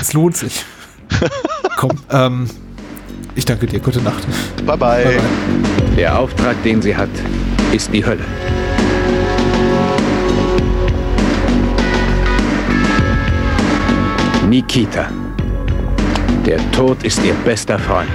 Es 0.00 0.14
lohnt 0.14 0.36
sich. 0.36 0.64
Komm, 1.76 1.92
ähm, 2.10 2.48
ich 3.34 3.44
danke 3.44 3.66
dir. 3.66 3.80
Gute 3.80 4.00
Nacht. 4.00 4.26
Bye, 4.64 4.76
bye. 4.76 5.04
Bye, 5.04 5.04
bye. 5.04 5.20
Der 5.96 6.18
Auftrag, 6.18 6.62
den 6.62 6.82
sie 6.82 6.96
hat, 6.96 7.08
ist 7.72 7.92
die 7.92 8.04
Hölle. 8.04 8.24
Nikita. 14.48 15.08
Der 16.44 16.58
Tod 16.72 17.02
ist 17.02 17.24
ihr 17.24 17.34
bester 17.44 17.78
Freund. 17.78 18.10